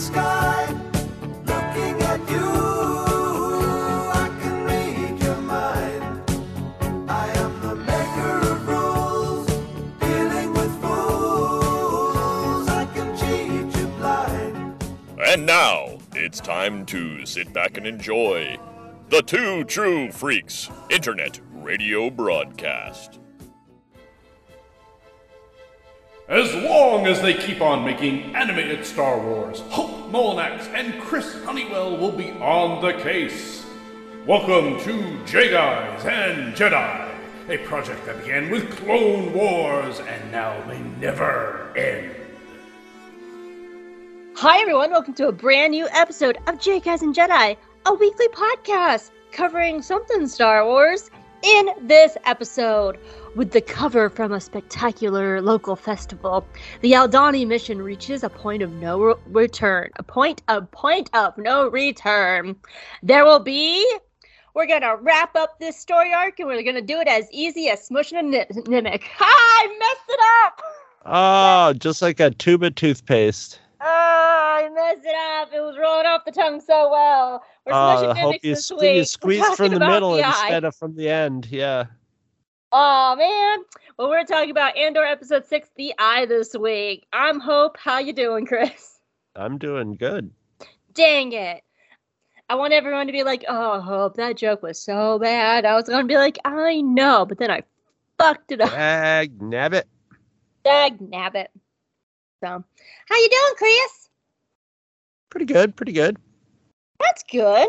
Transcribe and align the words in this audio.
sky, 0.00 0.66
looking 1.44 2.00
at 2.02 2.20
you. 2.30 2.48
I 4.14 4.28
can 4.40 4.64
read 4.64 5.22
your 5.22 5.36
mind. 5.42 6.30
I 7.10 7.28
am 7.36 7.60
the 7.60 7.74
maker 7.76 8.38
of 8.50 8.66
rules, 8.66 9.46
dealing 10.00 10.54
with 10.54 10.72
fools. 10.80 12.66
I 12.68 12.86
can 12.94 13.14
cheat 13.18 13.76
you 13.78 13.86
blind. 13.98 14.82
And 15.18 15.44
now 15.44 15.98
it's 16.14 16.40
time 16.40 16.86
to 16.86 17.26
sit 17.26 17.52
back 17.52 17.76
and 17.76 17.86
enjoy 17.86 18.58
the 19.10 19.20
Two 19.20 19.64
True 19.64 20.10
Freaks 20.10 20.70
Internet 20.88 21.40
Radio 21.52 22.08
Broadcast. 22.08 23.19
As 26.30 26.54
long 26.54 27.08
as 27.08 27.20
they 27.20 27.34
keep 27.34 27.60
on 27.60 27.84
making 27.84 28.36
animated 28.36 28.86
Star 28.86 29.18
Wars, 29.18 29.64
Hope 29.68 30.12
Mullinax 30.12 30.72
and 30.72 31.00
Chris 31.00 31.42
Honeywell 31.42 31.96
will 31.96 32.12
be 32.12 32.30
on 32.34 32.80
the 32.80 32.92
case. 33.02 33.66
Welcome 34.28 34.78
to 34.84 34.92
Jaig 35.24 35.56
Eyes 35.56 36.04
and 36.04 36.54
Jedi, 36.54 37.12
a 37.48 37.58
project 37.66 38.06
that 38.06 38.20
began 38.20 38.48
with 38.48 38.70
Clone 38.76 39.32
Wars 39.32 39.98
and 39.98 40.30
now 40.30 40.64
may 40.68 40.78
never 41.00 41.76
end. 41.76 42.14
Hi, 44.36 44.60
everyone. 44.60 44.92
Welcome 44.92 45.14
to 45.14 45.26
a 45.26 45.32
brand 45.32 45.72
new 45.72 45.88
episode 45.90 46.36
of 46.46 46.60
Jaig 46.60 46.86
Eyes 46.86 47.02
and 47.02 47.12
Jedi, 47.12 47.56
a 47.86 47.94
weekly 47.94 48.28
podcast 48.28 49.10
covering 49.32 49.82
something 49.82 50.28
Star 50.28 50.64
Wars. 50.64 51.10
In 51.42 51.70
this 51.80 52.18
episode, 52.26 52.98
with 53.34 53.52
the 53.52 53.62
cover 53.62 54.10
from 54.10 54.30
a 54.30 54.40
spectacular 54.40 55.40
local 55.40 55.74
festival, 55.74 56.46
the 56.82 56.92
Aldani 56.92 57.46
mission 57.46 57.80
reaches 57.80 58.22
a 58.22 58.28
point 58.28 58.62
of 58.62 58.72
no 58.74 59.16
return. 59.26 59.90
A 59.96 60.02
point, 60.02 60.42
a 60.48 60.60
point 60.60 61.08
of 61.14 61.38
no 61.38 61.68
return. 61.68 62.56
There 63.02 63.24
will 63.24 63.40
be. 63.40 63.90
We're 64.52 64.66
gonna 64.66 64.96
wrap 64.96 65.34
up 65.34 65.58
this 65.58 65.78
story 65.78 66.12
arc, 66.12 66.40
and 66.40 66.48
we're 66.48 66.62
gonna 66.62 66.82
do 66.82 67.00
it 67.00 67.08
as 67.08 67.26
easy 67.32 67.70
as 67.70 67.88
smushing 67.88 68.18
a 68.18 68.22
ni- 68.22 68.62
mimic. 68.66 69.04
Ha! 69.16 69.24
I 69.62 69.78
messed 69.78 70.10
it 70.10 70.20
up. 70.44 70.62
Oh, 71.06 71.72
just 71.72 72.02
like 72.02 72.20
a 72.20 72.30
tube 72.32 72.62
of 72.64 72.74
toothpaste. 72.74 73.58
Oh, 73.82 73.86
I 73.86 74.68
messed 74.74 75.06
it 75.06 75.14
up. 75.14 75.52
It 75.54 75.60
was 75.60 75.78
rolling 75.78 76.06
off 76.06 76.24
the 76.26 76.32
tongue 76.32 76.60
so 76.60 76.90
well. 76.90 77.42
We're 77.64 77.72
ah, 77.72 78.10
I 78.10 78.18
hope 78.18 78.36
you, 78.42 78.54
this 78.54 78.70
sque- 78.70 78.96
you 78.96 79.04
squeeze 79.04 79.46
from 79.56 79.72
the 79.72 79.80
middle 79.80 80.12
the 80.12 80.26
instead 80.26 80.64
of 80.64 80.76
from 80.76 80.94
the 80.96 81.08
end. 81.08 81.48
Yeah. 81.50 81.86
Oh 82.72 83.16
man. 83.16 83.64
Well, 83.96 84.10
we're 84.10 84.24
talking 84.24 84.50
about 84.50 84.76
Andor 84.76 85.04
episode 85.04 85.46
six, 85.46 85.70
The 85.76 85.94
Eye, 85.98 86.26
this 86.26 86.54
week. 86.54 87.06
I'm 87.12 87.40
Hope. 87.40 87.76
How 87.78 87.98
you 87.98 88.12
doing, 88.12 88.46
Chris? 88.46 88.98
I'm 89.34 89.56
doing 89.56 89.94
good. 89.94 90.30
Dang 90.92 91.32
it. 91.32 91.62
I 92.50 92.56
want 92.56 92.72
everyone 92.72 93.06
to 93.06 93.12
be 93.12 93.22
like, 93.22 93.44
oh, 93.48 93.80
Hope, 93.80 94.16
that 94.16 94.36
joke 94.36 94.62
was 94.62 94.82
so 94.82 95.18
bad. 95.18 95.64
I 95.64 95.74
was 95.74 95.88
gonna 95.88 96.06
be 96.06 96.16
like, 96.16 96.38
I 96.44 96.82
know, 96.82 97.24
but 97.24 97.38
then 97.38 97.50
I 97.50 97.62
fucked 98.18 98.52
it 98.52 98.60
up. 98.60 98.70
Dag 98.70 99.38
nabbit. 99.38 99.84
Dag 100.64 100.98
nabbit. 100.98 101.46
So, 102.42 102.64
how 103.08 103.16
you 103.16 103.28
doing, 103.28 103.52
Chris? 103.58 104.08
Pretty 105.28 105.46
good. 105.46 105.76
Pretty 105.76 105.92
good. 105.92 106.16
That's 106.98 107.22
good. 107.30 107.68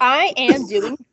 I 0.00 0.32
am 0.36 0.66
doing. 0.66 0.96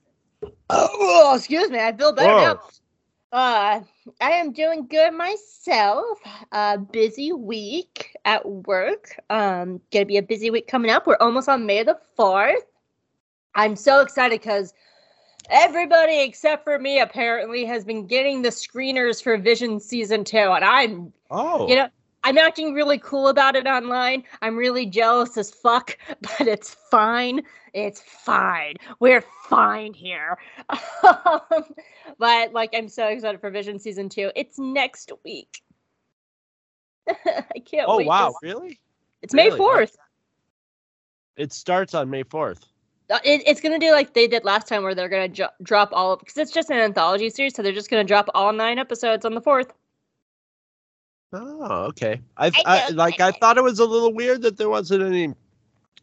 Oh, 0.69 1.33
excuse 1.35 1.69
me. 1.69 1.79
I 1.79 1.95
feel 1.95 2.11
better 2.11 2.27
now. 2.27 2.55
Whoa. 2.55 3.39
Uh, 3.39 3.81
I 4.21 4.31
am 4.31 4.51
doing 4.51 4.85
good 4.85 5.13
myself. 5.13 6.19
Uh, 6.51 6.77
busy 6.77 7.31
week 7.31 8.15
at 8.25 8.45
work. 8.47 9.17
Um, 9.29 9.81
gonna 9.91 10.05
be 10.05 10.17
a 10.17 10.21
busy 10.21 10.51
week 10.51 10.67
coming 10.67 10.91
up. 10.91 11.07
We're 11.07 11.17
almost 11.21 11.47
on 11.49 11.65
May 11.65 11.83
the 11.83 11.97
fourth. 12.15 12.65
I'm 13.55 13.75
so 13.77 14.01
excited 14.01 14.41
because 14.41 14.73
everybody 15.49 16.19
except 16.19 16.65
for 16.65 16.77
me 16.79 16.99
apparently 16.99 17.63
has 17.65 17.85
been 17.85 18.05
getting 18.05 18.41
the 18.41 18.49
screeners 18.49 19.23
for 19.23 19.37
Vision 19.37 19.79
season 19.79 20.23
two, 20.25 20.37
and 20.37 20.65
I'm 20.65 21.13
Oh. 21.31 21.67
you 21.67 21.75
know, 21.75 21.87
I'm 22.27 22.37
acting 22.37 22.73
really 22.73 22.99
cool 22.99 23.29
about 23.29 23.55
it 23.55 23.65
online. 23.67 24.25
I'm 24.41 24.57
really 24.57 24.85
jealous 24.85 25.37
as 25.37 25.49
fuck, 25.49 25.97
but 26.21 26.41
it's 26.45 26.75
fine. 26.91 27.41
It's 27.73 28.01
fine. 28.01 28.75
We're 28.99 29.23
fine 29.49 29.93
here. 29.93 30.37
But 32.19 32.51
like, 32.53 32.71
I'm 32.73 32.87
so 32.89 33.07
excited 33.07 33.39
for 33.39 33.49
Vision 33.51 33.79
season 33.79 34.09
two. 34.09 34.31
It's 34.35 34.57
next 34.57 35.11
week. 35.23 35.61
I 37.07 37.59
can't 37.63 37.87
wait. 37.89 38.05
oh 38.05 38.07
wow. 38.07 38.33
Really? 38.41 38.79
It's 39.21 39.33
May 39.33 39.49
fourth. 39.51 39.95
It 41.37 41.53
starts 41.53 41.93
on 41.93 42.09
May 42.09 42.23
4th. 42.23 42.63
Uh, 43.09 43.19
It, 43.23 43.43
it's 43.45 43.61
gonna 43.61 43.77
do 43.79 43.91
like 43.91 44.13
they 44.13 44.27
did 44.27 44.43
last 44.43 44.67
time, 44.67 44.83
where 44.83 44.95
they're 44.95 45.09
gonna 45.09 45.27
jo- 45.29 45.49
drop 45.63 45.89
all 45.93 46.17
because 46.17 46.37
it's 46.37 46.51
just 46.51 46.69
an 46.71 46.77
anthology 46.77 47.29
series, 47.29 47.55
so 47.55 47.61
they're 47.61 47.71
just 47.71 47.89
gonna 47.89 48.03
drop 48.03 48.27
all 48.33 48.51
nine 48.51 48.79
episodes 48.79 49.23
on 49.25 49.33
the 49.35 49.41
fourth. 49.41 49.71
Oh, 51.33 51.85
okay. 51.87 52.21
I, 52.37 52.47
I 52.47 52.51
I 52.65 52.89
like. 52.89 53.19
I 53.19 53.29
I 53.29 53.31
thought 53.31 53.57
it 53.57 53.63
was 53.63 53.79
a 53.79 53.85
little 53.85 54.13
weird 54.13 54.41
that 54.43 54.57
there 54.57 54.69
wasn't 54.69 55.03
any 55.03 55.33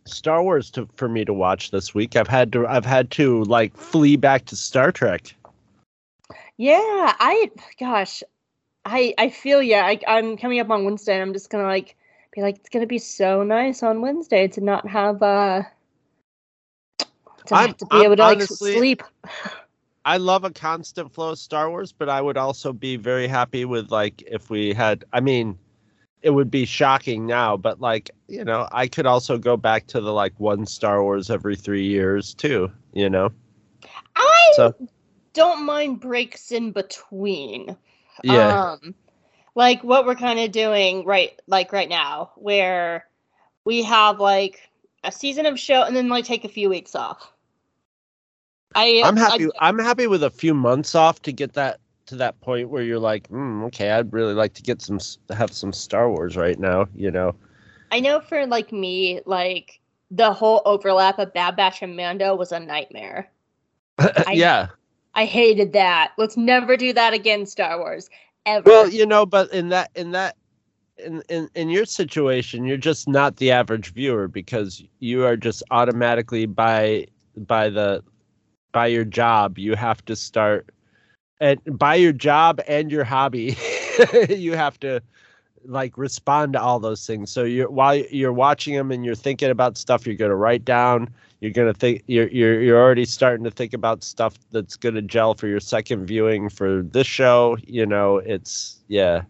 Star 0.05 0.43
Wars 0.43 0.71
to 0.73 0.89
for 0.97 1.09
me 1.09 1.25
to 1.25 1.33
watch 1.33 1.71
this 1.71 1.95
week. 1.95 2.17
I've 2.17 2.29
had 2.29 2.53
to. 2.53 2.67
I've 2.67 2.85
had 2.85 3.11
to 3.13 3.45
like 3.45 3.77
flee 3.77 4.17
back 4.17 4.45
to 4.47 4.57
Star 4.57 4.93
Trek. 4.93 5.35
Yeah, 6.57 6.77
I 7.19 7.51
gosh, 7.81 8.23
I 8.85 9.15
I 9.17 9.31
feel 9.31 9.63
yeah. 9.63 9.85
I, 9.87 9.99
I'm 10.07 10.37
coming 10.37 10.61
up 10.61 10.71
on 10.71 10.85
Wednesday, 10.85 11.15
and 11.15 11.23
I'm 11.23 11.33
just 11.33 11.49
gonna 11.51 11.65
like 11.65 11.97
be 12.33 12.43
like, 12.43 12.57
it's 12.57 12.69
gonna 12.69 12.87
be 12.87 12.99
so 12.99 13.43
nice 13.43 13.83
on 13.83 14.03
Wednesday 14.03 14.47
to 14.49 14.61
not 14.61 14.87
have 14.87 15.23
uh 15.23 15.63
to, 17.47 17.55
I'm- 17.55 17.69
have 17.69 17.77
to 17.79 17.87
be 17.87 17.97
I'm 17.97 18.03
able 18.03 18.17
to 18.17 18.23
like 18.23 18.43
sleep. 18.43 19.03
I 20.05 20.19
love 20.19 20.45
a 20.45 20.51
constant 20.51 21.13
flow 21.13 21.31
of 21.31 21.39
Star 21.39 21.71
Wars, 21.71 21.93
but 21.93 22.09
I 22.09 22.21
would 22.21 22.37
also 22.37 22.73
be 22.73 22.97
very 22.97 23.27
happy 23.27 23.65
with 23.65 23.91
like 23.91 24.23
if 24.27 24.51
we 24.51 24.75
had. 24.75 25.05
I 25.13 25.21
mean, 25.21 25.59
it 26.23 26.31
would 26.31 26.51
be 26.51 26.65
shocking 26.65 27.27
now, 27.27 27.57
but 27.57 27.81
like 27.81 28.11
you 28.29 28.45
know, 28.45 28.69
I 28.73 28.87
could 28.87 29.07
also 29.07 29.39
go 29.39 29.57
back 29.57 29.87
to 29.89 30.01
the 30.01 30.13
like 30.13 30.39
one 30.39 30.67
Star 30.67 31.03
Wars 31.03 31.31
every 31.31 31.57
three 31.57 31.87
years 31.87 32.35
too. 32.35 32.71
You 32.93 33.09
know, 33.09 33.31
I 34.17 34.53
so 34.57 34.75
don't 35.33 35.65
mind 35.65 36.01
breaks 36.01 36.53
in 36.53 36.73
between. 36.73 37.77
yeah, 38.23 38.73
Um, 38.73 38.95
like 39.55 39.83
what 39.83 40.07
we're 40.07 40.15
kind 40.15 40.39
of 40.39 40.53
doing 40.53 41.05
right, 41.05 41.39
like 41.47 41.73
right 41.73 41.89
now, 41.89 42.33
where 42.37 43.07
we 43.65 43.83
have 43.83 44.21
like 44.21 44.71
a 45.03 45.13
season 45.13 45.47
of 45.47 45.59
show 45.59 45.83
and 45.83 45.95
then 45.95 46.09
like 46.09 46.25
take 46.25 46.45
a 46.45 46.49
few 46.49 46.69
weeks 46.69 46.95
off. 46.95 47.34
I 48.75 49.03
I'm 49.05 49.17
happy. 49.17 49.49
I'm 49.61 49.79
happy 49.79 50.07
with 50.07 50.23
a 50.23 50.31
few 50.31 50.55
months 50.55 50.95
off 50.95 51.23
to 51.23 51.33
get 51.33 51.55
that 51.55 51.81
to 52.07 52.17
that 52.17 52.41
point 52.41 52.69
where 52.69 52.83
you're 52.83 52.99
like, 52.99 53.29
mm, 53.29 53.65
okay, 53.67 53.91
I'd 53.91 54.13
really 54.13 54.35
like 54.35 54.55
to 54.55 54.63
get 54.63 54.83
some 54.83 54.99
have 55.31 55.53
some 55.53 55.73
Star 55.73 56.11
Wars 56.11 56.37
right 56.37 56.59
now. 56.59 56.87
You 56.95 57.11
know, 57.11 57.35
I 57.93 58.01
know 58.01 58.21
for 58.21 58.47
like 58.47 58.73
me, 58.73 59.21
like 59.27 59.81
the 60.11 60.33
whole 60.33 60.63
overlap 60.65 61.19
of 61.19 61.33
Bad 61.33 61.57
Batch 61.57 61.83
and 61.83 61.97
Mando 61.97 62.35
was 62.35 62.53
a 62.53 62.61
nightmare. 62.61 63.31
yeah. 64.33 64.69
I 65.15 65.25
hated 65.25 65.73
that. 65.75 66.13
Let's 66.19 66.37
never 66.37 66.77
do 66.77 66.93
that 66.93 67.15
again, 67.15 67.47
Star 67.47 67.79
Wars. 67.79 68.11
Ever. 68.47 68.69
Well, 68.69 68.89
you 68.89 69.07
know, 69.07 69.25
but 69.25 69.53
in 69.53 69.69
that 69.71 69.91
in 69.95 70.11
that 70.11 70.37
in, 70.99 71.23
in 71.29 71.49
in 71.55 71.71
your 71.71 71.85
situation, 71.85 72.65
you're 72.65 72.77
just 72.77 73.09
not 73.09 73.37
the 73.37 73.51
average 73.51 73.93
viewer 73.93 74.29
because 74.29 74.83
you 74.99 75.25
are 75.25 75.37
just 75.37 75.63
automatically 75.71 76.47
by 76.47 77.07
by 77.37 77.71
the 77.71 78.03
by 78.75 78.89
your 78.89 79.07
job, 79.07 79.59
you 79.59 79.77
have 79.77 80.05
to 80.07 80.17
start 80.17 80.71
and 81.41 81.61
by 81.79 81.97
your 81.97 82.13
job 82.13 82.61
and 82.69 82.93
your 82.93 83.05
hobby, 83.05 83.57
you 84.31 84.55
have 84.55 84.81
to 84.81 85.01
like 85.67 85.99
respond 85.99 86.55
to 86.55 86.61
all 86.63 86.81
those 86.81 87.07
things. 87.07 87.31
So 87.31 87.45
you're 87.45 87.71
while 87.71 87.97
you're 87.97 88.33
watching 88.33 88.75
them 88.77 88.93
and 88.93 89.05
you're 89.05 89.17
thinking 89.17 89.51
about 89.51 89.79
stuff 89.79 90.07
you're 90.07 90.17
going 90.17 90.31
to 90.31 90.37
write 90.37 90.65
down, 90.65 91.09
you're 91.41 91.53
going 91.53 91.73
to 91.73 91.79
think 91.79 92.05
you're 92.07 92.29
you're 92.29 92.61
you're 92.63 92.81
already 92.81 93.07
starting 93.07 93.45
to 93.45 93.51
think 93.51 93.75
about 93.75 94.05
stuff 94.05 94.35
that's 94.53 94.77
going 94.77 94.97
to 94.97 95.03
gel 95.03 95.35
for 95.35 95.49
your 95.49 95.61
second 95.61 96.07
viewing 96.07 96.51
for 96.51 96.83
this 96.83 97.07
show, 97.07 97.57
you 97.67 97.87
know, 97.87 98.19
it's 98.19 98.81
yeah. 98.89 99.23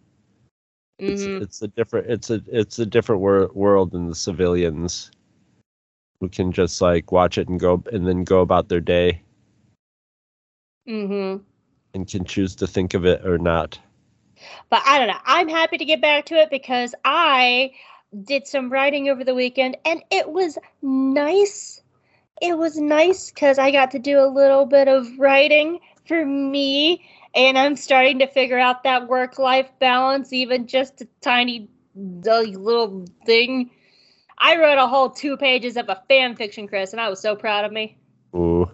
It's 1.07 1.27
Mhm. 1.27 1.39
it's 1.39 1.63
a 1.63 1.69
different 1.69 2.09
it's 2.11 2.31
a 2.31 2.43
it's 2.49 2.79
a 2.79 2.87
different 2.87 3.21
wor- 3.23 3.51
world 3.55 3.93
than 3.93 4.09
the 4.09 4.15
civilians 4.15 5.11
who 6.21 6.29
can 6.29 6.53
just 6.53 6.81
like 6.81 7.13
watch 7.13 7.39
it 7.39 7.49
and 7.49 7.61
go 7.61 7.83
and 7.93 8.07
then 8.07 8.25
go 8.25 8.41
about 8.41 8.69
their 8.69 8.81
day 8.81 9.23
Mhm. 10.87 11.43
and 11.95 12.09
can 12.09 12.25
choose 12.25 12.57
to 12.57 12.67
think 12.67 12.95
of 12.95 13.05
it 13.07 13.25
or 13.27 13.39
not. 13.39 13.79
But 14.69 14.83
I 14.85 14.99
don't 14.99 15.09
know. 15.09 15.21
I'm 15.25 15.49
happy 15.49 15.79
to 15.79 15.85
get 15.85 16.01
back 16.01 16.27
to 16.27 16.35
it 16.35 16.51
because 16.51 16.95
I 17.05 17.73
did 18.25 18.47
some 18.47 18.71
writing 18.71 19.09
over 19.09 19.25
the 19.25 19.35
weekend 19.35 19.77
and 19.85 20.03
it 20.11 20.29
was 20.29 20.59
nice. 20.83 21.83
It 22.43 22.59
was 22.59 22.79
nice 22.79 23.31
because 23.31 23.59
I 23.59 23.71
got 23.71 23.91
to 23.93 23.99
do 23.99 24.19
a 24.19 24.27
little 24.27 24.67
bit 24.67 24.89
of 24.89 25.19
writing 25.19 25.81
for 26.07 26.25
me 26.27 27.05
and 27.35 27.57
I'm 27.59 27.77
starting 27.77 28.19
to 28.19 28.27
figure 28.27 28.59
out 28.59 28.83
that 28.85 29.09
work 29.09 29.39
life 29.39 29.71
balance, 29.79 30.33
even 30.33 30.67
just 30.67 31.01
a 31.01 31.09
tiny 31.21 31.69
little 31.95 33.07
thing. 33.25 33.71
I 34.39 34.57
wrote 34.59 34.79
a 34.79 34.87
whole 34.87 35.11
two 35.11 35.37
pages 35.37 35.77
of 35.77 35.89
a 35.89 36.03
fan 36.09 36.35
fiction, 36.37 36.67
Chris, 36.69 36.93
and 36.93 37.01
I 37.01 37.09
was 37.09 37.21
so 37.21 37.37
proud 37.37 37.65
of 37.65 37.73
me. 37.73 37.97
Ooh. 38.35 38.69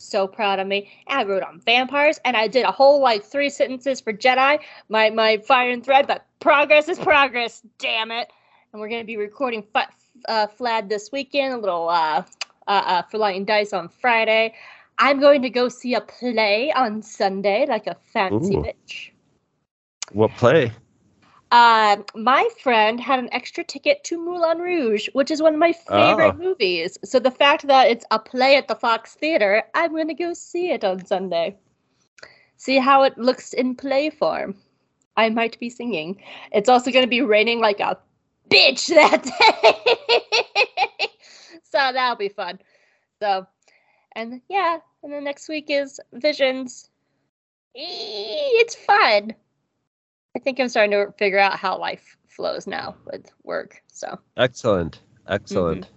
So 0.00 0.26
proud 0.26 0.58
of 0.58 0.66
me. 0.66 0.90
I 1.08 1.24
wrote 1.24 1.42
on 1.42 1.60
vampires, 1.60 2.18
and 2.24 2.34
I 2.34 2.48
did 2.48 2.64
a 2.64 2.72
whole 2.72 3.02
like 3.02 3.22
three 3.22 3.50
sentences 3.50 4.00
for 4.00 4.14
Jedi. 4.14 4.58
My 4.88 5.10
my 5.10 5.36
fire 5.38 5.70
and 5.70 5.84
thread, 5.84 6.06
but 6.06 6.24
progress 6.40 6.88
is 6.88 6.98
progress. 6.98 7.60
Damn 7.78 8.10
it! 8.10 8.32
And 8.72 8.80
we're 8.80 8.88
gonna 8.88 9.04
be 9.04 9.18
recording 9.18 9.62
F- 9.74 9.90
uh, 10.26 10.46
Flad 10.46 10.88
this 10.88 11.12
weekend. 11.12 11.52
A 11.52 11.58
little 11.58 11.90
uh, 11.90 12.22
uh, 12.66 12.70
uh, 12.70 13.02
for 13.02 13.18
lighting 13.18 13.44
dice 13.44 13.74
on 13.74 13.88
Friday. 13.88 14.54
I'm 14.98 15.20
going 15.20 15.42
to 15.42 15.50
go 15.50 15.68
see 15.68 15.94
a 15.94 16.00
play 16.00 16.72
on 16.72 17.02
Sunday, 17.02 17.66
like 17.68 17.86
a 17.86 17.96
fancy 18.12 18.56
Ooh. 18.56 18.62
bitch. 18.62 19.10
What 20.12 20.30
play? 20.32 20.72
Uh, 21.50 21.96
my 22.14 22.48
friend 22.62 23.00
had 23.00 23.18
an 23.18 23.28
extra 23.32 23.64
ticket 23.64 24.04
to 24.04 24.16
Moulin 24.24 24.58
Rouge, 24.58 25.08
which 25.14 25.30
is 25.32 25.42
one 25.42 25.54
of 25.54 25.58
my 25.58 25.72
favorite 25.72 26.34
Oh. 26.36 26.38
movies. 26.38 26.96
So 27.04 27.18
the 27.18 27.30
fact 27.30 27.66
that 27.66 27.90
it's 27.90 28.04
a 28.12 28.18
play 28.20 28.56
at 28.56 28.68
the 28.68 28.76
Fox 28.76 29.14
Theater, 29.14 29.64
I'm 29.74 29.94
gonna 29.94 30.14
go 30.14 30.32
see 30.32 30.70
it 30.70 30.84
on 30.84 31.04
Sunday. 31.04 31.56
See 32.56 32.78
how 32.78 33.02
it 33.02 33.18
looks 33.18 33.52
in 33.52 33.74
play 33.74 34.10
form. 34.10 34.54
I 35.16 35.28
might 35.30 35.58
be 35.58 35.70
singing. 35.70 36.22
It's 36.52 36.68
also 36.68 36.90
gonna 36.92 37.06
be 37.08 37.22
raining 37.22 37.58
like 37.58 37.80
a 37.80 37.98
bitch 38.48 38.86
that 38.94 39.24
day. 39.24 41.08
so 41.64 41.78
that'll 41.92 42.16
be 42.16 42.28
fun. 42.28 42.60
So, 43.20 43.46
and 44.12 44.40
yeah, 44.48 44.78
and 45.02 45.12
then 45.12 45.24
next 45.24 45.48
week 45.48 45.66
is 45.68 45.98
Visions. 46.12 46.90
It's 47.74 48.74
fun. 48.76 49.34
I 50.36 50.38
think 50.38 50.60
I'm 50.60 50.68
starting 50.68 50.92
to 50.92 51.12
figure 51.18 51.38
out 51.38 51.58
how 51.58 51.78
life 51.78 52.16
flows 52.28 52.66
now 52.66 52.94
with 53.06 53.30
work. 53.42 53.82
So, 53.88 54.18
Excellent. 54.36 55.00
Excellent. 55.28 55.88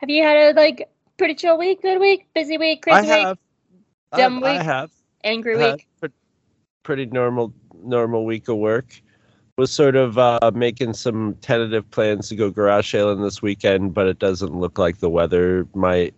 have 0.00 0.10
you 0.10 0.22
had 0.22 0.36
a 0.36 0.52
like 0.58 0.88
pretty 1.18 1.34
chill 1.34 1.58
week, 1.58 1.82
good 1.82 2.00
week, 2.00 2.26
busy 2.34 2.58
week, 2.58 2.84
I 2.88 3.00
crazy 3.02 3.24
week. 3.26 3.38
Dumb 4.14 4.44
I, 4.44 4.48
I 4.48 4.52
week? 4.52 4.62
have. 4.62 4.90
angry 5.24 5.62
I 5.62 5.72
week? 5.72 5.88
pre- 6.00 6.10
pretty 6.82 7.06
normal 7.06 7.52
normal 7.82 8.24
week 8.24 8.48
of 8.48 8.58
work. 8.58 9.00
Was 9.58 9.70
sort 9.70 9.96
of 9.96 10.16
uh, 10.16 10.50
making 10.54 10.94
some 10.94 11.34
tentative 11.42 11.90
plans 11.90 12.28
to 12.30 12.36
go 12.36 12.50
garage 12.50 12.90
sailing 12.90 13.20
this 13.20 13.42
weekend, 13.42 13.92
but 13.92 14.06
it 14.06 14.18
doesn't 14.18 14.54
look 14.54 14.78
like 14.78 14.98
the 14.98 15.10
weather 15.10 15.66
might 15.74 16.14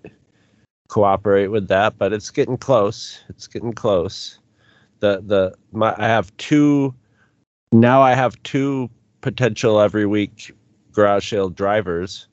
cooperate 0.88 1.48
with 1.48 1.66
that. 1.68 1.98
But 1.98 2.12
it's 2.12 2.30
getting 2.30 2.56
close. 2.56 3.22
It's 3.28 3.48
getting 3.48 3.72
close. 3.72 4.38
The 5.00 5.20
the 5.26 5.54
my 5.72 5.94
I 5.98 6.06
have 6.06 6.34
two 6.36 6.94
now. 7.80 8.02
I 8.02 8.14
have 8.14 8.42
two 8.42 8.90
potential 9.20 9.80
every 9.80 10.06
week 10.06 10.52
garage 10.92 11.30
sale 11.30 11.48
drivers 11.50 12.28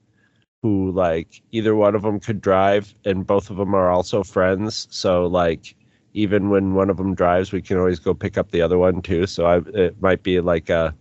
who 0.62 0.92
like 0.92 1.42
either 1.52 1.76
one 1.76 1.96
of 1.96 2.04
them 2.04 2.20
could 2.20 2.42
drive 2.42 2.94
and 3.06 3.26
both 3.26 3.50
of 3.50 3.58
them 3.58 3.74
are 3.74 3.90
also 3.90 4.24
friends 4.24 4.88
so 4.92 5.26
like 5.26 5.76
even 6.14 6.50
when 6.50 6.76
one 6.76 6.90
of 6.90 6.98
them 6.98 7.16
drives 7.16 7.52
we 7.52 7.62
can 7.62 7.78
always 7.78 8.00
go 8.00 8.14
pick 8.14 8.38
up 8.38 8.52
the 8.52 8.62
other 8.62 8.78
one 8.78 9.02
too 9.02 9.26
so 9.26 9.46
I, 9.46 9.58
it 9.74 10.00
might 10.02 10.22
be 10.24 10.40
like 10.42 10.70
a 10.70 10.94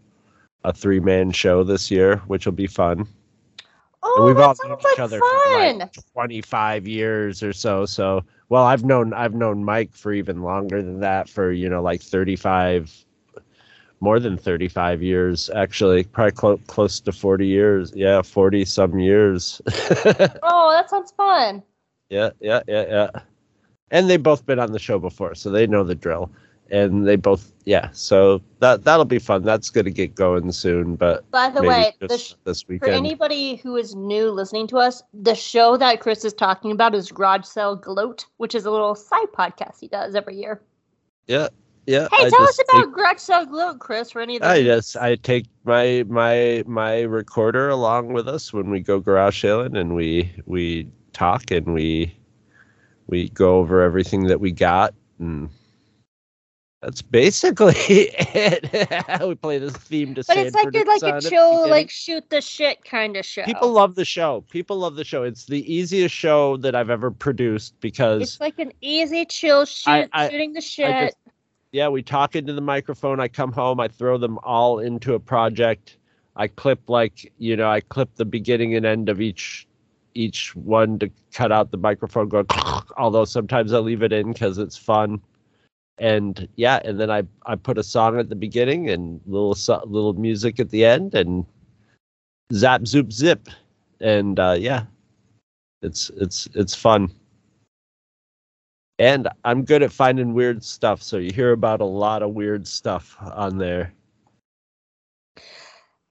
a 0.64 0.72
three 0.72 1.00
man 1.00 1.30
show 1.32 1.64
this 1.64 1.90
year 1.90 2.16
which 2.26 2.46
will 2.46 2.52
be 2.52 2.66
fun 2.66 3.06
Oh, 4.02 4.14
and 4.16 4.24
we've 4.26 4.36
that 4.36 4.42
all 4.42 4.54
known 4.64 4.78
like 4.82 4.92
each 4.94 5.00
other 5.00 5.20
fun. 5.20 5.80
for 5.80 5.84
like 5.84 5.92
25 6.14 6.88
years 6.88 7.42
or 7.42 7.52
so 7.52 7.84
so 7.84 8.24
well 8.48 8.64
i've 8.64 8.84
known 8.84 9.12
i've 9.12 9.34
known 9.34 9.62
mike 9.64 9.92
for 9.92 10.12
even 10.12 10.42
longer 10.42 10.80
than 10.82 11.00
that 11.00 11.28
for 11.28 11.52
you 11.52 11.68
know 11.68 11.82
like 11.82 12.00
35 12.00 13.04
more 14.00 14.18
than 14.18 14.36
35 14.36 15.02
years 15.02 15.50
actually. 15.54 16.04
Probably 16.04 16.32
clo- 16.32 16.60
close 16.66 17.00
to 17.00 17.12
40 17.12 17.46
years. 17.46 17.92
Yeah 17.94 18.22
40 18.22 18.64
some 18.64 18.98
years. 18.98 19.60
Oh, 20.42 20.70
that 20.72 20.88
sounds 20.90 21.12
fun. 21.16 21.62
yeah 22.08 22.30
yeah 22.40 22.60
yeah 22.66 22.84
yeah. 22.88 23.10
And 23.90 24.08
they've 24.08 24.22
both 24.22 24.46
been 24.46 24.58
on 24.58 24.72
the 24.72 24.78
show 24.78 24.98
before 24.98 25.34
so 25.34 25.50
they 25.50 25.66
know 25.66 25.84
the 25.84 25.94
drill. 25.94 26.30
And 26.72 27.04
they 27.06 27.16
both 27.16 27.52
yeah 27.64 27.88
so 27.92 28.40
that 28.60 28.84
that'll 28.84 29.04
be 29.04 29.18
fun. 29.18 29.42
That's 29.42 29.70
gonna 29.70 29.90
get 29.90 30.14
going 30.14 30.52
soon 30.52 30.94
but 30.94 31.28
By 31.32 31.50
the 31.50 31.62
way, 31.62 31.92
the 31.98 32.16
sh- 32.16 32.34
this 32.44 32.62
for 32.62 32.86
anybody 32.86 33.56
who 33.56 33.76
is 33.76 33.96
new 33.96 34.30
listening 34.30 34.68
to 34.68 34.76
us, 34.78 35.02
the 35.12 35.34
show 35.34 35.76
that 35.76 35.98
Chris 36.00 36.24
is 36.24 36.32
talking 36.32 36.70
about 36.70 36.94
is 36.94 37.10
Garage 37.10 37.44
Sale 37.44 37.74
Gloat, 37.76 38.24
which 38.36 38.54
is 38.54 38.64
a 38.66 38.70
little 38.70 38.94
side 38.94 39.26
podcast 39.36 39.80
he 39.80 39.88
does 39.88 40.14
every 40.14 40.36
year. 40.36 40.62
yeah 41.26 41.48
yeah 41.86 42.08
Hey, 42.12 42.26
I 42.26 42.30
tell 42.30 42.42
us 42.42 42.58
about 42.68 42.94
take- 42.96 43.48
Gloat, 43.48 43.78
Chris, 43.78 44.10
for 44.10 44.20
any 44.20 44.36
of 44.36 44.42
the 44.42 44.48
I 44.48 44.62
just 44.62 44.96
I 44.96 45.16
take 45.16 45.46
my 45.64 46.04
my 46.08 46.62
my 46.66 47.00
recorder 47.02 47.68
along 47.68 48.12
with 48.12 48.28
us 48.28 48.52
when 48.52 48.70
we 48.70 48.80
go 48.80 49.00
garage 49.00 49.40
sailing 49.40 49.76
and 49.76 49.94
we 49.94 50.32
we 50.46 50.88
talk 51.12 51.50
and 51.50 51.72
we 51.74 52.14
we 53.06 53.28
go 53.30 53.56
over 53.58 53.82
everything 53.82 54.24
that 54.28 54.40
we 54.40 54.52
got 54.52 54.94
and 55.18 55.48
that's 56.82 57.02
basically 57.02 57.74
it. 57.88 59.20
we 59.26 59.34
play 59.34 59.58
this 59.58 59.74
theme 59.76 60.14
to 60.14 60.24
But 60.26 60.38
it's 60.38 60.54
like 60.54 60.72
Sanford 60.72 60.86
a, 60.86 60.90
like 60.90 60.96
a 60.96 61.00
Son 61.00 61.16
at 61.16 61.22
the 61.24 61.28
chill, 61.28 61.68
like 61.68 61.90
shoot 61.90 62.30
the 62.30 62.40
shit 62.40 62.84
kind 62.84 63.16
of 63.18 63.26
show. 63.26 63.42
people 63.44 63.70
love 63.72 63.96
the 63.96 64.04
show. 64.06 64.42
People 64.48 64.78
love 64.78 64.94
the 64.96 65.04
show. 65.04 65.22
It's 65.22 65.44
the 65.44 65.70
easiest 65.70 66.14
show 66.14 66.56
that 66.58 66.74
I've 66.74 66.88
ever 66.88 67.10
produced 67.10 67.78
because 67.80 68.22
It's 68.22 68.40
like 68.40 68.58
an 68.58 68.72
easy, 68.80 69.26
chill 69.26 69.66
shoot, 69.66 69.90
I- 69.90 70.08
I- 70.14 70.30
shooting 70.30 70.54
the 70.54 70.62
shit. 70.62 71.14
Yeah, 71.72 71.88
we 71.88 72.02
talk 72.02 72.34
into 72.34 72.52
the 72.52 72.60
microphone. 72.60 73.20
I 73.20 73.28
come 73.28 73.52
home, 73.52 73.80
I 73.80 73.88
throw 73.88 74.18
them 74.18 74.38
all 74.42 74.80
into 74.80 75.14
a 75.14 75.20
project. 75.20 75.98
I 76.36 76.48
clip 76.48 76.88
like 76.88 77.32
you 77.38 77.56
know, 77.56 77.70
I 77.70 77.80
clip 77.80 78.14
the 78.16 78.24
beginning 78.24 78.74
and 78.74 78.86
end 78.86 79.08
of 79.08 79.20
each 79.20 79.66
each 80.14 80.54
one 80.56 80.98
to 80.98 81.10
cut 81.32 81.52
out 81.52 81.70
the 81.70 81.76
microphone 81.76 82.28
going. 82.28 82.46
Although 82.96 83.24
sometimes 83.24 83.72
I 83.72 83.78
leave 83.78 84.02
it 84.02 84.12
in 84.12 84.32
because 84.32 84.58
it's 84.58 84.76
fun. 84.76 85.20
And 85.98 86.48
yeah, 86.56 86.80
and 86.84 86.98
then 86.98 87.10
I 87.10 87.22
I 87.46 87.56
put 87.56 87.78
a 87.78 87.82
song 87.82 88.18
at 88.18 88.28
the 88.28 88.36
beginning 88.36 88.90
and 88.90 89.20
little 89.26 89.56
little 89.86 90.14
music 90.14 90.58
at 90.58 90.70
the 90.70 90.84
end 90.84 91.14
and 91.14 91.44
zap 92.52 92.86
zoop 92.86 93.12
zip, 93.12 93.48
and 94.00 94.40
uh, 94.40 94.56
yeah, 94.58 94.84
it's 95.82 96.10
it's 96.16 96.48
it's 96.54 96.74
fun 96.74 97.12
and 99.00 99.28
I'm 99.46 99.64
good 99.64 99.82
at 99.82 99.90
finding 99.90 100.34
weird 100.34 100.62
stuff. 100.62 101.02
So 101.02 101.16
you 101.16 101.32
hear 101.32 101.52
about 101.52 101.80
a 101.80 101.86
lot 101.86 102.22
of 102.22 102.34
weird 102.34 102.68
stuff 102.68 103.16
on 103.20 103.56
there. 103.56 103.94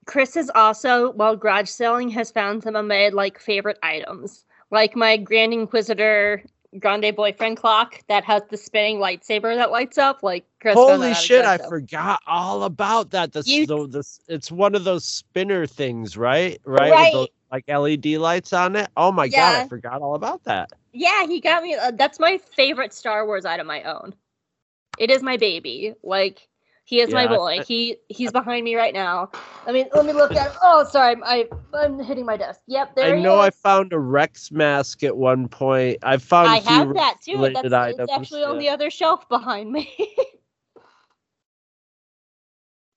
Chris 0.07 0.33
has 0.33 0.49
also, 0.55 1.11
while 1.11 1.35
garage 1.35 1.69
selling, 1.69 2.09
has 2.09 2.31
found 2.31 2.63
some 2.63 2.75
of 2.75 2.85
my 2.85 3.09
like 3.09 3.39
favorite 3.39 3.77
items, 3.83 4.43
like 4.71 4.95
my 4.95 5.17
Grand 5.17 5.53
Inquisitor 5.53 6.43
Grande 6.79 7.15
boyfriend 7.15 7.57
clock 7.57 8.01
that 8.09 8.23
has 8.23 8.41
the 8.49 8.57
spinning 8.57 8.97
lightsaber 8.97 9.55
that 9.55 9.69
lights 9.69 9.99
up. 9.99 10.23
Like 10.23 10.45
Chris 10.59 10.73
Holy 10.73 11.13
shit! 11.13 11.45
I 11.45 11.59
forgot 11.59 12.21
all 12.25 12.63
about 12.63 13.11
that. 13.11 13.33
This, 13.33 13.47
You- 13.47 13.67
the, 13.67 13.87
this, 13.87 14.19
it's 14.27 14.51
one 14.51 14.73
of 14.73 14.83
those 14.83 15.05
spinner 15.05 15.67
things, 15.67 16.17
right? 16.17 16.59
Right, 16.65 16.91
Right. 16.91 17.29
Like 17.51 17.65
LED 17.67 18.05
lights 18.17 18.53
on 18.53 18.75
it. 18.75 18.89
Oh 18.95 19.11
my 19.11 19.27
god! 19.27 19.63
I 19.63 19.67
forgot 19.67 20.01
all 20.01 20.15
about 20.15 20.43
that. 20.43 20.71
Yeah, 20.93 21.25
he 21.25 21.39
got 21.39 21.63
me. 21.63 21.75
Uh, 21.75 21.91
that's 21.91 22.19
my 22.19 22.37
favorite 22.37 22.93
Star 22.93 23.25
Wars 23.25 23.45
item 23.45 23.69
I 23.71 23.83
own. 23.83 24.13
It 24.97 25.09
is 25.09 25.23
my 25.23 25.37
baby. 25.37 25.93
Like 26.03 26.47
he 26.83 26.99
is 27.01 27.11
my 27.11 27.23
Yeah, 27.23 27.31
I- 27.31 27.35
boy. 27.35 27.59
he 27.67 27.97
he's 28.09 28.31
behind 28.31 28.65
me 28.65 28.75
right 28.75 28.93
now. 28.93 29.29
I 29.65 29.71
mean, 29.71 29.87
let 29.93 30.05
me 30.05 30.13
look 30.13 30.35
at. 30.35 30.55
Oh, 30.61 30.83
sorry, 30.89 31.15
I 31.23 31.47
I'm 31.73 31.99
hitting 31.99 32.25
my 32.25 32.37
desk. 32.37 32.61
Yep, 32.67 32.95
there 32.95 33.07
you 33.07 33.13
go. 33.15 33.19
I 33.19 33.23
know 33.23 33.39
I 33.39 33.49
found 33.49 33.93
a 33.93 33.99
Rex 33.99 34.51
mask 34.51 35.03
at 35.03 35.15
one 35.17 35.47
point. 35.47 35.97
I 36.03 36.17
found. 36.17 36.49
I 36.49 36.57
have 36.57 36.93
that 36.95 37.17
too. 37.23 37.37
That's 37.37 37.65
it's 37.65 37.73
items, 37.73 38.09
actually 38.11 38.43
on 38.43 38.57
the 38.59 38.69
other 38.69 38.89
shelf 38.89 39.27
behind 39.29 39.71
me. 39.71 39.91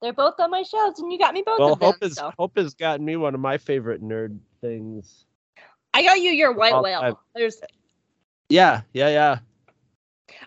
They're 0.03 0.13
both 0.13 0.35
on 0.41 0.51
my 0.51 0.63
shelves, 0.63 0.99
and 0.99 1.13
you 1.13 1.19
got 1.19 1.33
me 1.33 1.43
both 1.47 1.61
Well, 1.61 1.73
of 1.75 1.79
them. 1.79 1.93
Hope 1.93 2.03
has 2.03 2.15
so. 2.15 2.33
Hope 2.37 2.59
has 2.59 2.75
gotten 2.75 3.07
me 3.07 3.17
one 3.17 3.35
of 3.35 3.41
my 3.41 3.57
favorite 3.57 4.03
nerd 4.03 4.37
things. 4.61 5.27
I 5.95 6.03
got 6.03 6.21
you 6.21 6.31
your 6.33 6.53
white 6.53 6.73
Well, 6.73 6.83
whale. 6.83 7.01
I- 7.01 7.13
There's 7.39 7.61
Yeah, 8.49 8.81
yeah, 8.93 9.09
yeah. 9.09 9.39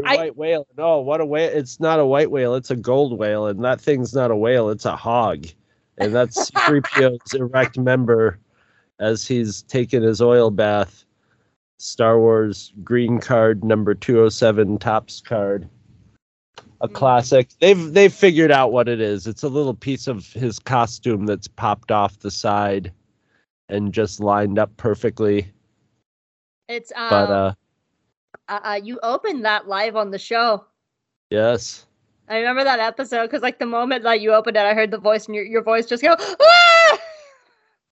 I- 0.05 0.17
white 0.17 0.35
whale. 0.35 0.67
No, 0.77 0.99
what 0.99 1.21
a 1.21 1.25
whale. 1.25 1.49
It's 1.57 1.79
not 1.79 1.99
a 1.99 2.05
white 2.05 2.29
whale, 2.31 2.55
it's 2.55 2.69
a 2.69 2.75
gold 2.75 3.17
whale, 3.17 3.47
and 3.47 3.63
that 3.63 3.79
thing's 3.79 4.13
not 4.13 4.29
a 4.29 4.35
whale, 4.35 4.69
it's 4.69 4.85
a 4.85 4.95
hog. 4.95 5.47
And 5.99 6.13
that's 6.13 6.51
C3PO's 6.51 7.33
erect 7.33 7.77
member 7.77 8.39
as 8.99 9.25
he's 9.25 9.61
taken 9.63 10.03
his 10.03 10.21
oil 10.21 10.51
bath. 10.51 11.05
Star 11.77 12.19
Wars 12.19 12.73
green 12.83 13.19
card 13.19 13.63
number 13.63 13.93
207 13.93 14.79
Topps 14.79 15.21
card. 15.21 15.69
A 16.81 16.87
classic. 16.89 17.49
They've 17.59 17.93
they've 17.93 18.13
figured 18.13 18.51
out 18.51 18.71
what 18.71 18.87
it 18.89 18.99
is. 18.99 19.27
It's 19.27 19.43
a 19.43 19.47
little 19.49 19.73
piece 19.73 20.07
of 20.07 20.31
his 20.33 20.59
costume 20.59 21.25
that's 21.25 21.47
popped 21.47 21.91
off 21.91 22.19
the 22.19 22.29
side 22.31 22.91
and 23.69 23.93
just 23.93 24.19
lined 24.19 24.59
up 24.59 24.75
perfectly. 24.77 25.51
it's 26.67 26.91
um 26.95 27.09
But 27.09 27.29
uh 27.31 27.53
uh, 28.49 28.59
uh 28.63 28.79
you 28.83 28.99
opened 29.01 29.45
that 29.45 29.67
live 29.67 29.95
on 29.95 30.11
the 30.11 30.19
show. 30.19 30.65
yes. 31.29 31.85
I 32.27 32.37
remember 32.39 32.63
that 32.63 32.79
episode 32.79 33.23
because 33.27 33.41
like 33.43 33.59
the 33.59 33.65
moment 33.67 34.03
that 34.03 34.19
you 34.19 34.33
opened 34.33 34.57
it, 34.57 34.61
I 34.65 34.73
heard 34.73 34.89
the 34.91 34.97
voice 34.97 35.27
and 35.27 35.35
your 35.35 35.45
your 35.45 35.61
voice 35.63 35.85
just 35.85 36.03
go. 36.03 36.15
Ah! 36.19 36.97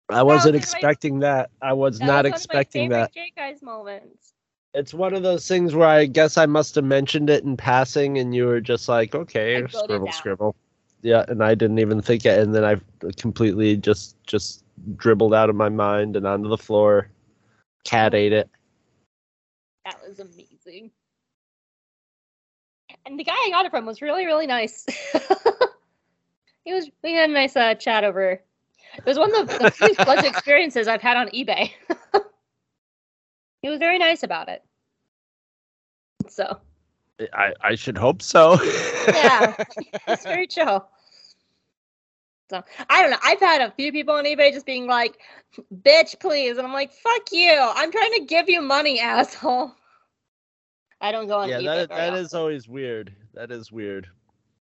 I 0.09 0.23
wasn't 0.23 0.55
one 0.55 0.55
of 0.55 0.61
my- 0.61 0.63
expecting 0.63 1.19
that. 1.19 1.49
I 1.61 1.73
was 1.73 1.99
That 1.99 2.05
not 2.07 2.25
was 2.25 2.33
expecting 2.33 2.89
that. 2.89 3.13
Jaig 3.15 3.31
Eyes 3.41 3.61
moments. 3.61 4.32
It's 4.73 4.93
one 4.93 5.13
of 5.13 5.21
those 5.21 5.47
things 5.47 5.75
where 5.75 5.87
I 5.87 6.05
guess 6.05 6.37
I 6.37 6.47
must 6.47 6.75
have 6.75 6.83
mentioned 6.83 7.29
it 7.29 7.43
in 7.43 7.55
passing, 7.55 8.17
and 8.17 8.33
you 8.33 8.45
were 8.45 8.61
just 8.61 8.89
like, 8.89 9.13
"Okay, 9.13 9.65
scribble, 9.67 10.11
scribble." 10.11 10.55
Yeah, 11.03 11.25
and 11.27 11.43
I 11.43 11.53
didn't 11.53 11.79
even 11.79 12.01
think 12.01 12.25
it, 12.25 12.39
and 12.39 12.55
then 12.55 12.63
I 12.63 12.77
completely 13.17 13.77
just 13.77 14.15
just 14.23 14.63
dribbled 14.95 15.33
out 15.33 15.49
of 15.49 15.55
my 15.55 15.69
mind 15.69 16.15
and 16.15 16.25
onto 16.25 16.49
the 16.49 16.57
floor. 16.57 17.09
Cat 17.83 18.15
ate 18.15 18.33
it. 18.33 18.49
That 19.85 19.99
was 20.07 20.19
amazing. 20.19 20.91
And 23.05 23.19
the 23.19 23.23
guy 23.23 23.33
I 23.33 23.49
got 23.51 23.65
it 23.65 23.69
from 23.69 23.85
was 23.85 24.01
really, 24.01 24.25
really 24.25 24.47
nice. 24.47 24.85
he 26.65 26.73
was. 26.73 26.89
We 27.03 27.13
had 27.13 27.29
a 27.29 27.33
nice 27.33 27.55
uh, 27.55 27.75
chat 27.75 28.03
over. 28.03 28.41
It 28.95 29.05
was 29.05 29.19
one 29.19 29.35
of 29.35 29.47
the, 29.47 29.57
the 29.59 29.71
few 29.71 29.93
pleasant 29.99 30.27
experiences 30.27 30.87
I've 30.87 31.01
had 31.01 31.17
on 31.17 31.27
eBay. 31.29 31.71
he 33.63 33.69
was 33.69 33.79
very 33.79 33.97
nice 33.97 34.21
about 34.21 34.49
it. 34.49 34.61
So 36.27 36.59
I 37.33 37.53
I 37.61 37.75
should 37.75 37.97
hope 37.97 38.21
so. 38.21 38.61
yeah, 39.07 39.55
it's 40.07 40.23
very 40.23 40.45
chill. 40.45 40.87
So 42.49 42.61
I 42.89 43.01
don't 43.01 43.09
know. 43.09 43.17
I've 43.23 43.39
had 43.39 43.61
a 43.61 43.71
few 43.71 43.91
people 43.91 44.13
on 44.13 44.25
eBay 44.25 44.51
just 44.51 44.65
being 44.65 44.85
like, 44.85 45.17
"Bitch, 45.73 46.19
please," 46.19 46.57
and 46.57 46.67
I'm 46.67 46.73
like, 46.73 46.93
"Fuck 46.93 47.31
you! 47.31 47.57
I'm 47.57 47.91
trying 47.91 48.13
to 48.19 48.25
give 48.25 48.49
you 48.49 48.61
money, 48.61 48.99
asshole." 48.99 49.71
I 51.01 51.11
don't 51.11 51.27
go 51.27 51.39
on 51.39 51.49
yeah, 51.49 51.59
eBay. 51.59 51.87
that 51.87 51.89
that 51.89 52.13
is 52.13 52.33
always 52.33 52.67
weird. 52.67 53.15
That 53.33 53.51
is 53.51 53.71
weird. 53.71 54.07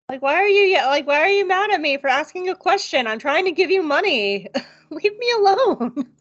Like, 0.09 0.21
why 0.21 0.35
are 0.35 0.47
you 0.47 0.77
like 0.77 1.07
why 1.07 1.21
are 1.21 1.29
you 1.29 1.47
mad 1.47 1.71
at 1.71 1.81
me 1.81 1.97
for 1.97 2.07
asking 2.07 2.49
a 2.49 2.55
question? 2.55 3.07
I'm 3.07 3.19
trying 3.19 3.45
to 3.45 3.51
give 3.51 3.71
you 3.71 3.81
money. 3.81 4.47
Leave 4.89 5.17
me 5.17 5.31
alone. 5.37 6.11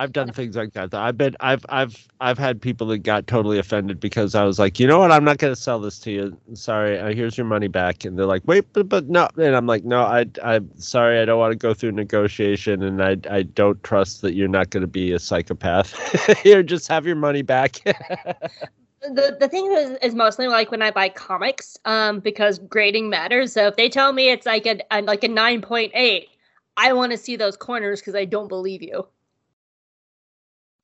I've 0.00 0.14
done 0.14 0.32
things 0.32 0.56
like 0.56 0.72
that. 0.72 0.94
I've 0.94 1.18
been 1.18 1.36
I've 1.40 1.66
I've 1.68 2.08
I've 2.22 2.38
had 2.38 2.58
people 2.58 2.86
that 2.86 2.98
got 3.00 3.26
totally 3.26 3.58
offended 3.58 4.00
because 4.00 4.34
I 4.34 4.44
was 4.44 4.58
like, 4.58 4.80
you 4.80 4.86
know 4.86 4.98
what, 4.98 5.12
I'm 5.12 5.24
not 5.24 5.36
going 5.36 5.54
to 5.54 5.60
sell 5.60 5.78
this 5.78 5.98
to 6.00 6.10
you. 6.10 6.38
Sorry, 6.54 6.98
uh, 6.98 7.12
here's 7.12 7.36
your 7.36 7.44
money 7.44 7.68
back. 7.68 8.06
And 8.06 8.18
they're 8.18 8.24
like, 8.24 8.40
wait, 8.46 8.64
but 8.72 8.88
but 8.88 9.10
no. 9.10 9.28
And 9.36 9.54
I'm 9.54 9.66
like, 9.66 9.84
no, 9.84 10.00
I 10.00 10.24
I'm 10.42 10.70
sorry, 10.80 11.20
I 11.20 11.26
don't 11.26 11.38
want 11.38 11.52
to 11.52 11.56
go 11.56 11.74
through 11.74 11.92
negotiation, 11.92 12.82
and 12.82 13.02
I 13.02 13.18
I 13.30 13.42
don't 13.42 13.82
trust 13.84 14.22
that 14.22 14.32
you're 14.32 14.48
not 14.48 14.70
going 14.70 14.80
to 14.80 14.86
be 14.86 15.12
a 15.12 15.18
psychopath. 15.18 15.92
Here, 16.42 16.62
just 16.62 16.88
have 16.88 17.04
your 17.06 17.16
money 17.16 17.42
back. 17.42 17.76
The 19.02 19.34
the 19.40 19.48
thing 19.48 19.72
is, 19.72 19.96
is 20.02 20.14
mostly 20.14 20.46
like 20.46 20.70
when 20.70 20.82
I 20.82 20.90
buy 20.90 21.08
comics, 21.08 21.78
um, 21.86 22.20
because 22.20 22.58
grading 22.58 23.08
matters. 23.08 23.54
So 23.54 23.68
if 23.68 23.76
they 23.76 23.88
tell 23.88 24.12
me 24.12 24.28
it's 24.28 24.44
like 24.44 24.66
a, 24.66 24.78
a 24.90 25.00
like 25.00 25.24
a 25.24 25.28
nine 25.28 25.62
point 25.62 25.92
eight, 25.94 26.28
I 26.76 26.92
want 26.92 27.10
to 27.12 27.16
see 27.16 27.36
those 27.36 27.56
corners 27.56 28.00
because 28.00 28.14
I 28.14 28.26
don't 28.26 28.48
believe 28.48 28.82
you. 28.82 29.06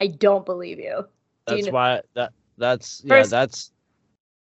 I 0.01 0.09
don't 0.09 0.45
believe 0.45 0.79
you. 0.79 1.05
Do 1.47 1.57
you 1.57 1.63
that's 1.63 1.67
know- 1.67 1.73
why 1.73 2.01
that 2.15 2.33
that's 2.59 3.03
yeah 3.05 3.09
First- 3.17 3.31
that's 3.31 3.73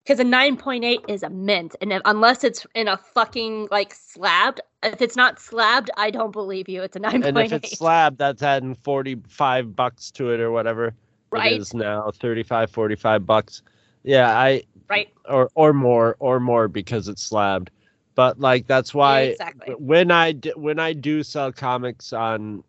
Because 0.05 0.21
a 0.21 0.25
9.8 0.25 1.05
is 1.09 1.23
a 1.25 1.31
mint. 1.31 1.75
And 1.81 1.93
if, 1.93 2.01
unless 2.05 2.45
it's 2.45 2.65
in 2.77 2.87
a 2.89 2.97
fucking 2.97 3.69
like 3.71 3.93
slabbed, 3.95 4.61
if 4.85 5.03
it's 5.03 5.17
not 5.17 5.41
slabbed, 5.41 5.91
I 5.97 6.11
don't 6.11 6.31
believe 6.33 6.69
you. 6.69 6.83
It's 6.83 6.97
a 6.97 7.01
9.8. 7.01 7.25
and 7.27 7.39
if 7.39 7.53
it's 7.53 7.77
slab, 7.79 8.17
that's 8.17 8.43
adding 8.43 8.77
45 8.77 9.75
bucks 9.75 10.11
to 10.13 10.31
it 10.31 10.39
or 10.41 10.53
whatever. 10.53 10.95
right? 11.33 11.53
It 11.53 11.61
is 11.61 11.75
now 11.75 12.11
35, 12.13 12.71
45 12.71 13.27
bucks. 13.27 13.63
Yeah, 14.05 14.31
I 14.39 14.63
Right. 14.89 15.09
or 15.29 15.51
or 15.57 15.73
more 15.73 16.15
or 16.21 16.39
more 16.39 16.69
because 16.69 17.09
it's 17.09 17.23
slabbed. 17.23 17.71
But 18.15 18.39
like 18.39 18.69
that's 18.69 18.95
why 18.95 19.21
exactly. 19.23 19.75
when 19.75 20.13
I 20.13 20.31
d- 20.33 20.53
when 20.55 20.79
I 20.79 20.93
do 20.93 21.25
sell 21.25 21.51
comics 21.53 22.13
on 22.13 22.63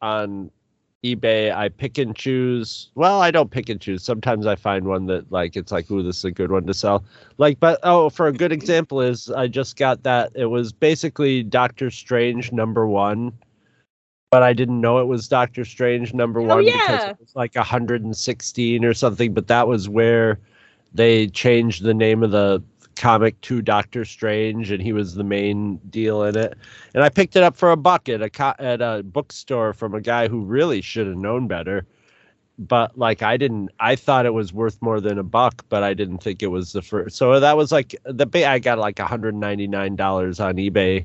on 0.00 0.52
eBay, 1.04 1.54
I 1.54 1.68
pick 1.68 1.98
and 1.98 2.16
choose. 2.16 2.90
Well, 2.94 3.20
I 3.20 3.30
don't 3.30 3.50
pick 3.50 3.68
and 3.68 3.80
choose. 3.80 4.02
Sometimes 4.02 4.46
I 4.46 4.56
find 4.56 4.86
one 4.86 5.06
that 5.06 5.30
like 5.30 5.54
it's 5.54 5.70
like, 5.70 5.90
ooh, 5.90 6.02
this 6.02 6.18
is 6.18 6.24
a 6.24 6.30
good 6.30 6.50
one 6.50 6.66
to 6.66 6.74
sell. 6.74 7.04
Like, 7.36 7.60
but 7.60 7.78
oh, 7.82 8.08
for 8.08 8.26
a 8.26 8.32
good 8.32 8.52
example 8.52 9.00
is 9.00 9.30
I 9.30 9.46
just 9.46 9.76
got 9.76 10.02
that. 10.04 10.32
It 10.34 10.46
was 10.46 10.72
basically 10.72 11.42
Doctor 11.42 11.90
Strange 11.90 12.52
number 12.52 12.86
one, 12.86 13.32
but 14.30 14.42
I 14.42 14.54
didn't 14.54 14.80
know 14.80 14.98
it 14.98 15.06
was 15.06 15.28
Doctor 15.28 15.64
Strange 15.64 16.14
number 16.14 16.40
Oh, 16.40 16.44
one 16.44 16.64
because 16.64 17.04
it 17.10 17.20
was 17.20 17.36
like 17.36 17.54
116 17.54 18.84
or 18.84 18.94
something. 18.94 19.34
But 19.34 19.48
that 19.48 19.68
was 19.68 19.88
where 19.88 20.40
they 20.94 21.26
changed 21.28 21.82
the 21.82 21.94
name 21.94 22.22
of 22.22 22.30
the 22.30 22.62
comic 23.04 23.38
to 23.42 23.60
Doctor 23.60 24.02
Strange, 24.06 24.70
and 24.70 24.82
he 24.82 24.94
was 24.94 25.14
the 25.14 25.24
main 25.24 25.76
deal 25.90 26.24
in 26.24 26.38
it. 26.38 26.56
And 26.94 27.04
I 27.04 27.10
picked 27.10 27.36
it 27.36 27.42
up 27.42 27.54
for 27.54 27.70
a 27.70 27.76
buck 27.76 28.08
at 28.08 28.22
a 28.22 28.30
co- 28.30 28.54
at 28.58 28.80
a 28.80 29.02
bookstore 29.04 29.74
from 29.74 29.94
a 29.94 30.00
guy 30.00 30.26
who 30.26 30.40
really 30.40 30.80
should 30.80 31.06
have 31.06 31.16
known 31.18 31.46
better. 31.46 31.84
But 32.58 32.96
like 32.96 33.20
I 33.20 33.36
didn't, 33.36 33.72
I 33.78 33.94
thought 33.94 34.24
it 34.24 34.32
was 34.32 34.54
worth 34.54 34.80
more 34.80 35.02
than 35.02 35.18
a 35.18 35.22
buck, 35.22 35.66
but 35.68 35.82
I 35.82 35.92
didn't 35.92 36.22
think 36.22 36.42
it 36.42 36.46
was 36.46 36.72
the 36.72 36.80
first. 36.80 37.16
So 37.16 37.38
that 37.40 37.58
was 37.58 37.70
like 37.70 37.94
the. 38.04 38.26
I 38.48 38.58
got 38.58 38.78
like 38.78 38.98
199 38.98 39.96
dollars 39.96 40.40
on 40.40 40.54
eBay 40.54 41.04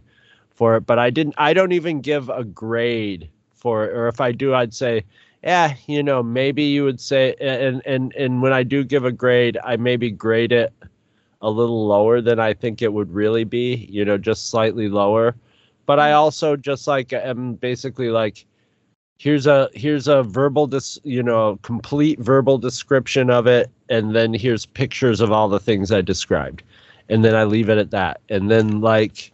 for 0.51 0.77
it, 0.77 0.85
but 0.85 0.99
I 0.99 1.09
didn't. 1.09 1.35
I 1.37 1.51
don't 1.53 1.73
even 1.73 1.99
give 1.99 2.29
a 2.29 2.45
grade 2.45 3.29
for 3.55 3.83
it, 3.83 3.93
or 3.93 4.07
if 4.07 4.21
I 4.21 4.31
do, 4.31 4.53
I'd 4.53 4.73
say, 4.73 5.03
yeah, 5.43 5.75
you 5.85 6.01
know, 6.01 6.23
maybe 6.23 6.63
you 6.63 6.85
would 6.85 7.01
say, 7.01 7.35
and 7.41 7.81
and 7.85 8.15
and 8.15 8.41
when 8.41 8.53
I 8.53 8.63
do 8.63 8.85
give 8.85 9.03
a 9.03 9.11
grade, 9.11 9.57
I 9.65 9.75
maybe 9.75 10.11
grade 10.11 10.53
it 10.53 10.71
a 11.41 11.50
little 11.50 11.88
lower 11.88 12.22
than 12.22 12.39
I 12.39 12.53
think 12.53 12.81
it 12.81 12.91
would 12.91 13.12
really 13.12 13.43
be, 13.43 13.88
you 13.89 14.03
know, 14.03 14.17
just 14.17 14.50
slightly 14.50 14.89
lower. 14.89 15.36
But 15.86 16.00
I 16.00 16.10
mm-hmm. 16.10 16.19
also 16.19 16.55
just 16.55 16.88
like 16.88 17.13
am 17.13 17.53
basically 17.53 18.10
like 18.10 18.46
here's 19.17 19.48
a 19.48 19.69
here's 19.74 20.08
a 20.08 20.24
verbal 20.24 20.65
dis 20.67 20.98
you 21.03 21.22
know 21.22 21.60
complete 21.62 22.19
verbal 22.19 22.58
description 22.58 23.29
of 23.29 23.48
it 23.48 23.69
and 23.89 24.15
then 24.15 24.34
here's 24.34 24.65
pictures 24.65 25.19
of 25.19 25.31
all 25.31 25.50
the 25.50 25.60
things 25.60 25.91
I 25.91 26.01
described. 26.01 26.63
And 27.10 27.25
then 27.25 27.36
I 27.36 27.43
leave 27.43 27.69
it 27.69 27.77
at 27.77 27.91
that. 27.91 28.22
And 28.29 28.51
then 28.51 28.81
like 28.81 29.31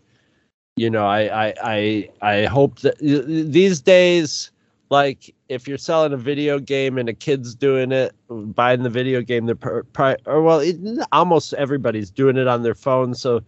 you 0.76 0.90
know, 0.90 1.06
I 1.06 1.48
I 1.48 1.54
I, 1.64 2.10
I 2.22 2.46
hope 2.46 2.80
that 2.80 2.98
these 3.00 3.80
days 3.82 4.52
like 4.90 5.34
if 5.50 5.68
you're 5.68 5.78
selling 5.78 6.14
a 6.14 6.18
video 6.18 6.60
game 6.60 6.98
and 6.98 7.10
a 7.10 7.14
kid's 7.14 7.56
doing 7.56 7.92
it 7.92 8.14
buying 8.30 8.84
the 8.84 8.90
video 8.90 9.22
game 9.22 9.46
they're 9.46 9.56
pri- 9.56 10.16
or 10.26 10.42
well 10.42 10.60
it, 10.60 10.78
almost 11.12 11.54
everybody's 11.54 12.10
doing 12.10 12.38
it 12.38 12.48
on 12.48 12.64
their 12.64 12.76
phone 12.76 13.14
so 13.14 13.42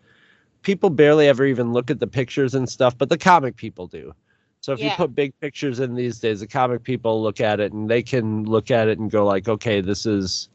people 0.62 0.90
barely 0.90 1.28
ever 1.28 1.46
even 1.46 1.72
look 1.72 1.90
at 1.90 2.00
the 2.00 2.08
pictures 2.08 2.56
and 2.56 2.68
stuff 2.68 2.98
but 2.98 3.10
the 3.10 3.18
comic 3.18 3.56
people 3.56 3.88
do. 3.88 4.14
So 4.60 4.74
if 4.74 4.82
you 4.82 4.90
put 4.98 5.16
big 5.16 5.40
pictures 5.40 5.80
in 5.80 5.96
these 5.96 6.20
days 6.20 6.40
the 6.40 6.48
comic 6.48 6.84
people 6.84 7.22
look 7.22 7.40
at 7.40 7.60
it 7.60 7.72
and 7.72 7.90
they 7.90 8.04
can 8.04 8.44
look 8.44 8.70
at 8.70 8.88
it 8.88 9.00
and 9.00 9.10
go 9.10 9.26
like 9.26 9.48
okay 9.48 9.80
this 9.82 10.06
is 10.06 10.50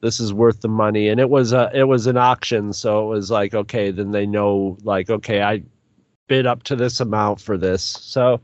this 0.00 0.18
is 0.18 0.34
worth 0.34 0.60
the 0.60 0.68
money. 0.68 1.08
And 1.08 1.20
it 1.20 1.30
was 1.30 1.52
a 1.52 1.70
it 1.72 1.84
was 1.84 2.06
an 2.06 2.16
auction 2.16 2.72
so 2.72 3.04
it 3.04 3.14
was 3.14 3.30
like 3.30 3.54
okay 3.54 3.90
then 3.90 4.10
they 4.10 4.26
know 4.26 4.76
like 4.82 5.08
okay 5.08 5.42
i 5.42 5.62
bid 6.26 6.46
up 6.46 6.62
to 6.64 6.74
this 6.74 7.00
amount 7.00 7.40
for 7.40 7.56
this. 7.56 7.82
So 7.82 8.40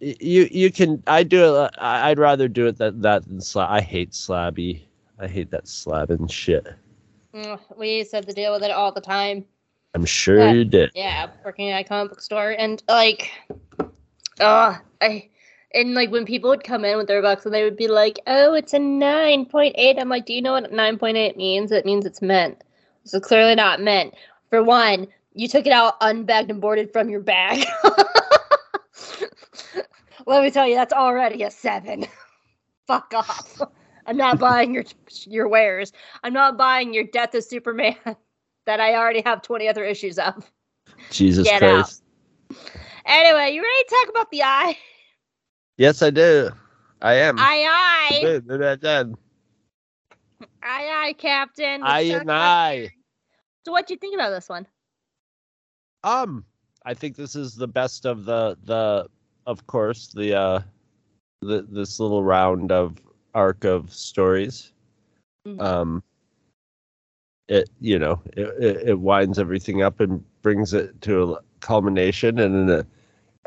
you 0.00 0.48
you 0.50 0.70
can 0.70 1.02
I 1.06 1.22
do 1.22 1.62
it. 1.64 1.74
I'd 1.78 2.18
rather 2.18 2.48
do 2.48 2.66
it 2.66 2.78
that 2.78 3.02
that 3.02 3.26
than 3.26 3.40
slab. 3.40 3.70
I 3.70 3.80
hate 3.80 4.12
slabby. 4.12 4.82
I 5.18 5.26
hate 5.26 5.50
that 5.50 5.64
slabbing 5.64 6.30
shit. 6.30 6.66
Mm, 7.34 7.58
we 7.76 7.96
used 7.98 8.10
to 8.10 8.16
have 8.16 8.26
to 8.26 8.32
deal 8.32 8.52
with 8.52 8.62
it 8.62 8.70
all 8.70 8.92
the 8.92 9.00
time. 9.00 9.44
I'm 9.94 10.04
sure 10.04 10.38
Yeah. 10.38 10.52
you 10.52 10.64
did. 10.64 10.90
Yeah, 10.94 11.28
working 11.44 11.70
at 11.70 11.80
a 11.80 11.84
comic 11.88 12.10
book 12.10 12.20
store 12.20 12.50
and 12.58 12.82
like 12.88 13.30
uh 14.40 14.76
I 15.00 15.28
and 15.74 15.94
like 15.94 16.10
when 16.10 16.24
people 16.24 16.50
would 16.50 16.64
come 16.64 16.84
in 16.84 16.96
with 16.96 17.08
their 17.08 17.20
books 17.20 17.44
and 17.44 17.52
they 17.54 17.64
would 17.64 17.76
be 17.76 17.88
like, 17.88 18.20
Oh, 18.26 18.54
it's 18.54 18.72
a 18.72 18.78
nine 18.78 19.44
point 19.46 19.74
eight. 19.78 19.98
I'm 19.98 20.08
like, 20.08 20.26
Do 20.26 20.32
you 20.32 20.42
know 20.42 20.52
what 20.52 20.72
nine 20.72 20.98
point 20.98 21.16
eight 21.16 21.36
means? 21.36 21.72
It 21.72 21.84
means 21.84 22.06
it's 22.06 22.22
mint. 22.22 22.62
So 23.04 23.20
clearly 23.20 23.54
not 23.54 23.80
mint. 23.80 24.14
For 24.50 24.62
one, 24.62 25.06
you 25.34 25.48
took 25.48 25.66
it 25.66 25.72
out 25.72 25.94
unbagged 26.00 26.50
and 26.50 26.60
boarded 26.60 26.92
from 26.92 27.08
your 27.10 27.20
bag. 27.20 27.64
Let 30.26 30.42
me 30.42 30.50
tell 30.50 30.66
you, 30.66 30.74
that's 30.74 30.92
already 30.92 31.42
a 31.42 31.50
seven. 31.50 32.06
Fuck 32.86 33.12
off. 33.14 33.60
I'm 34.06 34.16
not 34.16 34.38
buying 34.38 34.72
your 34.74 34.84
your 35.26 35.48
wares. 35.48 35.92
I'm 36.24 36.32
not 36.32 36.56
buying 36.56 36.94
your 36.94 37.04
Death 37.04 37.34
of 37.34 37.44
Superman 37.44 37.96
that 38.66 38.80
I 38.80 38.94
already 38.94 39.22
have 39.26 39.42
20 39.42 39.68
other 39.68 39.84
issues 39.84 40.18
of. 40.18 40.50
Jesus 41.10 41.44
Get 41.46 41.62
out. 41.62 41.84
Christ. 41.84 42.02
Anyway, 43.04 43.52
you 43.54 43.62
ready 43.62 43.82
to 43.84 43.88
talk 43.90 44.08
about 44.10 44.30
the 44.30 44.42
eye? 44.42 44.76
Yes, 45.76 46.02
I 46.02 46.10
do. 46.10 46.50
I 47.02 47.14
am. 47.14 47.38
Aye, 47.38 47.66
aye, 47.68 48.20
Good, 48.22 48.48
good, 48.48 48.58
good, 48.60 48.80
good. 48.80 49.14
aye, 50.62 51.06
aye, 51.08 51.14
Captain. 51.16 51.82
I 51.82 52.02
Let's 52.02 52.10
talk 52.10 52.20
and 52.22 52.30
about- 52.30 52.42
I. 52.42 52.90
So, 53.64 53.72
what 53.72 53.86
do 53.86 53.94
you 53.94 53.98
think 53.98 54.14
about 54.14 54.30
this 54.30 54.48
one? 54.48 54.66
Um, 56.02 56.44
I 56.88 56.94
think 56.94 57.16
this 57.16 57.36
is 57.36 57.54
the 57.54 57.68
best 57.68 58.06
of 58.06 58.24
the 58.24 58.56
the 58.64 59.08
of 59.46 59.66
course 59.66 60.08
the 60.08 60.34
uh 60.34 60.60
the 61.42 61.66
this 61.68 62.00
little 62.00 62.24
round 62.24 62.72
of 62.72 62.96
arc 63.34 63.64
of 63.64 63.92
stories. 63.92 64.72
Mhm. 65.46 65.60
Um 65.60 66.02
it 67.48 67.68
you 67.80 67.98
know, 67.98 68.22
it, 68.36 68.48
it, 68.58 68.88
it 68.88 69.00
winds 69.00 69.38
everything 69.38 69.82
up 69.82 70.00
and 70.00 70.24
brings 70.40 70.72
it 70.72 70.98
to 71.02 71.34
a 71.34 71.40
culmination 71.60 72.38
and 72.38 72.54
in 72.54 72.70
a 72.70 72.86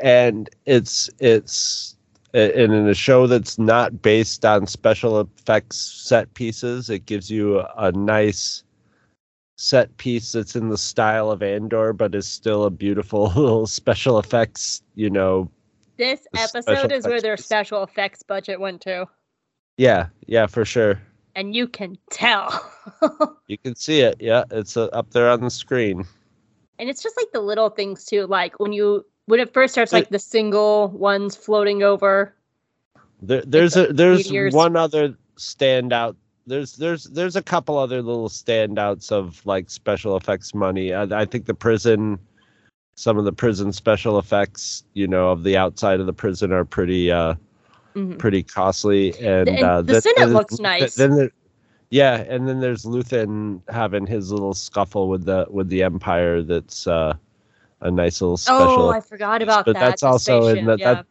and 0.00 0.48
it's 0.66 1.10
it's 1.18 1.96
and 2.34 2.72
in 2.72 2.88
a 2.88 2.94
show 2.94 3.26
that's 3.26 3.58
not 3.58 4.02
based 4.02 4.44
on 4.44 4.68
special 4.68 5.20
effects 5.20 5.78
set 5.78 6.32
pieces, 6.34 6.90
it 6.90 7.06
gives 7.06 7.28
you 7.28 7.58
a, 7.58 7.72
a 7.76 7.92
nice 7.92 8.62
set 9.62 9.96
piece 9.96 10.32
that's 10.32 10.56
in 10.56 10.70
the 10.70 10.76
style 10.76 11.30
of 11.30 11.40
Andor, 11.40 11.92
but 11.92 12.14
is 12.16 12.26
still 12.26 12.64
a 12.64 12.70
beautiful 12.70 13.24
little 13.36 13.66
special 13.66 14.18
effects, 14.18 14.82
you 14.96 15.08
know. 15.08 15.48
This 15.96 16.26
episode 16.36 16.90
is 16.90 17.06
where 17.06 17.20
their 17.20 17.36
special 17.36 17.84
effects 17.84 18.24
budget 18.24 18.58
went 18.58 18.80
to. 18.82 19.06
Yeah, 19.76 20.08
yeah, 20.26 20.46
for 20.46 20.64
sure. 20.64 21.00
And 21.36 21.54
you 21.54 21.68
can 21.68 21.96
tell. 22.10 22.68
You 23.48 23.58
can 23.58 23.74
see 23.74 24.00
it. 24.00 24.16
Yeah, 24.18 24.44
it's 24.50 24.78
uh, 24.78 24.86
up 24.86 25.10
there 25.10 25.28
on 25.28 25.42
the 25.42 25.50
screen. 25.50 26.06
and 26.78 26.88
it's 26.88 27.02
just 27.02 27.16
like 27.18 27.30
the 27.32 27.40
little 27.40 27.68
things 27.68 28.04
too. 28.06 28.26
Like 28.26 28.58
when 28.58 28.72
you 28.72 29.04
when 29.26 29.40
it 29.40 29.52
first 29.52 29.74
starts, 29.74 29.92
like 29.92 30.08
the 30.08 30.18
single 30.18 30.88
ones 30.88 31.36
floating 31.36 31.82
over. 31.82 32.34
There, 33.20 33.42
there's 33.42 33.76
a 33.76 33.92
there's 33.92 34.18
meteors. 34.18 34.54
one 34.54 34.74
other 34.74 35.14
standout. 35.36 36.16
There's 36.46 36.74
there's 36.76 37.04
there's 37.04 37.36
a 37.36 37.42
couple 37.42 37.78
other 37.78 38.02
little 38.02 38.28
standouts 38.28 39.12
of 39.12 39.44
like 39.46 39.70
special 39.70 40.16
effects 40.16 40.54
money. 40.54 40.92
I, 40.92 41.02
I 41.04 41.24
think 41.24 41.46
the 41.46 41.54
prison, 41.54 42.18
some 42.96 43.16
of 43.16 43.24
the 43.24 43.32
prison 43.32 43.72
special 43.72 44.18
effects, 44.18 44.84
you 44.94 45.06
know, 45.06 45.30
of 45.30 45.44
the 45.44 45.56
outside 45.56 46.00
of 46.00 46.06
the 46.06 46.12
prison 46.12 46.52
are 46.52 46.64
pretty 46.64 47.10
uh 47.12 47.34
Mhm. 47.94 48.18
pretty 48.18 48.42
costly. 48.42 49.12
And, 49.18 49.50
and 49.50 49.62
uh, 49.62 49.82
the 49.82 49.92
then- 49.92 50.00
Senate 50.02 50.16
then- 50.20 50.32
looks 50.32 50.58
nice. 50.58 50.94
Then 50.94 51.14
there, 51.14 51.30
yeah, 51.90 52.22
and 52.26 52.48
then 52.48 52.58
there's 52.60 52.84
Luthen 52.86 53.60
having 53.68 54.06
his 54.06 54.32
little 54.32 54.54
scuffle 54.54 55.08
with 55.10 55.26
the 55.26 55.46
with 55.50 55.68
the 55.68 55.82
Empire. 55.82 56.42
That's 56.42 56.86
uh 56.86 57.12
a 57.82 57.90
nice 57.90 58.20
little 58.22 58.38
special 58.38 58.84
Oh, 58.84 58.90
I 58.90 59.00
forgot 59.00 59.42
about 59.42 59.66
but 59.66 59.74
that. 59.74 59.80
that's 59.80 60.00
the 60.00 60.06
also 60.08 60.46
in 60.46 60.64
the- 60.64 60.76
yeah. 60.78 60.94
that- 60.94 61.06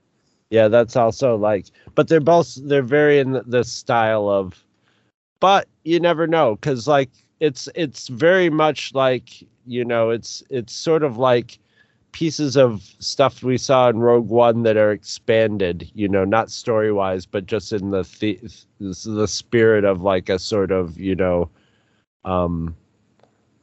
yeah 0.49 0.67
that's 0.69 0.95
also 0.97 1.35
like 1.37 1.67
but 1.95 2.07
they're 2.09 2.19
both 2.19 2.57
they're 2.63 2.81
very 2.81 3.19
in 3.19 3.31
the, 3.31 3.43
the 3.43 3.63
style 3.63 4.27
of 4.27 4.61
but 5.41 5.67
you 5.83 5.99
never 5.99 6.27
know 6.27 6.55
because 6.55 6.87
like 6.87 7.11
it's 7.41 7.67
it's 7.75 8.07
very 8.07 8.49
much 8.49 8.93
like 8.95 9.43
you 9.67 9.83
know 9.83 10.09
it's 10.11 10.41
it's 10.49 10.73
sort 10.73 11.03
of 11.03 11.17
like 11.17 11.59
pieces 12.13 12.57
of 12.57 12.81
stuff 12.99 13.43
we 13.43 13.57
saw 13.57 13.89
in 13.89 13.99
rogue 13.99 14.29
one 14.29 14.63
that 14.63 14.77
are 14.77 14.91
expanded 14.91 15.91
you 15.95 16.07
know 16.07 16.25
not 16.25 16.51
story 16.51 16.91
wise 16.91 17.25
but 17.25 17.45
just 17.45 17.73
in 17.73 17.91
the, 17.91 18.03
the 18.19 18.39
the 18.79 19.27
spirit 19.27 19.83
of 19.85 20.01
like 20.01 20.29
a 20.29 20.39
sort 20.39 20.71
of 20.71 20.99
you 20.99 21.15
know 21.15 21.49
um 22.25 22.75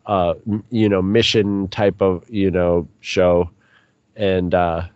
uh 0.06 0.34
you 0.70 0.88
know 0.88 1.02
mission 1.02 1.68
type 1.68 2.00
of 2.02 2.28
you 2.28 2.50
know 2.50 2.88
show. 3.00 3.50
And 4.16 4.54
uh 4.54 4.88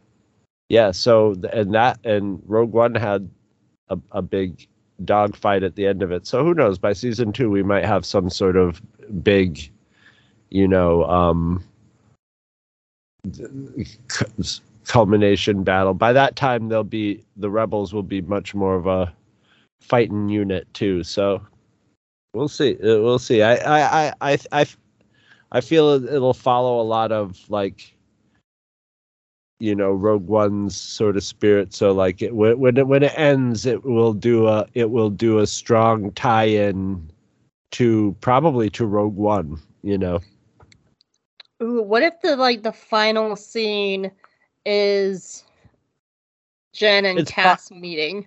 yeah 0.69 0.91
so 0.91 1.37
and 1.53 1.75
that 1.75 2.05
and 2.05 2.43
rogue 2.47 2.73
one 2.73 2.95
had 2.95 3.31
a, 3.89 3.99
a 4.13 4.23
big 4.23 4.67
dogfight 5.05 5.63
at 5.63 5.77
the 5.77 5.87
end 5.87 6.03
of 6.03 6.13
it. 6.13 6.27
So 6.27 6.45
who 6.45 6.55
knows? 6.55 6.79
By 6.79 6.93
season 6.93 7.33
two 7.33 7.51
we 7.51 7.63
might 7.63 7.85
have 7.85 8.05
some 8.07 8.31
sort 8.31 8.57
of 8.57 8.81
big 9.23 9.71
you 10.51 10.69
know 10.69 11.05
um 11.05 11.65
culmination 14.85 15.63
battle. 15.63 15.95
By 15.95 16.13
that 16.13 16.37
time 16.37 16.69
they'll 16.69 16.85
be 16.85 17.25
the 17.37 17.51
rebels 17.51 17.93
will 17.93 18.03
be 18.03 18.21
much 18.23 18.55
more 18.55 18.75
of 18.75 18.87
a 18.87 19.13
fighting 19.81 20.29
unit 20.29 20.73
too. 20.75 21.03
So 21.03 21.43
we'll 22.35 22.49
see. 22.49 22.75
Uh, 22.77 23.01
we'll 23.01 23.19
see. 23.19 23.43
I 23.43 23.55
i 23.57 24.09
i 24.09 24.13
i, 24.21 24.39
I 24.53 24.67
I 25.53 25.61
feel 25.61 25.89
it'll 25.91 26.35
follow 26.35 26.81
a 26.81 26.83
lot 26.83 27.13
of 27.13 27.39
like 27.51 27.95
you 29.63 29.75
know 29.77 29.93
rogue 29.93 30.27
one's 30.27 30.77
sort 30.77 31.17
of 31.17 31.23
spirit. 31.23 31.73
So 31.73 31.93
like 31.93 32.21
it 32.21 32.35
when 32.35 32.59
when 32.59 32.77
it, 32.77 32.87
when 32.89 33.03
it 33.05 33.13
ends 33.17 33.65
it 33.65 33.85
will 33.85 34.13
do 34.13 34.49
a 34.49 34.67
it 34.75 34.91
will 34.91 35.11
do 35.11 35.39
a 35.39 35.47
strong 35.47 36.11
tie-in 36.13 37.11
to 37.73 38.17
probably 38.21 38.69
to 38.71 38.87
rogue 38.87 39.17
one 39.17 39.61
you 39.83 39.99
know? 39.99 40.21
Ooh, 41.63 41.83
what 41.83 42.03
if 42.03 42.21
the 42.23 42.37
like 42.37 42.63
the 42.63 42.73
final 42.73 43.37
scene 43.37 44.11
is 44.67 45.45
Jyn 46.75 47.05
and 47.05 47.19
It's 47.21 47.31
po- 47.31 47.43
Cass 47.43 47.71
meeting? 47.71 48.27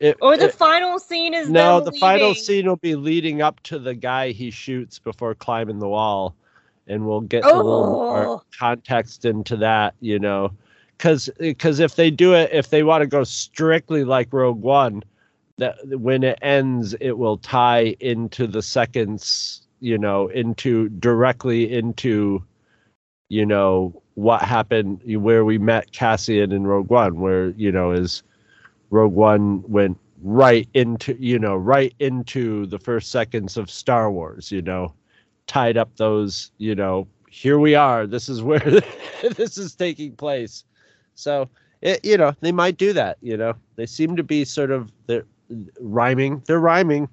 it, 0.00 0.18
Or 0.20 0.36
the 0.36 0.46
it- 0.46 0.54
final 0.54 0.98
scene 0.98 1.32
is 1.34 1.48
no 1.48 1.80
the 1.80 1.92
final 1.92 2.34
scene 2.34 2.66
will 2.66 2.76
be 2.76 2.94
leading 2.94 3.40
up 3.40 3.62
to 3.64 3.78
the 3.78 3.94
guy 3.94 4.32
he 4.32 4.50
shoots 4.50 4.98
before 4.98 5.34
climbing 5.34 5.78
the 5.78 5.88
wall 5.88 6.34
and 6.86 7.06
we'll 7.06 7.20
get 7.20 7.44
a 7.44 7.56
little 7.56 7.86
more 7.86 8.26
Oh. 8.26 8.42
context 8.58 9.24
into 9.24 9.56
that 9.56 9.94
you 10.00 10.18
know 10.18 10.50
because 10.96 11.28
because 11.38 11.80
if 11.80 11.96
they 11.96 12.10
do 12.10 12.34
it 12.34 12.50
if 12.52 12.70
they 12.70 12.82
want 12.82 13.02
to 13.02 13.06
go 13.06 13.24
strictly 13.24 14.04
like 14.04 14.32
rogue 14.32 14.60
one 14.62 15.02
that 15.58 15.76
when 15.98 16.22
it 16.22 16.38
ends 16.42 16.94
it 17.00 17.12
will 17.18 17.38
tie 17.38 17.94
into 18.00 18.46
the 18.46 18.62
seconds 18.62 19.62
you 19.80 19.98
know 19.98 20.28
into 20.28 20.88
directly 20.90 21.72
into 21.72 22.42
you 23.28 23.44
know 23.44 24.02
what 24.14 24.42
happened 24.42 25.00
where 25.22 25.44
we 25.44 25.58
met 25.58 25.90
cassian 25.92 26.52
in 26.52 26.66
rogue 26.66 26.90
one 26.90 27.20
where 27.20 27.48
you 27.50 27.70
know 27.72 27.90
is 27.92 28.22
rogue 28.90 29.12
one 29.14 29.62
went 29.70 29.98
right 30.22 30.68
into 30.74 31.14
you 31.20 31.38
know 31.38 31.56
right 31.56 31.94
into 31.98 32.66
the 32.66 32.78
first 32.78 33.10
seconds 33.10 33.56
of 33.56 33.70
star 33.70 34.10
wars 34.10 34.50
you 34.50 34.62
know 34.62 34.92
tied 35.46 35.76
up 35.76 35.94
those 35.96 36.50
you 36.58 36.74
know 36.74 37.06
here 37.30 37.58
we 37.58 37.74
are 37.74 38.06
this 38.06 38.28
is 38.28 38.42
where 38.42 38.58
this 39.36 39.58
is 39.58 39.74
taking 39.74 40.14
place 40.16 40.64
so 41.14 41.48
it, 41.82 42.04
you 42.04 42.16
know 42.16 42.32
they 42.40 42.52
might 42.52 42.76
do 42.76 42.92
that 42.92 43.18
you 43.22 43.36
know 43.36 43.54
they 43.76 43.86
seem 43.86 44.16
to 44.16 44.22
be 44.22 44.44
sort 44.44 44.70
of 44.70 44.90
they're 45.06 45.24
rhyming 45.80 46.42
they're 46.46 46.60
rhyming 46.60 47.08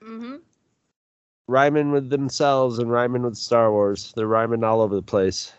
Mhm. 0.00 0.42
rhyming 1.48 1.90
with 1.92 2.10
themselves 2.10 2.78
and 2.78 2.90
rhyming 2.90 3.22
with 3.22 3.36
star 3.36 3.70
wars 3.72 4.12
they're 4.16 4.26
rhyming 4.26 4.62
all 4.64 4.80
over 4.80 4.94
the 4.94 5.02
place 5.02 5.52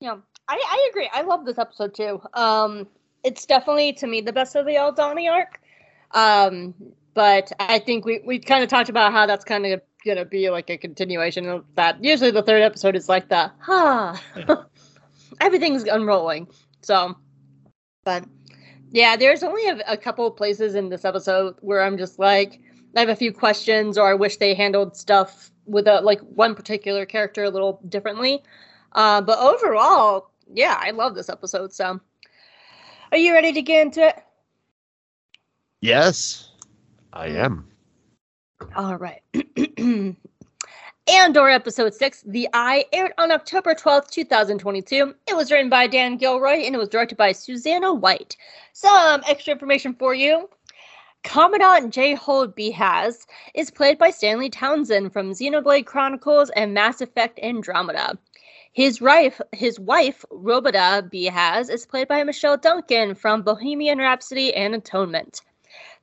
Yeah, 0.00 0.16
I, 0.48 0.54
I 0.68 0.88
agree. 0.90 1.08
I 1.12 1.22
love 1.22 1.44
this 1.44 1.58
episode 1.58 1.94
too. 1.94 2.20
Um, 2.34 2.86
it's 3.24 3.46
definitely 3.46 3.92
to 3.94 4.06
me 4.06 4.20
the 4.20 4.32
best 4.32 4.54
of 4.56 4.66
the 4.66 4.74
Aldani 4.74 5.30
arc. 5.30 5.60
Um, 6.12 6.74
but 7.14 7.52
I 7.58 7.78
think 7.78 8.04
we 8.04 8.20
we 8.24 8.38
kind 8.38 8.62
of 8.62 8.70
talked 8.70 8.88
about 8.88 9.12
how 9.12 9.26
that's 9.26 9.44
kind 9.44 9.66
of 9.66 9.80
gonna 10.04 10.24
be 10.24 10.50
like 10.50 10.70
a 10.70 10.76
continuation 10.76 11.48
of 11.48 11.64
that. 11.76 12.02
Usually 12.02 12.30
the 12.30 12.42
third 12.42 12.62
episode 12.62 12.96
is 12.96 13.08
like 13.08 13.28
the 13.28 13.50
ha, 13.60 14.20
everything's 15.40 15.84
unrolling. 15.84 16.48
So, 16.82 17.16
but 18.04 18.24
yeah, 18.90 19.16
there's 19.16 19.42
only 19.42 19.66
a, 19.68 19.82
a 19.86 19.96
couple 19.96 20.26
of 20.26 20.36
places 20.36 20.74
in 20.74 20.88
this 20.88 21.04
episode 21.04 21.56
where 21.60 21.82
I'm 21.82 21.98
just 21.98 22.18
like 22.18 22.60
I 22.96 23.00
have 23.00 23.08
a 23.08 23.16
few 23.16 23.32
questions, 23.32 23.98
or 23.98 24.08
I 24.08 24.14
wish 24.14 24.36
they 24.36 24.54
handled 24.54 24.96
stuff 24.96 25.50
with 25.66 25.86
a 25.86 26.00
like 26.00 26.20
one 26.20 26.54
particular 26.54 27.06
character 27.06 27.44
a 27.44 27.50
little 27.50 27.80
differently. 27.88 28.42
Uh, 28.92 29.20
but 29.20 29.38
overall, 29.38 30.30
yeah, 30.52 30.78
I 30.78 30.90
love 30.90 31.14
this 31.14 31.28
episode. 31.28 31.72
So, 31.72 32.00
are 33.10 33.18
you 33.18 33.32
ready 33.32 33.52
to 33.52 33.62
get 33.62 33.86
into 33.86 34.06
it? 34.08 34.22
yes 35.82 36.51
i 37.12 37.26
am 37.26 37.68
All 38.74 38.96
right. 38.96 39.22
Andor 41.08 41.48
episode 41.48 41.94
6, 41.94 42.22
The 42.26 42.48
Eye, 42.54 42.84
aired 42.92 43.12
on 43.18 43.32
October 43.32 43.74
12th, 43.74 44.10
2022. 44.10 45.14
It 45.26 45.36
was 45.36 45.50
written 45.50 45.68
by 45.68 45.88
Dan 45.88 46.16
Gilroy 46.16 46.64
and 46.64 46.74
it 46.74 46.78
was 46.78 46.88
directed 46.88 47.18
by 47.18 47.32
Susanna 47.32 47.92
White. 47.92 48.36
Some 48.72 49.22
extra 49.28 49.52
information 49.52 49.94
for 49.94 50.14
you. 50.14 50.48
Commandant 51.24 51.92
Jayhold 51.92 52.54
Beehaz 52.54 53.26
is 53.54 53.70
played 53.70 53.98
by 53.98 54.10
Stanley 54.10 54.48
Townsend 54.48 55.12
from 55.12 55.32
Xenoblade 55.32 55.86
Chronicles 55.86 56.50
and 56.50 56.72
Mass 56.72 57.00
Effect 57.00 57.38
Andromeda. 57.40 58.16
His 58.72 59.00
wife, 59.00 59.40
his 59.52 59.78
wife 59.78 60.24
Robida 60.30 61.02
Beehaz, 61.10 61.68
is 61.68 61.84
played 61.84 62.08
by 62.08 62.24
Michelle 62.24 62.56
Duncan 62.56 63.14
from 63.14 63.42
Bohemian 63.42 63.98
Rhapsody 63.98 64.54
and 64.54 64.74
Atonement. 64.74 65.42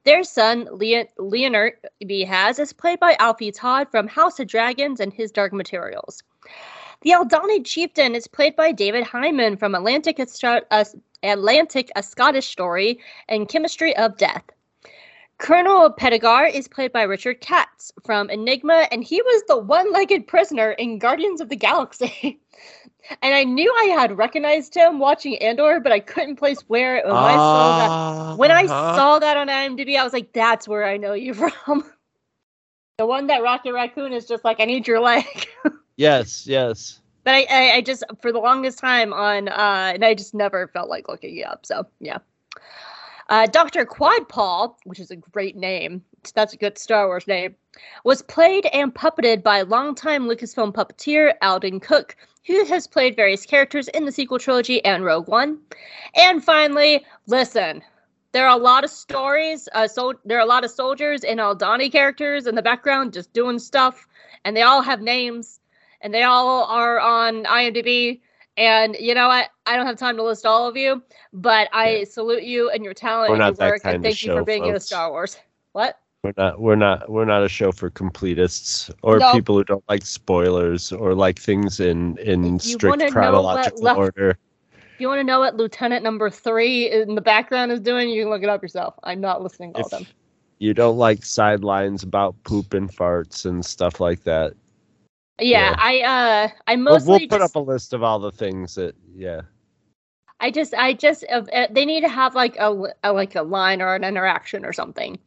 Their 0.05 0.23
son, 0.23 0.67
Leon- 0.71 1.07
Leonard 1.17 1.73
Beehaz, 2.03 2.59
is 2.59 2.73
played 2.73 2.99
by 2.99 3.15
Alfie 3.19 3.51
Todd 3.51 3.87
from 3.91 4.07
House 4.07 4.39
of 4.39 4.47
Dragons 4.47 4.99
and 4.99 5.13
His 5.13 5.31
Dark 5.31 5.53
Materials. 5.53 6.23
The 7.01 7.11
Aldani 7.11 7.65
chieftain 7.65 8.15
is 8.15 8.27
played 8.27 8.55
by 8.55 8.71
David 8.71 9.05
Hayman 9.05 9.57
from 9.57 9.75
Atlantic, 9.75 10.19
a, 10.19 10.85
Atlantic, 11.23 11.91
a 11.95 12.03
Scottish 12.03 12.47
Story, 12.47 12.99
and 13.27 13.47
Chemistry 13.47 13.95
of 13.97 14.17
Death. 14.17 14.43
Colonel 15.37 15.89
Pettigar 15.89 16.53
is 16.53 16.67
played 16.67 16.91
by 16.91 17.03
Richard 17.03 17.39
Katz 17.39 17.93
from 18.05 18.29
Enigma, 18.29 18.87
and 18.91 19.03
he 19.03 19.21
was 19.21 19.43
the 19.47 19.57
one-legged 19.57 20.27
prisoner 20.27 20.71
in 20.71 20.99
Guardians 20.99 21.39
of 21.39 21.47
the 21.47 21.55
Galaxy. 21.55 22.41
and 23.21 23.33
I 23.33 23.43
knew 23.43 23.73
I 23.73 23.85
had 23.99 24.17
recognized 24.17 24.75
him 24.75 24.99
watching 24.99 25.37
Andor, 25.39 25.79
but 25.79 25.91
I 25.91 25.99
couldn't 25.99 26.35
place 26.37 26.61
where. 26.67 27.01
When 27.05 27.25
I 27.25 27.37
saw 27.37 27.73
that, 27.73 27.93
when 28.33 28.51
I 28.51 28.63
Uh-huh. 28.63 28.93
saw 28.93 29.19
that 29.19 29.37
on 29.37 29.47
IMDb, 29.47 29.97
I 29.97 30.03
was 30.03 30.13
like, 30.13 30.33
"That's 30.33 30.67
where 30.67 30.85
I 30.85 30.97
know 30.97 31.13
you 31.13 31.33
from." 31.35 31.83
the 32.97 33.05
one 33.05 33.27
that 33.27 33.41
Rocket 33.43 33.73
Raccoon 33.73 34.13
is 34.13 34.27
just 34.27 34.43
like, 34.43 34.59
"I 34.59 34.65
need 34.65 34.87
your 34.87 34.99
leg." 34.99 35.25
yes 35.97 36.47
yes 36.47 36.99
but 37.23 37.33
I, 37.35 37.45
I, 37.49 37.71
I 37.75 37.81
just 37.81 38.03
for 38.21 38.31
the 38.31 38.39
longest 38.39 38.79
time 38.79 39.13
on, 39.13 39.49
uh, 39.49 39.91
and 39.93 40.03
I 40.05 40.13
just 40.13 40.33
never 40.33 40.67
felt 40.67 40.89
like 40.89 41.07
looking 41.09 41.37
it 41.37 41.45
up. 41.45 41.65
So 41.65 41.85
yeah. 41.99 42.19
Uh, 43.29 43.45
Dr. 43.45 43.85
Quadpaw, 43.85 44.73
which 44.85 44.99
is 44.99 45.11
a 45.11 45.15
great 45.15 45.55
name, 45.55 46.03
that's 46.33 46.53
a 46.53 46.57
good 46.57 46.79
Star 46.79 47.05
Wars 47.05 47.27
name, 47.27 47.55
was 48.03 48.23
played 48.23 48.65
and 48.73 48.93
puppeted 48.93 49.43
by 49.43 49.61
longtime 49.61 50.27
Lucasfilm 50.27 50.73
puppeteer 50.73 51.33
Alden 51.43 51.79
Cook, 51.79 52.15
who 52.47 52.65
has 52.65 52.87
played 52.87 53.15
various 53.15 53.45
characters 53.45 53.87
in 53.89 54.05
the 54.05 54.11
sequel 54.11 54.39
trilogy 54.39 54.83
and 54.83 55.05
Rogue 55.05 55.27
One. 55.27 55.59
And 56.15 56.43
finally, 56.43 57.05
listen, 57.27 57.83
there 58.31 58.47
are 58.47 58.57
a 58.57 58.61
lot 58.61 58.83
of 58.83 58.89
stories. 58.89 59.69
Uh, 59.73 59.87
so 59.87 60.13
there 60.25 60.39
are 60.39 60.43
a 60.43 60.47
lot 60.47 60.65
of 60.65 60.71
soldiers 60.71 61.23
and 61.23 61.39
Aldani 61.39 61.91
characters 61.91 62.47
in 62.47 62.55
the 62.55 62.63
background 62.63 63.13
just 63.13 63.31
doing 63.33 63.59
stuff, 63.59 64.07
and 64.43 64.57
they 64.57 64.63
all 64.63 64.81
have 64.81 65.01
names, 65.01 65.59
and 66.01 66.11
they 66.11 66.23
all 66.23 66.63
are 66.65 66.99
on 66.99 67.43
IMDb. 67.43 68.21
And 68.59 68.97
you 68.99 69.15
know 69.15 69.29
what? 69.29 69.47
I 69.65 69.77
don't 69.77 69.85
have 69.85 69.97
time 69.97 70.17
to 70.17 70.23
list 70.23 70.45
all 70.45 70.67
of 70.67 70.75
you, 70.75 71.01
but 71.31 71.69
I 71.71 72.03
salute 72.03 72.43
you 72.43 72.69
and 72.69 72.83
your 72.83 72.93
talent 72.93 73.31
and 73.31 73.39
your 73.57 73.69
work, 73.69 73.81
and 73.85 74.03
thank 74.03 74.21
you 74.21 74.33
for 74.33 74.39
show, 74.39 74.43
being 74.43 74.63
folks. 74.63 74.85
Star 74.85 75.09
Wars. 75.09 75.37
What? 75.71 75.97
We're 76.23 76.33
not 76.35 76.59
we're 76.59 76.75
not 76.75 77.09
we're 77.09 77.23
not 77.23 77.45
a 77.45 77.47
show 77.47 77.71
for 77.71 77.89
completists 77.89 78.91
or 79.01 79.19
No. 79.19 79.31
people 79.31 79.55
who 79.55 79.63
don't 79.63 79.83
like 79.87 80.05
spoilers 80.05 80.91
or 80.91 81.15
like 81.15 81.39
things 81.39 81.79
in 81.79 82.17
in 82.17 82.55
you 82.55 82.59
strict 82.59 82.83
wanna 82.83 82.97
know 82.97 83.05
what 83.05 83.13
chronological 83.13 83.81
left- 83.81 83.97
order. 83.97 84.29
If 84.73 84.99
you 84.99 85.07
want 85.07 85.19
to 85.19 85.23
know 85.23 85.39
what 85.39 85.55
Lieutenant 85.55 86.03
Number 86.03 86.29
Three 86.29 86.91
in 86.91 87.15
the 87.15 87.21
background 87.21 87.71
is 87.71 87.79
doing, 87.79 88.09
you 88.09 88.23
can 88.23 88.29
look 88.29 88.43
it 88.43 88.49
up 88.49 88.61
yourself. 88.61 88.95
I'm 89.05 89.21
not 89.21 89.41
listening 89.41 89.71
to 89.75 89.79
all 89.79 89.85
of 89.85 89.91
them. 89.91 90.05
you 90.57 90.73
don't 90.73 90.97
like 90.97 91.23
sidelines 91.23 92.03
about 92.03 92.35
poop 92.43 92.73
and 92.73 92.93
farts 92.93 93.45
and 93.45 93.65
stuff 93.65 94.01
like 94.01 94.25
that, 94.25 94.51
Yeah, 95.39 95.71
yeah. 95.71 95.75
I 95.77 95.99
uh, 96.01 96.49
I 96.67 96.75
we'll, 96.75 96.85
mostly 96.85 97.11
we'll 97.11 97.19
put 97.19 97.39
just, 97.39 97.55
up 97.55 97.61
a 97.61 97.63
list 97.63 97.93
of 97.93 98.03
all 98.03 98.19
the 98.19 98.31
things 98.31 98.75
that 98.75 98.95
yeah. 99.15 99.41
I 100.41 100.51
just, 100.51 100.73
I 100.73 100.93
just, 100.93 101.25
uh, 101.29 101.43
uh, 101.51 101.67
they 101.69 101.83
need 101.83 102.01
to 102.01 102.07
have 102.07 102.33
like 102.33 102.55
a, 102.57 102.93
a 103.03 103.11
like 103.11 103.35
a 103.35 103.41
line 103.41 103.81
or 103.81 103.93
an 103.95 104.03
interaction 104.03 104.65
or 104.65 104.71
something. 104.71 105.19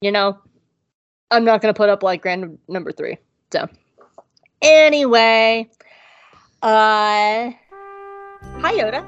You 0.00 0.10
know, 0.10 0.38
I'm 1.30 1.44
not 1.44 1.62
gonna 1.62 1.74
put 1.74 1.88
up 1.88 2.02
like 2.02 2.24
random 2.24 2.58
number 2.66 2.90
three. 2.90 3.18
So, 3.52 3.68
anyway, 4.60 5.70
uh, 6.62 7.52
hi 7.52 8.72
Yoda. 8.74 9.04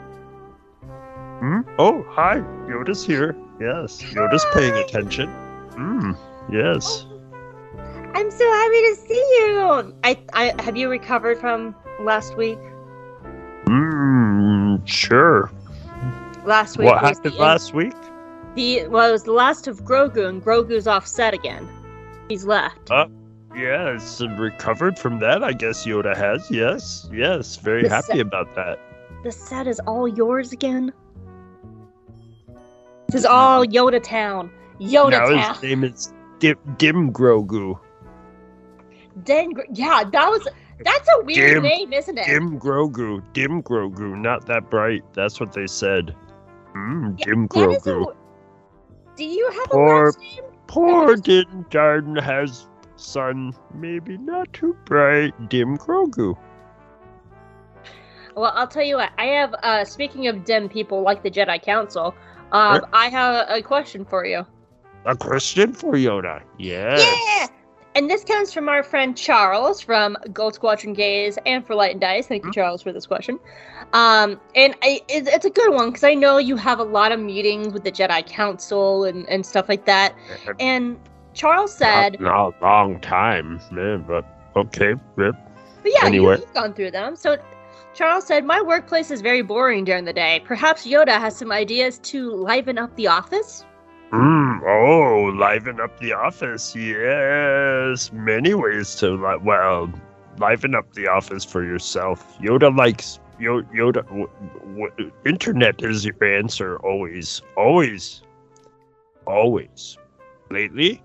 Hmm? 1.41 1.61
Oh, 1.77 2.05
hi. 2.09 2.37
Yoda's 2.69 3.05
here. 3.05 3.35
Yes, 3.61 4.01
Yoda's 4.01 4.47
paying 4.55 4.75
attention. 4.75 5.29
Hmm. 5.75 6.13
Yes. 6.49 7.07
I'm 8.14 8.31
so 8.31 8.53
happy 8.53 8.81
to 8.81 8.96
see 9.09 9.14
you. 9.38 9.94
I, 10.05 10.18
I 10.33 10.55
have 10.62 10.77
you 10.77 10.88
recovered 10.88 11.38
from 11.38 11.75
last 12.01 12.37
week? 12.37 12.59
Hmm. 13.66 14.77
Sure. 14.85 15.51
Last 16.44 16.77
week. 16.79 16.87
What 16.88 16.98
happened 17.03 17.37
last 17.37 17.72
week? 17.75 17.94
The 18.55 18.87
well, 18.88 19.09
it 19.09 19.12
was 19.12 19.22
the 19.25 19.33
last 19.33 19.66
of 19.66 19.83
Grogu, 19.85 20.27
and 20.29 20.44
Grogu's 20.44 20.87
off 20.87 21.07
set 21.07 21.33
again. 21.35 21.68
He's 22.29 22.44
left. 22.44 22.90
Uh, 22.90 23.07
Yes, 23.55 24.22
recovered 24.38 24.98
from 24.98 25.18
that. 25.18 25.44
I 25.44 25.53
guess 25.53 25.85
Yoda 25.85 26.16
has. 26.16 26.51
Yes. 26.51 27.07
Yes. 27.12 27.57
Very 27.57 27.83
The 27.83 27.90
happy 27.90 28.12
se- 28.14 28.20
about 28.20 28.55
that. 28.55 28.79
the 29.25 29.31
set 29.31 29.66
is 29.66 29.79
all 29.81 30.09
yours 30.09 30.53
again. 30.53 30.90
This 33.09 33.20
is 33.20 33.25
all 33.27 33.62
Yoda 33.66 34.03
Town. 34.03 34.51
Yoda 34.81 35.11
now 35.11 35.27
Town. 35.29 35.53
his 35.55 35.62
name 35.62 35.85
is 35.85 36.14
Dim, 36.38 36.57
Dim 36.79 37.12
Grogu. 37.12 37.79
Den- 39.25 39.53
yeah, 39.72 40.05
that 40.05 40.29
was. 40.29 40.46
That's 40.85 41.09
a 41.09 41.25
weird 41.25 41.55
Dim- 41.55 41.62
name, 41.62 41.92
isn't 41.92 42.18
it? 42.18 42.27
Dim 42.27 42.59
Grogu. 42.59 43.22
Dim 43.35 43.62
Grogu. 43.62 44.16
Not 44.18 44.46
that 44.46 44.68
bright. 44.70 45.03
That's 45.12 45.38
what 45.38 45.53
they 45.53 45.66
said. 45.66 46.14
Hmm. 46.72 47.14
Yeah, 47.18 47.25
Dim 47.27 47.48
Grogu. 47.48 48.11
a- 48.11 49.16
Do 49.16 49.25
you 49.25 49.51
have 49.51 49.70
a 49.72 49.77
last 49.77 50.18
name? 50.18 50.44
Poor 50.66 51.16
Din 51.16 51.66
Djarin 51.70 52.20
has 52.20 52.66
son, 52.96 53.53
maybe 53.75 54.16
not 54.16 54.51
too 54.53 54.75
bright, 54.87 55.33
Dim 55.51 55.77
Grogu. 55.77 56.37
Well, 58.35 58.53
I'll 58.55 58.66
tell 58.66 58.83
you 58.83 58.96
what. 58.96 59.11
I 59.18 59.27
have. 59.27 59.55
uh 59.62 59.85
Speaking 59.85 60.27
of 60.29 60.44
dim 60.44 60.68
people 60.68 61.03
like 61.03 61.22
the 61.22 61.31
Jedi 61.31 61.61
Council, 61.62 62.14
um, 62.53 62.81
I 62.92 63.09
have 63.09 63.46
a 63.51 63.61
question 63.62 64.05
for 64.07 64.25
you. 64.25 64.46
A 65.05 65.14
question 65.16 65.72
for 65.75 65.92
Yoda. 65.92 66.42
Yes. 66.59 67.01
Yeah. 67.01 67.46
And 67.95 68.09
this 68.09 68.25
comes 68.25 68.53
from 68.53 68.69
our 68.71 68.83
friend 68.83 69.17
Charles 69.17 69.83
from 69.83 70.17
Gold 70.33 70.55
Squadron 70.55 70.95
Gaze 70.95 71.39
and 71.45 71.67
for 71.67 71.75
Light 71.75 71.93
and 71.93 72.01
Dice. 72.01 72.27
Thank 72.27 72.45
you, 72.45 72.53
Charles, 72.53 72.81
for 72.83 72.91
this 72.93 73.05
question. 73.07 73.39
Um, 73.93 74.41
and 74.55 74.75
I, 74.83 75.03
it, 75.09 75.29
it's 75.29 75.45
a 75.45 75.51
good 75.51 75.75
one 75.75 75.91
because 75.91 76.05
I 76.05 76.15
know 76.15 76.39
you 76.39 76.57
have 76.57 76.79
a 76.79 76.85
lot 76.85 77.13
of 77.13 77.21
meetings 77.21 77.75
with 77.75 77.85
the 77.85 77.93
Jedi 77.93 78.27
Council 78.27 79.05
and, 79.05 79.29
and 79.29 79.45
stuff 79.45 79.69
like 79.69 79.85
that. 79.85 80.15
And 80.59 80.99
Charles 81.35 81.75
said, 81.75 82.19
Not 82.19 82.55
a 82.61 82.65
long 82.65 82.99
time, 83.01 83.61
man, 83.71 84.05
but 84.09 84.25
okay. 84.57 84.95
Yep. 85.19 85.35
but 85.83 85.93
yeah, 85.93 86.07
Anyway. 86.07 86.39
you've 86.39 86.55
gone 86.55 86.73
through 86.73 86.93
them. 86.93 87.15
So 87.17 87.37
Charles 87.95 88.27
said, 88.27 88.47
My 88.47 88.63
workplace 88.63 89.11
is 89.11 89.21
very 89.21 89.43
boring 89.43 89.85
during 89.85 90.07
the 90.07 90.15
day. 90.15 90.41
Perhaps 90.47 90.87
Yoda 90.87 91.19
has 91.21 91.37
some 91.37 91.53
ideas 91.53 91.99
to 91.99 92.31
liven 92.33 92.79
up 92.79 92.95
the 92.97 93.07
office? 93.09 93.67
Mm, 94.12 94.61
oh, 94.66 95.33
liven 95.37 95.81
up 95.81 95.98
the 95.98 96.12
office. 96.12 96.75
Yes. 96.77 98.12
Many 98.12 98.55
ways 98.55 98.94
to, 98.96 99.11
li- 99.12 99.38
well, 99.42 99.90
liven 100.38 100.75
up 100.75 100.92
the 100.94 101.07
office 101.09 101.44
for 101.44 101.64
yourself. 101.64 102.38
Yoda 102.38 102.75
likes. 102.77 103.18
Yo- 103.38 103.62
Yoda. 103.75 104.05
W- 104.09 104.29
w- 104.77 105.12
internet 105.25 105.83
is 105.83 106.05
your 106.05 106.22
answer 106.25 106.77
always. 106.79 107.42
Always. 107.57 108.22
Always. 109.27 109.98
Lately, 110.51 111.03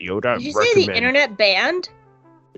Yoda 0.00 0.36
Did 0.36 0.44
you 0.44 0.52
say 0.52 0.74
the 0.74 0.90
internet 0.96 1.36
banned? 1.36 1.88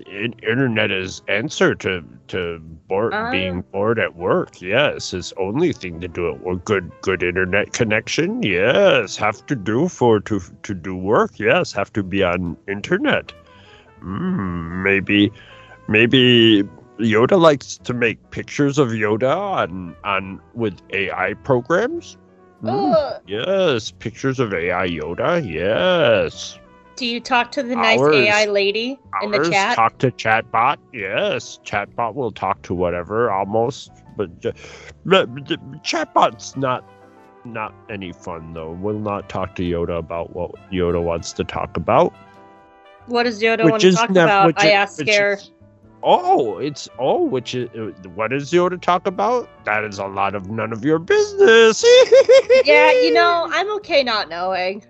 in- 0.05 0.33
internet 0.43 0.91
is 0.91 1.21
answer 1.27 1.75
to 1.75 2.03
to 2.27 2.61
bored, 2.87 3.13
Ah. 3.13 3.31
being 3.31 3.61
bored 3.71 3.99
at 3.99 4.15
work. 4.15 4.61
Yes, 4.61 5.13
is 5.13 5.33
only 5.37 5.73
thing 5.73 5.99
to 6.01 6.07
do 6.07 6.29
it. 6.29 6.41
Well, 6.41 6.55
good 6.57 6.91
good 7.01 7.23
internet 7.23 7.73
connection. 7.73 8.41
Yes, 8.43 9.15
have 9.17 9.45
to 9.47 9.55
do 9.55 9.87
for 9.87 10.19
to 10.21 10.39
to 10.63 10.73
do 10.73 10.95
work. 10.95 11.39
Yes, 11.39 11.71
have 11.73 11.91
to 11.93 12.03
be 12.03 12.23
on 12.23 12.57
internet. 12.67 13.33
Mm, 14.01 14.83
maybe 14.83 15.31
maybe 15.87 16.63
Yoda 16.99 17.39
likes 17.39 17.77
to 17.77 17.93
make 17.93 18.17
pictures 18.31 18.77
of 18.77 18.89
Yoda 18.89 19.35
on 19.35 19.95
on 20.03 20.39
with 20.53 20.81
AI 20.91 21.33
programs. 21.43 22.17
Mm, 22.63 22.93
Ugh. 22.95 23.21
yes, 23.27 23.91
pictures 23.91 24.39
of 24.39 24.53
AI 24.53 24.87
Yoda. 24.87 25.41
Yes. 25.45 26.57
Do 26.97 27.05
you 27.05 27.19
talk 27.19 27.51
to 27.51 27.63
the 27.63 27.75
nice 27.75 27.99
Ours- 27.99 28.15
AI 28.15 28.45
lady 28.47 28.99
in 29.21 29.29
the 29.31 29.49
chat? 29.51 29.75
Talk 29.75 29.99
to 29.99 30.09
chatbot. 30.11 30.77
Yes, 30.91 31.59
chatbot 31.63 32.15
will 32.15 32.31
talk 32.31 32.63
to 32.63 32.73
whatever 32.73 33.29
almost, 33.29 33.91
but, 34.17 34.39
ju- 34.41 34.51
but 35.05 35.33
chatbot's 35.83 36.57
not 36.57 36.83
not 37.45 37.73
any 37.89 38.11
fun 38.11 38.53
though. 38.53 38.71
We'll 38.71 38.99
not 38.99 39.29
talk 39.29 39.55
to 39.55 39.63
Yoda 39.63 39.99
about 39.99 40.35
what 40.35 40.51
Yoda 40.71 41.01
wants 41.01 41.31
to 41.33 41.43
talk 41.43 41.77
about. 41.77 42.13
What 43.05 43.23
does 43.23 43.41
Yoda 43.41 43.63
which 43.63 43.71
want 43.71 43.81
to 43.83 43.91
talk 43.93 44.09
nev- 44.09 44.25
about? 44.25 44.53
I 44.57 44.71
asked 44.71 45.07
her. 45.07 45.39
Oh, 46.03 46.57
it's 46.57 46.89
oh, 46.99 47.23
which 47.23 47.53
is 47.55 47.69
uh, 47.69 47.91
what 48.15 48.33
is 48.33 48.51
Yoda 48.51 48.81
talk 48.81 49.05
about? 49.07 49.47
That 49.65 49.83
is 49.83 49.99
a 49.99 50.07
lot 50.07 50.35
of 50.35 50.49
none 50.49 50.73
of 50.73 50.83
your 50.83 50.99
business. 50.99 51.85
Yeah, 52.65 52.91
you 52.91 53.13
know, 53.13 53.47
I'm 53.51 53.71
okay 53.75 54.03
not 54.03 54.29
knowing. 54.29 54.83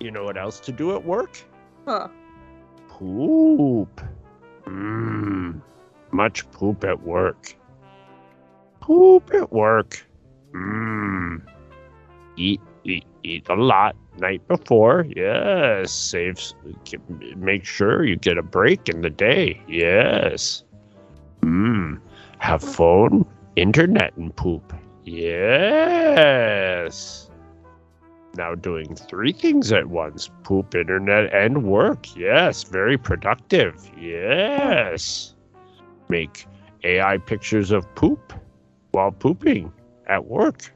You 0.00 0.10
know 0.10 0.24
what 0.24 0.36
else 0.36 0.60
to 0.60 0.72
do 0.72 0.94
at 0.94 1.04
work? 1.04 1.38
Huh. 1.86 2.08
Poop. 2.88 4.00
Mmm. 4.64 5.60
Much 6.12 6.50
poop 6.52 6.84
at 6.84 7.02
work. 7.02 7.56
Poop 8.80 9.32
at 9.34 9.52
work. 9.52 10.06
Mmm. 10.52 11.42
Eat, 12.36 12.60
eat, 12.84 13.04
eat 13.22 13.48
a 13.48 13.54
lot 13.54 13.96
night 14.18 14.46
before. 14.48 15.06
Yes. 15.16 15.92
Saves. 15.92 16.54
Make 17.36 17.64
sure 17.64 18.04
you 18.04 18.16
get 18.16 18.38
a 18.38 18.42
break 18.42 18.88
in 18.88 19.02
the 19.02 19.10
day. 19.10 19.60
Yes. 19.68 20.64
Mmm. 21.40 22.00
Have 22.38 22.62
phone, 22.62 23.24
internet, 23.56 24.16
and 24.16 24.34
poop. 24.36 24.72
Yes. 25.04 27.23
Now 28.36 28.54
doing 28.54 28.96
three 28.96 29.32
things 29.32 29.72
at 29.72 29.86
once 29.86 30.30
poop, 30.42 30.74
internet, 30.74 31.32
and 31.32 31.64
work. 31.64 32.16
Yes, 32.16 32.64
very 32.64 32.98
productive. 32.98 33.88
Yes. 33.96 35.34
Make 36.08 36.46
AI 36.82 37.18
pictures 37.18 37.70
of 37.70 37.92
poop 37.94 38.32
while 38.90 39.12
pooping 39.12 39.72
at 40.08 40.24
work. 40.26 40.72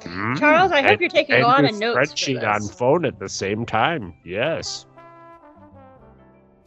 Mm, 0.00 0.38
Charles, 0.38 0.72
I 0.72 0.82
hope 0.82 1.00
you're 1.00 1.08
taking 1.08 1.36
and 1.36 1.44
a 1.44 1.48
of 1.64 1.74
notes 1.74 2.10
for 2.10 2.16
spreadsheet 2.16 2.42
on 2.42 2.68
phone 2.68 3.04
at 3.04 3.18
the 3.18 3.28
same 3.28 3.64
time. 3.64 4.14
Yes. 4.24 4.86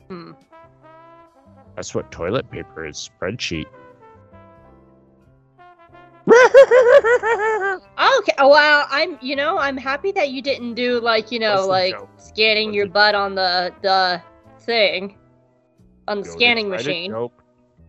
Hmm. 0.08 0.32
That's 1.76 1.94
what 1.94 2.12
toilet 2.12 2.50
paper 2.50 2.86
is. 2.86 3.10
Spreadsheet. 3.20 3.66
Okay. 8.20 8.34
Well, 8.40 8.88
I'm. 8.90 9.18
You 9.22 9.36
know, 9.36 9.58
I'm 9.58 9.78
happy 9.78 10.12
that 10.14 10.32
you 10.32 10.42
didn't 10.42 10.76
do 10.76 11.00
like 11.00 11.32
you 11.32 11.40
know 11.40 11.68
like 11.68 11.94
joke. 11.94 12.10
scanning 12.18 12.74
your 12.74 12.88
butt 12.88 13.16
on 13.16 13.36
the 13.36 13.74
the 13.82 14.22
thing 14.60 15.18
on 16.08 16.22
the 16.22 16.28
Yoda 16.28 16.32
scanning 16.32 16.70
machine. 16.70 17.12
joke. 17.12 17.44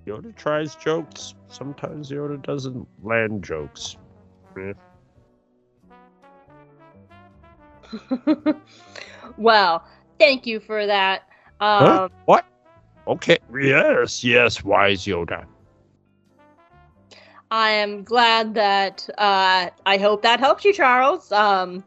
Yoda 0.07 0.35
tries 0.37 0.75
jokes. 0.77 1.35
Sometimes 1.49 2.11
Yoda 2.11 2.41
doesn't 2.43 2.87
land 3.03 3.45
jokes. 3.45 3.97
Well, 9.37 9.85
thank 10.19 10.47
you 10.47 10.61
for 10.61 10.87
that. 10.87 11.23
Um, 11.61 11.87
Huh? 11.87 12.09
What? 12.25 12.47
Okay. 13.07 13.39
Yes, 13.61 14.25
yes, 14.25 14.65
wise 14.65 15.05
Yoda. 15.05 15.45
I 17.51 17.71
am 17.71 18.03
glad 18.03 18.55
that 18.55 19.09
uh, 19.19 19.71
I 19.87 19.97
hope 19.99 20.23
that 20.23 20.41
helps 20.41 20.65
you, 20.65 20.73
Charles. 20.73 21.31
Um, 21.33 21.85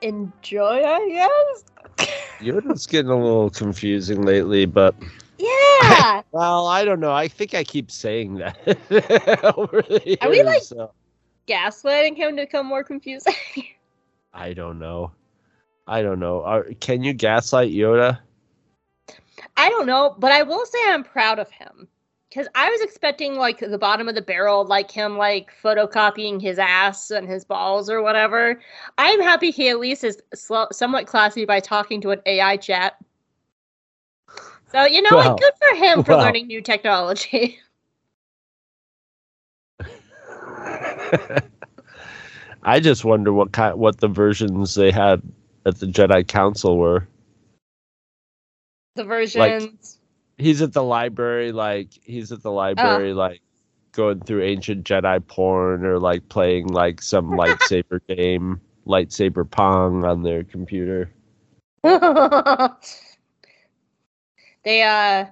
enjoy, 0.00 0.84
I 0.84 1.08
guess. 1.98 2.08
Yoda's 2.40 2.86
getting 2.86 3.10
a 3.10 3.16
little 3.16 3.50
confusing 3.50 4.22
lately, 4.22 4.66
but 4.66 4.94
yeah. 5.38 6.22
well, 6.32 6.66
I 6.66 6.84
don't 6.84 7.00
know. 7.00 7.12
I 7.12 7.28
think 7.28 7.54
I 7.54 7.64
keep 7.64 7.90
saying 7.90 8.36
that 8.36 8.56
over 9.56 9.82
the 9.82 10.18
Are 10.20 10.30
we, 10.30 10.42
like- 10.42 10.62
so 10.62 10.92
Gaslighting 11.48 12.16
him 12.16 12.36
to 12.36 12.42
become 12.42 12.66
more 12.66 12.84
confusing. 12.84 13.34
I 14.32 14.52
don't 14.52 14.78
know. 14.78 15.10
I 15.88 16.02
don't 16.02 16.20
know. 16.20 16.44
Are, 16.44 16.64
can 16.78 17.02
you 17.02 17.12
gaslight 17.12 17.72
Yoda? 17.72 18.20
I 19.56 19.68
don't 19.68 19.86
know, 19.86 20.14
but 20.18 20.30
I 20.30 20.42
will 20.44 20.64
say 20.64 20.78
I'm 20.86 21.02
proud 21.02 21.40
of 21.40 21.50
him. 21.50 21.88
Because 22.32 22.48
I 22.54 22.70
was 22.70 22.80
expecting 22.80 23.34
like 23.34 23.58
the 23.58 23.76
bottom 23.76 24.08
of 24.08 24.14
the 24.14 24.22
barrel, 24.22 24.64
like 24.64 24.90
him 24.90 25.18
like 25.18 25.50
photocopying 25.62 26.40
his 26.40 26.58
ass 26.58 27.10
and 27.10 27.28
his 27.28 27.44
balls 27.44 27.90
or 27.90 28.00
whatever. 28.00 28.58
I'm 28.96 29.20
happy 29.20 29.50
he 29.50 29.68
at 29.68 29.78
least 29.78 30.02
is 30.02 30.22
somewhat 30.72 31.06
classy 31.06 31.44
by 31.44 31.60
talking 31.60 32.00
to 32.00 32.10
an 32.10 32.22
AI 32.24 32.56
chat. 32.56 32.96
So 34.70 34.86
you 34.86 35.02
know, 35.02 35.10
Well, 35.10 35.32
like 35.32 35.40
good 35.40 35.52
for 35.60 35.76
him 35.76 36.02
for 36.04 36.12
well. 36.12 36.20
learning 36.20 36.46
new 36.46 36.62
technology. 36.62 37.58
I 42.62 42.80
just 42.80 43.04
wonder 43.04 43.34
what 43.34 43.52
kind, 43.52 43.78
what 43.78 43.98
the 43.98 44.08
versions 44.08 44.74
they 44.74 44.90
had 44.90 45.20
at 45.66 45.80
the 45.80 45.86
Jedi 45.86 46.26
Council 46.26 46.78
were. 46.78 47.06
the 48.94 49.04
versions. 49.04 49.98
He's 50.42 50.60
at 50.60 50.72
the 50.72 50.82
library, 50.82 51.52
like 51.52 51.90
he's 52.02 52.32
at 52.32 52.42
the 52.42 52.50
library, 52.50 53.14
like 53.14 53.40
going 53.92 54.18
through 54.20 54.42
ancient 54.42 54.84
Jedi 54.84 55.24
porn 55.26 55.84
or 55.84 56.00
like 56.00 56.28
playing 56.28 56.68
like 56.68 57.00
some 57.00 57.30
lightsaber 57.30 58.00
game, 58.08 58.60
lightsaber 58.86 59.48
pong 59.48 60.04
on 60.04 60.22
their 60.22 60.42
computer. 60.42 61.10
they 61.84 61.92
uh 64.82 65.26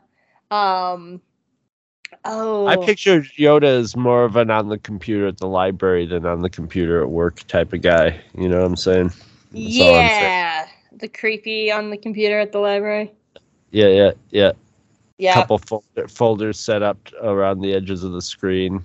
um 0.50 1.20
oh 2.24 2.66
I 2.66 2.76
pictured 2.76 3.26
Yoda 3.38 3.64
as 3.64 3.96
more 3.96 4.24
of 4.24 4.36
an 4.36 4.50
on 4.50 4.68
the 4.68 4.78
computer 4.78 5.26
at 5.26 5.38
the 5.38 5.48
library 5.48 6.06
than 6.06 6.26
on 6.26 6.42
the 6.42 6.50
computer 6.50 7.02
at 7.02 7.10
work 7.10 7.40
type 7.48 7.72
of 7.72 7.82
guy. 7.82 8.20
You 8.36 8.48
know 8.48 8.60
what 8.60 8.66
I'm 8.66 8.76
saying? 8.76 9.12
That's 9.52 9.80
all 9.80 9.94
I'm 9.94 10.08
saying. 10.08 10.22
yeah 10.22 10.66
the 10.92 11.08
creepy 11.08 11.72
on 11.72 11.90
the 11.90 11.96
computer 11.96 12.38
at 12.38 12.52
the 12.52 12.58
library 12.58 13.12
Yeah, 13.70 13.88
yeah, 13.88 14.10
yeah. 14.30 14.52
Yeah 15.20 15.34
Couple 15.34 15.58
folder, 15.58 16.08
folders 16.08 16.58
set 16.58 16.82
up 16.82 16.96
around 17.22 17.60
the 17.60 17.72
edges 17.74 18.02
of 18.04 18.12
the 18.12 18.22
screen. 18.22 18.84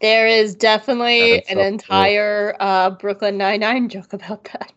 there 0.00 0.26
is 0.26 0.54
definitely 0.54 1.36
That's 1.36 1.50
an 1.50 1.56
so 1.56 1.60
cool. 1.60 1.66
entire 1.72 2.56
uh 2.60 2.90
brooklyn 2.90 3.36
99 3.38 3.88
joke 3.88 4.12
about 4.12 4.44
that 4.52 4.72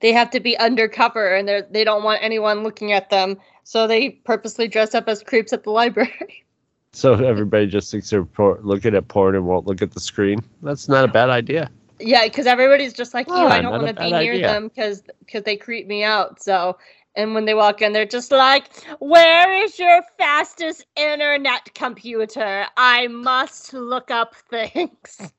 they 0.00 0.12
have 0.12 0.30
to 0.30 0.40
be 0.40 0.56
undercover 0.58 1.34
and 1.34 1.48
they 1.48 1.62
they 1.70 1.84
don't 1.84 2.02
want 2.04 2.22
anyone 2.22 2.62
looking 2.62 2.92
at 2.92 3.10
them 3.10 3.36
so 3.64 3.86
they 3.86 4.10
purposely 4.10 4.68
dress 4.68 4.94
up 4.94 5.08
as 5.08 5.22
creeps 5.22 5.52
at 5.52 5.62
the 5.64 5.70
library 5.70 6.44
So 6.92 7.14
everybody 7.14 7.66
just 7.66 7.90
thinks 7.90 8.08
they're 8.10 8.24
por- 8.24 8.60
looking 8.62 8.94
at 8.94 9.08
porn 9.08 9.34
and 9.34 9.44
won't 9.46 9.66
look 9.66 9.82
at 9.82 9.90
the 9.90 9.98
screen. 9.98 10.44
That's 10.62 10.88
not 10.88 11.04
a 11.04 11.08
bad 11.08 11.28
idea. 11.28 11.68
Yeah, 11.98 12.22
because 12.22 12.46
everybody's 12.46 12.92
just 12.92 13.14
like 13.14 13.26
you. 13.26 13.34
Ah, 13.34 13.48
I 13.48 13.60
don't 13.62 13.72
want 13.72 13.88
to 13.88 13.94
be 13.94 14.12
near 14.12 14.34
idea. 14.34 14.46
them 14.46 14.68
because 14.68 15.02
because 15.18 15.42
they 15.42 15.56
creep 15.56 15.88
me 15.88 16.04
out. 16.04 16.40
So, 16.40 16.78
and 17.16 17.34
when 17.34 17.44
they 17.44 17.54
walk 17.54 17.82
in, 17.82 17.92
they're 17.92 18.06
just 18.06 18.30
like, 18.32 18.72
"Where 19.00 19.52
is 19.64 19.78
your 19.78 20.02
fastest 20.18 20.86
internet 20.96 21.74
computer? 21.74 22.66
I 22.76 23.08
must 23.08 23.72
look 23.72 24.10
up 24.10 24.34
things." 24.34 25.32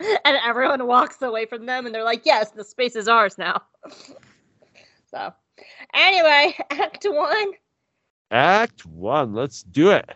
and 0.00 0.38
everyone 0.44 0.86
walks 0.86 1.20
away 1.22 1.46
from 1.46 1.66
them, 1.66 1.86
and 1.86 1.94
they're 1.94 2.04
like, 2.04 2.26
"Yes, 2.26 2.50
the 2.50 2.64
space 2.64 2.96
is 2.96 3.08
ours 3.08 3.38
now." 3.38 3.62
so, 5.10 5.32
anyway, 5.94 6.56
Act 6.70 7.04
One. 7.04 7.52
Act 8.30 8.86
one. 8.86 9.34
Let's 9.34 9.64
do 9.64 9.90
it. 9.90 10.08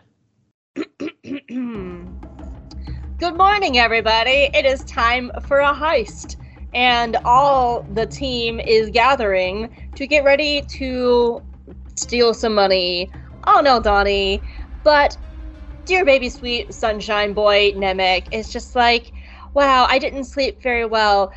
Good 3.17 3.37
morning, 3.37 3.77
everybody. 3.77 4.49
It 4.53 4.65
is 4.65 4.83
time 4.85 5.31
for 5.47 5.59
a 5.59 5.73
heist, 5.73 6.37
and 6.75 7.15
all 7.23 7.83
the 7.93 8.05
team 8.05 8.59
is 8.59 8.89
gathering 8.89 9.73
to 9.95 10.05
get 10.05 10.25
ready 10.25 10.61
to 10.61 11.41
steal 11.95 12.33
some 12.33 12.53
money. 12.53 13.09
Oh 13.47 13.61
no, 13.63 13.79
Donnie. 13.79 14.43
But, 14.83 15.17
dear 15.85 16.03
baby 16.05 16.29
sweet 16.29 16.73
sunshine 16.73 17.33
boy, 17.33 17.71
Nemik, 17.71 18.27
is 18.31 18.51
just 18.51 18.75
like, 18.75 19.13
wow, 19.53 19.87
I 19.89 19.97
didn't 19.97 20.25
sleep 20.25 20.61
very 20.61 20.85
well. 20.85 21.31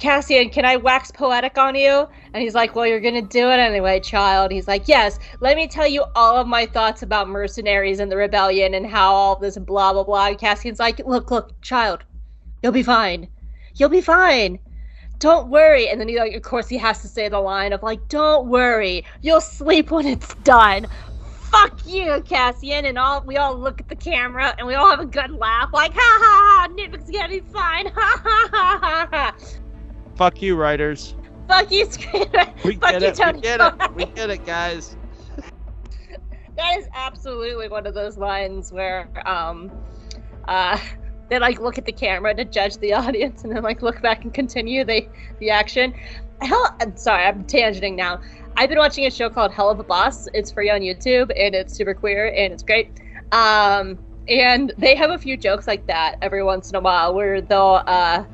Cassian, 0.00 0.48
can 0.50 0.64
I 0.64 0.76
wax 0.76 1.10
poetic 1.12 1.56
on 1.56 1.74
you? 1.76 2.08
And 2.32 2.42
he's 2.42 2.54
like, 2.54 2.74
Well, 2.74 2.86
you're 2.86 3.00
gonna 3.00 3.22
do 3.22 3.50
it 3.50 3.60
anyway, 3.60 4.00
child. 4.00 4.50
He's 4.50 4.66
like, 4.66 4.88
Yes, 4.88 5.18
let 5.40 5.56
me 5.56 5.68
tell 5.68 5.86
you 5.86 6.04
all 6.16 6.36
of 6.36 6.48
my 6.48 6.66
thoughts 6.66 7.02
about 7.02 7.28
mercenaries 7.28 8.00
and 8.00 8.10
the 8.10 8.16
rebellion 8.16 8.74
and 8.74 8.86
how 8.86 9.12
all 9.12 9.36
this 9.36 9.58
blah 9.58 9.92
blah 9.92 10.02
blah. 10.04 10.28
And 10.28 10.38
Cassian's 10.38 10.80
like, 10.80 11.00
Look, 11.06 11.30
look, 11.30 11.60
child, 11.60 12.02
you'll 12.62 12.72
be 12.72 12.82
fine. 12.82 13.28
You'll 13.74 13.90
be 13.90 14.00
fine. 14.00 14.58
Don't 15.20 15.48
worry. 15.48 15.88
And 15.88 16.00
then 16.00 16.08
he 16.08 16.18
like 16.18 16.34
of 16.34 16.42
course 16.42 16.68
he 16.68 16.76
has 16.78 17.00
to 17.02 17.08
say 17.08 17.28
the 17.28 17.40
line 17.40 17.72
of 17.72 17.82
like, 17.82 18.08
Don't 18.08 18.48
worry, 18.48 19.04
you'll 19.22 19.40
sleep 19.40 19.92
when 19.92 20.06
it's 20.06 20.34
done. 20.36 20.88
Fuck 21.52 21.84
you, 21.86 22.22
Cassian, 22.26 22.86
and 22.86 22.98
all 22.98 23.22
we 23.24 23.36
all 23.36 23.56
look 23.58 23.80
at 23.80 23.88
the 23.88 23.96
camera 23.96 24.54
and 24.58 24.66
we 24.66 24.74
all 24.74 24.90
have 24.90 25.00
a 25.00 25.06
good 25.06 25.30
laugh, 25.32 25.70
like 25.72 25.92
ha 25.94 25.98
ha 26.00 26.68
ha, 26.68 26.74
Nivek's 26.76 27.10
gonna 27.10 27.28
be 27.28 27.40
fine, 27.40 27.86
ha 27.94 28.20
ha 28.24 28.48
ha 28.52 28.78
ha 28.82 29.08
ha. 29.12 29.36
Fuck 30.16 30.42
you, 30.42 30.56
writers. 30.56 31.16
Fuck 31.48 31.70
you, 31.72 31.86
Screamer. 31.90 32.54
We 32.64 32.76
Fuck 32.76 32.92
get 32.92 33.02
you, 33.02 33.08
it. 33.08 33.14
Tony 33.14 33.38
We 33.38 33.40
get 33.42 33.60
it. 33.60 33.74
We 33.94 34.04
get 34.06 34.30
it, 34.30 34.44
guys. 34.46 34.96
That 36.56 36.78
is 36.78 36.88
absolutely 36.94 37.68
one 37.68 37.86
of 37.86 37.94
those 37.94 38.18
lines 38.18 38.70
where 38.70 39.08
um 39.26 39.70
uh 40.46 40.78
they 41.30 41.38
like 41.38 41.60
look 41.60 41.78
at 41.78 41.86
the 41.86 41.92
camera 41.92 42.34
to 42.34 42.44
judge 42.44 42.76
the 42.78 42.92
audience 43.02 43.44
and 43.44 43.56
then 43.56 43.62
like 43.62 43.80
look 43.80 44.02
back 44.02 44.24
and 44.24 44.34
continue 44.34 44.84
the 44.84 45.08
the 45.38 45.48
action. 45.48 45.94
Hell 46.42 46.76
I'm 46.80 46.96
sorry, 46.96 47.24
I'm 47.24 47.44
tangenting 47.44 47.96
now. 47.96 48.20
I've 48.56 48.68
been 48.68 48.78
watching 48.78 49.06
a 49.06 49.10
show 49.10 49.30
called 49.30 49.52
Helluva 49.52 49.86
Boss. 49.86 50.28
It's 50.34 50.50
free 50.50 50.70
on 50.70 50.80
YouTube 50.80 51.30
and 51.36 51.54
it's 51.54 51.72
super 51.72 51.94
queer 51.94 52.28
and 52.28 52.52
it's 52.52 52.62
great. 52.62 52.90
Um 53.32 53.98
and 54.28 54.72
they 54.76 54.94
have 54.94 55.10
a 55.10 55.18
few 55.18 55.36
jokes 55.36 55.66
like 55.66 55.86
that 55.86 56.16
every 56.20 56.42
once 56.42 56.68
in 56.68 56.76
a 56.76 56.80
while 56.80 57.14
where 57.14 57.40
they'll 57.40 57.82
uh 57.86 58.24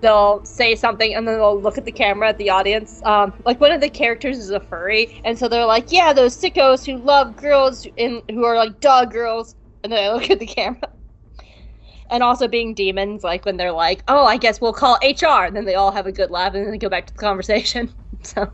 they'll 0.00 0.44
say 0.44 0.76
something 0.76 1.14
and 1.14 1.26
then 1.26 1.38
they'll 1.38 1.60
look 1.60 1.76
at 1.76 1.84
the 1.84 1.92
camera 1.92 2.28
at 2.28 2.38
the 2.38 2.50
audience. 2.50 3.02
Um, 3.04 3.32
like 3.44 3.60
one 3.60 3.72
of 3.72 3.80
the 3.80 3.88
characters 3.88 4.38
is 4.38 4.50
a 4.50 4.60
furry, 4.60 5.20
and 5.24 5.36
so 5.36 5.48
they're 5.48 5.66
like, 5.66 5.90
"Yeah, 5.90 6.12
those 6.12 6.36
sickos 6.36 6.86
who 6.86 6.98
love 6.98 7.36
girls 7.36 7.86
and 7.98 8.22
who 8.30 8.44
are 8.44 8.56
like 8.56 8.78
dog 8.80 9.10
girls," 9.10 9.56
and 9.82 9.92
then 9.92 10.04
I 10.04 10.12
look 10.14 10.30
at 10.30 10.38
the 10.38 10.46
camera. 10.46 10.88
And 12.10 12.22
also 12.22 12.48
being 12.48 12.74
demons, 12.74 13.22
like 13.22 13.44
when 13.44 13.56
they're 13.56 13.72
like, 13.72 14.02
"Oh, 14.08 14.24
I 14.24 14.38
guess 14.38 14.60
we'll 14.60 14.72
call 14.72 14.98
HR," 15.02 15.44
and 15.44 15.54
then 15.54 15.64
they 15.66 15.74
all 15.74 15.90
have 15.90 16.06
a 16.06 16.12
good 16.12 16.30
laugh, 16.30 16.54
and 16.54 16.64
then 16.64 16.70
they 16.70 16.78
go 16.78 16.88
back 16.88 17.06
to 17.06 17.12
the 17.12 17.18
conversation. 17.20 17.92
So 18.24 18.50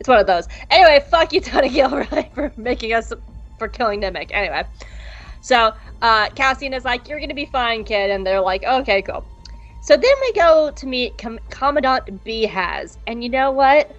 it's 0.00 0.08
one 0.08 0.18
of 0.18 0.26
those. 0.26 0.48
Anyway, 0.70 1.00
fuck 1.08 1.32
you, 1.32 1.40
Tony 1.40 1.68
Gilroy, 1.68 2.28
for 2.34 2.52
making 2.56 2.92
us 2.94 3.12
for 3.56 3.68
killing 3.68 4.00
Nemik. 4.00 4.30
Anyway, 4.32 4.64
so 5.40 5.72
uh, 6.02 6.28
Cassian 6.30 6.74
is 6.74 6.84
like, 6.84 7.08
"You're 7.08 7.20
gonna 7.20 7.32
be 7.32 7.46
fine, 7.46 7.84
kid," 7.84 8.10
and 8.10 8.26
they're 8.26 8.40
like, 8.40 8.64
"Okay, 8.64 9.02
cool." 9.02 9.24
So 9.80 9.96
then 9.96 10.12
we 10.20 10.32
go 10.32 10.70
to 10.70 10.86
meet 10.86 11.16
Com- 11.16 11.38
Commandant 11.50 12.24
Beehaz, 12.24 12.98
and 13.06 13.22
you 13.22 13.30
know 13.30 13.50
what? 13.50 13.94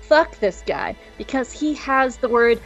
Fuck 0.00 0.38
this 0.40 0.62
guy 0.66 0.96
because 1.18 1.52
he 1.52 1.74
has 1.74 2.16
the 2.16 2.28
word 2.28 2.60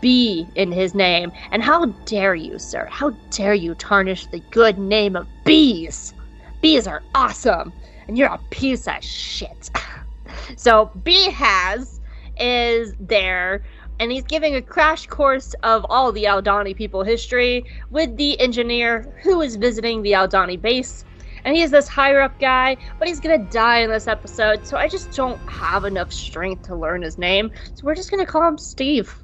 B 0.00 0.48
in 0.54 0.72
his 0.72 0.94
name. 0.94 1.32
And 1.50 1.62
how 1.62 1.86
dare 2.06 2.34
you, 2.34 2.58
sir? 2.58 2.88
How 2.90 3.10
dare 3.30 3.54
you 3.54 3.74
tarnish 3.74 4.26
the 4.26 4.42
good 4.50 4.78
name 4.78 5.16
of 5.16 5.28
bees? 5.44 6.14
Bees 6.60 6.86
are 6.86 7.02
awesome, 7.14 7.74
and 8.08 8.16
you're 8.16 8.28
a 8.28 8.40
piece 8.50 8.86
of 8.88 9.02
shit. 9.04 9.70
so 10.56 10.90
B 11.04 11.30
has 11.30 12.00
is 12.38 12.94
there 12.98 13.62
and 14.00 14.10
he's 14.10 14.24
giving 14.24 14.56
a 14.56 14.62
crash 14.62 15.06
course 15.06 15.54
of 15.62 15.86
all 15.88 16.10
the 16.12 16.24
Aldani 16.24 16.76
people 16.76 17.02
history 17.04 17.64
with 17.90 18.16
the 18.16 18.38
engineer 18.40 19.14
who 19.22 19.40
is 19.40 19.56
visiting 19.56 20.02
the 20.02 20.12
Aldani 20.12 20.60
base. 20.60 21.04
And 21.44 21.54
he's 21.54 21.70
this 21.70 21.88
higher 21.88 22.20
up 22.20 22.38
guy, 22.40 22.76
but 22.98 23.06
he's 23.06 23.20
gonna 23.20 23.38
die 23.50 23.80
in 23.80 23.90
this 23.90 24.08
episode, 24.08 24.66
so 24.66 24.76
I 24.76 24.88
just 24.88 25.12
don't 25.12 25.40
have 25.48 25.84
enough 25.84 26.12
strength 26.12 26.62
to 26.62 26.74
learn 26.74 27.02
his 27.02 27.18
name. 27.18 27.50
So 27.74 27.84
we're 27.84 27.94
just 27.94 28.10
gonna 28.10 28.26
call 28.26 28.48
him 28.48 28.58
Steve. 28.58 29.23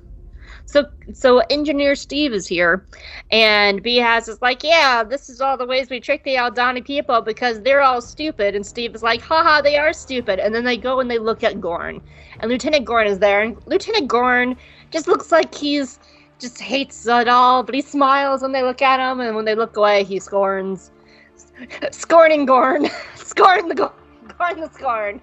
So 0.70 0.87
so 1.12 1.38
engineer 1.50 1.96
Steve 1.96 2.33
is 2.33 2.46
here, 2.46 2.87
and 3.33 3.83
Beehaz 3.83 4.28
is 4.28 4.40
like, 4.40 4.62
yeah, 4.62 5.02
this 5.02 5.28
is 5.28 5.40
all 5.40 5.56
the 5.56 5.66
ways 5.66 5.90
we 5.90 5.98
trick 5.98 6.22
the 6.22 6.37
Aldani 6.37 6.85
people 6.85 7.20
because 7.22 7.61
they're 7.61 7.80
all 7.80 8.00
stupid. 8.00 8.54
And 8.54 8.64
Steve 8.64 8.94
is 8.94 9.02
like, 9.02 9.20
haha, 9.20 9.62
they 9.62 9.76
are 9.78 9.92
stupid. 9.92 10.38
And 10.38 10.54
then 10.54 10.62
they 10.62 10.76
go 10.76 11.00
and 11.00 11.11
they 11.11 11.18
look 11.18 11.42
at 11.42 11.61
Gorn, 11.61 12.00
and 12.38 12.48
Lieutenant 12.48 12.85
Gorn 12.85 13.09
is 13.09 13.18
there, 13.18 13.42
and 13.42 13.56
Lieutenant 13.66 14.06
Gorn 14.06 14.56
just 14.92 15.09
looks 15.09 15.33
like 15.33 15.52
he's 15.52 15.98
just 16.38 16.61
hates 16.61 17.04
it 17.04 17.26
all, 17.26 17.64
but 17.64 17.74
he 17.74 17.83
smiles 17.83 18.40
when 18.40 18.52
they 18.52 18.62
look 18.62 18.80
at 18.80 19.00
him, 19.00 19.18
and 19.18 19.35
when 19.35 19.46
they 19.46 19.56
look 19.56 19.76
away, 19.76 20.04
he 20.04 20.20
scorns, 20.20 20.92
scorning 21.90 22.46
Gorn, 22.46 22.88
scorn 23.16 23.66
the 23.66 23.74
Gorn, 23.74 23.92
Gorn 24.38 24.61
the 24.61 24.70
scorn. 24.70 25.20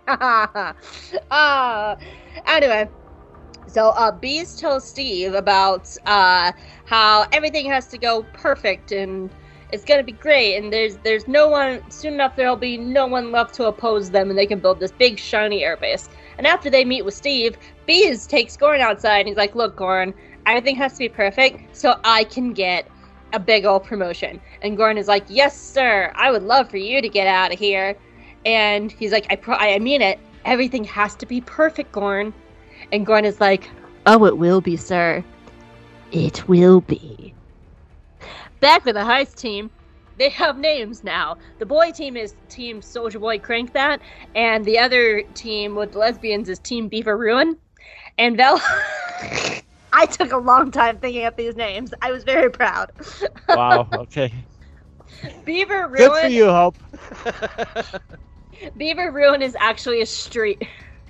uh, 1.32 1.96
anyway. 2.46 2.90
So 3.68 3.90
uh, 3.90 4.12
Bees 4.12 4.56
tells 4.56 4.88
Steve 4.88 5.34
about 5.34 5.96
uh, 6.06 6.52
how 6.86 7.28
everything 7.32 7.66
has 7.68 7.88
to 7.88 7.98
go 7.98 8.24
perfect 8.34 8.92
and 8.92 9.30
it's 9.72 9.84
gonna 9.84 10.04
be 10.04 10.14
great. 10.14 10.56
And 10.58 10.72
there's 10.72 10.98
there's 10.98 11.28
no 11.28 11.50
one 11.50 11.90
soon 11.92 12.14
enough 12.14 12.36
there'll 12.36 12.56
be 12.56 12.78
no 12.78 13.06
one 13.06 13.32
left 13.32 13.54
to 13.56 13.66
oppose 13.66 14.10
them, 14.12 14.30
and 14.30 14.40
they 14.40 14.46
can 14.46 14.60
build 14.60 14.80
this 14.80 14.92
big 14.92 15.20
shiny 15.20 15.62
airbase. 15.62 16.10
And 16.38 16.48
after 16.48 16.70
they 16.70 16.86
meet 16.86 17.04
with 17.04 17.14
Steve, 17.14 17.58
Bees 17.86 18.28
takes 18.28 18.56
Gorn 18.56 18.80
outside 18.80 19.20
and 19.20 19.28
he's 19.28 19.38
like, 19.38 19.56
"Look, 19.56 19.76
Gorn, 19.76 20.14
everything 20.46 20.76
has 20.78 20.94
to 20.94 21.00
be 21.00 21.10
perfect 21.10 21.76
so 21.76 22.00
I 22.04 22.24
can 22.24 22.54
get 22.54 22.88
a 23.34 23.40
big 23.40 23.66
old 23.66 23.84
promotion." 23.84 24.40
And 24.62 24.78
Gorn 24.78 24.98
is 24.98 25.08
like, 25.08 25.26
"Yes, 25.28 25.60
sir. 25.60 26.12
I 26.16 26.32
would 26.32 26.44
love 26.44 26.70
for 26.70 26.78
you 26.78 27.02
to 27.02 27.10
get 27.10 27.28
out 27.28 27.52
of 27.52 27.60
here." 27.60 27.96
And 28.46 28.92
he's 28.92 29.12
like, 29.12 29.28
"I 29.30 29.36
pro- 29.36 29.56
I 29.56 29.78
mean 29.80 30.02
it. 30.02 30.20
Everything 30.46 30.86
has 30.86 31.16
to 31.16 31.26
be 31.26 31.42
perfect, 31.42 31.92
Gorn." 31.92 32.34
And 32.92 33.06
Gorn 33.06 33.26
is 33.26 33.40
like, 33.40 33.70
Oh, 34.06 34.26
it 34.26 34.38
will 34.38 34.62
be, 34.62 34.78
sir. 34.78 35.24
It 36.12 36.48
will 36.48 36.82
be. 36.82 37.34
Back 38.60 38.86
with 38.86 38.96
the 38.96 39.02
heist 39.02 39.36
team, 39.36 39.70
they 40.18 40.30
have 40.30 40.58
names 40.58 41.04
now. 41.04 41.38
The 41.60 41.66
boy 41.66 41.92
team 41.92 42.16
is 42.18 42.36
Team 42.50 42.82
Soldier 42.82 43.20
Boy 43.20 43.38
Crank 43.38 43.74
That, 43.74 44.02
and 44.34 44.66
the 44.66 44.80
other 44.80 45.22
team 45.34 45.76
with 45.76 45.96
lesbians 45.96 46.50
is 46.50 46.60
Team 46.60 46.88
Beaver 46.88 47.18
Ruin. 47.18 47.58
And 48.18 48.38
Vel. 48.38 48.60
I 49.94 50.06
took 50.06 50.32
a 50.32 50.38
long 50.38 50.72
time 50.72 50.98
thinking 51.00 51.26
up 51.26 51.38
these 51.38 51.56
names. 51.56 51.94
I 52.02 52.12
was 52.12 52.24
very 52.24 52.50
proud. 52.50 52.92
Wow. 53.50 53.88
Okay. 53.94 54.34
Beaver 55.46 55.88
Ruin. 55.88 55.96
Good 55.96 56.12
for 56.14 56.28
you, 56.28 56.46
Hope. 56.50 56.78
Beaver 58.78 59.12
Ruin 59.12 59.42
is 59.42 59.56
actually 59.60 60.02
a 60.02 60.06
street 60.06 60.64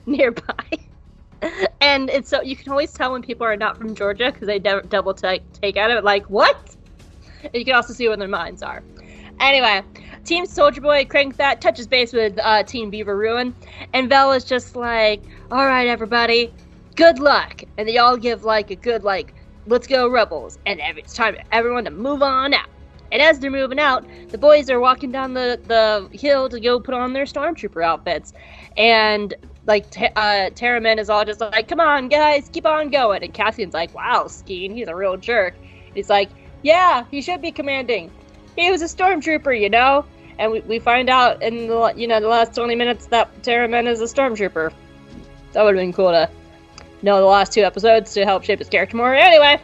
nearby. 0.06 0.87
And 1.82 2.10
it's 2.10 2.30
so 2.30 2.42
you 2.42 2.56
can 2.56 2.72
always 2.72 2.92
tell 2.92 3.14
when 3.14 3.22
people 3.22 3.46
are 3.46 3.56
not 3.56 3.78
from 3.78 3.96
Georgia 3.96 4.32
because 4.32 4.48
they 4.48 4.60
de- 4.60 4.82
double 4.90 5.14
take 5.14 5.44
take 5.54 5.78
at 5.78 5.90
it 5.92 6.04
like 6.04 6.26
what? 6.30 6.76
And 7.44 7.54
you 7.54 7.66
can 7.66 7.76
also 7.76 7.94
see 7.94 8.08
where 8.08 8.18
their 8.18 8.28
minds 8.28 8.62
are. 8.62 8.84
Anyway, 9.40 9.84
Team 10.26 10.46
Soldier 10.46 10.82
Boy 10.82 11.06
Crank 11.06 11.38
that 11.38 11.62
touches 11.62 11.88
base 11.88 12.12
with 12.12 12.40
uh, 12.44 12.64
Team 12.64 12.90
Beaver 12.90 13.16
Ruin, 13.16 13.56
and 13.94 14.10
Vel 14.10 14.32
is 14.34 14.44
just 14.44 14.76
like, 14.76 15.24
"All 15.52 15.66
right, 15.66 15.88
everybody, 15.88 16.52
good 16.96 17.20
luck," 17.20 17.62
and 17.78 17.88
they 17.88 17.98
all 18.00 18.18
give 18.18 18.44
like 18.44 18.72
a 18.72 18.76
good 18.76 19.04
like, 19.04 19.36
"Let's 19.68 19.88
go 19.88 20.10
Rebels," 20.10 20.58
and 20.66 20.82
every, 20.82 21.04
it's 21.04 21.14
time 21.14 21.36
for 21.36 21.42
everyone 21.52 21.86
to 21.86 21.92
move 21.92 22.24
on 22.24 22.54
out. 22.54 22.68
And 23.12 23.22
as 23.22 23.40
they're 23.40 23.52
moving 23.52 23.80
out, 23.80 24.06
the 24.30 24.38
boys 24.38 24.70
are 24.70 24.80
walking 24.80 25.12
down 25.12 25.34
the, 25.34 25.60
the 25.64 26.10
hill 26.18 26.50
to 26.50 26.60
go 26.60 26.80
put 26.80 26.94
on 26.94 27.14
their 27.14 27.24
stormtrooper 27.24 27.84
outfits. 27.84 28.34
And 28.76 29.34
like 29.68 29.90
T- 29.90 30.08
uh, 30.16 30.50
is 30.50 31.10
all 31.10 31.26
just 31.26 31.42
like, 31.42 31.68
"Come 31.68 31.80
on, 31.80 32.08
guys, 32.08 32.50
keep 32.52 32.66
on 32.66 32.90
going." 32.90 33.24
And 33.24 33.34
Cassian's 33.34 33.74
like, 33.74 33.94
"Wow, 33.94 34.24
Skeen, 34.28 34.74
he's 34.74 34.88
a 34.88 34.96
real 34.96 35.18
jerk." 35.18 35.54
He's 35.94 36.10
like, 36.10 36.30
"Yeah, 36.64 37.06
he 37.12 37.22
should 37.22 37.42
be 37.42 37.52
commanding. 37.52 38.12
He 38.56 38.72
was 38.72 38.82
a 38.82 38.86
stormtrooper, 38.86 39.60
you 39.60 39.70
know." 39.70 40.06
And 40.40 40.52
we, 40.52 40.60
we 40.62 40.80
find 40.80 41.10
out 41.10 41.42
in 41.42 41.68
the 41.68 41.94
you 41.96 42.08
know 42.08 42.20
the 42.20 42.28
last 42.28 42.56
twenty 42.56 42.76
minutes 42.76 43.08
that 43.08 43.42
Taramyn 43.44 43.88
is 43.88 44.02
a 44.02 44.06
stormtrooper. 44.06 44.72
That 45.54 45.64
would 45.64 45.76
have 45.76 45.82
been 45.82 45.94
cool 45.94 46.12
to 46.12 46.30
know 47.02 47.20
the 47.20 47.26
last 47.26 47.52
two 47.52 47.62
episodes 47.62 48.14
to 48.14 48.26
help 48.26 48.44
shape 48.44 48.60
his 48.60 48.70
character 48.70 48.98
more. 48.98 49.14
Anyway, 49.14 49.60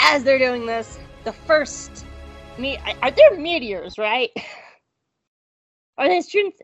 as 0.00 0.24
they're 0.24 0.38
doing 0.38 0.66
this, 0.66 0.98
the 1.24 1.32
first 1.32 2.04
me 2.58 2.78
are 3.02 3.10
there 3.10 3.38
meteors, 3.38 3.98
right? 3.98 4.30
Are 5.98 6.08
they 6.08 6.20
students? 6.20 6.60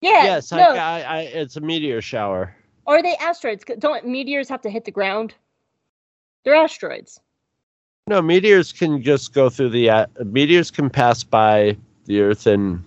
Yeah. 0.00 0.24
yes, 0.24 0.52
no. 0.52 0.58
I, 0.58 0.76
I, 0.76 1.00
I, 1.00 1.20
it's 1.20 1.56
a 1.56 1.60
meteor 1.60 2.00
shower. 2.00 2.54
Are 2.86 3.02
they 3.02 3.16
asteroids? 3.16 3.64
Don't 3.78 4.06
meteors 4.06 4.48
have 4.48 4.62
to 4.62 4.70
hit 4.70 4.84
the 4.84 4.90
ground? 4.90 5.34
They're 6.44 6.54
asteroids. 6.54 7.20
No, 8.06 8.22
meteors 8.22 8.72
can 8.72 9.02
just 9.02 9.34
go 9.34 9.50
through 9.50 9.70
the 9.70 9.90
uh, 9.90 10.06
meteors 10.24 10.70
can 10.70 10.90
pass 10.90 11.22
by 11.22 11.76
the 12.06 12.22
Earth 12.22 12.46
and 12.46 12.82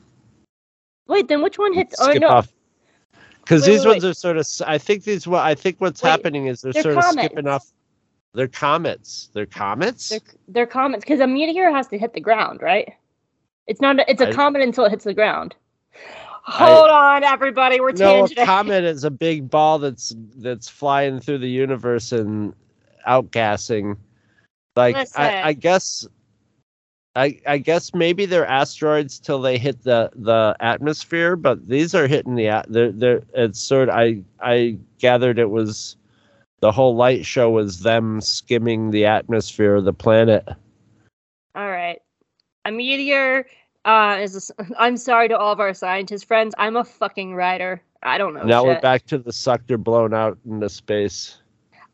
Wait, 1.07 1.27
then 1.27 1.41
which 1.41 1.57
one 1.57 1.73
hits? 1.73 1.95
Oh 1.99 2.11
no, 2.13 2.27
off. 2.27 2.51
Because 3.41 3.65
these 3.65 3.85
wait, 3.85 3.91
ones 3.91 4.05
are 4.05 4.13
sort 4.13 4.37
of. 4.37 4.47
I 4.65 4.77
think 4.77 5.03
these. 5.03 5.27
What 5.27 5.43
I 5.43 5.53
think 5.53 5.79
what's 5.79 6.01
Wait, 6.01 6.09
happening 6.09 6.47
is 6.47 6.61
they're, 6.61 6.73
they're 6.73 6.83
sort 6.83 6.97
of 6.97 7.03
skipping 7.03 7.47
off. 7.47 7.71
They're 8.33 8.47
comets. 8.47 9.29
They're 9.33 9.45
comets. 9.45 10.09
they're 10.09 10.19
they're 10.47 10.65
comets 10.65 11.03
because 11.03 11.19
a 11.19 11.27
meteor 11.27 11.69
has 11.71 11.87
to 11.89 11.97
hit 11.97 12.13
the 12.13 12.21
ground, 12.21 12.61
right? 12.61 12.93
It's 13.67 13.81
not. 13.81 13.99
A, 13.99 14.09
it's 14.09 14.21
a 14.21 14.29
I- 14.29 14.33
comet 14.33 14.61
until 14.61 14.85
it 14.85 14.91
hits 14.91 15.03
the 15.03 15.13
ground. 15.13 15.55
Hold 16.45 16.89
on, 16.89 17.23
everybody. 17.23 17.79
We're 17.79 17.93
no, 17.93 18.25
a 18.25 18.45
comet 18.45 18.83
is 18.83 19.03
a 19.03 19.11
big 19.11 19.49
ball 19.49 19.79
that's 19.79 20.13
that's 20.35 20.67
flying 20.67 21.19
through 21.19 21.39
the 21.39 21.49
universe 21.49 22.11
and 22.11 22.53
outgassing. 23.07 23.97
Like 24.75 24.95
I, 25.15 25.49
I 25.49 25.53
guess. 25.53 26.07
I, 27.15 27.39
I 27.45 27.59
guess 27.59 27.93
maybe 27.93 28.25
they're 28.25 28.47
asteroids 28.47 29.19
till 29.19 29.39
they 29.39 29.59
hit 29.59 29.83
the, 29.83 30.09
the 30.15 30.55
atmosphere, 30.61 31.35
but 31.35 31.67
these 31.67 31.93
are 31.93 32.07
hitting 32.07 32.33
the 32.33 32.47
at 32.47 32.65
they're, 32.71 32.91
they're 32.91 33.21
it's 33.35 33.59
sort 33.59 33.89
of, 33.89 33.95
I 33.95 34.23
I 34.41 34.79
gathered 34.97 35.37
it 35.37 35.51
was 35.51 35.95
the 36.61 36.71
whole 36.71 36.95
light 36.95 37.23
show 37.23 37.51
was 37.51 37.81
them 37.81 38.19
skimming 38.19 38.89
the 38.89 39.05
atmosphere 39.05 39.75
of 39.75 39.85
the 39.85 39.93
planet. 39.93 40.43
All 41.53 41.69
right. 41.69 42.01
A 42.65 42.71
meteor 42.71 43.45
uh, 43.85 44.17
is. 44.21 44.51
A, 44.57 44.65
I'm 44.79 44.97
sorry 44.97 45.27
to 45.29 45.37
all 45.37 45.51
of 45.53 45.59
our 45.59 45.73
scientist 45.73 46.25
friends. 46.25 46.53
I'm 46.57 46.75
a 46.75 46.83
fucking 46.83 47.35
writer. 47.35 47.81
I 48.03 48.17
don't 48.17 48.33
know. 48.33 48.43
now 48.43 48.65
we're 48.65 48.81
back 48.81 49.05
to 49.07 49.17
the 49.17 49.31
sucker 49.31 49.77
blown 49.77 50.13
out 50.13 50.37
into 50.45 50.67
space. 50.69 51.37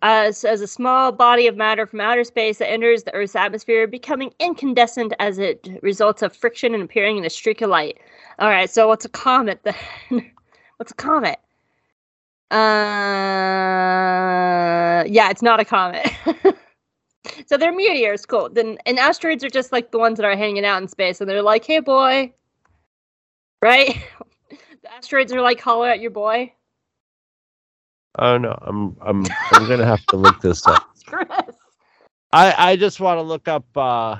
uh, 0.01 0.31
so 0.31 0.49
as 0.49 0.59
a 0.61 0.67
small 0.67 1.11
body 1.11 1.45
of 1.45 1.55
matter 1.55 1.85
from 1.85 2.01
outer 2.01 2.23
space 2.23 2.57
that 2.57 2.69
enters 2.71 3.03
the 3.03 3.13
Earth's 3.13 3.35
atmosphere, 3.35 3.85
becoming 3.85 4.33
incandescent 4.39 5.13
as 5.19 5.37
it 5.37 5.67
results 5.83 6.21
of 6.23 6.35
friction 6.35 6.73
and 6.73 6.81
appearing 6.81 7.17
in 7.17 7.25
a 7.25 7.29
streak 7.29 7.61
of 7.61 7.69
light. 7.69 7.99
All 8.39 8.49
right, 8.49 8.69
so 8.69 8.87
what's 8.87 9.05
a 9.05 9.09
comet 9.09 9.59
then? 9.63 9.75
what's 10.77 10.91
a 10.91 10.95
comet? 10.95 11.37
Uh, 12.51 12.55
yeah, 15.07 15.29
it's 15.29 15.43
not 15.43 15.59
a 15.59 15.65
comet. 15.65 16.09
so 17.45 17.57
they're 17.57 17.73
meteors, 17.73 18.25
cool. 18.25 18.49
Then 18.49 18.77
and 18.85 18.99
asteroids 18.99 19.43
are 19.43 19.49
just 19.49 19.71
like 19.71 19.91
the 19.91 19.99
ones 19.99 20.17
that 20.17 20.25
are 20.25 20.35
hanging 20.35 20.65
out 20.65 20.81
in 20.81 20.87
space, 20.87 21.21
and 21.21 21.29
they're 21.29 21.41
like, 21.41 21.65
"Hey, 21.65 21.79
boy," 21.79 22.33
right? 23.61 23.97
the 24.81 24.93
asteroids 24.93 25.31
are 25.33 25.41
like, 25.41 25.59
"Holler 25.59 25.89
at 25.89 25.99
your 25.99 26.11
boy." 26.11 26.53
Oh 28.17 28.37
no, 28.37 28.57
I'm 28.61 28.95
I'm 29.01 29.25
I'm 29.51 29.67
gonna 29.67 29.85
have 29.85 30.05
to 30.07 30.17
look 30.17 30.41
this 30.41 30.65
up. 30.67 30.89
Chris. 31.05 31.27
I 32.31 32.71
I 32.71 32.75
just 32.75 32.99
want 32.99 33.17
to 33.17 33.23
look 33.23 33.47
up. 33.47 33.65
uh 33.75 34.17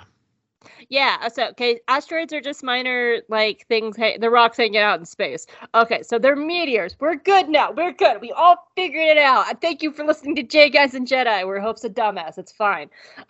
Yeah, 0.90 1.18
uh, 1.22 1.30
so 1.30 1.48
okay, 1.50 1.80
asteroids 1.88 2.34
are 2.34 2.42
just 2.42 2.64
minor 2.64 3.22
like 3.30 3.66
things. 3.68 3.96
Hey, 3.96 4.18
the 4.18 4.30
rocks 4.30 4.58
hanging 4.58 4.78
out 4.78 5.00
in 5.00 5.06
space. 5.06 5.46
Okay, 5.74 6.04
so 6.04 6.20
they're 6.20 6.36
meteors. 6.36 6.98
We're 7.00 7.16
good 7.16 7.48
now. 7.50 7.72
We're 7.72 7.94
good. 7.94 8.20
We 8.22 8.32
all 8.34 8.68
figured 8.76 9.08
it 9.08 9.18
out. 9.18 9.62
Thank 9.62 9.82
you 9.82 9.92
for 9.92 10.04
listening 10.04 10.36
to 10.36 10.44
Jaig 10.44 10.76
Eyes 10.76 10.96
and 10.96 11.08
Jedi. 11.08 11.46
Where 11.46 11.62
Hope's 11.62 11.86
a 11.86 11.90
dumbass. 11.90 12.38
It's 12.38 12.52
fine. 12.52 12.90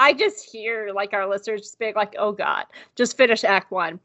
I 0.00 0.12
just 0.12 0.50
hear 0.50 0.90
like 0.92 1.12
our 1.12 1.28
listeners 1.28 1.60
just 1.62 1.78
being 1.78 1.94
like, 1.94 2.16
"Oh 2.18 2.32
God, 2.32 2.64
just 2.96 3.16
finish 3.16 3.44
Act 3.44 3.70
One." 3.70 4.00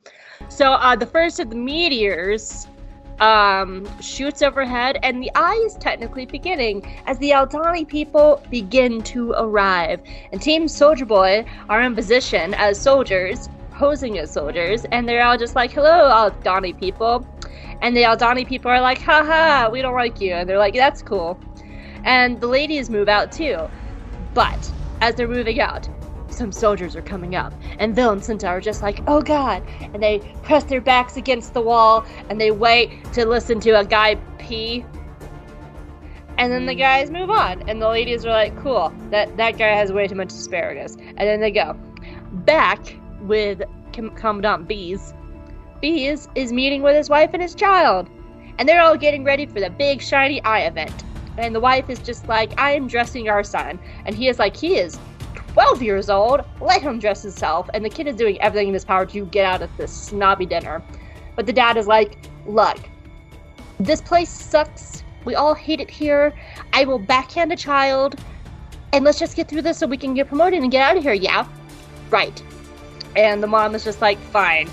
So 0.50 0.74
uh, 0.74 0.96
the 0.96 1.08
first 1.08 1.40
of 1.40 1.50
the 1.50 1.56
meteors 1.56 2.68
um, 3.24 3.88
shoots 4.02 4.42
overhead, 4.42 5.00
and 5.02 5.24
the 5.24 5.32
eye 5.34 5.64
is 5.66 5.76
technically 5.76 6.26
beginning 6.26 6.86
as 7.08 7.18
the 7.20 7.30
Aldani 7.30 7.88
people 7.88 8.44
begin 8.52 9.02
to 9.04 9.32
arrive. 9.38 10.02
And 10.34 10.42
Team 10.42 10.68
Soldier 10.68 11.06
Boy 11.06 11.46
are 11.70 11.82
in 11.82 11.96
position 11.96 12.54
as 12.56 12.78
soldiers, 12.78 13.48
posing 13.72 14.18
as 14.20 14.30
soldiers, 14.30 14.84
and 14.92 15.08
they're 15.08 15.24
all 15.24 15.38
just 15.38 15.56
like, 15.56 15.72
hello, 15.72 16.12
Aldani 16.12 16.78
people. 16.78 17.26
And 17.82 17.96
the 17.96 18.02
Aldani 18.02 18.46
people 18.46 18.70
are 18.70 18.82
like, 18.82 19.02
haha, 19.02 19.70
we 19.70 19.82
don't 19.82 19.96
like 19.96 20.20
you. 20.20 20.34
And 20.34 20.50
they're 20.50 20.58
like, 20.58 20.74
that's 20.74 21.02
cool. 21.02 21.40
And 22.04 22.42
the 22.42 22.48
ladies 22.48 22.90
move 22.90 23.08
out 23.08 23.32
too. 23.32 23.58
But 24.34 24.70
as 25.00 25.16
they're 25.16 25.30
moving 25.30 25.62
out, 25.62 25.88
some 26.34 26.52
soldiers 26.52 26.96
are 26.96 27.02
coming 27.02 27.36
up. 27.36 27.54
And 27.80 27.96
Vel 27.96 28.12
and 28.12 28.22
Cinta 28.22 28.48
are 28.48 28.62
just 28.62 28.82
like, 28.82 29.02
oh 29.08 29.22
god. 29.22 29.64
And 29.82 30.02
they 30.02 30.20
press 30.44 30.64
their 30.64 30.82
backs 30.82 31.18
against 31.18 31.54
the 31.54 31.62
wall 31.62 32.06
and 32.30 32.40
they 32.40 32.52
wait 32.52 33.04
to 33.14 33.26
listen 33.26 33.60
to 33.62 33.72
a 33.72 33.86
guy 33.86 34.16
pee. 34.38 34.86
And 36.38 36.52
then 36.52 36.66
the 36.66 36.74
hmm. 36.74 36.80
guys 36.80 37.12
move 37.12 37.30
on. 37.30 37.68
And 37.70 37.82
the 37.82 37.88
ladies 37.88 38.26
are 38.26 38.32
like, 38.32 38.58
cool, 38.62 38.94
that, 39.12 39.36
that 39.38 39.58
guy 39.58 39.68
has 39.68 39.92
way 39.92 40.08
too 40.08 40.16
much 40.16 40.32
asparagus. 40.32 40.96
And 40.96 41.20
then 41.20 41.40
they 41.40 41.52
go. 41.52 41.78
Back 42.46 42.98
with 43.22 43.62
Com- 43.94 44.10
Commandant 44.16 44.68
Bees. 44.68 45.14
Bees 45.82 46.28
is 46.36 46.52
meeting 46.52 46.82
with 46.82 46.96
his 46.96 47.10
wife 47.10 47.32
and 47.34 47.42
his 47.42 47.56
child. 47.56 48.10
And 48.58 48.68
they're 48.68 48.82
all 48.82 48.98
getting 48.98 49.24
ready 49.24 49.46
for 49.46 49.60
the 49.60 49.70
big 49.70 50.02
shiny 50.02 50.42
eye 50.44 50.62
event. 50.62 51.04
And 51.38 51.54
the 51.54 51.60
wife 51.60 51.90
is 51.90 52.00
just 52.00 52.28
like, 52.28 52.60
I 52.60 52.72
am 52.72 52.88
dressing 52.88 53.28
our 53.28 53.44
son. 53.44 53.80
And 54.06 54.16
he 54.16 54.28
is 54.28 54.40
like, 54.40 54.56
he 54.56 54.78
is 54.78 55.00
12 55.54 55.82
years 55.84 56.10
old. 56.10 56.42
Let 56.60 56.82
him 56.82 57.00
dress 57.00 57.22
himself. 57.22 57.70
And 57.74 57.86
the 57.86 57.90
kid 57.90 58.08
is 58.08 58.16
doing 58.16 58.42
everything 58.42 58.68
in 58.70 58.74
his 58.74 58.84
power 58.84 59.06
to 59.06 59.26
get 59.28 59.46
out 59.46 59.62
of 59.62 59.70
this 59.78 59.92
snobby 59.92 60.46
dinner. 60.46 60.82
But 61.36 61.46
the 61.46 61.54
dad 61.54 61.78
is 61.78 61.88
like, 61.88 62.18
look, 62.46 62.78
this 63.80 64.02
place 64.02 64.30
sucks. 64.30 65.04
We 65.26 65.36
all 65.36 65.54
hate 65.54 65.80
it 65.80 65.90
here. 65.90 66.34
I 66.74 66.86
will 66.86 67.00
backhand 67.00 67.52
a 67.52 67.56
child. 67.56 68.20
And 68.94 69.06
let's 69.06 69.18
just 69.20 69.36
get 69.36 69.48
through 69.48 69.62
this 69.64 69.78
so 69.78 69.88
we 69.88 69.98
can 69.98 70.14
get 70.14 70.28
promoted 70.28 70.62
and 70.62 70.72
get 70.72 70.82
out 70.82 70.98
of 70.98 71.04
here. 71.04 71.14
Yeah? 71.14 71.48
Right. 72.10 72.42
And 73.16 73.42
the 73.42 73.48
mom 73.48 73.76
is 73.76 73.84
just 73.84 74.02
like, 74.02 74.20
fine. 74.20 74.70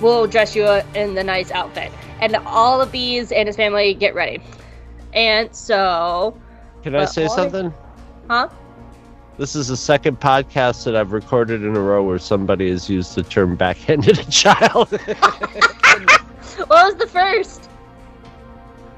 We'll 0.00 0.26
dress 0.26 0.54
you 0.54 0.66
in 0.94 1.14
the 1.14 1.24
nice 1.24 1.50
outfit. 1.52 1.90
And 2.20 2.34
all 2.44 2.80
of 2.80 2.90
these 2.92 3.30
and 3.32 3.46
his 3.48 3.56
family 3.56 3.94
get 3.94 4.14
ready. 4.14 4.40
And 5.12 5.52
so, 5.54 6.38
Can 6.82 6.94
I 6.96 7.04
say 7.04 7.22
they- 7.22 7.28
something? 7.28 7.72
huh? 8.28 8.48
This 9.38 9.54
is 9.54 9.68
the 9.68 9.76
second 9.76 10.18
podcast 10.20 10.84
that 10.84 10.96
I've 10.96 11.12
recorded 11.12 11.62
in 11.62 11.76
a 11.76 11.80
row 11.80 12.02
where 12.02 12.18
somebody 12.18 12.70
has 12.70 12.90
used 12.90 13.14
the 13.14 13.22
term 13.22 13.54
backhanded 13.56 14.18
a 14.26 14.30
child. 14.30 14.88
What 16.58 16.68
was 16.70 16.94
the 16.96 17.06
first? 17.06 17.70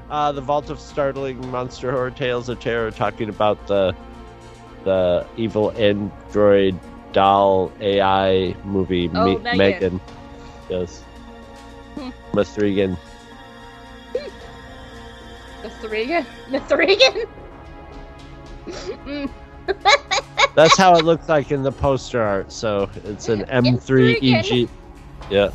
uh, 0.09 0.31
the 0.31 0.41
Vault 0.41 0.69
of 0.71 0.79
Startling 0.79 1.39
Monster 1.51 1.91
Horror 1.91 2.09
Tales 2.11 2.49
of 2.49 2.59
Terror 2.59 2.89
talking 2.91 3.29
about 3.29 3.65
the 3.67 3.95
the 4.83 5.27
evil 5.37 5.71
android 5.77 6.77
doll 7.13 7.71
AI 7.79 8.55
movie 8.65 9.11
Oh, 9.13 9.25
Me- 9.37 9.43
Megan. 9.43 9.57
Megan. 9.57 10.01
Yes. 10.69 11.03
Mithrigan. 12.33 12.97
Mithrigan? 15.63 16.25
Mithrigan? 16.49 17.27
That's 20.55 20.77
how 20.77 20.95
it 20.95 21.05
looks 21.05 21.29
like 21.29 21.51
in 21.51 21.63
the 21.63 21.71
poster 21.71 22.21
art. 22.21 22.51
So 22.51 22.89
it's 23.05 23.29
an 23.29 23.43
M3EG. 23.45 24.69
Yeah. 25.29 25.51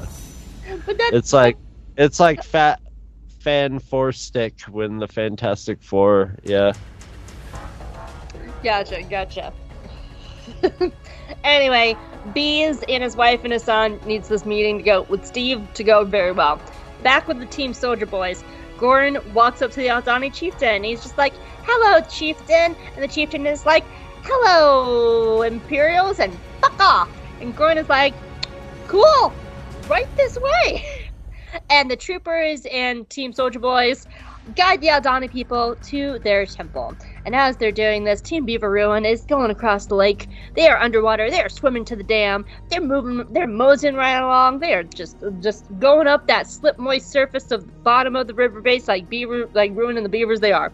But 0.87 0.99
that's 0.99 1.13
It's 1.13 1.33
like 1.33 1.57
it's 1.97 2.21
like 2.21 2.43
fat 2.43 2.81
fan 3.41 3.79
four 3.79 4.13
stick 4.13 4.61
when 4.63 4.99
the 4.99 5.07
Fantastic 5.07 5.83
Four. 5.83 6.37
Yeah. 6.43 6.73
Gotcha, 8.63 9.03
gotcha. 9.05 9.53
anyway, 11.45 11.97
Bees 12.35 12.83
and 12.89 13.03
his 13.03 13.17
wife 13.17 13.45
and 13.45 13.53
his 13.53 13.63
son 13.63 14.01
needs 14.07 14.29
this 14.29 14.45
meeting 14.45 14.79
to 14.79 14.83
go 14.83 15.03
with 15.03 15.25
Steve 15.25 15.63
to 15.75 15.85
go 15.85 16.05
very 16.05 16.33
well. 16.33 16.61
Back 17.03 17.29
with 17.29 17.39
the 17.39 17.47
team 17.47 17.73
soldier 17.75 18.07
boys, 18.07 18.43
Gordon 18.79 19.19
walks 19.33 19.63
up 19.63 19.71
to 19.73 19.77
the 19.77 19.89
Aldani 19.89 20.33
chieftain 20.33 20.85
he's 20.85 21.03
just 21.03 21.19
like, 21.19 21.33
Hello, 21.65 22.01
chieftain. 22.09 22.77
And 22.95 23.03
the 23.03 23.09
chieftain 23.09 23.47
is 23.47 23.67
like, 23.67 23.85
Hello, 24.23 25.43
Imperials, 25.43 26.21
and 26.21 26.37
fuck 26.61 26.79
off. 26.81 27.11
And 27.41 27.57
Gordon 27.57 27.79
is 27.79 27.89
like, 27.89 28.15
Cool, 28.87 29.33
right 29.89 30.09
this 30.17 30.39
way. 30.39 30.85
And 31.71 31.91
the 31.91 31.97
troopers 31.97 32.67
and 32.71 33.09
team 33.09 33.33
soldier 33.33 33.59
boys 33.59 34.07
guide 34.55 34.81
the 34.81 34.89
Aldani 34.89 35.31
people 35.31 35.75
to 35.85 36.19
their 36.19 36.45
temple. 36.45 36.95
And 37.27 37.35
as 37.35 37.57
they're 37.57 37.73
doing 37.73 38.05
this, 38.05 38.21
Team 38.21 38.47
Beaver 38.47 38.71
Ruin 38.71 39.05
is 39.05 39.25
going 39.25 39.51
across 39.51 39.87
the 39.87 39.97
lake. 39.97 40.29
They 40.55 40.69
are 40.69 40.79
underwater. 40.79 41.29
They 41.29 41.41
are 41.43 41.49
swimming 41.49 41.85
to 41.87 41.97
the 41.97 42.05
dam. 42.05 42.47
They're 42.69 42.81
moving. 42.81 43.27
They're 43.33 43.49
moseying 43.49 43.97
right 43.97 44.21
along. 44.23 44.61
They 44.61 44.75
are 44.75 44.85
just 44.85 45.17
just 45.41 45.67
going 45.81 46.07
up 46.07 46.29
that 46.29 46.47
slip 46.47 46.79
moist 46.79 47.11
surface 47.11 47.51
of 47.51 47.67
the 47.67 47.73
bottom 47.83 48.15
of 48.15 48.29
the 48.29 48.35
river 48.35 48.61
base 48.61 48.87
like 48.87 49.09
beaver, 49.09 49.51
like 49.55 49.73
ruining 49.75 50.05
the 50.05 50.09
beavers 50.09 50.39
they 50.39 50.53
are. 50.53 50.73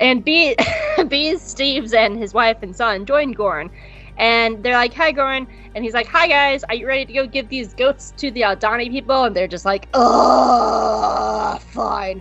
And 0.00 0.24
Bee, 0.24 0.56
Bees, 1.08 1.40
Steve's, 1.40 1.94
and 1.94 2.18
his 2.18 2.34
wife 2.34 2.56
and 2.62 2.74
son 2.74 3.06
join 3.06 3.30
Gorn. 3.30 3.70
And 4.16 4.64
they're 4.64 4.74
like, 4.74 4.94
"Hi, 4.94 5.12
Gorn," 5.12 5.46
and 5.76 5.84
he's 5.84 5.94
like, 5.94 6.08
"Hi, 6.08 6.26
guys. 6.26 6.64
Are 6.64 6.74
you 6.74 6.88
ready 6.88 7.04
to 7.04 7.12
go 7.12 7.26
give 7.28 7.48
these 7.48 7.72
goats 7.72 8.12
to 8.16 8.32
the 8.32 8.40
Aldani 8.40 8.90
people?" 8.90 9.22
And 9.22 9.36
they're 9.36 9.46
just 9.46 9.64
like, 9.64 9.88
"Ugh, 9.94 11.60
fine." 11.60 12.20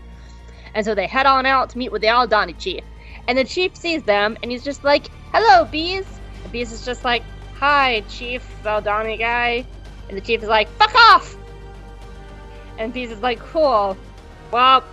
And 0.76 0.86
so 0.86 0.94
they 0.94 1.08
head 1.08 1.26
on 1.26 1.48
out 1.48 1.72
to 1.72 1.80
meet 1.80 1.92
with 1.92 2.04
the 2.04 2.08
Aldani 2.10 2.56
chief. 2.60 2.84
And 3.28 3.38
the 3.38 3.44
chief 3.44 3.76
sees 3.76 4.04
them 4.04 4.38
and 4.42 4.52
he's 4.52 4.64
just 4.64 4.84
like, 4.84 5.08
Hello, 5.32 5.66
Bees. 5.66 6.06
And 6.44 6.52
Bees 6.52 6.72
is 6.72 6.86
just 6.86 7.04
like, 7.04 7.24
Hi, 7.56 8.02
Chief 8.10 8.44
Valdani 8.64 9.18
guy. 9.18 9.66
And 10.10 10.18
the 10.18 10.22
chief 10.22 10.44
is 10.44 10.50
like, 10.50 10.70
Fuck 10.78 10.94
off! 10.96 11.38
And 12.78 12.94
Bees 12.94 13.12
is 13.12 13.22
like, 13.22 13.40
Cool. 13.40 13.98
Well, 14.52 14.84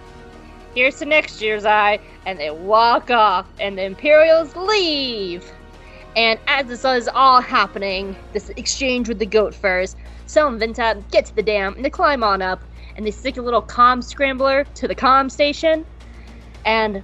here's 0.75 0.99
to 0.99 1.05
next 1.05 1.43
year's 1.43 1.65
eye. 1.65 1.99
And 2.27 2.39
they 2.39 2.51
walk 2.51 3.11
off 3.11 3.47
and 3.59 3.77
the 3.77 3.85
Imperials 3.85 4.55
leave. 4.55 5.51
And 6.17 6.41
as 6.49 6.67
this 6.67 6.85
is 6.85 7.09
all 7.09 7.41
happening, 7.41 8.17
this 8.33 8.51
exchange 8.51 9.09
with 9.09 9.19
the 9.19 9.27
goat 9.27 9.55
furs, 9.55 9.95
Sel 10.27 10.51
Vinta 10.53 11.03
get 11.11 11.25
to 11.27 11.35
the 11.35 11.43
dam 11.43 11.75
and 11.75 11.85
they 11.85 11.91
climb 11.91 12.25
on 12.25 12.43
up 12.43 12.63
and 12.97 13.07
they 13.07 13.11
stick 13.11 13.37
a 13.37 13.43
little 13.43 13.63
comm 13.63 14.03
scrambler 14.03 14.65
to 14.75 14.89
the 14.89 14.95
comm 14.95 15.31
station. 15.31 15.85
And 16.65 17.03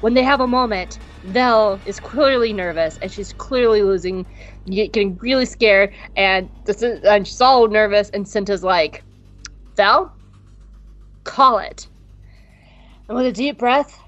when 0.00 0.14
they 0.14 0.22
have 0.22 0.40
a 0.40 0.46
moment, 0.46 0.98
Vel 1.24 1.80
is 1.84 2.00
clearly 2.00 2.52
nervous 2.52 2.96
and 2.98 3.12
she's 3.12 3.32
clearly 3.32 3.82
losing, 3.82 4.26
getting 4.68 5.18
really 5.20 5.46
scared, 5.46 5.92
and 6.16 6.48
this 6.64 6.82
is, 6.82 7.00
and 7.04 7.26
she's 7.26 7.40
all 7.40 7.68
nervous. 7.68 8.10
And 8.10 8.26
Cinta's 8.26 8.64
like, 8.64 9.04
"Vel, 9.76 10.12
call 11.24 11.58
it." 11.58 11.88
And 13.08 13.16
with 13.16 13.26
a 13.26 13.32
deep 13.32 13.58
breath, 13.58 13.98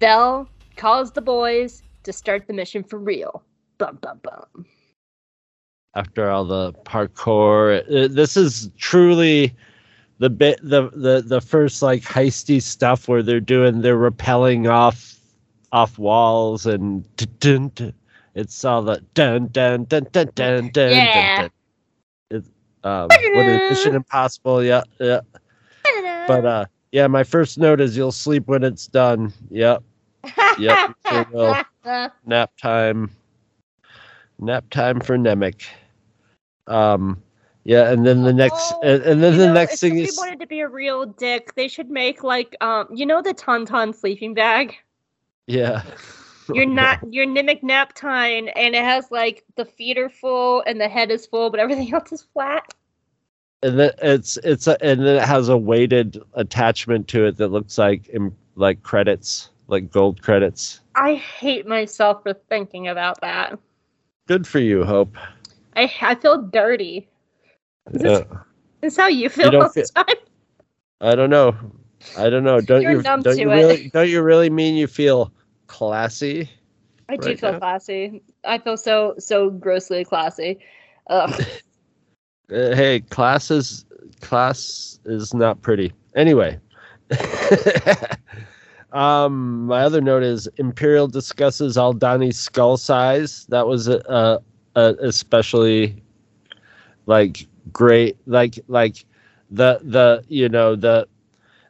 Vel 0.00 0.48
calls 0.76 1.12
the 1.12 1.22
boys 1.22 1.82
to 2.04 2.12
start 2.12 2.46
the 2.46 2.52
mission 2.52 2.82
for 2.82 2.98
real. 2.98 3.42
Bum 3.78 3.98
bum 4.02 4.20
bum. 4.22 4.66
After 5.94 6.30
all 6.30 6.44
the 6.44 6.72
parkour, 6.84 7.82
uh, 7.88 8.08
this 8.08 8.36
is 8.36 8.70
truly 8.78 9.54
the 10.20 10.30
bit 10.30 10.60
the 10.62 10.90
the 10.90 11.22
the 11.26 11.40
first 11.40 11.80
like 11.82 12.02
heisty 12.02 12.62
stuff 12.62 13.08
where 13.08 13.22
they're 13.22 13.40
doing 13.40 13.80
they're 13.80 13.96
rappelling 13.96 14.70
off 14.70 15.16
off 15.72 15.98
walls 15.98 16.66
and 16.66 17.04
dun, 17.16 17.72
dun, 17.74 17.94
it's 18.34 18.64
all 18.64 18.82
the 18.82 19.02
dun 19.14 19.48
dun 19.48 19.84
dun 19.84 20.06
dun 20.12 20.30
dun 20.34 20.68
dun. 20.68 20.90
Yeah. 20.92 21.36
dun, 21.36 21.42
dun. 21.42 21.50
It's 22.30 22.48
um 22.84 23.08
what 23.08 23.46
is 23.46 23.70
Mission 23.70 23.94
Impossible? 23.94 24.62
Yeah, 24.62 24.82
yeah. 25.00 25.20
But 26.26 26.44
uh, 26.44 26.64
yeah, 26.92 27.06
my 27.06 27.24
first 27.24 27.56
note 27.56 27.80
is 27.80 27.96
you'll 27.96 28.12
sleep 28.12 28.46
when 28.46 28.62
it's 28.62 28.86
done. 28.86 29.32
Yep, 29.50 29.82
yep, 30.58 30.94
sure 31.08 31.26
will. 31.32 31.56
nap 32.26 32.52
time. 32.60 33.10
Nap 34.38 34.68
time 34.70 35.00
for 35.00 35.16
Nemik. 35.16 35.64
Um, 36.66 37.22
yeah, 37.70 37.90
and 37.92 38.06
then 38.06 38.22
the 38.24 38.32
next, 38.34 38.74
Oh, 38.74 38.80
and, 38.82 39.02
and 39.04 39.22
then 39.22 39.38
the 39.38 39.46
know, 39.46 39.54
next 39.54 39.74
if 39.74 39.80
thing 39.80 39.98
is 39.98 40.16
wanted 40.16 40.40
to 40.40 40.46
be 40.46 40.60
a 40.60 40.68
real 40.68 41.06
dick, 41.06 41.54
they 41.54 41.68
should 41.68 41.90
make 41.90 42.22
like 42.24 42.56
um, 42.60 42.88
you 42.94 43.06
know 43.06 43.22
the 43.22 43.34
tauntaun 43.34 43.94
sleeping 43.94 44.34
bag. 44.34 44.76
yeah. 45.46 45.82
You're 46.52 46.66
not 46.66 47.00
your 47.12 47.26
Nemik 47.26 47.62
nap 47.62 47.92
time, 47.94 48.48
and 48.56 48.74
it 48.74 48.82
has 48.82 49.10
like 49.10 49.44
the 49.56 49.64
feet 49.64 49.98
are 49.98 50.08
full 50.10 50.62
and 50.66 50.80
the 50.80 50.88
head 50.88 51.10
is 51.10 51.26
full, 51.26 51.50
but 51.50 51.60
everything 51.60 51.92
else 51.94 52.12
is 52.12 52.22
flat. 52.32 52.64
and 53.62 53.78
then 53.78 53.92
it's 54.02 54.36
it's 54.38 54.66
a, 54.66 54.82
and 54.84 55.00
then 55.00 55.16
it 55.16 55.22
has 55.24 55.48
a 55.48 55.56
weighted 55.56 56.20
attachment 56.34 57.08
to 57.08 57.26
it 57.26 57.36
that 57.38 57.48
looks 57.48 57.78
like 57.78 58.10
like 58.56 58.82
credits, 58.82 59.50
like 59.68 59.90
gold 59.90 60.22
credits. 60.22 60.80
I 60.94 61.14
hate 61.16 61.66
myself 61.66 62.22
for 62.22 62.34
thinking 62.34 62.88
about 62.88 63.20
that. 63.22 63.58
Good 64.28 64.46
for 64.46 64.60
you, 64.60 64.84
Hope. 64.84 65.16
I 65.76 65.92
I 66.00 66.14
feel 66.14 66.42
dirty. 66.42 67.09
Is 67.92 68.02
this, 68.02 68.20
is 68.20 68.26
this 68.80 68.96
how 68.96 69.08
you 69.08 69.28
feel 69.28 69.54
all 69.56 69.70
the 69.70 69.90
time? 69.94 70.16
I 71.00 71.14
don't 71.14 71.30
know. 71.30 71.54
I 72.16 72.30
don't 72.30 72.44
know. 72.44 72.60
Don't 72.60 72.82
You're 72.82 72.92
you 72.92 73.02
don't 73.02 73.24
you 73.38 73.50
it. 73.50 73.54
really 73.54 73.88
don't 73.90 74.08
you 74.08 74.22
really 74.22 74.50
mean 74.50 74.74
you 74.76 74.86
feel 74.86 75.32
classy? 75.66 76.50
I 77.08 77.16
do 77.16 77.36
feel 77.36 77.52
now. 77.52 77.58
classy. 77.58 78.22
I 78.44 78.58
feel 78.58 78.76
so 78.76 79.14
so 79.18 79.50
grossly 79.50 80.04
classy. 80.04 80.58
Uh, 82.52 82.74
hey, 82.74 82.98
class 83.10 83.48
is 83.48 83.84
class 84.20 84.98
is 85.04 85.32
not 85.32 85.62
pretty. 85.62 85.92
Anyway, 86.16 86.58
Um, 88.92 89.66
my 89.66 89.82
other 89.82 90.00
note 90.00 90.22
is 90.22 90.48
Imperial 90.56 91.06
discusses 91.06 91.76
Aldani's 91.76 92.38
skull 92.38 92.76
size. 92.76 93.46
That 93.48 93.66
was 93.66 93.88
a, 93.88 93.98
a, 94.08 94.38
a 94.74 94.94
especially 95.00 96.02
like 97.06 97.46
great, 97.72 98.16
like 98.26 98.58
like 98.68 99.04
the 99.50 99.80
the 99.82 100.24
you 100.28 100.48
know 100.48 100.76
the 100.76 101.06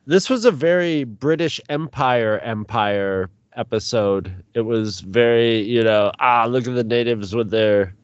this 0.06 0.28
was 0.30 0.44
a 0.44 0.50
very 0.50 1.04
British 1.04 1.60
Empire 1.68 2.38
Empire 2.40 3.30
episode. 3.56 4.32
It 4.54 4.62
was 4.62 5.00
very 5.00 5.60
you 5.62 5.82
know 5.82 6.12
ah 6.20 6.46
look 6.46 6.66
at 6.66 6.74
the 6.74 6.84
natives 6.84 7.34
with 7.34 7.50
their 7.50 7.94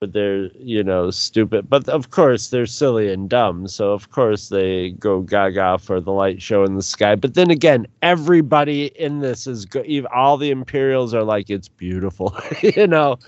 with 0.00 0.12
their 0.12 0.46
you 0.58 0.82
know 0.82 1.10
stupid 1.10 1.68
but 1.68 1.88
of 1.88 2.10
course 2.10 2.48
they're 2.48 2.66
silly 2.66 3.12
and 3.12 3.28
dumb 3.28 3.66
so 3.66 3.92
of 3.92 4.10
course 4.10 4.48
they 4.48 4.90
go 4.92 5.22
gaga 5.22 5.78
for 5.78 6.00
the 6.00 6.12
light 6.12 6.40
show 6.40 6.62
in 6.64 6.76
the 6.76 6.82
sky 6.82 7.16
but 7.16 7.34
then 7.34 7.50
again 7.50 7.86
everybody 8.02 8.86
in 9.00 9.18
this 9.20 9.46
is 9.46 9.64
go- 9.64 9.84
all 10.14 10.36
the 10.36 10.50
imperials 10.50 11.14
are 11.14 11.24
like 11.24 11.50
it's 11.50 11.68
beautiful 11.68 12.36
you 12.62 12.86
know 12.86 13.18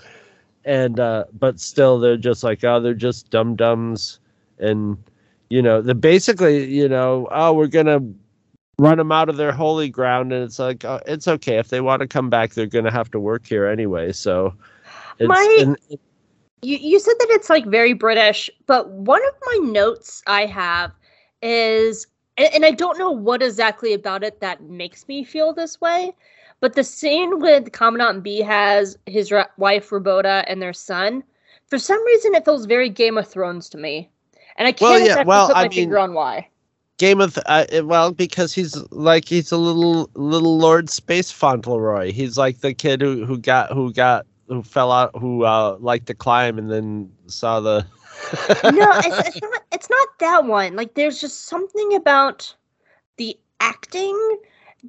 and 0.65 0.99
uh 0.99 1.25
but 1.39 1.59
still 1.59 1.99
they're 1.99 2.17
just 2.17 2.43
like 2.43 2.63
oh 2.63 2.79
they're 2.79 2.93
just 2.93 3.29
dum 3.31 3.55
dums 3.55 4.19
and 4.59 4.97
you 5.49 5.61
know 5.61 5.81
the 5.81 5.95
basically 5.95 6.65
you 6.71 6.87
know 6.87 7.27
oh 7.31 7.53
we're 7.53 7.67
gonna 7.67 7.99
run 8.77 8.97
them 8.97 9.11
out 9.11 9.29
of 9.29 9.37
their 9.37 9.51
holy 9.51 9.89
ground. 9.89 10.33
And 10.33 10.43
it's 10.43 10.57
like 10.57 10.83
oh, 10.85 10.99
it's 11.05 11.27
okay. 11.27 11.57
If 11.57 11.69
they 11.69 11.81
want 11.81 12.01
to 12.01 12.07
come 12.07 12.29
back 12.29 12.53
they're 12.53 12.65
gonna 12.65 12.91
have 12.91 13.11
to 13.11 13.19
work 13.19 13.45
here 13.45 13.67
anyway. 13.67 14.11
So 14.11 14.53
it's, 15.19 15.27
My- 15.27 15.57
and, 15.59 15.77
You 16.63 16.77
you 16.77 16.99
said 16.99 17.15
that 17.19 17.27
it's 17.31 17.49
like 17.49 17.65
very 17.65 17.93
British, 17.93 18.49
but 18.67 18.89
one 18.89 19.21
of 19.27 19.33
my 19.45 19.71
notes 19.71 20.23
I 20.27 20.45
have 20.45 20.91
is 21.41 22.07
and, 22.37 22.53
and 22.53 22.65
I 22.65 22.71
don't 22.71 22.97
know 22.97 23.11
what 23.11 23.41
exactly 23.41 23.93
about 23.93 24.23
it 24.23 24.39
that 24.41 24.63
makes 24.63 25.07
me 25.07 25.23
feel 25.23 25.53
this 25.53 25.81
way, 25.81 26.13
but 26.61 26.75
the 26.75 26.83
scene 26.85 27.39
with 27.41 27.73
Commandant 27.73 28.23
B 28.23 28.39
has 28.39 28.97
his 29.05 29.31
ra- 29.31 29.47
wife 29.57 29.89
Roboda 29.89 30.45
and 30.47 30.61
their 30.61 30.73
son, 30.73 31.23
for 31.67 31.77
some 31.77 32.03
reason 32.05 32.33
it 32.35 32.45
feels 32.45 32.65
very 32.65 32.87
Game 32.89 33.17
of 33.17 33.27
Thrones 33.27 33.67
to 33.69 33.77
me. 33.77 34.09
And 34.57 34.67
I 34.67 34.71
can't 34.71 34.81
Well, 34.91 34.99
yeah, 34.99 35.05
exactly 35.05 35.27
well, 35.27 35.47
put 35.47 35.55
my 35.55 35.59
I 35.61 35.63
mean- 35.63 35.71
finger 35.71 35.99
on 35.99 36.13
why. 36.13 36.47
Game 36.97 37.19
of 37.19 37.39
uh, 37.47 37.65
well 37.83 38.11
because 38.11 38.53
he's 38.53 38.75
like 38.91 39.27
he's 39.27 39.51
a 39.51 39.57
little 39.57 40.07
little 40.13 40.59
Lord 40.59 40.87
Space 40.87 41.31
Fauntleroy. 41.31 42.11
He's 42.11 42.37
like 42.37 42.59
the 42.59 42.75
kid 42.75 43.01
who 43.01 43.25
who 43.25 43.39
got 43.39 43.71
who 43.73 43.91
got 43.91 44.27
who 44.47 44.61
fell 44.61 44.91
out 44.91 45.09
who 45.17 45.43
uh 45.43 45.77
liked 45.79 46.05
to 46.07 46.13
climb 46.13 46.59
and 46.59 46.69
then 46.69 47.11
saw 47.25 47.59
the 47.59 47.79
no, 48.63 48.91
it's, 48.99 49.27
it's 49.29 49.41
not. 49.41 49.61
It's 49.71 49.89
not 49.89 50.07
that 50.19 50.45
one. 50.45 50.75
Like, 50.75 50.93
there's 50.93 51.19
just 51.19 51.45
something 51.47 51.95
about 51.95 52.53
the 53.17 53.35
acting 53.61 54.37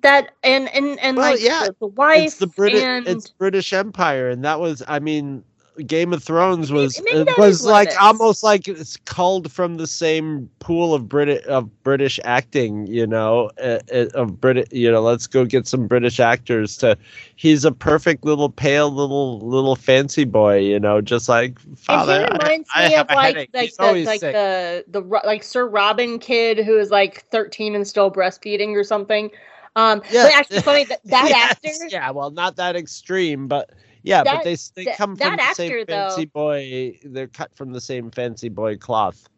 that 0.00 0.32
and 0.42 0.68
and 0.74 0.98
and 1.00 1.16
Well, 1.16 1.32
like 1.32 1.42
yeah, 1.42 1.66
the, 1.66 1.76
the 1.80 1.86
wife 1.88 2.24
it's 2.24 2.36
the 2.36 2.46
British 2.46 2.82
and 2.82 3.06
it's 3.06 3.28
British 3.28 3.72
Empire 3.72 4.30
and 4.30 4.44
that 4.44 4.60
was 4.60 4.82
I 4.88 4.98
mean 4.98 5.44
Game 5.86 6.12
of 6.12 6.22
Thrones 6.22 6.70
was 6.70 7.00
maybe 7.02 7.30
it 7.30 7.38
was 7.38 7.60
is 7.60 7.66
what 7.66 7.70
it 7.70 7.72
like 7.72 8.02
almost 8.02 8.42
like 8.42 8.68
it's 8.68 8.98
culled 8.98 9.50
from 9.50 9.76
the 9.76 9.86
same 9.86 10.50
pool 10.58 10.92
of 10.92 11.08
Brit 11.08 11.44
of 11.46 11.82
British 11.82 12.20
acting, 12.24 12.86
you 12.86 13.06
know, 13.06 13.50
uh, 13.62 13.78
uh, 13.92 14.06
of 14.14 14.38
Brit 14.38 14.70
you 14.70 14.90
know, 14.90 15.00
let's 15.00 15.26
go 15.26 15.46
get 15.46 15.66
some 15.66 15.86
British 15.86 16.20
actors 16.20 16.76
to 16.78 16.96
he's 17.36 17.64
a 17.64 17.72
perfect 17.72 18.24
little 18.24 18.50
pale 18.50 18.90
little 18.90 19.40
little 19.40 19.74
fancy 19.74 20.24
boy, 20.24 20.58
you 20.58 20.78
know, 20.78 21.00
just 21.00 21.26
like 21.28 21.58
father. 21.76 22.12
and 22.12 22.24
he 22.24 22.32
reminds 22.38 22.68
I 22.74 22.88
me 22.88 22.94
have 22.94 23.08
of 23.08 23.14
like 23.14 23.34
like 23.54 23.74
the 23.74 24.04
like 24.04 24.20
the 24.20 24.84
the 24.88 25.00
like 25.00 25.42
Sir 25.42 25.66
Robin 25.66 26.18
kid 26.18 26.58
who 26.58 26.78
is 26.78 26.90
like 26.90 27.24
13 27.30 27.74
and 27.74 27.88
still 27.88 28.10
breastfeeding 28.10 28.76
or 28.76 28.84
something. 28.84 29.30
Um, 29.74 30.02
Yeah. 30.10 30.24
but 30.24 30.32
actually 30.34 30.60
funny 30.60 30.84
that 30.84 31.00
that 31.06 31.28
Yes, 31.28 31.52
actor 31.64 31.88
Yeah, 31.88 32.10
well, 32.10 32.30
not 32.30 32.56
that 32.56 32.76
extreme, 32.76 33.48
but 33.48 33.70
yeah, 34.02 34.22
That- 34.22 34.36
but 34.36 34.44
they 34.44 34.56
they 34.74 34.84
that- 34.84 34.96
come 34.98 35.16
from 35.16 35.36
that 35.36 35.38
the 35.38 35.54
same 35.54 35.72
actor, 35.72 35.84
though- 35.86 36.08
fancy 36.10 36.24
boy. 36.26 36.98
They're 37.04 37.26
cut 37.28 37.54
from 37.54 37.72
the 37.72 37.80
same 37.80 38.10
fancy 38.10 38.48
boy 38.48 38.76
cloth. 38.76 39.28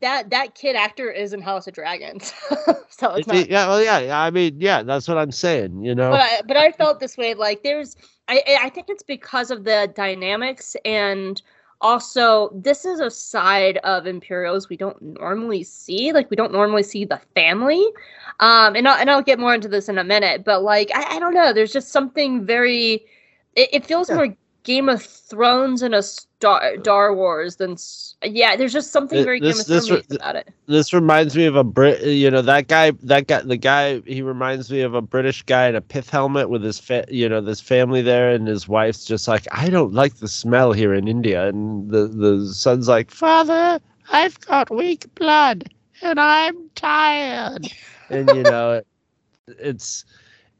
that 0.00 0.28
that 0.30 0.54
kid 0.54 0.76
actor 0.76 1.10
is 1.10 1.32
in 1.32 1.40
House 1.40 1.66
of 1.66 1.74
Dragons, 1.74 2.32
so 2.90 3.14
it's 3.14 3.26
not. 3.26 3.48
yeah, 3.48 3.66
well, 3.66 3.82
yeah. 3.82 4.20
I 4.20 4.30
mean, 4.30 4.56
yeah, 4.60 4.82
that's 4.82 5.08
what 5.08 5.16
I'm 5.18 5.32
saying. 5.32 5.82
You 5.82 5.94
know, 5.94 6.10
But 6.10 6.20
I, 6.20 6.42
but 6.46 6.56
I 6.56 6.72
felt 6.72 7.00
this 7.00 7.16
way. 7.16 7.32
Like 7.34 7.62
there's, 7.62 7.96
I 8.28 8.42
I 8.62 8.68
think 8.70 8.88
it's 8.90 9.02
because 9.02 9.50
of 9.50 9.64
the 9.64 9.90
dynamics 9.94 10.76
and 10.84 11.40
also 11.84 12.50
this 12.54 12.84
is 12.86 13.00
a 13.00 13.10
side 13.10 13.78
of 13.78 14.06
Imperials 14.08 14.68
we 14.70 14.76
don't 14.76 15.00
normally 15.02 15.62
see. 15.64 16.12
Like 16.12 16.30
we 16.30 16.36
don't 16.36 16.52
normally 16.52 16.82
see 16.82 17.04
the 17.04 17.20
family. 17.36 17.84
Um, 18.40 18.74
and 18.76 18.88
I'll, 18.88 18.98
and 19.00 19.10
I'll 19.10 19.22
get 19.22 19.38
more 19.38 19.54
into 19.54 19.68
this 19.68 19.88
in 19.88 19.98
a 19.98 20.04
minute. 20.04 20.44
But 20.44 20.64
like 20.64 20.90
I, 20.94 21.16
I 21.16 21.20
don't 21.20 21.34
know. 21.34 21.52
There's 21.52 21.72
just 21.72 21.90
something 21.92 22.46
very. 22.46 23.06
It, 23.56 23.70
it 23.72 23.86
feels 23.86 24.10
Yeah. 24.10 24.16
more 24.16 24.36
Game 24.64 24.88
of 24.88 25.02
Thrones 25.02 25.82
and 25.82 25.94
a 25.94 26.02
Star 26.02 26.74
Star 26.80 27.14
Wars 27.14 27.56
than. 27.56 27.72
s- 27.72 28.16
Yeah, 28.24 28.56
there's 28.56 28.72
just 28.72 28.90
something 28.92 29.16
Th- 29.18 29.24
very 29.24 29.40
this- 29.40 29.66
Game 29.68 29.76
of 29.78 29.84
Thrones 29.86 29.90
re- 30.10 30.16
about 30.16 30.36
it. 30.36 30.48
this 30.66 30.92
reminds 30.92 31.36
me 31.36 31.44
of 31.46 31.54
a 31.56 31.62
Brit. 31.64 32.02
You 32.02 32.30
know, 32.30 32.42
that 32.42 32.68
guy, 32.68 32.92
that 33.02 33.26
guy, 33.26 33.40
the 33.42 33.56
guy. 33.56 34.00
He 34.00 34.22
reminds 34.22 34.70
me 34.70 34.80
of 34.80 34.94
a 34.94 35.02
British 35.02 35.42
guy 35.42 35.68
in 35.68 35.76
a 35.76 35.80
pith 35.80 36.10
helmet 36.10 36.48
with 36.50 36.62
his, 36.64 36.78
fa- 36.80 37.04
you 37.08 37.28
know, 37.28 37.40
this 37.40 37.60
family 37.60 38.02
there, 38.02 38.30
and 38.30 38.48
his 38.48 38.66
wife's 38.66 39.04
just 39.04 39.28
like, 39.28 39.46
I 39.52 39.68
don't 39.70 39.92
like 39.92 40.16
the 40.16 40.28
smell 40.28 40.72
here 40.72 40.94
in 40.94 41.06
India, 41.08 41.46
and 41.48 41.90
the 41.90 42.06
the 42.08 42.52
son's 42.52 42.88
like, 42.88 43.10
Father, 43.10 43.78
I've 44.12 44.40
got 44.40 44.74
weak 44.74 45.14
blood, 45.14 45.64
and 46.02 46.18
I'm 46.18 46.70
tired, 46.74 47.68
and 48.10 48.28
you 48.34 48.42
know, 48.42 48.72
it, 48.72 48.86
it's 49.58 50.04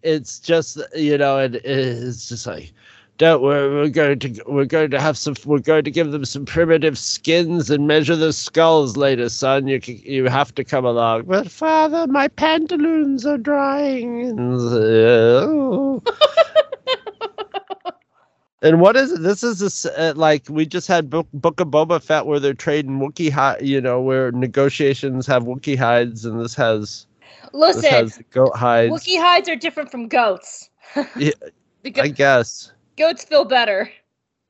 it's 0.02 0.38
just 0.38 0.78
you 0.94 1.16
know, 1.16 1.38
and 1.38 1.54
it's 1.56 2.28
just 2.28 2.46
like. 2.46 2.72
Don't 3.16 3.42
worry, 3.42 3.72
we're 3.72 3.88
going 3.90 4.18
to 4.18 4.42
we're 4.48 4.64
going 4.64 4.90
to 4.90 5.00
have 5.00 5.16
some 5.16 5.36
we're 5.44 5.60
going 5.60 5.84
to 5.84 5.90
give 5.90 6.10
them 6.10 6.24
some 6.24 6.44
primitive 6.44 6.98
skins 6.98 7.70
and 7.70 7.86
measure 7.86 8.16
the 8.16 8.32
skulls 8.32 8.96
later, 8.96 9.28
son. 9.28 9.68
You 9.68 9.80
you 9.84 10.24
have 10.24 10.52
to 10.56 10.64
come 10.64 10.84
along. 10.84 11.22
But 11.26 11.48
father, 11.48 12.08
my 12.08 12.26
pantaloons 12.28 13.24
are 13.24 13.38
drying. 13.38 14.36
And, 18.64 18.80
what 18.80 18.96
is 18.96 19.12
it? 19.12 19.20
This 19.20 19.44
is 19.44 19.58
this 19.58 19.84
uh, 19.84 20.14
like 20.16 20.48
we 20.48 20.64
just 20.64 20.88
had 20.88 21.10
Book, 21.10 21.28
Book 21.34 21.60
of 21.60 21.68
Boba 21.68 22.02
Fett 22.02 22.24
where 22.24 22.40
they're 22.40 22.54
trading 22.54 22.98
Wookiee 22.98 23.30
hide, 23.30 23.60
you 23.60 23.78
know, 23.78 24.00
where 24.00 24.32
negotiations 24.32 25.26
have 25.26 25.42
Wookiee 25.42 25.76
hides, 25.76 26.24
and 26.24 26.40
this 26.40 26.54
has 26.54 27.06
this 27.42 27.52
Listen, 27.52 27.90
has 27.90 28.22
goat 28.30 28.56
hides. 28.56 28.90
Wookiee 28.90 29.20
hides 29.20 29.50
are 29.50 29.56
different 29.56 29.90
from 29.90 30.08
goats. 30.08 30.70
Yeah, 31.16 31.32
go- 31.92 32.00
I 32.00 32.08
guess. 32.08 32.72
Goats 32.96 33.24
feel 33.24 33.44
better 33.44 33.90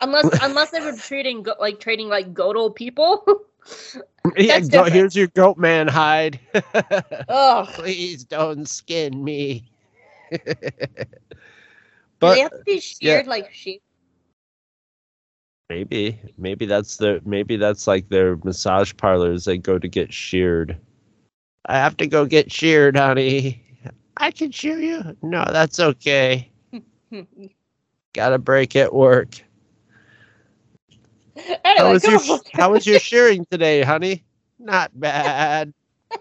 unless 0.01 0.31
unless 0.41 0.71
they 0.71 0.81
were 0.81 0.93
treating 0.93 1.43
go- 1.43 1.57
like 1.61 1.81
trading 1.81 2.09
like 2.09 2.35
goat 2.35 2.57
old 2.57 2.75
people 2.77 3.25
Yeah, 4.37 4.61
go, 4.61 4.85
here's 4.85 5.15
your 5.17 5.29
goat 5.29 5.59
man 5.59 5.89
hide. 5.89 6.41
oh, 7.29 7.69
Please 7.75 8.25
don't 8.25 8.67
skin 8.69 9.23
me. 9.23 9.71
Do 10.33 10.39
but 12.21 12.35
they 12.35 12.41
have 12.41 12.53
to 12.53 12.63
be 12.65 12.81
sheared 12.81 13.27
like 13.27 13.53
sheep 13.53 13.83
maybe, 15.69 16.19
maybe 16.39 16.67
that's 16.67 16.97
their, 16.99 17.21
maybe 17.25 17.57
that's 17.57 17.87
like 17.87 18.09
their 18.09 18.37
massage 18.45 18.93
parlors. 18.97 19.45
They 19.45 19.59
go 19.59 19.79
to 19.79 19.89
get 19.89 20.13
sheared. 20.13 20.79
I 21.67 21.77
have 21.77 21.97
to 21.99 22.07
go 22.07 22.27
get 22.27 22.53
sheared, 22.53 22.97
honey. 22.97 23.65
I 24.17 24.31
can 24.31 24.51
shear 24.51 24.79
you. 24.79 25.17
No, 25.23 25.45
that's 25.51 25.81
okay. 25.81 26.51
Got 28.15 28.33
a 28.33 28.39
break 28.39 28.77
at 28.77 28.95
work. 28.95 29.43
anyway, 31.37 31.59
How 31.77 31.93
was 31.93 32.05
your 32.05 32.21
on. 32.35 32.41
How 32.53 32.73
was 32.73 32.87
your 32.87 33.01
shearing 33.01 33.45
today, 33.51 33.83
honey? 33.83 34.25
Not 34.59 34.99
bad. 34.99 35.75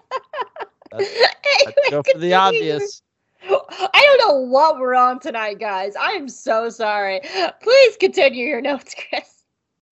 Let's 0.91 1.09
Anyway, 1.55 1.75
go 1.91 2.03
for 2.03 2.17
the 2.17 2.33
obvious. 2.33 3.01
I 3.47 4.17
don't 4.17 4.27
know 4.27 4.39
what 4.41 4.79
we're 4.79 4.95
on 4.95 5.19
tonight, 5.19 5.59
guys. 5.59 5.95
I 5.95 6.11
am 6.11 6.27
so 6.29 6.69
sorry. 6.69 7.21
Please 7.61 7.97
continue 7.97 8.47
your 8.47 8.61
notes, 8.61 8.95
Chris. 8.95 9.43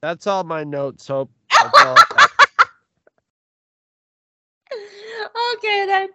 That's 0.02 0.26
all 0.26 0.44
my 0.44 0.64
notes. 0.64 1.08
Hope. 1.08 1.30
That's 1.52 1.86
all 1.86 1.96
I 1.98 2.06
got. 2.10 2.30
okay 5.56 5.86
then. 5.86 6.10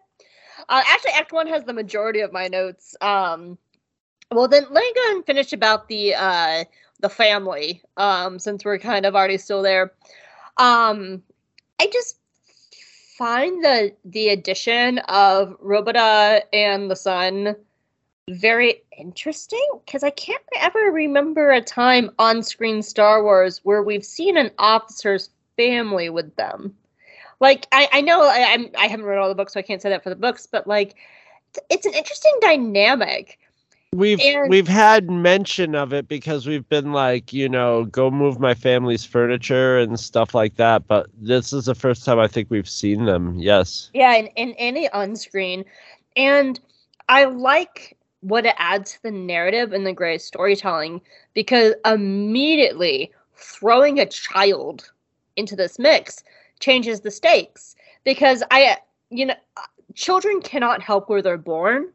Uh, 0.69 0.83
actually, 0.87 1.13
Act 1.13 1.33
One 1.33 1.47
has 1.47 1.65
the 1.65 1.73
majority 1.73 2.21
of 2.21 2.33
my 2.33 2.49
notes. 2.49 2.97
Um, 3.01 3.59
well, 4.31 4.49
then 4.49 4.65
let 4.71 4.83
me 4.83 4.93
go 4.95 5.17
and 5.17 5.27
finish 5.27 5.53
about 5.53 5.89
the 5.89 6.15
uh 6.15 6.65
the 7.01 7.09
family. 7.09 7.83
Um, 7.97 8.39
since 8.39 8.65
we're 8.65 8.79
kind 8.79 9.07
of 9.07 9.15
already 9.15 9.39
still 9.39 9.63
there. 9.63 9.93
Um, 10.57 11.23
I 11.81 11.89
just 11.93 12.19
find 13.19 13.65
the 13.65 13.95
the 14.05 14.29
addition 14.31 14.99
of 15.01 15.59
Robota 15.61 16.43
and 16.53 16.91
the 16.91 16.97
son 16.97 17.57
very 18.29 18.83
interesting 18.99 19.67
because 19.85 20.03
I 20.03 20.11
can't 20.11 20.43
ever 20.61 20.91
remember 20.91 21.53
a 21.53 21.61
time 21.61 22.11
on 22.19 22.43
screen 22.43 22.83
Star 22.83 23.23
Wars 23.23 23.61
where 23.63 23.83
we've 23.83 24.05
seen 24.05 24.37
an 24.37 24.51
officer's 24.59 25.31
family 25.57 26.11
with 26.11 26.35
them. 26.37 26.75
Like 27.39 27.69
I, 27.71 27.89
I 27.93 28.01
know 28.01 28.23
I, 28.23 28.53
I'm 28.53 28.71
I 28.77 28.87
haven't 28.87 29.07
read 29.07 29.19
all 29.19 29.29
the 29.29 29.35
books, 29.35 29.53
so 29.53 29.61
I 29.61 29.63
can't 29.63 29.81
say 29.81 29.91
that 29.91 30.03
for 30.03 30.11
the 30.11 30.17
books, 30.17 30.47
but 30.47 30.67
like 30.67 30.97
it's 31.71 31.87
an 31.87 31.95
interesting 31.95 32.37
dynamic. 32.41 33.39
We've 33.97 34.21
And- 34.21 34.51
we've 34.51 34.69
had 34.69 35.11
mention 35.11 35.75
of 35.75 35.93
it 35.95 36.07
because 36.07 36.47
we've 36.47 36.69
been 36.69 36.93
like, 36.93 37.33
you 37.33 37.49
know, 37.49 37.85
go 37.85 38.11
move 38.11 38.39
my 38.39 38.53
family's 38.53 39.05
furniture 39.05 39.79
and 39.79 39.99
stuff 39.99 40.35
like 40.35 40.57
that. 40.57 40.87
But 40.87 41.07
this 41.17 41.53
is 41.53 41.65
the 41.65 41.75
first 41.75 42.05
time 42.05 42.19
I 42.19 42.27
think 42.29 42.51
we've 42.51 42.69
seen 42.69 43.07
them. 43.07 43.35
Yes. 43.39 43.91
Yeah, 43.95 44.15
in, 44.15 44.29
and 44.37 44.55
any 44.59 44.91
on 44.91 45.17
screen. 45.17 45.65
And 46.15 46.61
I 47.09 47.25
like 47.25 47.97
what 48.21 48.45
it 48.45 48.55
adds 48.59 48.93
to 48.93 49.03
the 49.05 49.11
narrative 49.11 49.73
and 49.73 49.87
the 49.87 49.93
great 49.93 50.21
storytelling 50.21 51.01
because 51.33 51.75
immediately 51.85 53.13
throwing 53.35 53.99
a 53.99 54.07
child 54.07 54.91
into 55.37 55.57
this 55.57 55.79
mix 55.79 56.23
changes 56.61 57.01
the 57.01 57.11
stakes. 57.11 57.77
Because 58.05 58.43
I, 58.51 58.77
you 59.11 59.27
know, 59.27 59.35
children 59.95 60.41
cannot 60.43 60.83
help 60.83 61.09
where 61.09 61.23
they're 61.23 61.39
born. 61.39 61.89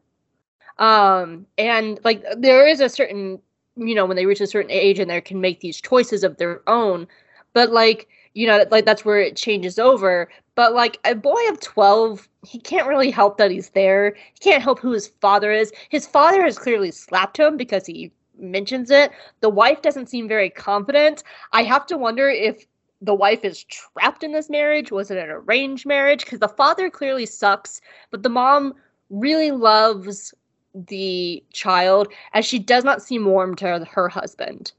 Um, 0.81 1.45
and 1.59 1.99
like 2.03 2.25
there 2.35 2.67
is 2.67 2.81
a 2.81 2.89
certain, 2.89 3.39
you 3.75 3.93
know, 3.93 4.05
when 4.05 4.17
they 4.17 4.25
reach 4.25 4.41
a 4.41 4.47
certain 4.47 4.71
age 4.71 4.99
and 4.99 5.09
they 5.09 5.21
can 5.21 5.39
make 5.39 5.59
these 5.59 5.79
choices 5.79 6.23
of 6.23 6.37
their 6.37 6.67
own. 6.67 7.07
But 7.53 7.71
like, 7.71 8.09
you 8.33 8.47
know, 8.47 8.65
like 8.71 8.83
that's 8.83 9.05
where 9.05 9.19
it 9.19 9.37
changes 9.37 9.77
over. 9.77 10.27
But 10.55 10.73
like 10.73 10.99
a 11.05 11.13
boy 11.13 11.47
of 11.49 11.59
12, 11.59 12.27
he 12.43 12.59
can't 12.59 12.87
really 12.87 13.11
help 13.11 13.37
that 13.37 13.51
he's 13.51 13.69
there. 13.69 14.15
He 14.33 14.39
can't 14.39 14.63
help 14.63 14.79
who 14.79 14.91
his 14.91 15.07
father 15.21 15.51
is. 15.51 15.71
His 15.89 16.07
father 16.07 16.41
has 16.43 16.57
clearly 16.57 16.89
slapped 16.89 17.37
him 17.37 17.57
because 17.57 17.85
he 17.85 18.11
mentions 18.39 18.89
it. 18.89 19.11
The 19.41 19.49
wife 19.49 19.83
doesn't 19.83 20.09
seem 20.09 20.27
very 20.27 20.49
confident. 20.49 21.23
I 21.53 21.61
have 21.61 21.85
to 21.87 21.97
wonder 21.97 22.27
if 22.27 22.65
the 23.01 23.13
wife 23.13 23.45
is 23.45 23.63
trapped 23.65 24.23
in 24.23 24.31
this 24.31 24.49
marriage. 24.49 24.91
Was 24.91 25.11
it 25.11 25.19
an 25.19 25.29
arranged 25.29 25.85
marriage? 25.85 26.25
Because 26.25 26.39
the 26.39 26.47
father 26.47 26.89
clearly 26.89 27.27
sucks, 27.27 27.81
but 28.09 28.23
the 28.23 28.29
mom 28.29 28.73
really 29.11 29.51
loves 29.51 30.33
the 30.73 31.43
child 31.51 32.07
as 32.33 32.45
she 32.45 32.59
does 32.59 32.83
not 32.83 33.01
seem 33.01 33.25
warm 33.25 33.55
to 33.55 33.85
her 33.91 34.09
husband. 34.09 34.73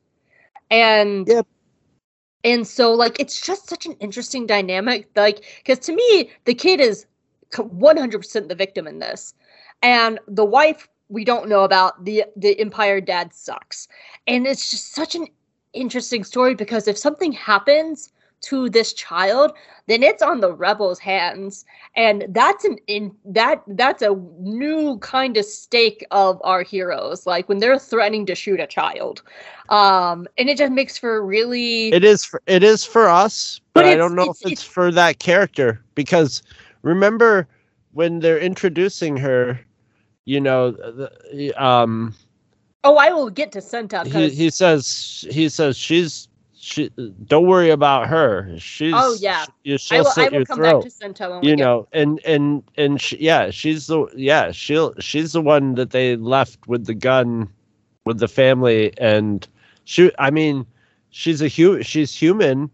And 0.70 1.28
Yep. 1.28 1.46
and 2.44 2.66
so 2.66 2.92
like 2.92 3.18
it's 3.20 3.40
just 3.40 3.68
such 3.68 3.86
an 3.86 3.92
interesting 4.00 4.46
dynamic 4.46 5.08
like 5.16 5.44
because 5.58 5.78
to 5.80 5.94
me 5.94 6.30
the 6.44 6.54
kid 6.54 6.80
is 6.80 7.06
100% 7.52 8.48
the 8.48 8.54
victim 8.54 8.86
in 8.86 8.98
this 8.98 9.34
and 9.82 10.18
the 10.26 10.44
wife 10.44 10.88
we 11.08 11.24
don't 11.24 11.48
know 11.48 11.64
about 11.64 12.04
the 12.04 12.24
the 12.36 12.58
empire 12.58 13.00
dad 13.00 13.32
sucks 13.34 13.88
and 14.26 14.46
it's 14.46 14.70
just 14.70 14.92
such 14.94 15.14
an 15.14 15.26
interesting 15.72 16.24
story 16.24 16.54
because 16.54 16.88
if 16.88 16.98
something 16.98 17.32
happens 17.32 18.12
to 18.42 18.68
this 18.68 18.92
child 18.92 19.52
then 19.88 20.02
it's 20.02 20.22
on 20.22 20.40
the 20.40 20.52
rebels 20.54 20.98
hands. 21.00 21.64
And 21.96 22.26
that's 22.28 22.64
an 22.64 22.78
in 22.86 23.14
that 23.24 23.62
that's 23.66 24.02
a 24.02 24.14
new 24.38 24.98
kind 24.98 25.36
of 25.36 25.44
stake 25.44 26.06
of 26.10 26.40
our 26.44 26.62
heroes 26.62 27.26
like 27.26 27.48
when 27.48 27.58
they're 27.58 27.78
threatening 27.78 28.26
to 28.26 28.34
shoot 28.34 28.60
a 28.60 28.66
child. 28.66 29.22
Um 29.68 30.26
and 30.38 30.48
it 30.48 30.56
just 30.56 30.72
makes 30.72 30.96
for 30.98 31.24
really 31.24 31.92
It 31.92 32.04
is 32.04 32.24
for 32.24 32.40
it 32.46 32.62
is 32.62 32.84
for 32.84 33.08
us, 33.08 33.60
but, 33.74 33.82
But 33.82 33.86
I 33.86 33.96
don't 33.96 34.14
know 34.14 34.22
it's- 34.22 34.42
if 34.44 34.52
it's 34.52 34.62
for 34.62 34.90
that 34.92 35.18
character 35.18 35.82
because 35.94 36.42
remember 36.82 37.48
when 37.92 38.20
they're 38.20 38.38
introducing 38.38 39.16
her, 39.18 39.60
you 40.24 40.40
know, 40.40 40.70
the, 40.70 41.52
um 41.62 42.14
oh 42.84 42.96
i 42.96 43.10
will 43.12 43.30
get 43.30 43.52
to 43.52 43.58
Cinta 43.60 44.06
he, 44.06 44.30
he 44.30 44.50
says 44.50 45.24
he 45.30 45.48
says 45.48 45.76
she's 45.76 46.28
she 46.62 46.90
don't 47.26 47.46
worry 47.46 47.70
about 47.70 48.06
her. 48.08 48.56
She's 48.58 48.94
Oh, 48.94 49.14
yeah. 49.14 49.46
I 49.46 49.78
she'll 49.80 50.04
will, 50.04 50.12
I 50.16 50.28
will 50.28 50.32
your 50.32 50.44
come 50.46 50.56
throat. 50.56 50.82
back 50.82 50.82
to 50.82 50.88
Cinta 50.90 51.28
when 51.30 51.44
you 51.44 51.56
know 51.56 51.88
and 51.92 52.20
and 52.24 52.62
and 52.76 53.00
she, 53.00 53.16
yeah 53.18 53.50
she's 53.50 53.88
the 53.88 54.06
yeah 54.16 54.52
she'll 54.52 54.94
she's 55.00 55.32
the 55.32 55.40
one 55.42 55.74
that 55.74 55.90
they 55.90 56.16
left 56.16 56.68
with 56.68 56.86
the 56.86 56.94
gun 56.94 57.48
with 58.04 58.18
the 58.20 58.28
family 58.28 58.92
and 58.98 59.48
she 59.84 60.10
i 60.18 60.30
mean 60.30 60.64
she's 61.10 61.42
a 61.42 61.48
hu 61.48 61.82
she's 61.82 62.14
human 62.14 62.70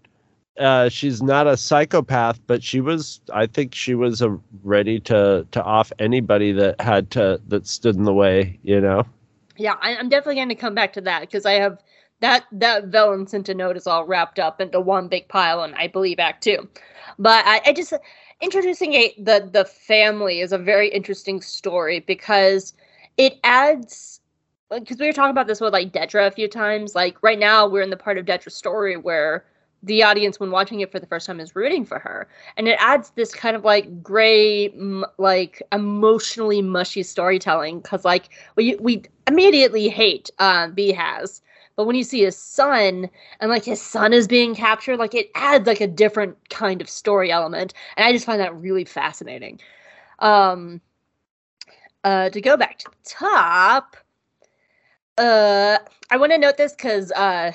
uh 0.59 0.89
she's 0.89 1.23
not 1.23 1.47
a 1.47 1.57
psychopath 1.57 2.41
but 2.47 2.63
she 2.63 2.81
was 2.81 3.21
i 3.33 3.47
think 3.47 3.75
she 3.75 3.95
was 3.95 4.21
a 4.21 4.39
ready 4.63 5.01
to 5.01 5.47
to 5.51 5.63
off 5.65 5.93
anybody 5.99 6.53
that 6.53 6.81
had 6.81 7.11
to 7.11 7.41
that 7.49 7.67
stood 7.67 7.97
in 7.97 8.05
the 8.05 8.15
way 8.15 8.59
you 8.63 8.81
know 8.81 9.05
Yeah, 9.57 9.77
I, 9.81 9.97
I'm 9.97 10.09
definitely 10.09 10.37
going 10.37 10.49
to 10.51 10.55
come 10.55 10.75
back 10.75 10.93
to 10.95 11.01
that 11.03 11.21
because 11.23 11.45
I 11.47 11.53
have 11.55 11.79
that 12.21 12.47
that 12.53 12.91
Velen 12.91 13.29
Cinta 13.29 13.55
note 13.55 13.77
is 13.77 13.87
all 13.87 14.07
wrapped 14.07 14.39
up 14.39 14.61
into 14.61 14.81
one 14.81 15.09
big 15.09 15.29
pile, 15.29 15.63
and 15.63 15.75
I 15.77 15.87
believe 15.89 16.19
Act 16.19 16.43
Two. 16.43 16.69
But 17.19 17.45
I, 17.47 17.61
I 17.67 17.73
just 17.73 17.93
introducing 18.41 18.95
a 18.95 19.15
the 19.19 19.49
the 19.53 19.65
family 19.65 20.41
is 20.41 20.53
a 20.53 20.59
very 20.59 20.89
interesting 20.89 21.41
story 21.41 22.01
because 22.01 22.75
it 23.17 23.39
adds 23.45 24.21
because 24.71 24.99
we 24.99 25.07
were 25.07 25.13
talking 25.13 25.31
about 25.31 25.47
this 25.47 25.61
with 25.61 25.73
like 25.73 25.93
Dedra 25.93 26.27
a 26.27 26.31
few 26.31 26.49
times. 26.49 26.95
Like 26.95 27.23
right 27.23 27.39
now, 27.39 27.67
we're 27.67 27.83
in 27.83 27.91
the 27.91 27.97
part 27.97 28.19
of 28.19 28.27
Dedra's 28.27 28.55
story 28.55 28.97
where 28.97 29.45
the 29.83 30.03
audience, 30.03 30.41
when 30.41 30.51
watching 30.51 30.81
it 30.81 30.91
for 30.91 30.99
the 30.99 31.07
first 31.07 31.27
time, 31.27 31.39
is 31.41 31.55
rooting 31.55 31.85
for 31.85 31.99
her, 32.01 32.29
and 32.57 32.67
it 32.69 32.77
adds 32.81 33.11
this 33.11 33.33
kind 33.33 33.55
of 33.57 33.65
like 33.65 34.03
gray, 34.03 34.69
m- 34.71 35.05
like 35.19 35.63
emotionally 35.73 36.63
mushy 36.63 37.03
storytelling. 37.03 37.81
Because 37.81 38.05
like 38.05 38.31
we 38.57 38.77
we 38.77 39.05
immediately 39.27 39.89
hate 39.89 40.31
uh, 40.39 40.67
Beehaz, 40.69 41.41
but 41.79 41.87
when 41.87 41.95
you 41.95 42.03
see 42.03 42.25
his 42.25 42.37
son 42.37 43.09
and 43.39 43.51
like 43.53 43.65
his 43.65 43.81
son 43.81 44.13
is 44.13 44.27
being 44.27 44.53
captured, 44.53 44.99
like 44.99 45.15
it 45.15 45.31
adds 45.37 45.65
like 45.65 45.81
a 45.81 45.87
different 45.87 46.37
kind 46.51 46.81
of 46.81 46.91
story 46.91 47.31
element, 47.31 47.73
and 47.97 48.05
I 48.05 48.11
just 48.11 48.27
find 48.27 48.41
that 48.41 48.53
really 48.57 48.85
fascinating. 48.85 49.61
Um, 50.19 50.81
uh, 52.03 52.31
to 52.31 52.41
go 52.41 52.57
back 52.57 52.79
to 52.79 52.91
the 52.91 52.97
top, 53.05 53.97
uh, 55.19 55.79
I 56.11 56.17
want 56.17 56.33
to 56.33 56.39
note 56.39 56.57
this 56.57 56.73
because 56.73 57.13
uh, 57.13 57.53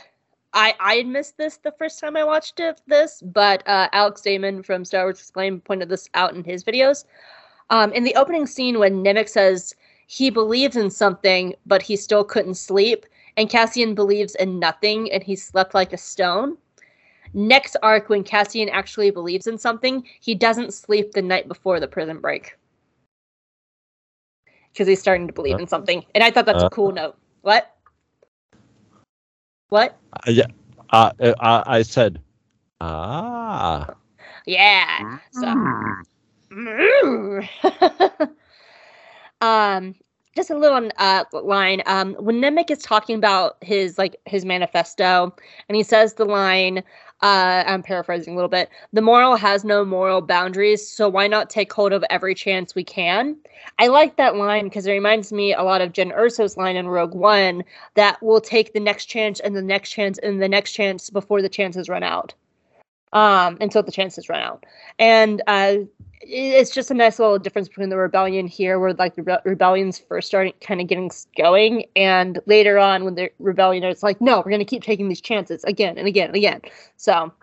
I 0.54 0.74
I 0.80 0.94
had 0.94 1.08
missed 1.08 1.36
this 1.36 1.58
the 1.58 1.74
first 1.74 2.00
time 2.00 2.16
I 2.16 2.24
watched 2.24 2.62
it, 2.62 2.80
this, 2.88 3.22
but 3.26 3.62
uh, 3.68 3.90
Alex 3.92 4.22
Damon 4.22 4.64
from 4.64 4.86
Star 4.86 5.04
Wars 5.04 5.20
Explained 5.20 5.66
pointed 5.66 5.90
this 5.90 6.10
out 6.14 6.34
in 6.34 6.46
his 6.46 6.64
videos. 6.64 7.04
Um, 7.70 7.92
in 7.92 8.06
the 8.06 8.16
opening 8.16 8.48
scene 8.48 8.80
when 8.80 9.04
Nemik 9.04 9.28
says 9.28 9.76
he 10.08 10.30
believes 10.30 10.78
in 10.78 10.90
something, 10.90 11.56
but 11.66 11.82
he 11.82 11.98
still 11.98 12.24
couldn't 12.24 12.56
sleep, 12.56 13.06
and 13.38 13.50
Cassian 13.50 13.96
believes 13.96 14.36
in 14.36 14.60
nothing, 14.60 15.12
and 15.12 15.24
he 15.24 15.36
slept 15.36 15.74
like 15.74 15.94
a 15.94 15.98
stone. 15.98 16.58
Next 17.34 17.76
arc, 17.84 18.10
when 18.10 18.24
Cassian 18.24 18.70
actually 18.70 19.12
believes 19.12 19.48
in 19.48 19.58
something, 19.58 20.04
he 20.20 20.36
doesn't 20.36 20.74
sleep 20.74 21.12
the 21.14 21.22
night 21.22 21.48
before 21.48 21.80
the 21.80 21.88
prison 21.88 22.20
break 22.20 22.58
because 24.72 24.88
he's 24.88 25.00
starting 25.00 25.28
to 25.28 25.34
believe 25.34 25.60
in 25.60 25.68
something, 25.68 26.04
and 26.16 26.24
I 26.24 26.32
thought 26.32 26.46
that's 26.46 26.64
Uh. 26.64 26.64
a 26.64 26.68
cool 26.68 26.92
note. 26.92 27.18
What? 27.42 27.76
What? 29.70 29.98
uh, 30.14 30.32
yeah 30.32 30.48
uh, 30.92 31.12
uh, 31.20 31.64
i 31.66 31.82
said 31.82 32.20
ah 32.82 33.88
Yeah. 34.46 35.20
So. 35.32 35.48
um, 39.42 39.96
just 40.36 40.50
a 40.50 40.58
little 40.58 40.90
uh 40.98 41.24
line. 41.32 41.82
Um, 41.86 42.16
when 42.16 42.42
Nemik 42.42 42.72
is 42.72 42.80
talking 42.80 43.16
about 43.16 43.58
his 43.62 43.98
like 43.98 44.16
his 44.26 44.46
manifesto, 44.46 45.34
and 45.70 45.76
he 45.76 45.84
says 45.84 46.14
the 46.16 46.26
line, 46.26 46.80
uh, 47.22 47.64
I'm 47.66 47.84
paraphrasing 47.84 48.34
a 48.34 48.36
little 48.36 48.50
bit. 48.50 48.70
The 48.92 49.02
moral 49.02 49.36
has 49.36 49.64
no 49.64 49.86
moral 49.86 50.22
boundaries, 50.22 50.88
so 50.88 51.08
why 51.08 51.28
not 51.28 51.50
take 51.50 51.72
hold 51.72 51.94
of 51.94 52.04
every 52.10 52.36
chance 52.36 52.76
we 52.76 52.84
can? 52.84 53.38
I 53.80 53.88
like 53.88 54.18
that 54.18 54.36
line 54.36 54.66
because 54.66 54.86
it 54.86 54.92
reminds 54.92 55.32
me 55.32 55.54
a 55.54 55.64
lot 55.64 55.82
of 55.82 55.94
Jyn 55.94 56.14
Erso's 56.14 56.58
line 56.58 56.76
in 56.76 56.88
Rogue 56.88 57.16
One 57.16 57.64
that 57.94 58.18
we'll 58.22 58.42
take 58.42 58.74
the 58.74 58.80
next 58.80 59.06
chance 59.06 59.40
and 59.40 59.56
the 59.56 59.62
next 59.62 59.92
chance 59.92 60.18
and 60.20 60.42
the 60.42 60.50
next 60.50 60.74
chance 60.74 61.10
before 61.10 61.42
the 61.42 61.50
chances 61.50 61.88
run 61.90 62.04
out. 62.04 62.34
Um, 63.14 63.58
until 63.62 63.84
the 63.84 63.92
chances 63.92 64.28
run 64.28 64.42
out. 64.42 64.66
And 65.00 65.42
uh 65.48 65.78
it's 66.26 66.72
just 66.72 66.90
a 66.92 66.94
nice 66.94 67.20
little 67.20 67.38
difference 67.38 67.68
between 67.68 67.90
the 67.90 67.98
rebellion 67.98 68.48
here, 68.48 68.80
where 68.80 68.94
like 68.94 69.16
the 69.16 69.22
rebe- 69.22 69.44
rebellion's 69.46 70.00
first 70.00 70.28
starting 70.28 70.54
kind 70.62 70.82
of 70.82 70.88
getting 70.88 71.12
going, 71.38 71.86
and 71.96 72.40
later 72.46 72.80
on 72.80 73.04
when 73.04 73.16
the 73.16 73.30
rebellion 73.40 73.84
is 73.84 74.04
like, 74.04 74.22
no, 74.22 74.38
we're 74.38 74.52
gonna 74.52 74.66
keep 74.66 74.84
taking 74.84 75.10
these 75.10 75.22
chances 75.22 75.64
again 75.66 75.98
and 75.98 76.08
again 76.08 76.28
and 76.28 76.36
again. 76.36 76.62
So, 76.98 77.34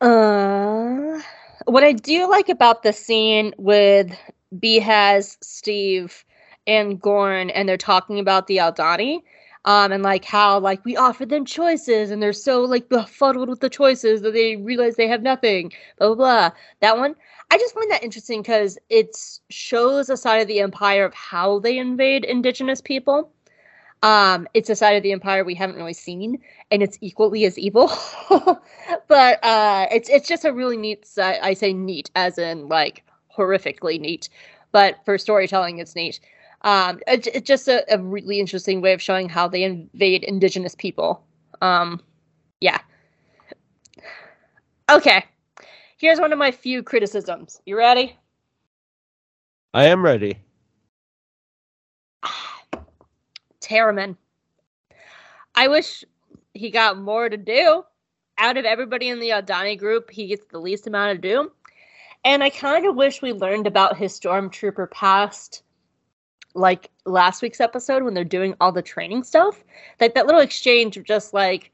uh, 0.00 1.20
what 1.64 1.82
I 1.82 1.92
do 1.92 2.28
like 2.30 2.48
about 2.48 2.82
the 2.82 2.92
scene 2.92 3.52
with 3.58 4.16
Beehaz, 4.54 5.36
Steve, 5.42 6.24
and 6.66 7.00
Gorn, 7.00 7.50
and 7.50 7.68
they're 7.68 7.76
talking 7.76 8.18
about 8.18 8.46
the 8.46 8.58
Aldani, 8.58 9.22
um, 9.66 9.92
and 9.92 10.02
like 10.02 10.24
how 10.24 10.58
like 10.60 10.84
we 10.84 10.96
offer 10.96 11.26
them 11.26 11.44
choices, 11.44 12.10
and 12.10 12.22
they're 12.22 12.32
so 12.32 12.62
like 12.62 12.88
befuddled 12.88 13.48
with 13.48 13.60
the 13.60 13.68
choices 13.70 14.22
that 14.22 14.32
they 14.32 14.56
realize 14.56 14.96
they 14.96 15.08
have 15.08 15.22
nothing. 15.22 15.72
Blah 15.98 16.08
blah 16.08 16.16
blah. 16.16 16.50
That 16.80 16.96
one, 16.98 17.16
I 17.50 17.58
just 17.58 17.74
find 17.74 17.90
that 17.90 18.04
interesting 18.04 18.42
because 18.42 18.78
it 18.88 19.16
shows 19.50 20.08
a 20.08 20.16
side 20.16 20.38
of 20.42 20.48
the 20.48 20.60
empire 20.60 21.04
of 21.04 21.14
how 21.14 21.58
they 21.58 21.78
invade 21.78 22.24
indigenous 22.24 22.80
people. 22.80 23.30
Um, 24.02 24.46
it's 24.54 24.70
a 24.70 24.76
side 24.76 24.96
of 24.96 25.02
the 25.02 25.12
empire 25.12 25.42
we 25.44 25.54
haven't 25.54 25.76
really 25.76 25.92
seen, 25.94 26.38
and 26.70 26.82
it's 26.82 26.98
equally 27.00 27.44
as 27.44 27.58
evil. 27.58 27.90
but 29.08 29.44
uh, 29.44 29.86
it's 29.90 30.08
it's 30.08 30.28
just 30.28 30.44
a 30.44 30.52
really 30.52 30.76
neat. 30.76 31.06
si- 31.06 31.22
I 31.22 31.54
say 31.54 31.72
neat 31.72 32.10
as 32.14 32.38
in 32.38 32.68
like 32.68 33.04
horrifically 33.36 33.98
neat, 34.00 34.28
but 34.72 34.96
for 35.04 35.18
storytelling, 35.18 35.78
it's 35.78 35.96
neat. 35.96 36.20
Um, 36.66 36.98
it, 37.06 37.28
it's 37.28 37.46
just 37.46 37.68
a, 37.68 37.84
a 37.94 37.98
really 38.02 38.40
interesting 38.40 38.80
way 38.80 38.92
of 38.92 39.00
showing 39.00 39.28
how 39.28 39.46
they 39.46 39.62
invade 39.62 40.24
indigenous 40.24 40.74
people. 40.74 41.24
Um, 41.62 42.02
yeah. 42.60 42.80
Okay. 44.90 45.24
Here's 45.96 46.18
one 46.18 46.32
of 46.32 46.40
my 46.40 46.50
few 46.50 46.82
criticisms. 46.82 47.60
You 47.66 47.78
ready? 47.78 48.18
I 49.74 49.84
am 49.84 50.04
ready. 50.04 50.40
Taramyn. 53.60 54.16
I 55.54 55.68
wish 55.68 56.04
he 56.52 56.70
got 56.72 56.98
more 56.98 57.28
to 57.28 57.36
do. 57.36 57.84
Out 58.38 58.56
of 58.56 58.64
everybody 58.64 59.08
in 59.08 59.20
the 59.20 59.30
Aldani 59.30 59.78
group, 59.78 60.10
he 60.10 60.26
gets 60.26 60.46
the 60.46 60.58
least 60.58 60.88
amount 60.88 61.12
of 61.12 61.20
do. 61.20 61.52
And 62.24 62.42
I 62.42 62.50
kind 62.50 62.86
of 62.86 62.96
wish 62.96 63.22
we 63.22 63.32
learned 63.32 63.68
about 63.68 63.96
his 63.96 64.18
stormtrooper 64.18 64.90
past, 64.90 65.62
like 66.56 66.90
last 67.04 67.42
week's 67.42 67.60
episode 67.60 68.02
when 68.02 68.14
they're 68.14 68.24
doing 68.24 68.54
all 68.60 68.72
the 68.72 68.82
training 68.82 69.24
stuff. 69.24 69.62
Like 70.00 70.14
that 70.14 70.26
little 70.26 70.40
exchange 70.40 70.96
of 70.96 71.04
just 71.04 71.34
like 71.34 71.70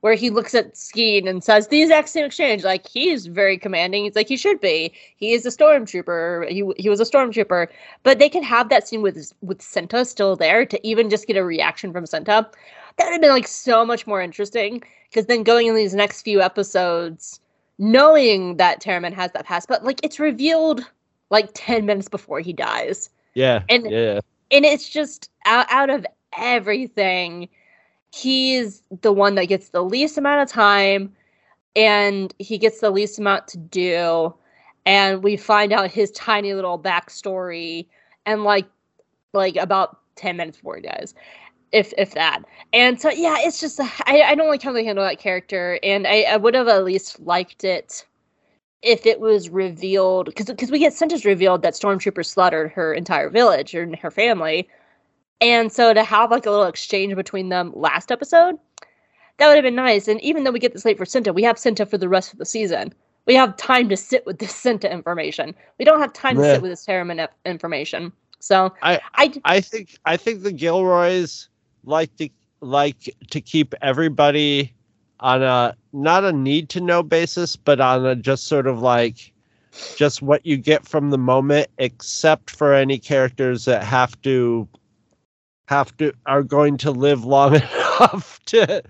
where 0.00 0.14
he 0.14 0.28
looks 0.28 0.54
at 0.54 0.74
Skeen 0.74 1.26
and 1.26 1.42
says 1.42 1.68
the 1.68 1.80
exact 1.80 2.10
same 2.10 2.26
exchange. 2.26 2.62
Like 2.62 2.86
he's 2.86 3.26
very 3.26 3.56
commanding. 3.56 4.04
He's 4.04 4.14
like 4.14 4.28
he 4.28 4.36
should 4.36 4.60
be. 4.60 4.92
He 5.16 5.32
is 5.32 5.46
a 5.46 5.48
stormtrooper. 5.48 6.50
He 6.50 6.70
he 6.76 6.90
was 6.90 7.00
a 7.00 7.04
stormtrooper. 7.04 7.68
But 8.02 8.18
they 8.18 8.28
could 8.28 8.44
have 8.44 8.68
that 8.68 8.86
scene 8.86 9.02
with 9.02 9.32
with 9.40 9.60
Cinta 9.60 10.06
still 10.06 10.36
there 10.36 10.66
to 10.66 10.86
even 10.86 11.08
just 11.08 11.26
get 11.26 11.36
a 11.36 11.44
reaction 11.44 11.92
from 11.92 12.04
Cinta. 12.04 12.46
That 12.96 13.04
would 13.04 13.12
have 13.12 13.22
been 13.22 13.30
like 13.30 13.48
so 13.48 13.84
much 13.84 14.06
more 14.06 14.20
interesting. 14.20 14.82
Because 15.08 15.26
then 15.26 15.42
going 15.42 15.68
in 15.68 15.74
these 15.74 15.94
next 15.94 16.22
few 16.22 16.42
episodes, 16.42 17.40
knowing 17.78 18.56
that 18.56 18.82
Taramyn 18.82 19.14
has 19.14 19.32
that 19.32 19.46
past, 19.46 19.68
but 19.68 19.84
like 19.84 20.00
it's 20.02 20.20
revealed 20.20 20.84
like 21.30 21.48
ten 21.54 21.86
minutes 21.86 22.08
before 22.08 22.40
he 22.40 22.52
dies 22.52 23.08
Yeah. 23.34 23.62
And- 23.68 23.90
yeah. 23.90 24.20
and 24.50 24.64
it's 24.64 24.88
just 24.88 25.30
out, 25.46 25.66
out 25.70 25.90
of 25.90 26.06
everything 26.36 27.48
he's 28.14 28.82
the 29.02 29.12
one 29.12 29.34
that 29.34 29.46
gets 29.46 29.70
the 29.70 29.82
least 29.82 30.16
amount 30.16 30.40
of 30.40 30.48
time 30.48 31.12
and 31.74 32.32
he 32.38 32.58
gets 32.58 32.80
the 32.80 32.90
least 32.90 33.18
amount 33.18 33.48
to 33.48 33.58
do 33.58 34.32
and 34.86 35.22
we 35.22 35.36
find 35.36 35.72
out 35.72 35.90
his 35.90 36.10
tiny 36.12 36.54
little 36.54 36.78
backstory 36.78 37.86
and 38.26 38.44
like 38.44 38.66
like 39.32 39.56
about 39.56 39.98
10 40.16 40.36
minutes 40.36 40.58
before 40.58 40.76
he 40.76 40.82
dies 40.82 41.14
if 41.72 41.92
if 41.98 42.12
that 42.12 42.42
and 42.72 43.00
so 43.00 43.10
yeah 43.10 43.36
it's 43.40 43.60
just 43.60 43.80
i, 43.80 44.22
I 44.22 44.34
don't 44.36 44.48
like 44.48 44.62
how 44.62 44.72
they 44.72 44.84
handle 44.84 45.04
that 45.04 45.18
character 45.18 45.80
and 45.82 46.06
i, 46.06 46.22
I 46.22 46.36
would 46.36 46.54
have 46.54 46.68
at 46.68 46.84
least 46.84 47.18
liked 47.20 47.64
it 47.64 48.06
if 48.84 49.06
it 49.06 49.20
was 49.20 49.48
revealed 49.48 50.26
because 50.26 50.46
because 50.46 50.70
we 50.70 50.78
get 50.78 50.92
sentence 50.92 51.24
revealed 51.24 51.62
that 51.62 51.74
stormtroopers 51.74 52.26
slaughtered 52.26 52.70
her 52.72 52.92
entire 52.94 53.30
village 53.30 53.74
and 53.74 53.96
her 53.96 54.10
family. 54.10 54.68
And 55.40 55.72
so 55.72 55.92
to 55.92 56.04
have 56.04 56.30
like 56.30 56.46
a 56.46 56.50
little 56.50 56.66
exchange 56.66 57.14
between 57.16 57.48
them 57.48 57.72
last 57.74 58.12
episode 58.12 58.58
that 59.38 59.48
would 59.48 59.56
have 59.56 59.64
been 59.64 59.74
nice. 59.74 60.06
And 60.08 60.20
even 60.20 60.44
though 60.44 60.52
we 60.52 60.60
get 60.60 60.72
this 60.72 60.84
late 60.84 60.96
for 60.96 61.04
Cinta, 61.04 61.34
we 61.34 61.42
have 61.42 61.56
Cinta 61.56 61.88
for 61.88 61.98
the 61.98 62.08
rest 62.08 62.32
of 62.32 62.38
the 62.38 62.46
season. 62.46 62.94
We 63.26 63.34
have 63.34 63.56
time 63.56 63.88
to 63.88 63.96
sit 63.96 64.24
with 64.26 64.38
this 64.38 64.52
Cinta 64.52 64.90
information. 64.90 65.54
We 65.78 65.84
don't 65.84 66.00
have 66.00 66.12
time 66.12 66.36
to 66.36 66.42
sit 66.44 66.62
with 66.62 66.70
this 66.70 66.86
Harriman 66.86 67.26
information. 67.44 68.12
So 68.38 68.72
I- 68.82 69.00
I 69.14 69.32
I 69.44 69.60
think 69.60 69.98
I 70.04 70.16
think 70.16 70.42
the 70.42 70.52
Gilroys 70.52 71.48
like 71.84 72.14
to 72.16 72.28
like 72.60 73.14
to 73.30 73.40
keep 73.40 73.74
everybody 73.82 74.74
on 75.20 75.42
a 75.42 75.76
not 75.92 76.24
a 76.24 76.32
need 76.32 76.68
to 76.70 76.80
know 76.80 77.02
basis, 77.02 77.56
but 77.56 77.80
on 77.80 78.04
a 78.04 78.14
just 78.14 78.46
sort 78.46 78.66
of 78.66 78.80
like 78.80 79.32
just 79.96 80.22
what 80.22 80.44
you 80.46 80.56
get 80.56 80.86
from 80.86 81.10
the 81.10 81.18
moment, 81.18 81.68
except 81.78 82.50
for 82.50 82.74
any 82.74 82.98
characters 82.98 83.64
that 83.64 83.84
have 83.84 84.20
to 84.22 84.68
have 85.66 85.96
to 85.96 86.12
are 86.26 86.42
going 86.42 86.76
to 86.78 86.90
live 86.90 87.24
long 87.24 87.54
enough 88.00 88.40
to 88.46 88.82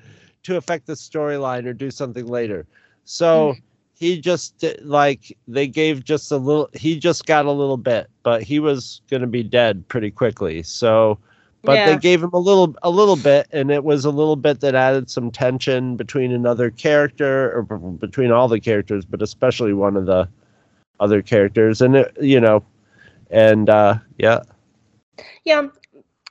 to 0.42 0.56
affect 0.56 0.86
the 0.86 0.94
storyline 0.94 1.66
or 1.66 1.72
do 1.72 1.90
something 1.90 2.26
later. 2.26 2.66
So 3.04 3.52
hmm. 3.52 3.58
he 3.98 4.20
just 4.20 4.64
like 4.82 5.36
they 5.46 5.66
gave 5.66 6.04
just 6.04 6.32
a 6.32 6.36
little 6.36 6.68
he 6.72 6.98
just 6.98 7.26
got 7.26 7.46
a 7.46 7.52
little 7.52 7.76
bit, 7.76 8.08
but 8.22 8.42
he 8.42 8.58
was 8.58 9.00
going 9.10 9.22
to 9.22 9.26
be 9.26 9.42
dead 9.42 9.86
pretty 9.88 10.10
quickly. 10.10 10.62
So 10.62 11.18
but 11.64 11.74
Yeah. 11.74 11.90
they 11.90 11.96
gave 11.98 12.22
him 12.22 12.30
a 12.32 12.38
little 12.38 12.76
a 12.82 12.90
little 12.90 13.16
bit 13.16 13.46
and 13.52 13.70
it 13.70 13.84
was 13.84 14.04
a 14.04 14.10
little 14.10 14.36
bit 14.36 14.60
that 14.60 14.74
added 14.74 15.10
some 15.10 15.30
tension 15.30 15.96
between 15.96 16.32
another 16.32 16.70
character 16.70 17.52
or 17.56 17.62
between 17.62 18.30
all 18.30 18.48
the 18.48 18.60
characters 18.60 19.04
but 19.04 19.22
especially 19.22 19.72
one 19.72 19.96
of 19.96 20.06
the 20.06 20.28
other 21.00 21.22
characters 21.22 21.80
and 21.80 21.96
it, 21.96 22.16
you 22.20 22.40
know 22.40 22.62
and 23.30 23.68
uh 23.70 23.96
yeah 24.18 24.40
Yeah, 25.44 25.68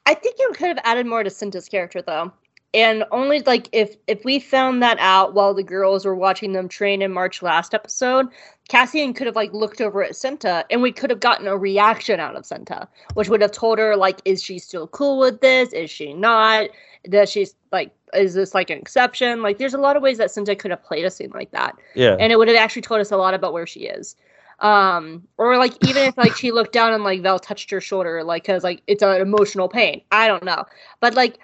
I 0.05 0.13
think 0.13 0.35
it 0.39 0.57
could 0.57 0.67
have 0.67 0.79
added 0.83 1.05
more 1.05 1.23
to 1.23 1.29
Cinta's 1.29 1.67
character 1.69 2.01
though, 2.01 2.31
and 2.73 3.03
only 3.11 3.39
like 3.41 3.69
if 3.71 3.95
if 4.07 4.23
we 4.25 4.39
found 4.39 4.83
that 4.83 4.97
out 4.99 5.33
while 5.33 5.53
the 5.53 5.63
girls 5.63 6.05
were 6.05 6.15
watching 6.15 6.53
them 6.53 6.67
train 6.67 7.01
in 7.01 7.11
March 7.11 7.41
last 7.41 7.73
episode, 7.73 8.27
Cassian 8.69 9.13
could 9.13 9.27
have 9.27 9.35
like 9.35 9.53
looked 9.53 9.81
over 9.81 10.03
at 10.03 10.11
Cinta, 10.11 10.63
and 10.69 10.81
we 10.81 10.91
could 10.91 11.09
have 11.09 11.19
gotten 11.19 11.47
a 11.47 11.57
reaction 11.57 12.19
out 12.19 12.35
of 12.35 12.43
Cinta, 12.43 12.87
which 13.13 13.29
would 13.29 13.41
have 13.41 13.51
told 13.51 13.77
her 13.79 13.95
like, 13.95 14.21
is 14.25 14.41
she 14.41 14.57
still 14.59 14.87
cool 14.87 15.19
with 15.19 15.41
this? 15.41 15.73
Is 15.73 15.89
she 15.89 16.13
not? 16.13 16.69
Does 17.09 17.29
she's 17.29 17.55
like? 17.71 17.91
Is 18.13 18.35
this 18.35 18.53
like 18.53 18.69
an 18.69 18.77
exception? 18.77 19.41
Like, 19.41 19.57
there's 19.57 19.73
a 19.73 19.79
lot 19.79 19.97
of 19.97 20.03
ways 20.03 20.17
that 20.19 20.29
Cinta 20.29 20.57
could 20.57 20.71
have 20.71 20.83
played 20.83 21.03
a 21.03 21.11
scene 21.11 21.31
like 21.33 21.51
that 21.51 21.75
yeah 21.95 22.15
and 22.19 22.31
it 22.31 22.37
would 22.37 22.47
have 22.47 22.57
actually 22.57 22.81
told 22.81 23.01
us 23.01 23.11
a 23.11 23.17
lot 23.17 23.33
about 23.33 23.53
where 23.53 23.67
she 23.67 23.81
is 23.81 24.15
um 24.59 25.27
or 25.37 25.57
like 25.57 25.73
even 25.87 26.03
if 26.03 26.17
like 26.17 26.35
she 26.35 26.51
looked 26.51 26.71
down 26.71 26.93
and 26.93 27.03
like 27.03 27.21
val 27.21 27.39
touched 27.39 27.69
her 27.71 27.81
shoulder 27.81 28.23
like 28.23 28.43
because 28.43 28.63
like 28.63 28.81
it's 28.87 29.03
an 29.03 29.21
emotional 29.21 29.67
pain 29.67 30.01
i 30.11 30.27
don't 30.27 30.43
know 30.43 30.63
but 30.99 31.13
like 31.15 31.39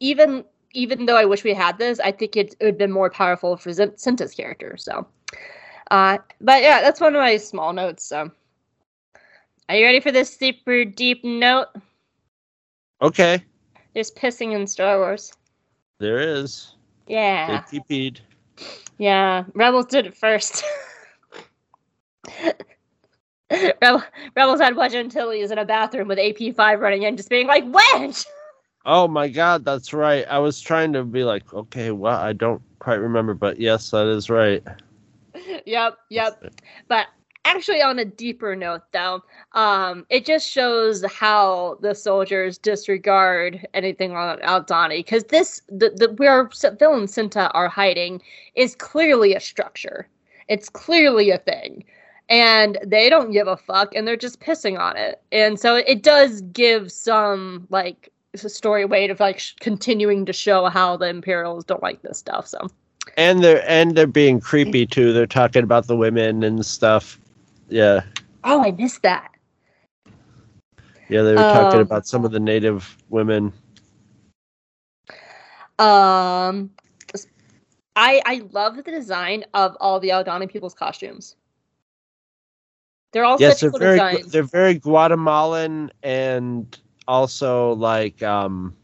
even 0.00 0.44
even 0.72 1.06
though 1.06 1.16
i 1.16 1.24
wish 1.24 1.44
we 1.44 1.54
had 1.54 1.78
this 1.78 2.00
i 2.00 2.10
think 2.10 2.36
it, 2.36 2.54
it 2.58 2.64
would 2.64 2.66
have 2.72 2.78
been 2.78 2.92
more 2.92 3.10
powerful 3.10 3.56
for 3.56 3.70
Cinta's 3.70 4.34
character 4.34 4.76
so 4.76 5.06
uh 5.90 6.18
but 6.40 6.62
yeah 6.62 6.80
that's 6.80 7.00
one 7.00 7.14
of 7.14 7.20
my 7.20 7.36
small 7.36 7.72
notes 7.72 8.04
so. 8.04 8.30
Are 9.68 9.76
you 9.76 9.84
ready 9.84 10.00
for 10.00 10.10
this 10.10 10.34
super 10.34 10.86
deep 10.86 11.22
note? 11.24 11.66
Okay. 13.02 13.44
There's 13.92 14.10
pissing 14.10 14.54
in 14.54 14.66
star 14.66 14.98
wars. 14.98 15.32
There 15.98 16.18
is. 16.18 16.74
Yeah. 17.06 17.62
They 17.70 17.80
TP'd. 17.80 18.22
Yeah, 18.96 19.44
Rebels 19.54 19.86
did 19.86 20.06
it 20.06 20.16
first. 20.16 20.64
Rebel, 23.50 24.02
Rebels 24.34 24.60
had 24.60 24.74
Wedge 24.74 24.94
Antilles 24.94 25.50
in 25.50 25.58
a 25.58 25.64
bathroom 25.64 26.08
with 26.08 26.18
AP5 26.18 26.80
running 26.80 27.02
in, 27.02 27.16
just 27.16 27.28
being 27.28 27.46
like, 27.46 27.64
Wedge! 27.66 28.24
oh 28.86 29.06
my 29.06 29.28
god 29.28 29.64
that's 29.64 29.92
right. 29.92 30.24
I 30.28 30.38
was 30.38 30.60
trying 30.60 30.92
to 30.94 31.04
be 31.04 31.24
like 31.24 31.52
okay 31.52 31.90
well 31.90 32.16
i 32.16 32.32
don't 32.32 32.62
quite 32.78 33.00
remember 33.00 33.34
but 33.34 33.60
yes 33.60 33.90
that 33.90 34.06
is 34.06 34.30
right 34.30 34.62
yep, 35.66 35.98
yep. 36.10 36.42
But 36.88 37.06
actually, 37.44 37.82
on 37.82 37.98
a 37.98 38.04
deeper 38.04 38.54
note, 38.54 38.82
though, 38.92 39.22
um, 39.52 40.06
it 40.10 40.24
just 40.24 40.48
shows 40.48 41.04
how 41.04 41.78
the 41.80 41.94
soldiers 41.94 42.58
disregard 42.58 43.66
anything 43.74 44.12
on 44.12 44.38
Aldani. 44.40 44.98
Because 44.98 45.24
this, 45.24 45.62
the, 45.68 45.90
the 45.90 46.12
where 46.16 46.48
Phil 46.50 46.94
and 46.94 47.08
Cinta 47.08 47.50
are 47.54 47.68
hiding, 47.68 48.22
is 48.54 48.74
clearly 48.74 49.34
a 49.34 49.40
structure. 49.40 50.08
It's 50.48 50.68
clearly 50.68 51.30
a 51.30 51.38
thing. 51.38 51.84
And 52.30 52.78
they 52.84 53.08
don't 53.08 53.32
give 53.32 53.48
a 53.48 53.56
fuck, 53.56 53.94
and 53.94 54.06
they're 54.06 54.16
just 54.16 54.40
pissing 54.40 54.78
on 54.78 54.96
it. 54.96 55.22
And 55.32 55.58
so 55.58 55.76
it 55.76 56.02
does 56.02 56.42
give 56.42 56.92
some 56.92 57.66
like 57.70 58.10
story 58.36 58.84
weight 58.84 59.10
of 59.10 59.20
like 59.20 59.38
sh- 59.38 59.54
continuing 59.60 60.26
to 60.26 60.32
show 60.32 60.66
how 60.66 60.96
the 60.96 61.08
Imperials 61.08 61.64
don't 61.64 61.82
like 61.82 62.02
this 62.02 62.18
stuff. 62.18 62.46
So 62.46 62.68
and 63.16 63.42
they're 63.42 63.62
and 63.68 63.96
they're 63.96 64.06
being 64.06 64.40
creepy 64.40 64.86
too 64.86 65.12
they're 65.12 65.26
talking 65.26 65.62
about 65.62 65.86
the 65.86 65.96
women 65.96 66.42
and 66.42 66.64
stuff 66.64 67.18
yeah 67.68 68.00
oh, 68.44 68.62
I 68.64 68.70
missed 68.72 69.02
that. 69.02 69.30
yeah 71.08 71.22
they 71.22 71.34
were 71.34 71.44
talking 71.44 71.80
Um, 71.80 71.80
about 71.80 72.06
some 72.06 72.24
of 72.24 72.30
the 72.32 72.40
native 72.40 72.96
women 73.08 73.52
Um, 75.78 76.70
I 77.96 78.20
I 78.26 78.42
love 78.52 78.76
the 78.76 78.82
design 78.82 79.44
of 79.54 79.76
all 79.80 80.00
the 80.00 80.08
Aldani 80.10 80.48
people's 80.50 80.74
costumes. 80.74 81.36
They're 83.12 83.24
all 83.24 83.38
yes 83.38 83.60
they're 83.60 83.70
cool 83.70 83.78
very 83.78 83.98
designs. 84.00 84.32
they're 84.32 84.42
very 84.42 84.74
guatemalan 84.74 85.90
and 86.02 86.78
also 87.06 87.72
like 87.74 88.22
um 88.22 88.76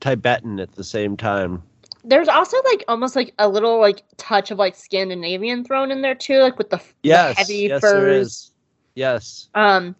tibetan 0.00 0.60
at 0.60 0.72
the 0.72 0.84
same 0.84 1.16
time 1.16 1.62
There's 2.10 2.28
also 2.28 2.58
like 2.64 2.84
almost 2.88 3.16
like 3.16 3.34
a 3.38 3.48
little 3.48 3.80
like 3.80 4.02
touch 4.18 4.50
of 4.50 4.58
like 4.58 4.76
Scandinavian 4.76 5.64
thrown 5.64 5.90
in 5.90 6.02
there 6.02 6.14
too, 6.16 6.40
like 6.40 6.58
with 6.58 6.70
the, 6.70 6.76
f- 6.76 6.94
the 7.04 7.08
yes 7.08 7.36
heavy 7.36 7.68
yes 7.68 7.80
there 7.80 8.08
furs. 8.08 8.22
is 8.22 8.52
yes 8.96 9.48
Um, 9.54 9.96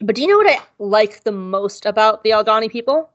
but 0.00 0.14
do 0.16 0.22
you 0.22 0.28
know 0.28 0.38
what 0.38 0.50
I 0.50 0.62
like 0.78 1.24
the 1.24 1.32
most 1.32 1.86
about 1.86 2.22
the 2.22 2.30
Aldani 2.30 2.70
people? 2.70 3.10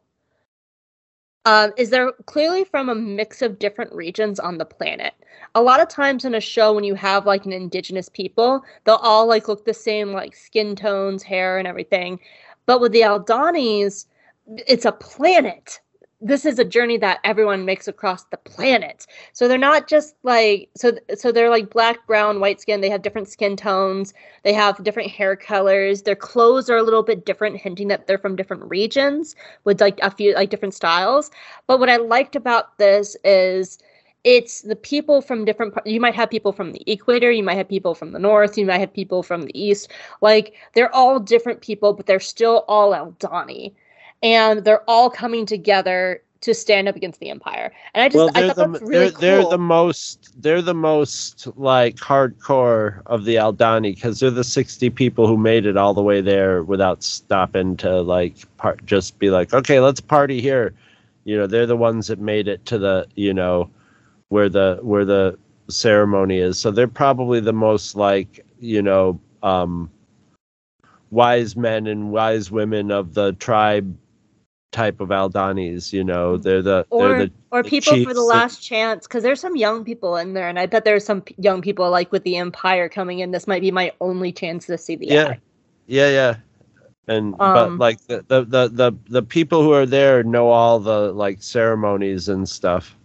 um, 1.46 1.74
is 1.78 1.90
they're 1.90 2.14
clearly 2.26 2.64
from 2.64 2.90
a 2.90 2.96
mix 2.96 3.42
of 3.42 3.60
different 3.60 3.94
regions 3.94 4.40
on 4.40 4.58
the 4.58 4.66
planet. 4.66 5.14
A 5.56 5.62
lot 5.62 5.82
of 5.82 5.90
times 5.90 6.26
in 6.26 6.36
a 6.36 6.40
show, 6.42 6.74
when 6.74 6.84
you 6.86 6.96
have 6.96 7.26
like 7.26 7.46
an 7.46 7.54
indigenous 7.54 8.10
people, 8.10 8.64
they'll 8.86 8.96
all 8.96 9.28
like 9.28 9.48
look 9.48 9.66
the 9.66 9.74
same, 9.74 10.14
like 10.14 10.36
skin 10.36 10.76
tones, 10.76 11.24
hair, 11.24 11.58
and 11.58 11.68
everything. 11.68 12.20
But 12.66 12.80
with 12.80 12.94
the 12.94 13.02
Aldanis, 13.02 14.06
it's 14.48 14.86
a 14.86 14.94
planet. 14.94 15.82
This 16.26 16.46
is 16.46 16.58
a 16.58 16.64
journey 16.64 16.98
that 16.98 17.20
everyone 17.26 17.66
makes 17.66 17.88
across 17.88 18.24
the 18.24 18.38
planet. 18.38 19.06
So 19.34 19.48
they're 19.48 19.58
not 19.58 19.90
just 19.90 20.16
like 20.24 20.70
so. 20.76 20.94
So 21.16 21.32
they're 21.34 21.50
like 21.50 21.70
black, 21.70 22.08
brown, 22.08 22.40
white 22.40 22.62
skin. 22.62 22.80
They 22.80 22.90
have 22.90 23.02
different 23.02 23.28
skin 23.28 23.58
tones. 23.58 24.14
They 24.44 24.54
have 24.54 24.82
different 24.84 25.12
hair 25.12 25.36
colors. 25.36 26.04
Their 26.04 26.16
clothes 26.16 26.70
are 26.70 26.78
a 26.78 26.84
little 26.84 27.04
bit 27.04 27.26
different, 27.26 27.58
hinting 27.58 27.90
that 27.90 28.08
they're 28.08 28.18
from 28.18 28.38
different 28.38 28.64
regions 28.70 29.36
with 29.66 29.82
like 29.82 30.00
a 30.02 30.10
few 30.10 30.34
like 30.34 30.50
different 30.50 30.74
styles. 30.74 31.30
But 31.68 31.80
what 31.80 31.90
I 31.90 31.98
liked 31.98 32.38
about 32.38 32.78
this 32.78 33.18
is 33.26 33.80
it's 34.24 34.62
the 34.62 34.76
people 34.78 35.22
from 35.22 35.44
different 35.44 35.74
you 35.86 36.00
might 36.00 36.16
have 36.16 36.30
people 36.30 36.54
from 36.54 36.72
the 36.72 36.82
equator 36.90 37.30
you 37.30 37.44
might 37.44 37.58
have 37.58 37.68
people 37.68 37.94
from 37.94 38.14
the 38.14 38.20
north 38.20 38.58
you 38.58 38.66
might 38.66 38.78
have 38.80 38.94
people 38.94 39.22
from 39.22 39.42
the 39.44 39.60
east 39.60 39.92
like 40.22 40.54
they're 40.74 40.96
all 40.96 41.20
different 41.20 41.60
people 41.60 41.92
but 41.94 42.06
they're 42.06 42.20
still 42.22 42.64
all 42.70 42.94
Aldani 42.94 43.74
and 44.24 44.64
they're 44.64 44.90
all 44.90 45.10
coming 45.10 45.46
together 45.46 46.24
to 46.42 46.54
stand 46.54 46.90
up 46.90 46.96
against 46.96 47.20
the 47.22 47.30
empire. 47.30 47.72
And 47.94 48.04
i 48.04 48.10
just 48.10 48.18
well, 48.18 48.30
i 48.36 48.42
they're 48.42 48.48
thought 48.48 48.56
the 48.56 48.68
that's 48.68 48.82
really 48.82 49.10
they're, 49.12 49.42
they're 49.42 49.50
the 49.50 49.58
most 49.58 50.42
they're 50.42 50.62
the 50.62 50.74
most 50.74 51.48
like 51.58 51.96
hardcore 51.98 53.02
of 53.06 53.26
the 53.26 53.36
Aldani 53.36 53.94
because 53.94 54.20
they're 54.20 54.32
the 54.32 54.44
sixty 54.44 54.90
people 54.90 55.28
who 55.28 55.38
made 55.38 55.66
it 55.66 55.78
all 55.78 55.94
the 55.94 56.02
way 56.02 56.22
there 56.22 56.64
without 56.64 57.04
stopping 57.04 57.78
to 57.78 58.02
like 58.02 58.36
part 58.58 58.86
just 58.86 59.20
be 59.20 59.30
like 59.30 59.54
okay 59.54 59.80
let's 59.80 60.02
party 60.02 60.42
here, 60.42 60.74
you 61.26 61.38
know 61.38 61.48
they're 61.48 61.68
the 61.68 61.78
ones 61.78 62.08
that 62.08 62.20
made 62.20 62.48
it 62.48 62.66
to 62.66 62.78
the 62.78 63.08
you 63.16 63.34
know 63.34 63.70
where 64.30 64.50
the 64.50 64.80
where 64.82 65.06
the 65.06 65.38
ceremony 65.70 66.40
is. 66.40 66.60
So 66.60 66.72
they're 66.72 66.88
probably 66.88 67.40
the 67.40 67.54
most 67.54 67.96
like 67.96 68.46
you 68.60 68.82
know 68.82 69.20
um 69.44 69.90
wise 71.12 71.56
men 71.56 71.88
and 71.88 72.12
wise 72.12 72.52
women 72.52 72.92
of 72.92 73.14
the 73.14 73.34
tribe 73.34 73.96
type 74.74 75.00
of 75.00 75.10
Aldanis 75.10 75.94
you 75.94 76.04
know 76.04 76.38
they're 76.38 76.62
the 76.62 76.86
or 76.90 77.10
they're 77.10 77.28
the 77.28 77.32
or 77.52 77.64
the 77.64 77.70
people 77.70 77.96
for 78.04 78.14
the 78.14 78.22
last 78.22 78.64
chance 78.64 79.08
because 79.08 79.24
there's 79.24 79.40
some 79.40 79.56
young 79.56 79.84
people 79.86 80.18
in 80.18 80.34
there 80.34 80.50
and 80.50 80.60
i 80.60 80.66
bet 80.66 80.86
there's 80.86 81.06
some 81.06 81.22
p- 81.22 81.36
young 81.38 81.62
people 81.62 81.90
like 81.90 82.12
with 82.12 82.24
the 82.24 82.38
empire 82.38 82.90
coming 82.90 83.20
in 83.20 83.32
this 83.32 83.48
might 83.48 83.62
be 83.62 83.72
my 83.72 83.92
only 84.02 84.32
chance 84.32 84.66
to 84.66 84.78
see 84.78 84.96
the 84.96 85.08
yeah 85.08 85.26
eye. 85.30 85.40
yeah 85.88 86.10
yeah 86.10 86.36
and 87.08 87.36
Um, 87.40 87.54
but 87.54 87.78
like 87.78 88.02
the, 88.08 88.26
the 88.28 88.44
the 88.44 88.68
the 88.70 88.92
the 89.10 89.22
people 89.22 89.62
who 89.64 89.74
are 89.74 89.86
there 89.86 90.24
know 90.24 90.50
all 90.50 90.80
the 90.80 91.12
like 91.14 91.42
ceremonies 91.44 92.30
and 92.30 92.48
stuff 92.48 92.96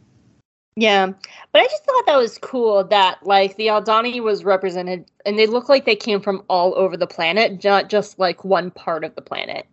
Yeah, 0.76 1.06
but 1.52 1.60
I 1.62 1.64
just 1.66 1.84
thought 1.84 2.06
that 2.06 2.16
was 2.16 2.38
cool 2.38 2.84
that 2.84 3.26
like 3.26 3.56
the 3.56 3.66
Aldani 3.66 4.22
was 4.22 4.44
represented, 4.44 5.10
and 5.26 5.36
they 5.38 5.46
look 5.46 5.68
like 5.68 5.84
they 5.84 5.96
came 5.96 6.20
from 6.20 6.44
all 6.48 6.74
over 6.76 6.96
the 6.96 7.06
planet, 7.06 7.64
not 7.64 7.88
just 7.88 8.18
like 8.18 8.44
one 8.44 8.70
part 8.70 9.02
of 9.02 9.14
the 9.16 9.22
planet. 9.22 9.66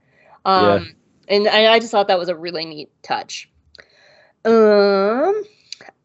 Um, 0.46 0.64
Yeah. 0.64 0.80
And, 1.28 1.48
and 1.48 1.68
I 1.68 1.80
just 1.80 1.92
thought 1.92 2.08
that 2.08 2.20
was 2.20 2.30
a 2.30 2.36
really 2.36 2.66
neat 2.66 2.90
touch. 3.04 3.50
Um, 4.44 5.44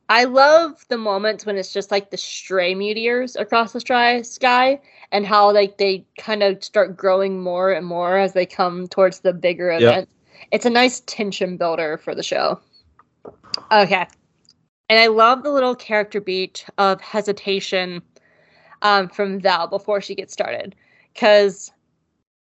I 0.08 0.24
love 0.24 0.84
the 0.88 0.96
moments 0.96 1.46
when 1.46 1.56
it's 1.56 1.72
just 1.72 1.90
like 1.90 2.10
the 2.10 2.16
stray 2.16 2.74
meteors 2.74 3.36
across 3.36 3.72
the 3.72 3.80
stry 3.80 4.24
sky, 4.24 4.80
and 5.12 5.26
how 5.26 5.52
like 5.52 5.78
they 5.78 6.06
kind 6.18 6.42
of 6.42 6.64
start 6.64 6.96
growing 6.96 7.40
more 7.40 7.72
and 7.72 7.86
more 7.86 8.16
as 8.16 8.32
they 8.32 8.46
come 8.46 8.88
towards 8.88 9.20
the 9.20 9.32
bigger 9.32 9.70
event. 9.70 10.08
It's 10.52 10.66
a 10.66 10.70
nice 10.70 11.00
tension 11.00 11.56
builder 11.56 11.98
for 11.98 12.14
the 12.14 12.22
show. 12.22 12.58
Okay. 13.70 14.06
And 14.88 14.98
I 14.98 15.06
love 15.06 15.42
the 15.42 15.52
little 15.52 15.76
character 15.76 16.20
beat 16.20 16.64
of 16.78 17.00
hesitation 17.00 18.02
um, 18.82 19.08
from 19.08 19.40
Val 19.40 19.68
before 19.68 20.00
she 20.00 20.14
gets 20.14 20.32
started. 20.32 20.74
Because 21.12 21.70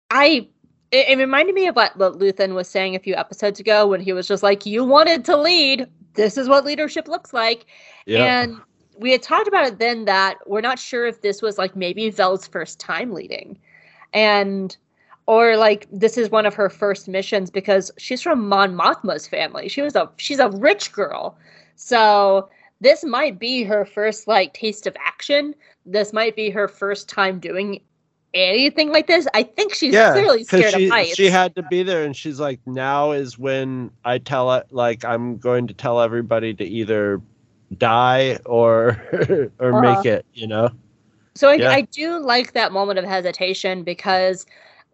I. 0.10 0.48
It, 0.94 1.10
it 1.10 1.18
reminded 1.18 1.56
me 1.56 1.68
of 1.68 1.76
what, 1.76 1.98
what 1.98 2.20
Luthen 2.20 2.54
was 2.54 2.70
saying 2.70 2.96
a 2.96 3.00
few 3.00 3.16
episodes 3.16 3.60
ago 3.60 3.88
when 3.88 4.00
he 4.00 4.14
was 4.14 4.28
just 4.28 4.44
like, 4.44 4.66
You 4.66 4.86
wanted 4.86 5.26
to 5.26 5.36
lead. 5.36 5.88
This 6.14 6.38
is 6.38 6.48
what 6.48 6.64
leadership 6.64 7.08
looks 7.08 7.34
like. 7.34 7.66
yeah 8.06 8.42
And 8.42 8.62
we 8.98 9.12
had 9.12 9.24
talked 9.24 9.48
about 9.48 9.66
it 9.66 9.80
then 9.80 10.06
that 10.06 10.38
we're 10.46 10.62
not 10.62 10.78
sure 10.78 11.08
if 11.08 11.22
this 11.22 11.42
was 11.42 11.58
like 11.58 11.76
maybe 11.76 12.12
Vel's 12.12 12.48
first 12.48 12.80
time 12.80 13.12
leading. 13.12 13.58
And 14.14 14.78
or 15.26 15.58
like 15.58 15.88
this 15.92 16.18
is 16.18 16.30
one 16.30 16.46
of 16.46 16.54
her 16.54 16.70
first 16.70 17.08
missions 17.08 17.50
because 17.50 17.92
she's 17.98 18.22
from 18.22 18.48
Mon 18.48 18.76
Mothma's 18.76 19.28
family. 19.28 19.70
She 19.70 19.82
was 19.82 19.96
a 19.96 20.10
she's 20.18 20.40
a 20.40 20.50
rich 20.50 20.92
girl. 20.92 21.38
So 21.76 22.50
this 22.82 23.04
might 23.04 23.40
be 23.40 23.64
her 23.64 23.84
first 23.84 24.28
like 24.28 24.54
taste 24.54 24.86
of 24.86 24.96
action. 25.04 25.56
This 25.88 26.14
might 26.14 26.36
be 26.36 26.52
her 26.52 26.68
first 26.68 27.10
time 27.10 27.40
doing 27.40 27.82
anything 28.34 28.92
like 28.92 29.08
this. 29.08 29.28
I 29.34 29.44
think 29.44 29.74
she's 29.74 29.94
yeah 29.94 30.12
clearly 30.12 30.44
scared 30.44 30.74
she, 30.74 30.86
of 30.86 30.92
heights. 30.92 31.16
she 31.16 31.30
had 31.30 31.56
to 31.56 31.64
be 31.64 31.84
there 31.84 32.04
and 32.04 32.16
she's 32.16 32.40
like 32.40 32.60
now 32.66 33.12
is 33.12 33.38
when 33.38 33.92
i 34.06 34.18
tell 34.18 34.52
it 34.54 34.66
like 34.72 35.06
i'm 35.06 35.38
going 35.38 35.68
to 35.68 35.74
tell 35.74 36.02
everybody 36.02 36.54
to 36.54 36.64
either 36.64 37.22
die 37.78 38.38
or 38.46 38.98
or 39.60 39.74
Uh-huh. 39.74 39.82
make 39.82 40.06
it 40.06 40.26
you 40.34 40.48
know 40.48 40.70
So 41.36 41.50
I, 41.50 41.56
Yeah. 41.56 41.72
I 41.72 41.82
do 41.92 42.20
like 42.20 42.54
that 42.54 42.72
moment 42.72 43.00
of 43.00 43.06
hesitation 43.06 43.84
because, 43.84 44.46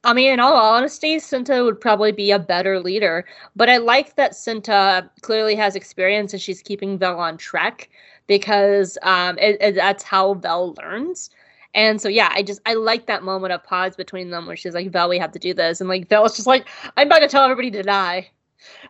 I 0.03 0.13
mean, 0.13 0.31
in 0.31 0.39
all 0.39 0.55
honesty, 0.55 1.17
Cinta 1.17 1.63
would 1.65 1.81
probably 1.81 2.11
be 2.13 2.31
a 2.31 2.39
better 2.39 2.79
leader. 2.79 3.25
But 3.55 3.69
I 3.69 3.77
like 3.77 4.15
that 4.15 4.31
Cinta 4.33 5.09
clearly 5.21 5.55
has 5.55 5.75
experience 5.75 6.33
and 6.33 6.41
she's 6.41 6.61
keeping 6.61 6.97
Vel 6.97 7.19
on 7.19 7.37
track 7.37 7.89
because 8.27 8.97
um, 9.03 9.37
it, 9.39 9.57
it- 9.61 9.75
that's 9.75 10.03
how 10.03 10.35
Vel 10.35 10.75
learns. 10.81 11.29
And 11.73 12.01
so 12.01 12.09
yeah, 12.09 12.29
I 12.33 12.43
just 12.43 12.61
I 12.65 12.73
like 12.73 13.05
that 13.07 13.23
moment 13.23 13.53
of 13.53 13.63
pause 13.63 13.95
between 13.95 14.31
them 14.31 14.47
where 14.47 14.55
she's 14.57 14.73
like, 14.73 14.91
Vel, 14.91 15.09
we 15.09 15.19
have 15.19 15.31
to 15.33 15.39
do 15.39 15.53
this, 15.53 15.79
and 15.81 15.89
like 15.89 16.07
Vel's 16.09 16.35
just 16.35 16.47
like, 16.47 16.67
I'm 16.97 17.07
about 17.07 17.19
to 17.19 17.27
tell 17.27 17.43
everybody 17.43 17.71
to 17.71 17.83
die. 17.83 18.29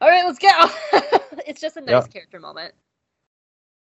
All 0.02 0.10
right, 0.10 0.26
let's 0.26 0.40
go. 0.40 0.50
it's 1.48 1.62
just 1.62 1.78
a 1.78 1.82
nice 1.82 2.08
Yeah. 2.08 2.08
character 2.08 2.40
moment. 2.40 2.74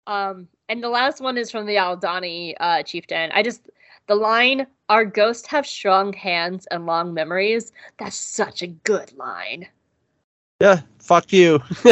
Um, 0.07 0.49
and 0.68 0.82
the 0.82 0.88
last 0.88 1.20
one 1.20 1.38
is 1.38 1.51
from 1.51 1.66
the 1.66 1.76
Aldani 1.76 2.55
uh, 2.61 2.82
chieftain. 2.82 3.30
I 3.32 3.43
just 3.43 3.70
the 4.09 4.14
line, 4.16 4.66
"Our 4.88 5.05
ghosts 5.05 5.47
have 5.49 5.66
strong 5.66 6.12
hands 6.12 6.66
and 6.70 6.86
long 6.86 7.14
memories." 7.14 7.72
That's 7.99 8.16
such 8.16 8.62
a 8.62 8.66
good 8.68 9.12
line. 9.16 9.68
Yeah 10.61 10.80
fuck 10.98 11.32
you 11.32 11.58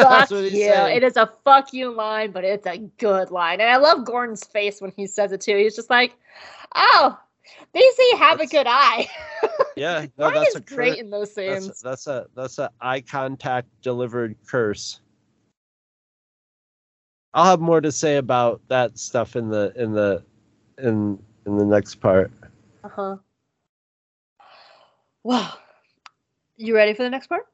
Fuck 0.00 0.28
That's 0.28 0.30
what 0.32 0.44
you. 0.44 0.50
saying. 0.50 0.96
It 0.96 1.02
is 1.04 1.16
a 1.16 1.30
fuck 1.44 1.72
you 1.72 1.90
line, 1.92 2.32
but 2.32 2.44
it's 2.44 2.66
a 2.66 2.78
good 2.98 3.30
line, 3.30 3.60
and 3.60 3.70
I 3.70 3.76
love 3.76 4.04
Gordon's 4.04 4.44
face 4.44 4.80
when 4.80 4.92
he 4.96 5.06
says 5.06 5.32
it 5.32 5.40
too. 5.40 5.56
He's 5.56 5.76
just 5.76 5.90
like, 5.90 6.16
"Oh, 6.74 7.18
they 7.72 7.80
say 7.96 8.16
have 8.16 8.40
a 8.40 8.46
good 8.46 8.66
eye." 8.68 9.08
yeah 9.76 10.06
no, 10.18 10.30
that's 10.30 10.50
is 10.50 10.56
a 10.56 10.60
great 10.60 10.96
cur- 10.96 11.00
in 11.00 11.10
those 11.10 11.34
that's, 11.34 11.66
scenes. 11.66 11.80
that's 11.82 12.06
a 12.06 12.26
that's 12.34 12.58
a 12.58 12.70
eye 12.80 13.00
contact 13.00 13.68
delivered 13.82 14.36
curse 14.46 15.00
i'll 17.34 17.44
have 17.44 17.60
more 17.60 17.80
to 17.80 17.92
say 17.92 18.16
about 18.16 18.60
that 18.68 18.98
stuff 18.98 19.36
in 19.36 19.48
the 19.48 19.72
in 19.76 19.92
the 19.92 20.22
in 20.78 21.18
in 21.46 21.56
the 21.56 21.64
next 21.64 21.96
part 21.96 22.30
Uh 22.84 22.88
huh. 22.88 23.16
Wow. 25.22 25.54
You 26.56 26.74
ready 26.74 26.94
for 26.94 27.02
the 27.02 27.10
next 27.10 27.28
part? 27.28 27.46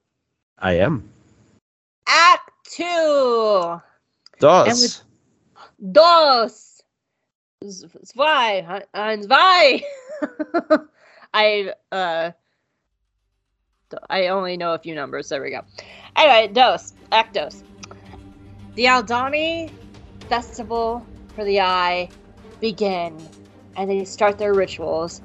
I 0.61 0.73
am 0.75 1.09
Act 2.07 2.51
two. 2.65 3.81
dos 4.41 5.03
Dos. 5.93 6.83
Zwei. 8.05 8.67
Ein- 8.69 8.85
Ein, 8.95 9.23
zwei. 9.23 9.83
I, 11.35 11.73
uh, 11.93 12.31
I 14.09 14.29
only 14.29 14.57
know 14.57 14.75
a 14.75 14.79
few 14.79 14.95
numbers. 14.95 15.29
There 15.29 15.43
we 15.43 15.51
go. 15.51 15.63
Anyway, 16.17 16.53
dos. 16.53 16.95
Act 17.13 17.35
dos. 17.35 17.63
The 18.75 18.85
Aldani 18.87 19.71
Festival 20.29 21.05
for 21.35 21.45
the 21.45 21.61
Eye 21.61 22.09
begin, 22.61 23.17
and 23.77 23.91
they 23.91 24.05
start 24.05 24.39
their 24.39 24.55
rituals. 24.55 25.23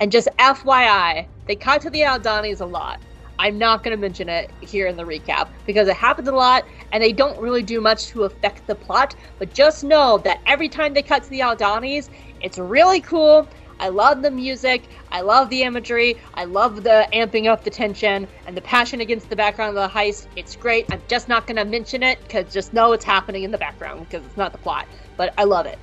And 0.00 0.12
just 0.12 0.28
FYI, 0.38 1.26
they 1.46 1.56
cut 1.56 1.80
to 1.82 1.90
the 1.90 2.00
Aldanis 2.00 2.60
a 2.60 2.66
lot. 2.66 3.00
I'm 3.38 3.58
not 3.58 3.82
going 3.82 3.96
to 3.96 4.00
mention 4.00 4.28
it 4.28 4.50
here 4.60 4.86
in 4.86 4.96
the 4.96 5.04
recap 5.04 5.48
because 5.66 5.88
it 5.88 5.96
happens 5.96 6.28
a 6.28 6.32
lot 6.32 6.64
and 6.92 7.02
they 7.02 7.12
don't 7.12 7.38
really 7.40 7.62
do 7.62 7.80
much 7.80 8.06
to 8.08 8.24
affect 8.24 8.66
the 8.66 8.74
plot. 8.74 9.14
But 9.38 9.52
just 9.52 9.84
know 9.84 10.18
that 10.18 10.40
every 10.46 10.68
time 10.68 10.94
they 10.94 11.02
cut 11.02 11.22
to 11.24 11.30
the 11.30 11.40
Aldanis, 11.40 12.08
it's 12.40 12.58
really 12.58 13.00
cool. 13.00 13.48
I 13.78 13.88
love 13.88 14.22
the 14.22 14.30
music. 14.30 14.84
I 15.12 15.20
love 15.20 15.50
the 15.50 15.62
imagery. 15.62 16.16
I 16.34 16.44
love 16.44 16.82
the 16.82 17.06
amping 17.12 17.46
up 17.46 17.62
the 17.62 17.70
tension 17.70 18.26
and 18.46 18.56
the 18.56 18.62
passion 18.62 19.00
against 19.00 19.28
the 19.28 19.36
background 19.36 19.76
of 19.76 19.92
the 19.92 19.98
heist. 19.98 20.28
It's 20.34 20.56
great. 20.56 20.86
I'm 20.90 21.02
just 21.08 21.28
not 21.28 21.46
going 21.46 21.56
to 21.56 21.64
mention 21.64 22.02
it 22.02 22.18
because 22.22 22.52
just 22.52 22.72
know 22.72 22.92
it's 22.92 23.04
happening 23.04 23.42
in 23.42 23.50
the 23.50 23.58
background 23.58 24.08
because 24.08 24.24
it's 24.24 24.36
not 24.36 24.52
the 24.52 24.58
plot. 24.58 24.86
But 25.16 25.34
I 25.36 25.44
love 25.44 25.66
it. 25.66 25.78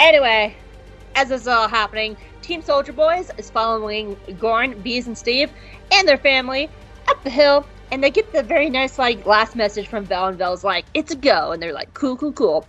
Anyway, 0.00 0.56
as 1.14 1.28
this 1.28 1.42
is 1.42 1.48
all 1.48 1.68
happening, 1.68 2.16
Team 2.42 2.62
Soldier 2.62 2.92
Boys 2.92 3.30
is 3.36 3.50
following 3.50 4.16
Gorn, 4.38 4.80
Bees, 4.80 5.06
and 5.06 5.16
Steve 5.16 5.50
and 5.92 6.06
their 6.06 6.18
family 6.18 6.68
up 7.08 7.22
the 7.24 7.30
hill 7.30 7.66
and 7.90 8.02
they 8.02 8.10
get 8.10 8.32
the 8.32 8.42
very 8.42 8.70
nice 8.70 8.98
like 8.98 9.24
last 9.26 9.56
message 9.56 9.88
from 9.88 10.04
Vel, 10.04 10.26
and 10.26 10.38
Vel's 10.38 10.64
like, 10.64 10.84
"It's 10.94 11.12
a 11.12 11.16
go," 11.16 11.52
and 11.52 11.62
they're 11.62 11.72
like, 11.72 11.94
"Cool, 11.94 12.16
cool, 12.16 12.32
cool." 12.32 12.66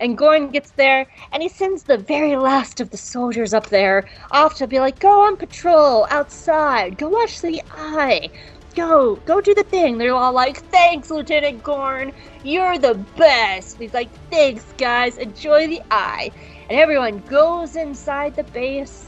And 0.00 0.16
Gorn 0.16 0.50
gets 0.50 0.70
there, 0.72 1.06
and 1.32 1.42
he 1.42 1.48
sends 1.48 1.82
the 1.82 1.96
very 1.96 2.36
last 2.36 2.80
of 2.80 2.90
the 2.90 2.96
soldiers 2.96 3.54
up 3.54 3.68
there 3.68 4.08
off 4.30 4.54
to 4.56 4.66
be 4.66 4.78
like, 4.78 4.98
"Go 4.98 5.22
on 5.22 5.36
patrol 5.36 6.06
outside. 6.10 6.98
Go 6.98 7.08
watch 7.08 7.40
the 7.40 7.62
eye. 7.72 8.30
Go, 8.74 9.16
go 9.24 9.40
do 9.40 9.54
the 9.54 9.64
thing." 9.64 9.98
They're 9.98 10.14
all 10.14 10.32
like, 10.32 10.58
"Thanks, 10.70 11.10
Lieutenant 11.10 11.62
Gorn. 11.62 12.12
You're 12.44 12.78
the 12.78 12.94
best." 13.16 13.78
He's 13.78 13.94
like, 13.94 14.10
"Thanks, 14.30 14.64
guys. 14.76 15.16
Enjoy 15.16 15.66
the 15.66 15.82
eye." 15.90 16.30
And 16.68 16.78
everyone 16.78 17.18
goes 17.28 17.76
inside 17.76 18.36
the 18.36 18.44
base, 18.44 19.06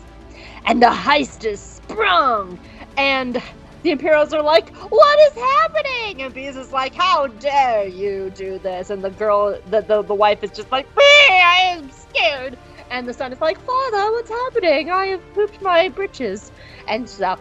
and 0.67 0.83
the 0.83 0.87
heist 0.87 1.45
is 1.45 1.61
sprung. 1.61 2.59
And 2.97 3.43
the 3.83 3.91
Imperials 3.91 4.33
are 4.33 4.43
like, 4.43 4.75
"What 4.77 5.19
is 5.21 5.35
happening?" 5.35 6.23
And 6.23 6.35
Bees 6.35 6.57
is 6.57 6.73
like, 6.73 6.95
"How 6.95 7.27
dare 7.27 7.87
you 7.87 8.31
do 8.31 8.59
this?" 8.59 8.91
And 8.91 9.03
the 9.03 9.11
girl, 9.11 9.59
the 9.71 9.83
the, 9.83 10.03
the 10.03 10.15
wife 10.15 10.43
is 10.45 10.53
just 10.53 10.73
like, 10.73 10.87
"Me, 10.97 11.05
I 11.29 11.77
am 11.77 11.91
scared." 11.91 12.59
And 12.91 13.09
the 13.09 13.13
son 13.15 13.33
is 13.33 13.41
like, 13.41 13.59
"Father, 13.59 14.13
what's 14.13 14.31
happening? 14.31 14.91
I 14.91 15.07
have 15.07 15.23
pooped 15.35 15.61
my 15.63 15.89
britches 15.89 16.53
and 16.89 17.09
stuff." 17.09 17.41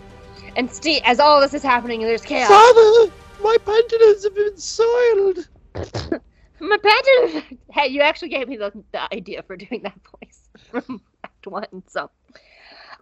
And 0.55 0.69
Steve, 0.69 1.01
as 1.05 1.19
all 1.19 1.39
this 1.41 1.53
is 1.53 1.63
happening, 1.63 2.01
there's 2.01 2.21
chaos. 2.23 2.49
Father, 2.49 3.11
my 3.41 3.57
panties 3.65 4.23
have 4.23 4.35
been 4.35 4.57
soiled. 4.57 5.39
My 6.59 6.77
panther. 6.77 7.45
Hey, 7.71 7.87
you 7.87 8.01
actually 8.01 8.29
gave 8.29 8.47
me 8.47 8.57
the, 8.57 8.71
the 8.91 9.13
idea 9.13 9.43
for 9.43 9.55
doing 9.55 9.83
that 9.83 9.99
voice 10.21 10.49
from 10.71 11.01
Act 11.23 11.47
One. 11.47 11.83
So, 11.87 12.09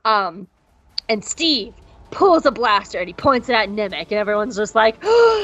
um, 0.05 0.47
and 1.10 1.24
Steve 1.24 1.74
pulls 2.12 2.45
a 2.45 2.51
blaster 2.51 2.99
and 2.99 3.08
he 3.08 3.14
points 3.14 3.49
it 3.49 3.53
at 3.53 3.70
Nemik, 3.70 4.12
and 4.12 4.14
everyone's 4.14 4.55
just 4.58 4.76
like, 4.76 4.97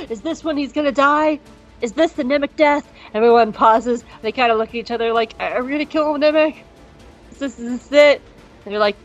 "Is 0.10 0.22
this 0.22 0.44
when 0.44 0.58
he's 0.58 0.74
gonna 0.74 0.92
die? 0.92 1.40
Is 1.82 1.94
this 1.94 2.12
the 2.14 2.24
Nemik 2.24 2.56
death?" 2.58 2.92
Everyone 3.14 3.54
pauses. 3.54 4.04
They 4.22 4.32
kind 4.32 4.52
of 4.52 4.58
look 4.58 4.70
at 4.70 4.76
each 4.76 4.92
other 4.92 5.14
like, 5.14 5.34
"Are 5.40 5.64
we 5.64 5.72
gonna 5.72 5.86
kill 5.86 6.14
Nemik? 6.16 6.58
Is 7.32 7.38
this 7.40 7.60
is 7.60 7.88
this 7.88 7.92
it?" 7.92 8.22
And 8.66 8.74
they're 8.74 8.80
like, 8.80 8.98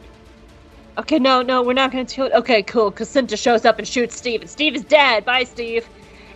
"Okay, 0.98 1.18
no, 1.18 1.42
no, 1.42 1.62
we're 1.62 1.74
not 1.74 1.92
gonna 1.92 2.04
kill 2.04 2.26
it." 2.26 2.32
Okay, 2.32 2.62
cool. 2.64 2.90
Because 2.90 3.08
Cinta 3.08 3.38
shows 3.38 3.64
up 3.64 3.78
and 3.78 3.86
shoots 3.86 4.16
Steve, 4.16 4.40
and 4.40 4.50
Steve 4.50 4.74
is 4.74 4.82
dead. 4.82 5.24
Bye, 5.24 5.44
Steve. 5.44 5.88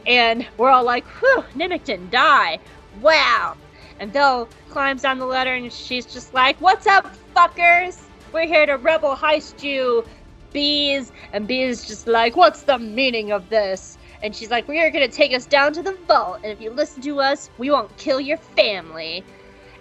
And 0.06 0.46
we're 0.56 0.70
all 0.70 0.84
like, 0.84 1.04
whew, 1.06 1.44
Nemik 1.54 1.84
didn't 1.84 2.10
die. 2.10 2.58
Wow. 3.00 3.56
And 4.00 4.12
Bill 4.12 4.48
climbs 4.70 5.02
down 5.02 5.18
the 5.18 5.26
ladder 5.26 5.54
and 5.54 5.72
she's 5.72 6.06
just 6.06 6.34
like, 6.34 6.60
What's 6.60 6.86
up, 6.86 7.14
fuckers? 7.36 8.02
We're 8.32 8.46
here 8.46 8.66
to 8.66 8.76
rebel 8.76 9.14
heist 9.14 9.62
you, 9.62 10.04
bees. 10.52 11.12
And 11.32 11.46
bees 11.46 11.86
just 11.86 12.06
like, 12.06 12.34
What's 12.34 12.62
the 12.62 12.78
meaning 12.78 13.30
of 13.30 13.48
this? 13.48 13.98
And 14.22 14.34
she's 14.34 14.50
like, 14.50 14.66
We 14.66 14.80
are 14.80 14.90
gonna 14.90 15.08
take 15.08 15.32
us 15.32 15.46
down 15.46 15.72
to 15.74 15.82
the 15.82 15.92
vault, 16.08 16.40
and 16.42 16.52
if 16.52 16.60
you 16.60 16.70
listen 16.70 17.02
to 17.02 17.20
us, 17.20 17.50
we 17.58 17.70
won't 17.70 17.96
kill 17.96 18.20
your 18.20 18.38
family. 18.38 19.24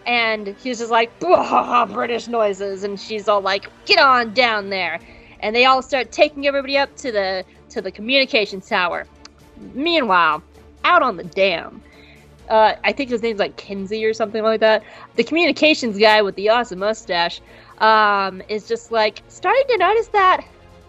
And 0.05 0.55
he's 0.61 0.80
just 0.80 0.91
like, 0.91 1.11
British 1.19 2.28
noises, 2.28 2.84
and 2.84 2.99
she's 2.99 3.28
all 3.28 3.41
like, 3.41 3.69
Get 3.86 3.99
on 3.99 4.34
down 4.34 4.69
there. 4.69 4.99
And 5.39 5.55
they 5.55 5.65
all 5.65 5.82
start 5.82 6.11
taking 6.11 6.45
everybody 6.45 6.78
up 6.78 6.95
to 6.97 7.11
the 7.11 7.43
to 7.69 7.82
the 7.82 7.91
communications 7.91 8.67
tower. 8.67 9.07
Meanwhile, 9.74 10.43
out 10.84 11.01
on 11.03 11.18
the 11.18 11.24
dam, 11.24 11.82
uh, 12.49 12.76
I 12.84 12.91
think 12.91 13.09
his 13.09 13.22
name's 13.22 13.39
like 13.39 13.55
Kinsey 13.55 14.03
or 14.05 14.14
something 14.14 14.43
like 14.43 14.59
that. 14.59 14.84
The 15.16 15.24
communications 15.24 15.97
guy 15.97 16.22
with 16.22 16.36
the 16.36 16.49
awesome 16.49 16.80
mustache 16.80 17.41
um, 17.80 18.41
is 18.49 18.68
just 18.68 18.91
like 18.91 19.24
starting 19.28 19.64
to 19.70 19.78
notice 19.78 20.07
that 20.07 20.45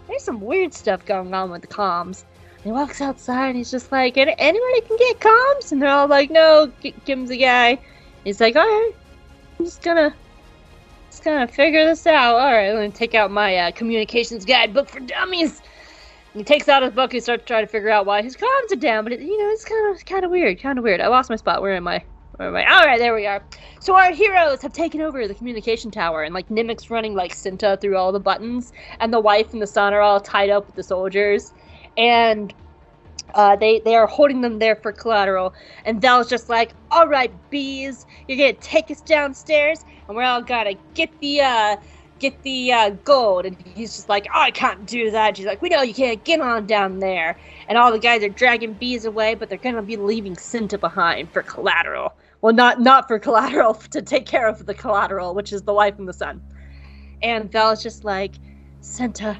there's 0.07 0.23
some 0.23 0.41
weird 0.41 0.73
stuff 0.73 1.05
going 1.05 1.33
on 1.33 1.49
with 1.51 1.61
the 1.61 1.67
comms. 1.67 2.23
He 2.63 2.71
walks 2.71 3.01
outside 3.01 3.49
and 3.49 3.57
he's 3.57 3.71
just 3.71 3.91
like, 3.91 4.17
"Any- 4.17 4.35
anybody 4.37 4.81
can 4.81 4.97
get 4.97 5.19
comms? 5.19 5.71
And 5.71 5.81
they're 5.81 5.89
all 5.89 6.07
like, 6.07 6.29
no, 6.29 6.71
Kim's 7.05 7.29
the 7.29 7.37
guy. 7.37 7.77
He's 8.23 8.39
like, 8.39 8.55
all 8.55 8.65
right, 8.65 8.93
I'm 9.59 9.65
just 9.65 9.81
gonna, 9.81 10.13
just 11.09 11.23
gonna 11.23 11.47
figure 11.47 11.85
this 11.85 12.07
out. 12.07 12.35
All 12.35 12.53
right, 12.53 12.69
I'm 12.69 12.75
gonna 12.75 12.89
take 12.89 13.15
out 13.15 13.31
my 13.31 13.55
uh, 13.57 13.71
communications 13.71 14.45
guidebook 14.45 14.89
for 14.89 15.01
dummies. 15.01 15.61
He 16.33 16.43
takes 16.43 16.67
out 16.67 16.81
his 16.81 16.93
book. 16.93 17.11
He 17.11 17.19
starts 17.19 17.45
trying 17.45 17.63
to 17.63 17.71
figure 17.71 17.89
out 17.89 18.05
why 18.05 18.21
his 18.21 18.35
comms 18.35 18.71
are 18.71 18.75
down. 18.75 19.03
But 19.03 19.13
it, 19.13 19.21
you 19.21 19.37
know, 19.37 19.49
it's 19.49 19.65
kind 19.65 19.95
of 19.95 20.05
kind 20.05 20.25
of 20.25 20.31
weird. 20.31 20.59
Kind 20.59 20.79
of 20.79 20.83
weird. 20.83 20.99
I 20.99 21.07
lost 21.07 21.29
my 21.29 21.35
spot. 21.35 21.61
Where 21.61 21.75
am 21.75 21.87
I? 21.87 22.03
Where 22.37 22.47
am 22.47 22.55
I? 22.55 22.65
All 22.65 22.85
right, 22.85 22.97
there 22.97 23.13
we 23.13 23.27
are. 23.27 23.43
So 23.79 23.95
our 23.95 24.11
heroes 24.11 24.61
have 24.63 24.73
taken 24.73 25.01
over 25.01 25.27
the 25.27 25.35
communication 25.35 25.91
tower, 25.91 26.23
and 26.23 26.33
like 26.33 26.49
Nemik's 26.49 26.89
running 26.89 27.13
like 27.13 27.33
Cinta 27.33 27.79
through 27.79 27.97
all 27.97 28.11
the 28.11 28.19
buttons, 28.19 28.73
and 28.99 29.13
the 29.13 29.19
wife 29.19 29.53
and 29.53 29.61
the 29.61 29.67
son 29.67 29.93
are 29.93 30.01
all 30.01 30.19
tied 30.19 30.49
up 30.49 30.65
with 30.65 30.75
the 30.75 30.83
soldiers, 30.83 31.53
and 31.97 32.51
uh, 33.35 33.55
they 33.55 33.79
they 33.81 33.95
are 33.95 34.07
holding 34.07 34.41
them 34.41 34.57
there 34.57 34.75
for 34.75 34.91
collateral. 34.91 35.53
And 35.85 36.01
Vel's 36.01 36.27
just 36.27 36.49
like, 36.49 36.71
"All 36.89 37.07
right, 37.07 37.31
bees, 37.51 38.07
you're 38.27 38.37
gonna 38.37 38.53
take 38.53 38.89
us 38.89 39.01
downstairs, 39.01 39.85
and 40.07 40.17
we're 40.17 40.23
all 40.23 40.41
gonna 40.41 40.73
get 40.95 41.09
the 41.19 41.41
uh, 41.41 41.77
get 42.23 42.41
the 42.43 42.71
uh, 42.71 42.89
gold." 43.03 43.45
And 43.45 43.57
he's 43.75 43.95
just 43.95 44.09
like, 44.09 44.27
oh, 44.33 44.39
"I 44.39 44.51
can't 44.51 44.85
do 44.85 45.11
that." 45.11 45.37
She's 45.37 45.45
like, 45.45 45.61
"We 45.61 45.69
know 45.69 45.81
you 45.81 45.93
can't 45.93 46.23
get 46.23 46.39
on 46.41 46.65
down 46.65 46.99
there." 46.99 47.37
And 47.67 47.77
all 47.77 47.91
the 47.91 47.99
guys 47.99 48.23
are 48.23 48.29
dragging 48.29 48.73
bees 48.73 49.05
away, 49.05 49.35
but 49.35 49.49
they're 49.49 49.57
gonna 49.57 49.81
be 49.81 49.97
leaving 49.97 50.35
Cinta 50.35 50.79
behind 50.79 51.31
for 51.31 51.43
collateral. 51.43 52.13
Well, 52.41 52.53
not 52.53 52.79
not 52.81 53.07
for 53.07 53.19
collateral 53.19 53.73
to 53.91 54.01
take 54.01 54.25
care 54.25 54.47
of 54.47 54.65
the 54.65 54.73
collateral, 54.73 55.35
which 55.35 55.53
is 55.53 55.63
the 55.63 55.73
wife 55.73 55.99
and 55.99 56.07
the 56.07 56.13
son. 56.13 56.41
And 57.21 57.51
Vel's 57.51 57.83
just 57.83 58.03
like, 58.03 58.33
"Cinta, 58.81 59.37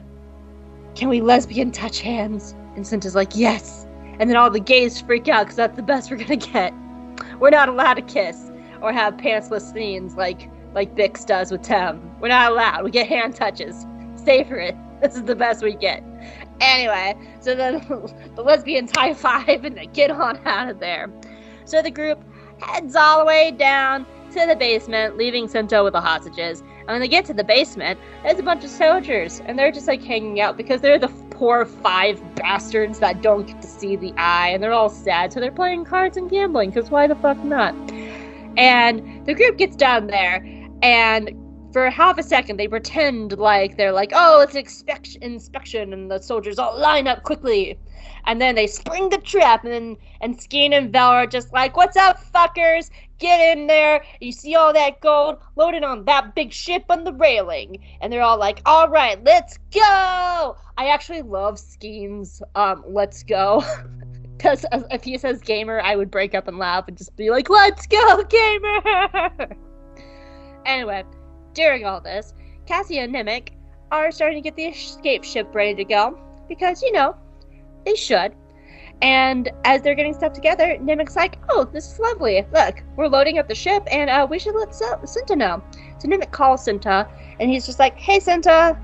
can 0.95 1.09
we 1.09 1.21
lesbian 1.21 1.71
touch 1.71 2.01
hands?" 2.01 2.55
And 2.75 2.85
Cinta's 2.85 3.15
like, 3.15 3.35
"Yes." 3.35 3.87
And 4.19 4.29
then 4.29 4.37
all 4.37 4.51
the 4.51 4.59
gays 4.59 5.01
freak 5.01 5.27
out 5.27 5.45
because 5.45 5.55
that's 5.55 5.75
the 5.75 5.83
best 5.83 6.11
we're 6.11 6.17
gonna 6.17 6.35
get. 6.35 6.73
We're 7.39 7.49
not 7.49 7.69
allowed 7.69 7.95
to 7.95 8.01
kiss 8.01 8.51
or 8.81 8.91
have 8.91 9.15
pantsless 9.15 9.73
scenes 9.73 10.15
like 10.15 10.49
like 10.73 10.95
Bix 10.95 11.25
does 11.25 11.51
with 11.51 11.61
Timm. 11.61 12.19
We're 12.19 12.29
not 12.29 12.51
allowed. 12.51 12.83
We 12.83 12.91
get 12.91 13.07
hand 13.07 13.35
touches. 13.35 13.85
Stay 14.15 14.43
for 14.43 14.57
it. 14.57 14.75
This 15.01 15.15
is 15.15 15.23
the 15.23 15.35
best 15.35 15.63
we 15.63 15.75
get. 15.75 16.03
Anyway, 16.61 17.15
so 17.41 17.55
then 17.55 17.85
the 18.35 18.41
lesbians 18.41 18.91
high 18.95 19.13
five 19.13 19.65
and 19.65 19.77
they 19.77 19.87
get 19.87 20.11
on 20.11 20.39
out 20.45 20.69
of 20.69 20.79
there. 20.79 21.11
So 21.65 21.81
the 21.81 21.91
group 21.91 22.23
heads 22.59 22.95
all 22.95 23.19
the 23.19 23.25
way 23.25 23.51
down 23.51 24.05
to 24.31 24.45
the 24.47 24.55
basement, 24.55 25.17
leaving 25.17 25.47
Cinta 25.47 25.83
with 25.83 25.93
the 25.93 26.01
hostages. 26.01 26.61
And 26.61 26.87
when 26.87 27.01
they 27.01 27.07
get 27.07 27.25
to 27.25 27.33
the 27.33 27.43
basement, 27.43 27.99
there's 28.23 28.39
a 28.39 28.43
bunch 28.43 28.63
of 28.63 28.69
soldiers, 28.69 29.41
and 29.45 29.57
they're 29.57 29.71
just 29.71 29.87
like 29.87 30.01
hanging 30.03 30.41
out 30.41 30.57
because 30.57 30.81
they're 30.81 30.99
the 30.99 31.07
poor 31.29 31.65
five 31.65 32.21
bastards 32.35 32.99
that 32.99 33.21
don't 33.21 33.47
get 33.47 33.61
to 33.61 33.67
see 33.67 33.95
the 33.95 34.13
eye, 34.17 34.49
and 34.49 34.61
they're 34.61 34.73
all 34.73 34.89
sad, 34.89 35.31
so 35.31 35.39
they're 35.39 35.51
playing 35.51 35.85
cards 35.85 36.17
and 36.17 36.29
gambling, 36.29 36.71
because 36.71 36.89
why 36.89 37.07
the 37.07 37.15
fuck 37.15 37.37
not? 37.43 37.75
And 38.57 39.25
the 39.25 39.33
group 39.33 39.57
gets 39.57 39.75
down 39.75 40.07
there, 40.07 40.45
and 40.83 41.31
for 41.71 41.89
half 41.89 42.19
a 42.19 42.23
second, 42.23 42.57
they 42.57 42.67
pretend 42.67 43.37
like 43.39 43.77
they're 43.77 43.93
like, 43.93 44.11
oh, 44.13 44.41
it's 44.41 44.53
an 44.53 44.59
expect- 44.59 45.15
inspection, 45.21 45.91
and 45.93 46.11
the 46.11 46.19
soldiers 46.19 46.59
all 46.59 46.79
line 46.79 47.07
up 47.07 47.23
quickly. 47.23 47.79
And 48.25 48.39
then 48.39 48.53
they 48.55 48.67
spring 48.67 49.09
the 49.09 49.17
trap, 49.17 49.65
and 49.65 49.97
and 50.21 50.37
Skeen 50.37 50.73
and 50.73 50.91
Vel 50.91 51.09
are 51.09 51.25
just 51.25 51.51
like, 51.53 51.75
"What's 51.75 51.97
up, 51.97 52.19
fuckers? 52.33 52.89
Get 53.17 53.57
in 53.57 53.67
there! 53.67 54.03
You 54.19 54.31
see 54.33 54.55
all 54.55 54.73
that 54.73 54.99
gold 54.99 55.37
loaded 55.55 55.83
on 55.83 56.05
that 56.05 56.35
big 56.35 56.51
ship 56.51 56.83
on 56.89 57.05
the 57.05 57.13
railing?" 57.13 57.83
And 58.01 58.11
they're 58.11 58.21
all 58.21 58.37
like, 58.37 58.61
"All 58.65 58.89
right, 58.89 59.21
let's 59.23 59.57
go!" 59.73 60.57
I 60.77 60.87
actually 60.89 61.21
love 61.21 61.57
Skeen's 61.57 62.41
um, 62.55 62.83
"Let's 62.87 63.23
go." 63.23 63.63
Because 64.35 64.65
if 64.91 65.05
he 65.05 65.17
says 65.17 65.39
gamer, 65.39 65.79
I 65.79 65.95
would 65.95 66.11
break 66.11 66.35
up 66.35 66.49
and 66.49 66.57
laugh 66.57 66.89
and 66.89 66.97
just 66.97 67.15
be 67.15 67.29
like, 67.29 67.49
"Let's 67.49 67.87
go, 67.87 68.23
gamer!" 68.23 69.55
anyway, 70.65 71.03
during 71.53 71.85
all 71.85 72.01
this, 72.01 72.33
Cassie 72.65 72.99
and 72.99 73.13
Nemik 73.13 73.49
are 73.91 74.11
starting 74.11 74.37
to 74.37 74.41
get 74.41 74.55
the 74.55 74.65
escape 74.65 75.23
ship 75.23 75.53
ready 75.53 75.75
to 75.75 75.83
go 75.83 76.19
because 76.47 76.81
you 76.81 76.91
know 76.91 77.15
they 77.85 77.95
should. 77.95 78.33
And 79.01 79.51
as 79.65 79.81
they're 79.81 79.95
getting 79.95 80.13
stuff 80.13 80.33
together, 80.33 80.77
Nemik's 80.79 81.15
like, 81.15 81.37
"Oh, 81.49 81.65
this 81.65 81.91
is 81.91 81.99
lovely. 81.99 82.45
Look, 82.53 82.83
we're 82.95 83.07
loading 83.07 83.37
up 83.37 83.47
the 83.47 83.55
ship, 83.55 83.83
and 83.91 84.09
uh, 84.09 84.25
we 84.29 84.39
should 84.39 84.55
let 84.55 84.69
Cinta 84.69 85.35
know." 85.35 85.61
So 85.99 86.07
Nemik 86.07 86.31
calls 86.31 86.65
Cinta, 86.65 87.07
and 87.39 87.49
he's 87.49 87.65
just 87.65 87.79
like, 87.79 87.97
"Hey, 87.97 88.19
Cinta, 88.19 88.79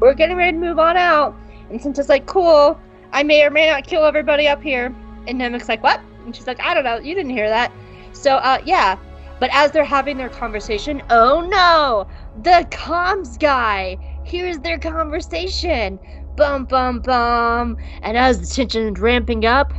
we're 0.00 0.14
getting 0.14 0.36
ready 0.36 0.52
to 0.52 0.58
move 0.58 0.78
on 0.78 0.96
out." 0.96 1.34
And 1.70 1.80
Cinta's 1.80 2.08
like, 2.08 2.26
"Cool. 2.26 2.78
I 3.12 3.22
may 3.22 3.44
or 3.44 3.50
may 3.50 3.68
not 3.68 3.86
kill 3.86 4.04
everybody 4.04 4.48
up 4.48 4.62
here." 4.62 4.94
And 5.26 5.40
Nemik's 5.40 5.68
like, 5.68 5.82
"What?" 5.82 6.00
And 6.24 6.34
she's 6.34 6.46
like, 6.46 6.60
"I 6.60 6.72
don't 6.72 6.84
know. 6.84 6.96
You 6.96 7.14
didn't 7.14 7.32
hear 7.32 7.48
that." 7.48 7.70
So, 8.12 8.36
uh, 8.36 8.60
yeah. 8.64 8.96
But 9.40 9.50
as 9.52 9.70
they're 9.70 9.84
having 9.84 10.16
their 10.16 10.28
conversation, 10.28 11.02
oh 11.10 11.40
no, 11.40 12.08
the 12.42 12.66
comms 12.70 13.38
guy 13.38 13.96
hears 14.24 14.58
their 14.58 14.78
conversation. 14.78 15.98
Bum 16.36 16.64
bum 16.64 17.00
bum. 17.00 17.76
And 18.02 18.16
as 18.16 18.40
the 18.40 18.46
tension 18.46 18.94
is 18.94 19.00
ramping 19.00 19.44
up, 19.44 19.72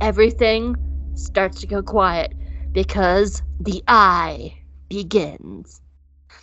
everything 0.00 0.76
starts 1.14 1.60
to 1.60 1.66
go 1.66 1.82
quiet 1.82 2.32
because 2.72 3.42
the 3.60 3.82
eye 3.88 4.56
begins. 4.88 5.80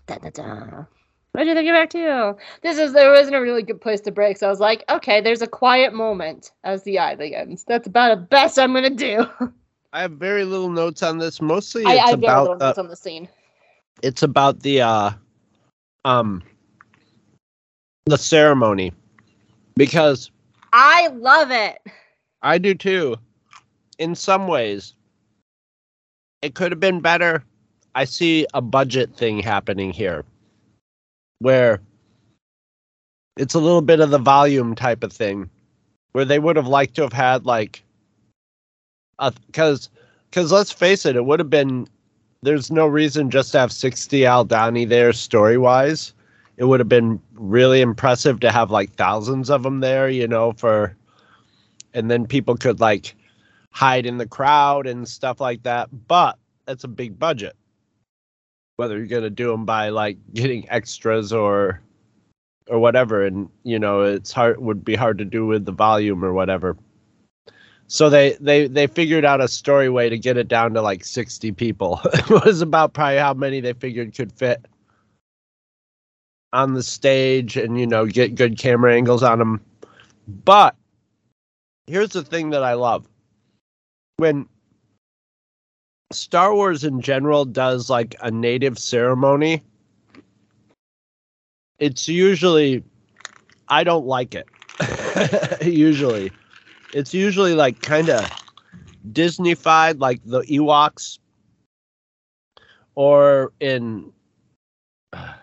Da 0.08 0.18
da 0.18 0.30
da. 0.30 0.86
What 1.32 1.44
do 1.44 1.54
think 1.54 1.70
of 1.70 1.76
Act 1.76 1.92
Two? 1.92 2.38
This 2.62 2.78
is 2.78 2.94
there 2.94 3.12
wasn't 3.12 3.36
a 3.36 3.42
really 3.42 3.64
good 3.64 3.82
place 3.82 4.00
to 4.02 4.12
break, 4.12 4.38
so 4.38 4.48
I 4.48 4.50
was 4.50 4.62
like, 4.62 4.86
okay, 4.90 5.20
there's 5.20 5.42
a 5.42 5.48
quiet 5.48 5.94
moment 5.94 6.52
as 6.64 6.84
the 6.84 7.00
eye 7.00 7.16
begins. 7.16 7.66
That's 7.66 7.88
about 7.88 8.16
the 8.16 8.26
best 8.26 8.58
I'm 8.58 8.74
gonna 8.74 8.90
do. 8.90 9.28
I 9.96 10.02
have 10.02 10.12
very 10.12 10.44
little 10.44 10.70
notes 10.70 11.02
on 11.04 11.20
this. 11.20 11.42
Mostly 11.42 11.86
I, 11.86 11.94
it's 11.94 12.04
I 12.04 12.10
have 12.10 12.20
very 12.20 12.40
little 12.42 12.58
notes 12.58 12.78
on 12.78 12.90
the 12.90 12.98
scene. 12.98 13.30
it's 14.04 14.24
about 14.24 14.60
the 14.60 14.82
uh 14.82 15.12
um 16.04 16.44
the 18.06 18.18
ceremony 18.18 18.92
because 19.78 20.32
I 20.74 21.08
love 21.08 21.50
it. 21.50 21.80
I 22.42 22.58
do 22.58 22.76
too. 22.76 23.16
In 23.98 24.16
some 24.16 24.50
ways, 24.50 24.96
it 26.42 26.56
could 26.56 26.74
have 26.74 26.82
been 26.82 27.00
better. 27.00 27.42
I 27.96 28.04
see 28.04 28.46
a 28.54 28.62
budget 28.62 29.16
thing 29.16 29.40
happening 29.40 29.94
here 29.94 30.26
where 31.40 31.80
it's 33.38 33.54
a 33.54 33.60
little 33.60 33.82
bit 33.82 34.02
of 34.02 34.10
the 34.10 34.18
volume 34.18 34.76
type 34.76 35.06
of 35.06 35.14
thing 35.14 35.50
where 36.12 36.26
they 36.26 36.38
would 36.38 36.58
have 36.58 36.68
liked 36.68 36.96
to 36.96 37.04
have 37.04 37.14
had 37.14 37.46
like 37.46 37.85
because 39.48 39.90
because 40.30 40.52
let's 40.52 40.72
face 40.72 41.06
it 41.06 41.16
it 41.16 41.26
would 41.26 41.40
have 41.40 41.50
been 41.50 41.88
there's 42.42 42.70
no 42.70 42.86
reason 42.86 43.30
just 43.30 43.52
to 43.52 43.60
have 43.60 43.72
60 43.72 44.22
aldani 44.22 44.88
there 44.88 45.14
story 45.14 45.58
wise 45.58 46.14
it 46.58 46.66
would 46.66 46.80
have 46.80 46.90
been 46.90 47.20
really 47.34 47.82
impressive 47.82 48.40
to 48.40 48.52
have 48.52 48.72
like 48.72 48.94
thousands 48.96 49.50
of 49.50 49.64
them 49.64 49.80
there 49.80 50.10
you 50.10 50.28
know 50.28 50.52
for 50.54 50.96
and 51.94 52.12
then 52.12 52.26
people 52.26 52.56
could 52.56 52.80
like 52.80 53.16
hide 53.72 54.06
in 54.06 54.18
the 54.18 54.28
crowd 54.28 54.88
and 54.88 55.08
stuff 55.08 55.40
like 55.40 55.64
that 55.64 55.90
but 56.08 56.38
that's 56.66 56.84
a 56.84 56.90
big 56.90 57.18
budget. 57.18 57.56
Whether 58.78 59.04
you're 59.04 59.22
to 59.22 59.30
do 59.30 59.52
them 59.52 59.66
by 59.66 59.90
like 59.90 60.18
getting 60.34 60.70
extras 60.70 61.32
or 61.32 61.82
or 62.68 62.80
whatever 62.80 63.24
and 63.24 63.48
you 63.64 63.78
know 63.78 64.02
it's 64.02 64.32
hard 64.32 64.60
would 64.60 64.84
be 64.84 64.96
hard 64.96 65.20
to 65.20 65.26
do 65.26 65.46
with 65.46 65.66
the 65.66 65.72
volume 65.72 66.26
or 66.26 66.34
whatever 66.34 66.76
so 67.88 68.10
they 68.10 68.34
they 68.40 68.68
they 68.68 68.88
figured 68.88 69.26
out 69.26 69.42
a 69.42 69.48
story 69.48 69.90
way 69.90 70.10
to 70.10 70.18
get 70.18 70.38
it 70.38 70.48
down 70.48 70.74
to 70.74 70.82
like 70.82 71.04
60 71.04 71.52
people 71.54 72.00
it 72.14 72.30
was 72.46 72.62
about 72.62 72.94
probably 72.94 73.18
how 73.18 73.34
many 73.34 73.60
they 73.60 73.74
figured 73.74 74.16
could 74.16 74.32
fit 74.32 74.66
on 76.54 76.74
the 76.74 76.84
stage 76.84 77.58
and 77.58 77.80
you 77.80 77.86
know 77.86 78.06
get 78.06 78.36
good 78.36 78.58
camera 78.58 78.94
angles 78.94 79.24
on 79.24 79.40
them 79.40 79.62
but 80.28 80.76
here's 81.88 82.10
the 82.10 82.24
thing 82.24 82.50
that 82.50 82.64
i 82.64 82.74
love 82.74 83.08
when 84.18 84.48
Star 86.12 86.54
Wars 86.54 86.84
in 86.84 87.02
general 87.02 87.46
does 87.46 87.90
like 87.90 88.16
a 88.22 88.32
native 88.32 88.78
ceremony, 88.78 89.64
it's 91.80 92.08
usually 92.08 92.84
I 93.68 93.84
don't 93.84 94.06
like 94.06 94.36
it. 94.36 94.48
usually. 95.66 96.32
It's 96.96 97.14
usually 97.14 97.54
like 97.54 97.82
kind 97.82 98.10
of 98.10 98.26
Disneyfied 99.12 100.00
like 100.00 100.22
the 100.26 100.42
Ewoks 100.44 101.20
or 102.96 103.52
in 103.60 104.14
uh, 105.12 105.34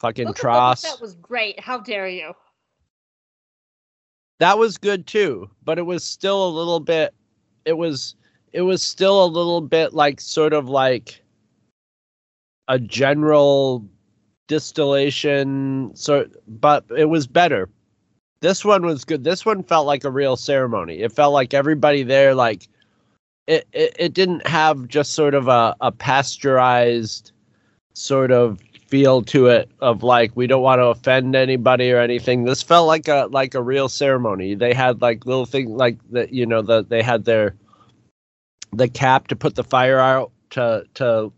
fucking 0.00 0.26
Book 0.26 0.36
of 0.36 0.42
Tross. 0.42 0.82
Fett 0.82 1.00
was 1.00 1.14
great. 1.14 1.58
How 1.58 1.78
dare 1.78 2.08
you? 2.08 2.34
that 4.40 4.58
was 4.58 4.78
good 4.78 5.06
too 5.06 5.48
but 5.64 5.78
it 5.78 5.86
was 5.86 6.04
still 6.04 6.46
a 6.46 6.50
little 6.50 6.80
bit 6.80 7.14
it 7.64 7.74
was 7.74 8.16
it 8.52 8.62
was 8.62 8.82
still 8.82 9.24
a 9.24 9.26
little 9.26 9.60
bit 9.60 9.94
like 9.94 10.20
sort 10.20 10.52
of 10.52 10.68
like 10.68 11.22
a 12.68 12.78
general 12.78 13.86
distillation 14.48 15.90
sort 15.94 16.32
but 16.46 16.84
it 16.96 17.06
was 17.06 17.26
better 17.26 17.68
this 18.44 18.64
one 18.64 18.84
was 18.84 19.04
good 19.04 19.24
this 19.24 19.46
one 19.46 19.62
felt 19.62 19.86
like 19.86 20.04
a 20.04 20.10
real 20.10 20.36
ceremony 20.36 21.00
it 21.00 21.10
felt 21.10 21.32
like 21.32 21.54
everybody 21.54 22.02
there 22.02 22.34
like 22.34 22.68
it 23.46 23.66
it, 23.72 23.96
it 23.98 24.14
didn't 24.14 24.46
have 24.46 24.86
just 24.88 25.12
sort 25.14 25.34
of 25.34 25.48
a, 25.48 25.74
a 25.80 25.90
pasteurized 25.90 27.32
sort 27.94 28.30
of 28.30 28.60
feel 28.86 29.22
to 29.22 29.46
it 29.46 29.70
of 29.80 30.02
like 30.02 30.30
we 30.36 30.46
don't 30.46 30.62
want 30.62 30.78
to 30.78 30.86
offend 30.86 31.34
anybody 31.34 31.90
or 31.90 31.98
anything. 31.98 32.44
This 32.44 32.62
felt 32.62 32.86
like 32.86 33.08
a 33.08 33.28
like 33.30 33.54
a 33.54 33.62
real 33.62 33.88
ceremony. 33.88 34.54
They 34.54 34.74
had 34.74 35.02
like 35.02 35.26
little 35.26 35.46
things 35.46 35.70
like 35.70 35.98
that, 36.10 36.32
you 36.32 36.46
know, 36.46 36.62
that 36.62 36.90
they 36.90 37.02
had 37.02 37.24
their 37.24 37.56
the 38.72 38.88
cap 38.88 39.28
to 39.28 39.36
put 39.36 39.54
the 39.54 39.64
fire 39.64 39.98
out 39.98 40.30
to 40.50 40.84
to 40.94 41.32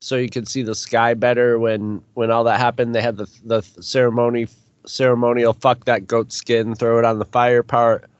so 0.00 0.16
you 0.16 0.28
could 0.28 0.48
see 0.48 0.62
the 0.62 0.74
sky 0.74 1.14
better 1.14 1.58
when 1.58 2.02
when 2.14 2.30
all 2.30 2.44
that 2.44 2.58
happened. 2.60 2.94
They 2.94 3.02
had 3.02 3.16
the 3.16 3.28
the 3.44 3.62
ceremony 3.80 4.46
ceremonial 4.86 5.52
fuck 5.52 5.84
that 5.84 6.06
goat 6.06 6.32
skin, 6.32 6.74
throw 6.74 6.98
it 6.98 7.04
on 7.04 7.18
the 7.18 7.24
fire 7.24 7.62
part 7.62 8.10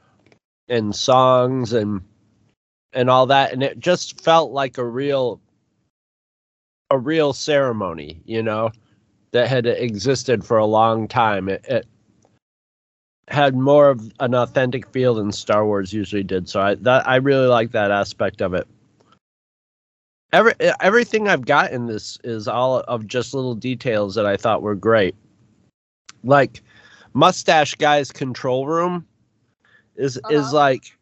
and 0.67 0.95
songs 0.95 1.73
and 1.73 2.01
and 2.93 3.09
all 3.09 3.25
that 3.27 3.51
and 3.53 3.61
it 3.61 3.79
just 3.79 4.21
felt 4.21 4.51
like 4.51 4.77
a 4.77 4.85
real 4.85 5.39
a 6.91 6.97
real 6.97 7.33
ceremony, 7.33 8.21
you 8.25 8.41
know, 8.41 8.71
that 9.31 9.47
had 9.47 9.65
existed 9.65 10.45
for 10.45 10.57
a 10.57 10.65
long 10.65 11.07
time. 11.07 11.49
It, 11.49 11.65
it 11.67 11.85
had 13.27 13.55
more 13.55 13.89
of 13.89 14.11
an 14.19 14.35
authentic 14.35 14.87
feel 14.91 15.15
than 15.15 15.31
Star 15.31 15.65
Wars 15.65 15.91
usually 15.91 16.23
did. 16.23 16.47
So 16.47 16.61
I 16.61 16.75
that 16.75 17.07
I 17.07 17.17
really 17.17 17.47
like 17.47 17.71
that 17.71 17.91
aspect 17.91 18.41
of 18.41 18.53
it. 18.53 18.67
Every 20.31 20.53
everything 20.79 21.27
I've 21.27 21.45
got 21.45 21.71
in 21.71 21.87
this 21.87 22.17
is 22.23 22.47
all 22.47 22.79
of 22.81 23.07
just 23.07 23.33
little 23.33 23.55
details 23.55 24.15
that 24.15 24.25
I 24.25 24.37
thought 24.37 24.61
were 24.61 24.75
great. 24.75 25.15
Like 26.25 26.61
Mustache 27.13 27.75
Guy's 27.75 28.11
control 28.11 28.67
room 28.67 29.05
is 29.95 30.19
is 30.29 30.51
Uh-huh. 30.51 30.53
like 30.53 30.97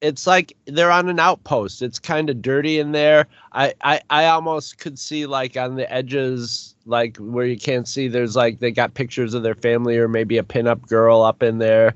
it's 0.00 0.26
like 0.26 0.54
they're 0.66 0.90
on 0.90 1.08
an 1.08 1.18
outpost. 1.20 1.82
It's 1.82 1.98
kind 1.98 2.30
of 2.30 2.42
dirty 2.42 2.78
in 2.78 2.92
there. 2.92 3.26
I, 3.52 3.74
I 3.82 4.00
I 4.10 4.26
almost 4.26 4.78
could 4.78 4.98
see 4.98 5.26
like 5.26 5.56
on 5.56 5.76
the 5.76 5.90
edges, 5.92 6.74
like 6.86 7.16
where 7.18 7.46
you 7.46 7.58
can't 7.58 7.86
see. 7.88 8.08
There's 8.08 8.36
like 8.36 8.60
they 8.60 8.70
got 8.70 8.94
pictures 8.94 9.34
of 9.34 9.42
their 9.42 9.54
family 9.54 9.96
or 9.98 10.08
maybe 10.08 10.38
a 10.38 10.42
pinup 10.42 10.86
girl 10.88 11.22
up 11.22 11.42
in 11.42 11.58
there, 11.58 11.94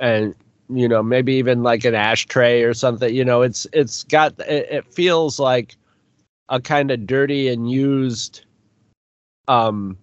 and 0.00 0.34
you 0.70 0.88
know 0.88 1.02
maybe 1.02 1.34
even 1.34 1.62
like 1.62 1.84
an 1.84 1.94
ashtray 1.94 2.62
or 2.62 2.74
something. 2.74 3.14
You 3.14 3.24
know, 3.24 3.42
it's 3.42 3.66
it's 3.72 4.04
got 4.04 4.38
it, 4.40 4.68
it 4.70 4.94
feels 4.94 5.38
like 5.38 5.76
a 6.48 6.60
kind 6.60 6.90
of 6.90 7.06
dirty 7.06 7.48
and 7.48 7.70
used 7.70 8.44
um 9.48 9.98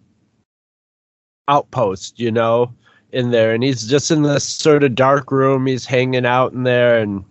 outpost. 1.47 2.19
You 2.19 2.31
know. 2.31 2.73
In 3.13 3.31
there, 3.31 3.53
and 3.53 3.61
he's 3.61 3.87
just 3.87 4.09
in 4.09 4.21
this 4.21 4.47
sort 4.47 4.85
of 4.85 4.95
dark 4.95 5.33
room. 5.33 5.65
He's 5.65 5.85
hanging 5.85 6.25
out 6.25 6.53
in 6.53 6.63
there, 6.63 6.97
and 6.99 7.25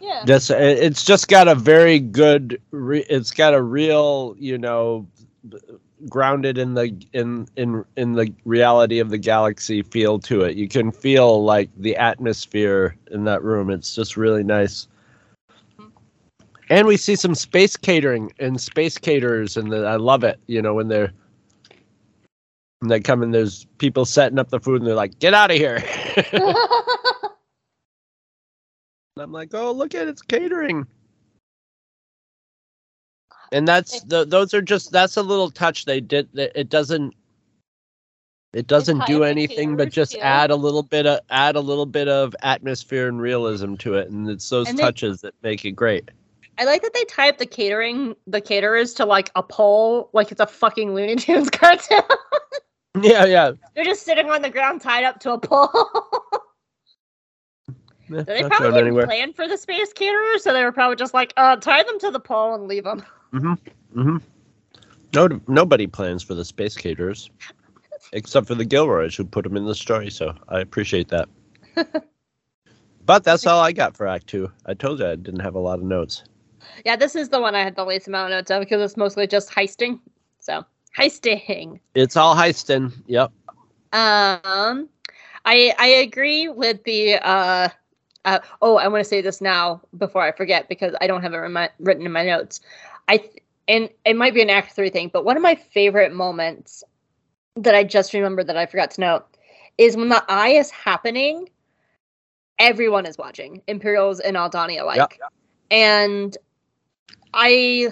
Yeah. 0.00 0.24
just 0.26 0.50
it's 0.50 1.04
just 1.04 1.28
got 1.28 1.46
a 1.46 1.54
very 1.54 2.00
good 2.00 2.60
re, 2.72 3.04
it's 3.08 3.30
got 3.30 3.54
a 3.54 3.62
real 3.62 4.34
you 4.36 4.58
know 4.58 5.06
grounded 6.08 6.58
in 6.58 6.74
the 6.74 6.92
in 7.12 7.46
in 7.56 7.84
in 7.96 8.12
the 8.12 8.32
reality 8.44 8.98
of 8.98 9.10
the 9.10 9.18
galaxy 9.18 9.82
feel 9.82 10.18
to 10.18 10.42
it 10.42 10.56
you 10.56 10.68
can 10.68 10.90
feel 10.90 11.44
like 11.44 11.70
the 11.76 11.96
atmosphere 11.96 12.96
in 13.12 13.24
that 13.24 13.42
room 13.44 13.70
it's 13.70 13.94
just 13.94 14.16
really 14.16 14.42
nice 14.42 14.88
mm-hmm. 15.78 15.88
and 16.70 16.86
we 16.86 16.96
see 16.96 17.14
some 17.14 17.34
space 17.34 17.76
catering 17.76 18.32
and 18.40 18.60
space 18.60 18.98
caterers 18.98 19.56
and 19.56 19.72
i 19.74 19.94
love 19.96 20.24
it 20.24 20.40
you 20.48 20.60
know 20.60 20.74
when 20.74 20.88
they're 20.88 21.12
when 22.82 22.88
they 22.88 23.00
come 23.00 23.22
and 23.22 23.32
there's 23.32 23.64
people 23.78 24.04
setting 24.04 24.40
up 24.40 24.48
the 24.50 24.58
food 24.58 24.80
and 24.80 24.88
they're 24.88 24.96
like 24.96 25.16
get 25.20 25.34
out 25.34 25.52
of 25.52 25.56
here 25.56 25.76
And 26.32 26.34
I'm 29.18 29.30
like, 29.30 29.54
oh, 29.54 29.70
look 29.70 29.94
at 29.94 30.08
it, 30.08 30.10
it's 30.10 30.22
catering. 30.22 30.86
And 33.52 33.68
that's 33.68 34.00
the 34.04 34.24
those 34.24 34.54
are 34.54 34.62
just 34.62 34.92
that's 34.92 35.18
a 35.18 35.22
little 35.22 35.50
touch 35.50 35.84
they 35.84 36.00
did. 36.00 36.26
It 36.32 36.70
doesn't 36.70 37.14
it 38.54 38.66
doesn't 38.66 39.04
do 39.04 39.24
anything 39.24 39.76
but 39.76 39.92
just 39.92 40.16
add 40.16 40.50
a 40.50 40.56
little 40.56 40.82
bit 40.82 41.06
of 41.06 41.20
add 41.28 41.54
a 41.54 41.60
little 41.60 41.84
bit 41.84 42.08
of 42.08 42.34
atmosphere 42.42 43.08
and 43.08 43.20
realism 43.20 43.74
to 43.74 43.96
it, 43.96 44.08
and 44.08 44.26
it's 44.30 44.48
those 44.48 44.70
And 44.70 44.78
they- 44.78 44.82
touches 44.82 45.20
that 45.20 45.34
make 45.42 45.66
it 45.66 45.72
great. 45.72 46.10
I 46.56 46.64
like 46.64 46.80
that 46.80 46.94
they 46.94 47.04
type 47.04 47.36
the 47.36 47.44
catering, 47.44 48.16
the 48.26 48.40
caterers 48.40 48.94
to 48.94 49.04
like 49.04 49.30
a 49.36 49.42
pole, 49.42 50.08
like 50.14 50.32
it's 50.32 50.40
a 50.40 50.46
fucking 50.46 50.94
Looney 50.94 51.16
Tunes 51.16 51.50
cartoon. 51.50 52.00
Yeah, 53.00 53.24
yeah. 53.24 53.52
They're 53.74 53.84
just 53.84 54.02
sitting 54.02 54.28
on 54.28 54.42
the 54.42 54.50
ground 54.50 54.80
tied 54.80 55.04
up 55.04 55.20
to 55.20 55.32
a 55.32 55.38
pole. 55.38 55.70
They 58.12 58.42
probably 58.42 58.82
didn't 58.82 59.04
plan 59.06 59.32
for 59.32 59.48
the 59.48 59.56
space 59.56 59.92
caterers, 59.92 60.42
so 60.42 60.52
they 60.52 60.64
were 60.64 60.72
probably 60.72 60.96
just 60.96 61.14
like, 61.14 61.32
uh, 61.38 61.56
tie 61.56 61.82
them 61.82 61.98
to 62.00 62.10
the 62.10 62.20
pole 62.20 62.54
and 62.54 62.68
leave 62.68 62.84
them. 62.84 63.02
Mm-hmm. 63.32 64.16
No, 65.14 65.40
nobody 65.48 65.86
plans 65.86 66.22
for 66.22 66.34
the 66.34 66.44
space 66.44 66.76
caterers, 66.76 67.30
except 68.12 68.46
for 68.46 68.54
the 68.54 68.64
Gilroys 68.64 69.16
who 69.16 69.24
put 69.24 69.44
them 69.44 69.56
in 69.56 69.64
the 69.64 69.74
story. 69.74 70.10
So 70.10 70.34
I 70.48 70.60
appreciate 70.60 71.08
that. 71.08 71.28
but 73.06 73.24
that's 73.24 73.46
all 73.46 73.60
I 73.60 73.72
got 73.72 73.96
for 73.96 74.06
Act 74.06 74.26
Two. 74.26 74.50
I 74.66 74.74
told 74.74 75.00
you 75.00 75.06
I 75.06 75.16
didn't 75.16 75.40
have 75.40 75.54
a 75.54 75.60
lot 75.60 75.78
of 75.78 75.84
notes. 75.84 76.24
Yeah, 76.84 76.96
this 76.96 77.14
is 77.14 77.28
the 77.30 77.40
one 77.40 77.54
I 77.54 77.62
had 77.62 77.76
the 77.76 77.84
least 77.84 78.08
amount 78.08 78.32
of 78.32 78.36
notes 78.36 78.50
of 78.50 78.60
because 78.60 78.80
it's 78.82 78.96
mostly 78.96 79.26
just 79.26 79.50
heisting. 79.50 80.00
So 80.40 80.64
heisting. 80.96 81.80
It's 81.94 82.16
all 82.16 82.34
heisting. 82.34 82.92
Yep. 83.06 83.32
Um, 83.92 84.88
I 85.44 85.74
I 85.78 85.86
agree 86.02 86.48
with 86.48 86.82
the 86.84 87.14
uh, 87.16 87.68
uh 88.24 88.38
oh 88.62 88.76
I 88.76 88.88
want 88.88 89.02
to 89.02 89.08
say 89.08 89.20
this 89.20 89.40
now 89.40 89.82
before 89.98 90.22
I 90.22 90.32
forget 90.32 90.68
because 90.68 90.94
I 91.00 91.06
don't 91.06 91.22
have 91.22 91.34
it 91.34 91.38
remi- 91.38 91.68
written 91.78 92.06
in 92.06 92.12
my 92.12 92.24
notes. 92.24 92.60
I 93.08 93.18
th- 93.18 93.42
and 93.68 93.88
it 94.04 94.16
might 94.16 94.34
be 94.34 94.42
an 94.42 94.50
Act 94.50 94.72
Three 94.74 94.90
thing, 94.90 95.10
but 95.12 95.24
one 95.24 95.36
of 95.36 95.42
my 95.42 95.54
favorite 95.54 96.12
moments 96.12 96.82
that 97.56 97.74
I 97.74 97.84
just 97.84 98.12
remembered 98.14 98.46
that 98.46 98.56
I 98.56 98.66
forgot 98.66 98.90
to 98.92 99.00
note 99.00 99.26
is 99.78 99.96
when 99.96 100.08
the 100.08 100.24
eye 100.28 100.50
is 100.50 100.70
happening. 100.70 101.48
Everyone 102.58 103.06
is 103.06 103.18
watching 103.18 103.62
Imperials 103.66 104.20
and 104.20 104.36
Aldani 104.36 104.80
alike, 104.80 105.18
Yep. 105.20 105.32
and 105.70 106.36
I 107.34 107.88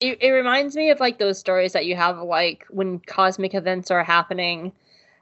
it, 0.00 0.22
it 0.22 0.30
reminds 0.30 0.76
me 0.76 0.90
of 0.90 1.00
like 1.00 1.18
those 1.18 1.38
stories 1.38 1.72
that 1.72 1.86
you 1.86 1.96
have 1.96 2.20
like 2.22 2.64
when 2.70 3.00
cosmic 3.00 3.54
events 3.54 3.90
are 3.90 4.04
happening 4.04 4.72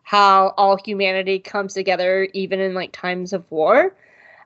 how 0.03 0.55
all 0.57 0.77
humanity 0.77 1.39
comes 1.39 1.75
together 1.75 2.29
even 2.33 2.61
in 2.61 2.75
like 2.75 2.93
times 2.93 3.33
of 3.33 3.45
war. 3.51 3.95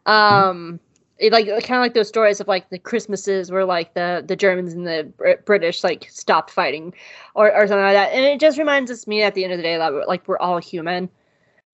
Um 0.06 0.80
it, 1.18 1.32
like 1.32 1.46
kind 1.46 1.76
of 1.76 1.82
like 1.82 1.92
those 1.92 2.08
stories 2.08 2.40
of 2.40 2.48
like 2.48 2.70
the 2.70 2.78
christmases 2.78 3.50
where 3.50 3.66
like 3.66 3.92
the 3.92 4.24
the 4.26 4.34
germans 4.34 4.72
and 4.72 4.86
the 4.86 5.12
Br- 5.18 5.42
british 5.44 5.84
like 5.84 6.08
stopped 6.08 6.50
fighting 6.50 6.94
or, 7.34 7.54
or 7.54 7.66
something 7.66 7.84
like 7.84 7.94
that. 7.94 8.12
And 8.12 8.24
it 8.24 8.40
just 8.40 8.56
reminds 8.56 8.90
us 8.90 9.06
me 9.06 9.22
at 9.22 9.34
the 9.34 9.44
end 9.44 9.52
of 9.52 9.58
the 9.58 9.62
day 9.62 9.76
that 9.76 9.92
we're, 9.92 10.06
like 10.06 10.26
we're 10.26 10.38
all 10.38 10.58
human. 10.58 11.10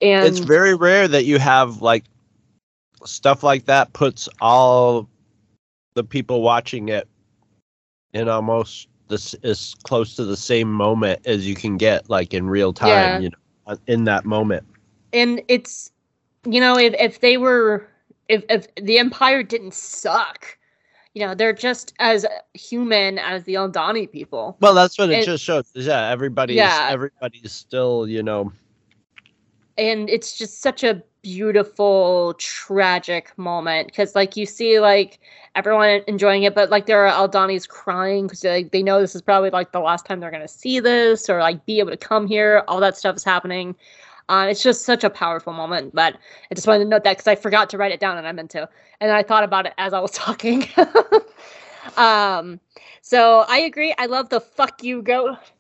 And 0.03 0.27
it's 0.27 0.41
very 0.41 0.74
rare 0.74 1.07
that 1.07 1.27
you 1.27 1.39
have 1.39 1.81
like 1.81 2.05
stuff 3.05 3.45
like 3.45 3.66
that 3.66 3.93
puts 3.93 4.28
all 4.41 5.09
the 5.95 6.03
people 6.03 6.43
watching 6.43 6.89
it 6.89 7.09
in 8.16 8.28
almost 8.28 8.88
this 9.09 9.34
as 9.44 9.74
close 9.84 10.16
to 10.16 10.24
the 10.24 10.36
same 10.36 10.72
moment 10.72 11.20
as 11.26 11.47
you 11.47 11.55
can 11.55 11.76
get 11.76 12.09
like 12.10 12.34
in 12.34 12.48
real 12.48 12.72
time 12.72 12.88
Yeah. 12.88 13.18
you 13.20 13.30
know 13.30 13.38
uh, 13.66 13.76
in 13.86 14.05
that 14.05 14.24
moment 14.24 14.64
and 15.12 15.43
it's 15.48 15.93
you 16.44 16.60
know 16.60 16.76
if, 16.78 16.94
if 16.98 17.20
they 17.20 17.36
were 17.36 17.86
if, 18.28 18.43
if 18.48 18.66
the 18.76 18.98
empire 18.98 19.43
didn't 19.43 19.74
suck 19.74 20.59
you 21.14 21.24
know 21.26 21.34
they're 21.34 21.52
just 21.52 21.94
as 21.98 22.26
human 22.55 23.18
as 23.18 23.44
the 23.44 23.55
aldani 23.55 24.10
people 24.10 24.56
well 24.60 24.74
that's 24.74 24.98
what 24.98 25.10
it 25.10 25.16
And- 25.16 25.24
just 25.26 25.44
shows 25.44 25.70
yeah 25.74 26.10
everybody's 26.10 26.56
Yeah. 26.56 26.88
everybody's 26.90 27.52
still 27.52 28.09
you 28.09 28.22
know 28.22 28.52
and 29.78 30.09
it's 30.09 30.36
just 30.38 30.62
such 30.62 30.82
a 30.82 31.02
beautiful 31.27 32.35
tragic 32.39 33.36
moment. 33.36 33.89
Because 33.89 34.15
like 34.15 34.36
you 34.36 34.47
see 34.47 34.78
like 34.78 35.19
everyone 35.57 36.03
enjoying 36.07 36.44
it 36.44 36.55
but 36.55 36.70
like 36.70 36.86
there 36.86 37.05
are 37.05 37.28
aldani's 37.28 37.66
crying 37.66 38.27
because 38.27 38.44
like, 38.44 38.70
they 38.70 38.82
know 38.82 39.01
this 39.01 39.16
is 39.16 39.23
probably 39.23 39.51
like 39.51 39.73
the 39.73 39.81
last 39.81 40.07
time 40.07 40.20
they're 40.20 40.31
to 40.31 40.47
see 40.47 40.78
this 40.78 41.28
or 41.28 41.40
like 41.40 41.66
be 41.66 41.81
able 41.81 41.90
to 41.90 41.97
come 41.97 42.28
here. 42.28 42.62
All 42.69 42.78
that 42.78 42.97
stuff 42.97 43.16
is 43.16 43.24
happening. 43.24 43.74
Uh, 44.28 44.47
it's 44.48 44.62
just 44.62 44.85
such 44.85 45.05
a 45.05 45.11
powerful 45.11 45.53
moment 45.53 45.94
but 45.94 46.16
i 46.51 46.55
just 46.57 46.66
wanted 46.66 46.82
to 46.82 46.90
note 46.90 47.05
that 47.05 47.12
because 47.12 47.28
i 47.28 47.36
forgot 47.36 47.70
to 47.70 47.78
write 47.78 47.93
it 47.93 48.01
down 48.01 48.19
and 48.19 48.27
i 48.27 48.32
meant 48.32 48.51
to 48.51 48.69
and 49.01 49.12
i 49.12 49.23
thought 49.23 49.44
about 49.44 49.66
it 49.66 49.73
as 49.78 49.93
i 49.93 50.01
was 50.01 50.11
talking. 50.24 50.66
Um 51.97 52.59
so 53.03 53.44
i 53.48 53.59
agree. 53.59 53.94
I 53.98 54.07
love 54.07 54.28
the 54.28 54.40
fuck 54.40 54.82
you 54.82 55.01
go 55.01 55.36
the 55.36 55.56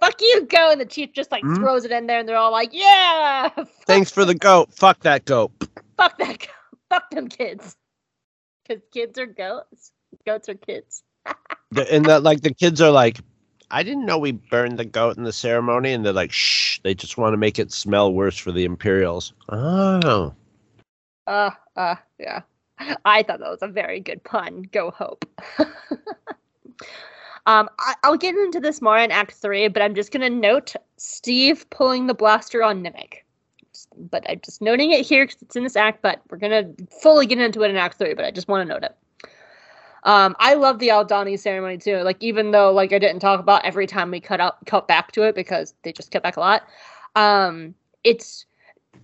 fuck 0.00 0.20
you 0.20 0.46
go 0.46 0.70
and 0.70 0.80
the 0.80 0.84
chief 0.86 1.12
just 1.12 1.30
like 1.32 1.42
Mhm. 1.44 1.56
throws 1.56 1.84
it 1.84 1.90
in 1.92 2.06
there 2.06 2.18
and 2.20 2.28
they're 2.28 2.36
all 2.36 2.52
like 2.52 2.70
yeah 2.72 3.48
thanks 3.86 4.10
for 4.10 4.24
the 4.24 4.34
goat. 4.34 4.72
Fuck 4.74 5.00
that 5.00 5.24
goat. 5.24 5.50
Fuck 5.96 6.18
that 6.18 6.38
go- 6.38 6.46
fuck 6.90 7.10
them 7.10 7.28
kids. 7.28 7.76
Because 8.66 8.82
kids 8.92 9.18
are 9.18 9.26
goats. 9.26 9.92
Goats 10.26 10.48
are 10.48 10.54
kids. 10.54 11.02
And 11.90 12.04
that 12.06 12.22
like 12.22 12.42
the 12.42 12.52
kids 12.52 12.80
are 12.82 12.90
like 12.90 13.18
i 13.70 13.82
didn't 13.82 14.04
know 14.04 14.18
we 14.18 14.32
burned 14.32 14.78
the 14.78 14.84
goat 14.84 15.16
in 15.16 15.24
the 15.24 15.32
ceremony. 15.32 15.92
And 15.94 16.04
they're 16.04 16.12
like 16.12 16.30
shh. 16.32 16.78
They 16.84 16.94
just 16.94 17.16
want 17.16 17.32
to 17.32 17.38
make 17.38 17.58
it 17.58 17.72
smell 17.72 18.12
worse 18.12 18.36
for 18.36 18.52
the 18.52 18.64
imperials. 18.64 19.32
Oh. 19.48 20.34
Uh 21.26 21.50
uh 21.76 21.96
yeah. 22.18 22.42
I 23.04 23.22
thought 23.22 23.38
that 23.38 23.48
was 23.50 23.62
a 23.62 23.68
very 23.68 24.00
good 24.00 24.22
pun. 24.24 24.62
Go 24.72 24.90
hope 24.90 25.24
um 27.46 27.68
I, 27.78 27.94
i'll 28.04 28.16
get 28.16 28.34
into 28.34 28.60
this 28.60 28.82
more 28.82 28.98
in 28.98 29.10
act 29.10 29.32
three 29.32 29.68
but 29.68 29.82
i'm 29.82 29.94
just 29.94 30.12
gonna 30.12 30.30
note 30.30 30.74
steve 30.96 31.68
pulling 31.70 32.06
the 32.06 32.14
blaster 32.14 32.62
on 32.62 32.82
nemik 32.82 33.18
but 34.10 34.28
i'm 34.28 34.40
just 34.44 34.62
noting 34.62 34.92
it 34.92 35.06
here 35.06 35.24
because 35.24 35.42
it's 35.42 35.56
in 35.56 35.62
this 35.62 35.76
act 35.76 36.02
but 36.02 36.20
we're 36.30 36.38
gonna 36.38 36.70
fully 37.02 37.26
get 37.26 37.38
into 37.38 37.62
it 37.62 37.70
in 37.70 37.76
act 37.76 37.98
three 37.98 38.14
but 38.14 38.24
i 38.24 38.30
just 38.30 38.48
want 38.48 38.66
to 38.66 38.72
note 38.72 38.84
it 38.84 38.96
um, 40.04 40.34
I 40.40 40.54
love 40.54 40.80
the 40.80 40.88
Aldani 40.88 41.38
ceremony 41.38 41.78
too. 41.78 41.98
Like 41.98 42.16
even 42.20 42.50
though 42.50 42.72
like 42.72 42.92
I 42.92 42.98
didn't 42.98 43.20
talk 43.20 43.38
about 43.38 43.64
every 43.64 43.86
time 43.86 44.10
we 44.10 44.20
cut 44.20 44.40
up 44.40 44.58
cut 44.66 44.88
back 44.88 45.12
to 45.12 45.22
it 45.22 45.34
because 45.34 45.74
they 45.82 45.92
just 45.92 46.10
cut 46.10 46.22
back 46.22 46.36
a 46.36 46.40
lot. 46.40 46.62
Um, 47.14 47.74
it's 48.02 48.44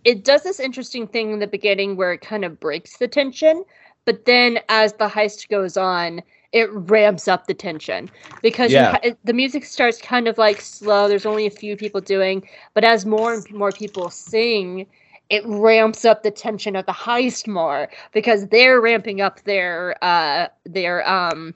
it 0.04 0.24
does 0.24 0.42
this 0.42 0.60
interesting 0.60 1.06
thing 1.06 1.32
in 1.32 1.38
the 1.38 1.46
beginning 1.46 1.96
where 1.96 2.12
it 2.12 2.20
kind 2.20 2.44
of 2.44 2.58
breaks 2.58 2.96
the 2.96 3.08
tension, 3.08 3.64
but 4.04 4.24
then 4.24 4.58
as 4.68 4.94
the 4.94 5.08
heist 5.08 5.48
goes 5.48 5.76
on, 5.76 6.22
it 6.52 6.70
ramps 6.72 7.28
up 7.28 7.46
the 7.46 7.54
tension 7.54 8.10
because 8.42 8.72
Yeah. 8.72 8.98
it, 9.02 9.18
the 9.24 9.32
music 9.34 9.64
starts 9.64 10.00
kind 10.00 10.28
of 10.28 10.38
like 10.38 10.60
slow. 10.60 11.08
There's 11.08 11.26
only 11.26 11.46
a 11.46 11.50
few 11.50 11.76
people 11.76 12.00
doing, 12.00 12.48
but 12.74 12.84
as 12.84 13.04
more 13.06 13.34
and 13.34 13.50
more 13.50 13.72
people 13.72 14.10
sing, 14.10 14.86
it 15.30 15.42
ramps 15.46 16.04
up 16.04 16.22
the 16.22 16.30
tension 16.30 16.76
of 16.76 16.86
the 16.86 16.92
heist 16.92 17.46
more 17.46 17.88
because 18.12 18.46
they're 18.48 18.80
ramping 18.80 19.20
up 19.20 19.42
their 19.44 19.96
uh 20.02 20.48
their 20.64 21.08
um 21.08 21.54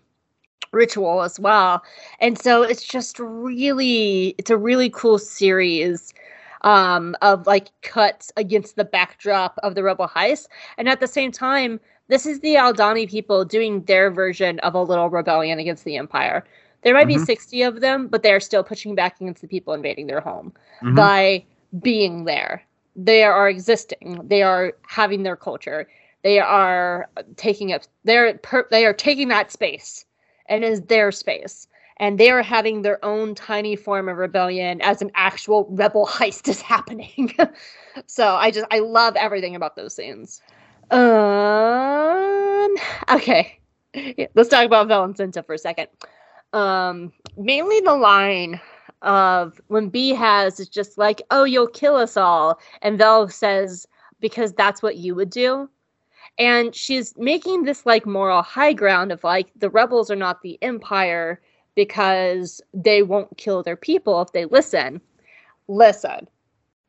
ritual 0.72 1.22
as 1.22 1.38
well 1.38 1.82
and 2.20 2.38
so 2.38 2.62
it's 2.62 2.84
just 2.84 3.18
really 3.18 4.34
it's 4.38 4.50
a 4.50 4.56
really 4.56 4.88
cool 4.90 5.18
series 5.18 6.14
um 6.62 7.14
of 7.22 7.46
like 7.46 7.68
cuts 7.82 8.32
against 8.36 8.76
the 8.76 8.84
backdrop 8.84 9.58
of 9.62 9.74
the 9.74 9.82
rebel 9.82 10.08
heist 10.08 10.46
and 10.78 10.88
at 10.88 11.00
the 11.00 11.06
same 11.06 11.30
time 11.30 11.78
this 12.08 12.26
is 12.26 12.40
the 12.40 12.54
aldani 12.56 13.08
people 13.08 13.44
doing 13.44 13.82
their 13.84 14.10
version 14.10 14.58
of 14.60 14.74
a 14.74 14.82
little 14.82 15.10
rebellion 15.10 15.58
against 15.58 15.84
the 15.84 15.96
empire 15.96 16.44
there 16.82 16.94
might 16.94 17.06
be 17.08 17.16
Mhm. 17.16 17.26
60 17.26 17.62
of 17.62 17.80
them 17.80 18.08
but 18.08 18.22
they're 18.22 18.40
still 18.40 18.64
pushing 18.64 18.94
back 18.94 19.20
against 19.20 19.42
the 19.42 19.48
people 19.48 19.72
invading 19.74 20.06
their 20.06 20.20
home 20.20 20.52
Mhm. 20.82 20.96
by 20.96 21.44
being 21.82 22.24
there. 22.24 22.62
They 22.96 23.24
are 23.24 23.48
existing. 23.48 24.20
They 24.24 24.42
are 24.42 24.72
having 24.86 25.22
their 25.22 25.36
culture. 25.36 25.88
They 26.22 26.38
are 26.40 27.08
taking 27.36 27.72
up. 27.72 27.82
They're 28.04 28.34
per, 28.38 28.66
they 28.70 28.86
are 28.86 28.92
taking 28.92 29.28
that 29.28 29.50
space, 29.52 30.04
and 30.48 30.64
is 30.64 30.82
their 30.82 31.12
space. 31.12 31.68
And 31.98 32.18
they 32.18 32.30
are 32.30 32.42
having 32.42 32.82
their 32.82 33.04
own 33.04 33.34
tiny 33.34 33.76
form 33.76 34.08
of 34.08 34.18
rebellion 34.18 34.80
as 34.82 35.02
an 35.02 35.10
actual 35.14 35.66
rebel 35.70 36.06
heist 36.10 36.48
is 36.48 36.60
happening. 36.60 37.34
so 38.06 38.34
I 38.34 38.50
just 38.50 38.66
I 38.70 38.80
love 38.80 39.16
everything 39.16 39.54
about 39.56 39.76
those 39.76 39.94
scenes. 39.96 40.42
Um. 40.92 42.74
Okay. 43.10 43.58
Yeah, 43.94 44.26
Let's 44.34 44.50
talk 44.50 44.66
about 44.66 44.88
Valencinta 44.88 45.44
for 45.44 45.54
a 45.54 45.58
second. 45.58 45.88
Um, 46.52 47.12
mainly 47.36 47.80
the 47.80 47.94
line 47.94 48.60
of 49.00 49.60
when 49.68 49.90
Beehaz 49.90 50.60
is 50.60 50.68
just 50.68 50.98
like, 50.98 51.22
"Oh, 51.30 51.44
you'll 51.44 51.66
kill 51.68 51.96
us 51.96 52.16
all," 52.16 52.60
and 52.82 52.98
Vel 52.98 53.28
says, 53.28 53.86
"Because 54.20 54.52
that's 54.52 54.82
what 54.82 54.96
you 54.96 55.14
would 55.14 55.30
do." 55.30 55.68
And 56.38 56.74
she's 56.74 57.16
making 57.16 57.64
this 57.64 57.86
like 57.86 58.06
moral 58.06 58.42
high 58.42 58.72
ground 58.74 59.12
of 59.12 59.24
like 59.24 59.50
the 59.56 59.70
rebels 59.70 60.10
are 60.10 60.16
not 60.16 60.42
the 60.42 60.58
empire 60.62 61.40
because 61.74 62.60
they 62.74 63.02
won't 63.02 63.36
kill 63.38 63.62
their 63.62 63.76
people 63.76 64.20
if 64.22 64.32
they 64.32 64.44
listen. 64.46 65.00
Listen, 65.68 66.28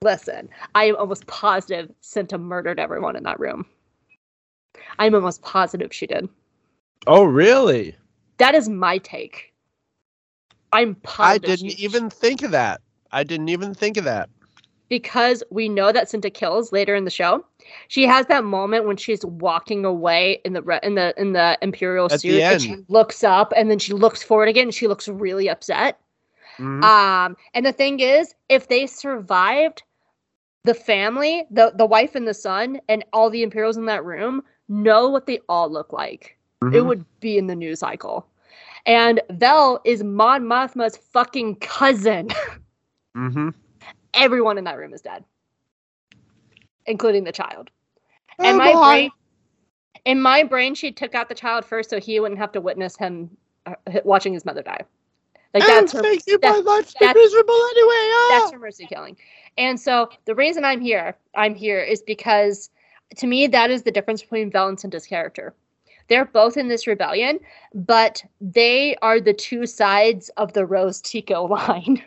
listen. 0.02 0.50
I 0.76 0.86
am 0.86 0.96
almost 0.98 1.28
positive 1.28 1.92
Cinta 2.02 2.40
murdered 2.40 2.80
everyone 2.80 3.16
in 3.16 3.24
that 3.24 3.40
room. 3.40 3.66
I'm 5.00 5.16
almost 5.16 5.42
positive 5.42 5.94
she 5.94 6.08
did. 6.08 6.30
oh 7.08 7.24
really 7.24 7.96
That 8.38 8.56
is 8.56 8.70
my 8.70 8.98
take. 8.98 9.54
I'm 10.72 10.96
positive. 10.96 11.50
i 11.52 11.56
didn't 11.56 11.80
even 11.80 12.10
think 12.10 12.42
of 12.44 12.52
that 12.52 12.82
i 13.12 13.24
didn't 13.24 13.50
even 13.50 13.74
think 13.74 13.98
of 13.98 14.06
that 14.06 14.30
because 14.90 15.44
we 15.50 15.70
know 15.70 15.92
that 15.92 16.08
Cinta 16.08 16.32
kills 16.32 16.72
later 16.72 16.94
in 16.94 17.04
the 17.04 17.10
show. 17.10 17.44
She 17.88 18.06
has 18.06 18.28
that 18.28 18.44
moment 18.44 18.86
when 18.86 18.96
she's 18.96 19.26
walking 19.26 19.86
away 19.86 20.40
in 20.46 20.54
the 20.54 20.62
re- 20.62 20.80
in 20.84 20.94
the 20.94 21.20
in 21.20 21.34
the 21.34 21.58
imperial 21.64 22.06
At 22.06 22.12
the 22.12 22.18
suit, 22.20 22.42
and 22.42 22.62
she 22.62 22.76
looks 22.90 23.24
up, 23.24 23.54
and 23.56 23.72
then 23.72 23.80
she 23.80 23.94
looks 23.94 24.22
forward 24.22 24.50
again, 24.50 24.66
and 24.68 24.74
she 24.74 24.88
looks 24.88 25.08
really 25.08 25.50
upset. 25.50 26.00
Mhm. 26.60 26.84
Um, 26.84 27.38
and 27.56 27.66
the 27.66 27.72
thing 27.72 28.02
is, 28.02 28.36
if 28.50 28.68
they 28.68 28.86
survived, 28.86 29.82
the 30.64 30.76
family, 30.76 31.46
the 31.50 31.74
the 31.76 31.88
wife 31.88 32.14
and 32.14 32.28
the 32.28 32.34
son, 32.36 32.80
and 32.88 33.04
all 33.14 33.32
the 33.32 33.42
imperials 33.42 33.78
in 33.78 33.86
that 33.88 34.06
room 34.06 34.44
know 34.70 35.10
what 35.10 35.26
they 35.26 35.40
all 35.50 35.70
look 35.70 35.92
like. 35.94 36.38
It 36.62 36.66
Mhm. 36.66 36.86
would 36.86 37.06
be 37.20 37.38
in 37.38 37.48
the 37.48 37.56
news 37.56 37.80
cycle. 37.80 38.26
And 38.86 39.22
Vel 39.32 39.82
is 39.86 40.04
Mon 40.04 40.44
Mothma's 40.44 40.98
fucking 40.98 41.56
cousin. 41.58 42.30
Mhm. 43.16 43.54
Everyone 44.16 44.58
in 44.58 44.64
that 44.64 44.78
room 44.78 44.94
is 44.94 45.02
dead, 45.02 45.24
including 46.86 47.24
the 47.24 47.32
child. 47.32 47.70
Oh, 48.40 48.46
And 48.46 48.58
my 48.58 48.74
brain, 48.74 49.12
in 50.06 50.22
my 50.22 50.44
brain, 50.44 50.74
she 50.76 50.92
took 50.92 51.14
out 51.16 51.30
the 51.30 51.36
child 51.36 51.64
first, 51.66 51.90
so 51.90 52.00
he 52.00 52.20
wouldn't 52.20 52.40
have 52.40 52.52
to 52.54 52.62
witness 52.62 52.96
him 52.98 53.36
uh, 53.66 53.76
watching 54.04 54.34
his 54.34 54.46
mother 54.46 54.62
die. 54.64 54.82
Like 55.54 55.64
And 55.64 55.72
that's 55.88 55.92
her 55.94 56.02
thank 56.02 56.24
you, 56.26 56.40
my 56.42 56.50
that- 56.50 56.66
life's 56.66 56.94
been 56.96 57.08
that's- 57.08 57.24
miserable 57.24 57.54
anyway. 57.54 57.94
Ah! 57.94 58.40
that's 58.40 58.52
her 58.54 58.60
mercy 58.60 58.86
killing. 58.88 59.16
And 59.58 59.80
so 59.80 60.10
the 60.26 60.34
reason 60.34 60.66
I'm 60.66 60.82
here, 60.82 61.16
I'm 61.36 61.54
here 61.54 61.80
is 61.80 62.02
because 62.02 62.72
to 63.18 63.28
me 63.28 63.48
that 63.48 63.72
is 63.72 63.84
the 63.84 63.92
difference 63.92 64.22
between 64.22 64.52
Vel 64.52 64.68
and 64.68 64.78
Cinta's 64.78 65.06
character. 65.06 65.54
They're 66.10 66.26
both 66.26 66.58
in 66.58 66.68
this 66.68 66.86
rebellion, 66.86 67.40
but 67.74 68.24
they 68.42 68.96
are 69.02 69.22
the 69.22 69.34
two 69.34 69.66
sides 69.66 70.30
of 70.38 70.54
the 70.54 70.66
Rose 70.66 71.02
Tico 71.02 71.44
line. 71.48 72.04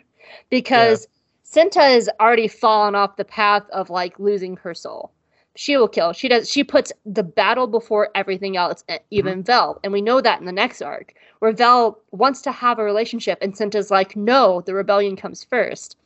because 0.49 1.07
Cinta 1.43 1.81
has 1.81 2.09
already 2.19 2.47
fallen 2.47 2.95
off 2.95 3.15
the 3.15 3.25
path 3.25 3.63
of 3.71 3.89
like 3.89 4.19
losing 4.19 4.57
her 4.57 4.73
soul. 4.73 5.11
She 5.55 5.75
will 5.75 5.87
kill. 5.87 6.13
She 6.13 6.27
does 6.27 6.49
she 6.49 6.63
puts 6.63 6.91
the 7.05 7.23
battle 7.23 7.65
before 7.65 8.09
everything 8.13 8.57
else, 8.57 8.83
e- 8.89 8.93
mm-hmm. 8.93 9.03
even 9.09 9.43
Vel. 9.43 9.79
And 9.83 9.91
we 9.91 10.01
know 10.01 10.21
that 10.21 10.39
in 10.39 10.45
the 10.45 10.51
next 10.51 10.81
arc, 10.81 11.13
where 11.39 11.53
Vel 11.53 11.99
wants 12.11 12.41
to 12.43 12.51
have 12.51 12.77
a 12.77 12.83
relationship 12.83 13.39
and 13.41 13.55
Cinta's 13.55 13.89
like, 13.89 14.15
no, 14.15 14.61
the 14.61 14.75
rebellion 14.75 15.15
comes 15.15 15.43
first. 15.43 15.97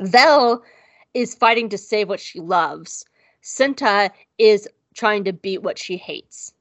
Vel 0.00 0.62
is 1.14 1.34
fighting 1.34 1.68
to 1.70 1.78
save 1.78 2.08
what 2.08 2.20
she 2.20 2.38
loves. 2.38 3.04
Cinta 3.42 4.10
is 4.38 4.68
trying 4.94 5.24
to 5.24 5.32
beat 5.32 5.62
what 5.62 5.78
she 5.78 5.96
hates. 5.96 6.52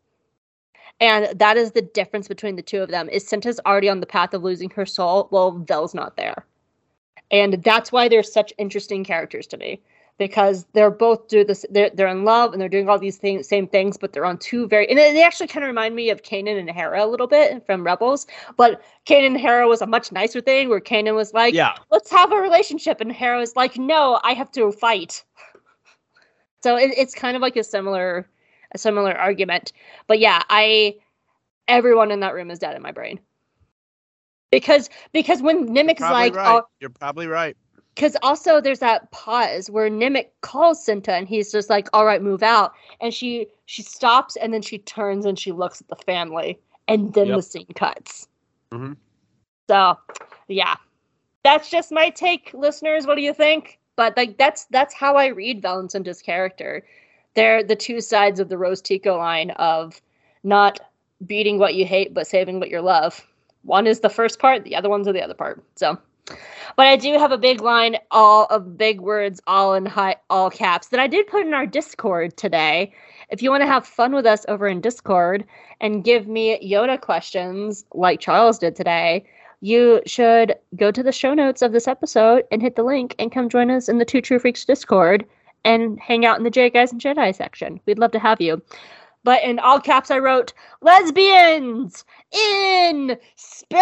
And 0.99 1.27
that 1.39 1.57
is 1.57 1.71
the 1.71 1.81
difference 1.81 2.27
between 2.27 2.55
the 2.55 2.61
two 2.61 2.81
of 2.81 2.89
them. 2.89 3.09
Is 3.09 3.25
Cinta's 3.25 3.59
already 3.65 3.89
on 3.89 3.99
the 3.99 4.05
path 4.05 4.33
of 4.33 4.43
losing 4.43 4.69
her 4.71 4.85
soul, 4.85 5.27
while 5.29 5.51
Vel's 5.51 5.93
not 5.93 6.17
there. 6.17 6.45
And 7.29 7.61
that's 7.63 7.91
why 7.91 8.07
they're 8.07 8.23
such 8.23 8.53
interesting 8.57 9.03
characters 9.03 9.47
to 9.47 9.57
me. 9.57 9.81
Because 10.17 10.65
they're 10.73 10.89
both 10.89 11.27
do 11.27 11.43
this 11.43 11.63
they're 11.69 11.91
they're 11.91 12.07
in 12.07 12.25
love 12.25 12.51
and 12.51 12.59
they're 12.59 12.67
doing 12.67 12.89
all 12.89 12.97
these 12.97 13.17
things 13.17 13.47
same 13.47 13.67
things, 13.67 13.97
but 13.97 14.13
they're 14.13 14.25
on 14.25 14.39
two 14.39 14.67
very 14.67 14.89
and 14.89 14.97
they 14.97 15.13
they 15.13 15.21
actually 15.21 15.45
kind 15.45 15.63
of 15.63 15.67
remind 15.67 15.95
me 15.95 16.09
of 16.09 16.23
Kanan 16.23 16.57
and 16.57 16.71
Hera 16.71 17.05
a 17.05 17.05
little 17.05 17.27
bit 17.27 17.63
from 17.67 17.83
Rebels. 17.83 18.25
But 18.55 18.81
Kanan 19.05 19.27
and 19.27 19.39
Hera 19.39 19.67
was 19.67 19.79
a 19.79 19.85
much 19.85 20.11
nicer 20.11 20.41
thing 20.41 20.69
where 20.69 20.79
Kanan 20.79 21.13
was 21.13 21.35
like, 21.35 21.53
yeah. 21.53 21.75
let's 21.91 22.09
have 22.09 22.31
a 22.31 22.37
relationship. 22.37 22.99
And 22.99 23.11
Hera 23.11 23.37
was 23.37 23.55
like, 23.55 23.77
no, 23.77 24.19
I 24.23 24.33
have 24.33 24.51
to 24.53 24.71
fight. 24.71 25.23
So 26.63 26.75
it, 26.77 26.91
it's 26.97 27.13
kind 27.13 27.35
of 27.35 27.41
like 27.41 27.55
a 27.55 27.63
similar, 27.63 28.27
a 28.73 28.77
similar 28.77 29.13
argument. 29.13 29.73
But 30.07 30.19
yeah, 30.19 30.41
I, 30.49 30.95
everyone 31.67 32.11
in 32.11 32.19
that 32.21 32.33
room 32.33 32.49
is 32.51 32.59
dead 32.59 32.75
in 32.75 32.81
my 32.81 32.91
brain. 32.91 33.19
Because 34.51 34.89
because 35.11 35.41
when 35.41 35.67
Nemik's 35.67 35.99
Probably 35.99 36.13
like, 36.29 36.35
right. 36.35 36.61
oh, 36.61 36.67
You're 36.79 36.89
probably 36.89 37.27
right. 37.27 37.57
because 37.95 38.15
also 38.23 38.61
there's 38.61 38.79
that 38.79 39.11
pause 39.11 39.69
where 39.69 39.89
Nemik 39.89 40.27
calls 40.41 40.85
Cinta 40.85 41.09
and 41.09 41.27
he's 41.27 41.51
just 41.51 41.69
like, 41.69 41.89
all 41.91 42.05
right, 42.05 42.21
move 42.21 42.43
out. 42.43 42.71
And 43.01 43.13
she 43.13 43.47
she 43.65 43.83
stops 43.83 44.37
and 44.37 44.53
then 44.53 44.61
she 44.61 44.77
turns 44.77 45.25
and 45.25 45.37
she 45.37 45.51
looks 45.51 45.81
at 45.81 45.89
the 45.89 45.97
family 45.97 46.57
and 46.87 47.13
then 47.13 47.27
Yep. 47.27 47.35
the 47.35 47.41
scene 47.41 47.67
cuts. 47.75 48.27
Mhm. 48.71 48.95
So 49.69 49.97
yeah. 50.47 50.75
That's 51.43 51.69
just 51.69 51.91
my 51.91 52.09
take, 52.09 52.51
listeners. 52.53 53.05
What 53.05 53.15
do 53.15 53.21
you 53.21 53.33
think? 53.33 53.79
But 53.97 54.15
like 54.15 54.37
that's 54.37 54.65
that's 54.65 54.93
how 54.93 55.15
I 55.15 55.27
read 55.27 55.61
Valencinta's 55.61 56.21
character. 56.21 56.85
They're 57.33 57.63
the 57.63 57.75
two 57.75 57.99
sides 57.99 58.39
of 58.39 58.47
the 58.47 58.57
Rose 58.57 58.81
Tico 58.81 59.17
line 59.17 59.51
of 59.51 60.01
not 60.43 60.79
beating 61.25 61.59
what 61.59 61.75
you 61.75 61.85
hate 61.85 62.13
but 62.13 62.27
saving 62.27 62.61
what 62.61 62.69
you 62.69 62.79
love. 62.79 63.25
One 63.63 63.85
is 63.85 63.99
the 63.99 64.09
first 64.09 64.39
part, 64.39 64.63
the 64.63 64.75
other 64.75 64.87
one's 64.87 65.09
are 65.09 65.13
the 65.13 65.21
other 65.21 65.33
part. 65.33 65.61
So 65.75 65.99
but 66.75 66.87
I 66.87 66.95
do 66.95 67.13
have 67.17 67.31
a 67.31 67.37
big 67.37 67.61
line, 67.61 67.97
all 68.11 68.45
of 68.45 68.77
big 68.77 68.99
words, 68.99 69.41
all 69.47 69.73
in 69.73 69.85
high, 69.85 70.17
all 70.29 70.49
caps, 70.49 70.87
that 70.89 70.99
I 70.99 71.07
did 71.07 71.27
put 71.27 71.45
in 71.45 71.53
our 71.53 71.65
Discord 71.65 72.35
today. 72.37 72.93
If 73.29 73.41
you 73.41 73.49
want 73.49 73.61
to 73.61 73.67
have 73.67 73.87
fun 73.87 74.13
with 74.13 74.25
us 74.25 74.45
over 74.47 74.67
in 74.67 74.81
Discord 74.81 75.45
and 75.81 76.03
give 76.03 76.27
me 76.27 76.59
Yoda 76.59 76.99
questions 76.99 77.85
like 77.93 78.19
Charles 78.19 78.59
did 78.59 78.75
today, 78.75 79.25
you 79.61 80.01
should 80.05 80.55
go 80.75 80.91
to 80.91 81.01
the 81.01 81.11
show 81.11 81.33
notes 81.33 81.61
of 81.61 81.71
this 81.71 81.87
episode 81.87 82.43
and 82.51 82.61
hit 82.61 82.75
the 82.75 82.83
link 82.83 83.15
and 83.17 83.31
come 83.31 83.49
join 83.49 83.71
us 83.71 83.89
in 83.89 83.97
the 83.97 84.05
Two 84.05 84.21
True 84.21 84.39
Freaks 84.39 84.65
Discord 84.65 85.25
and 85.65 85.99
hang 85.99 86.25
out 86.25 86.37
in 86.37 86.43
the 86.43 86.51
Jaig 86.51 86.75
Eyes 86.75 86.91
and 86.91 87.01
Jedi 87.01 87.35
section. 87.35 87.79
We'd 87.85 87.99
love 87.99 88.11
to 88.11 88.19
have 88.19 88.39
you. 88.39 88.61
But 89.23 89.43
in 89.43 89.59
all 89.59 89.79
caps, 89.79 90.11
I 90.11 90.19
wrote 90.19 90.53
lesbians 90.81 92.05
in 92.31 93.17
space. 93.35 93.77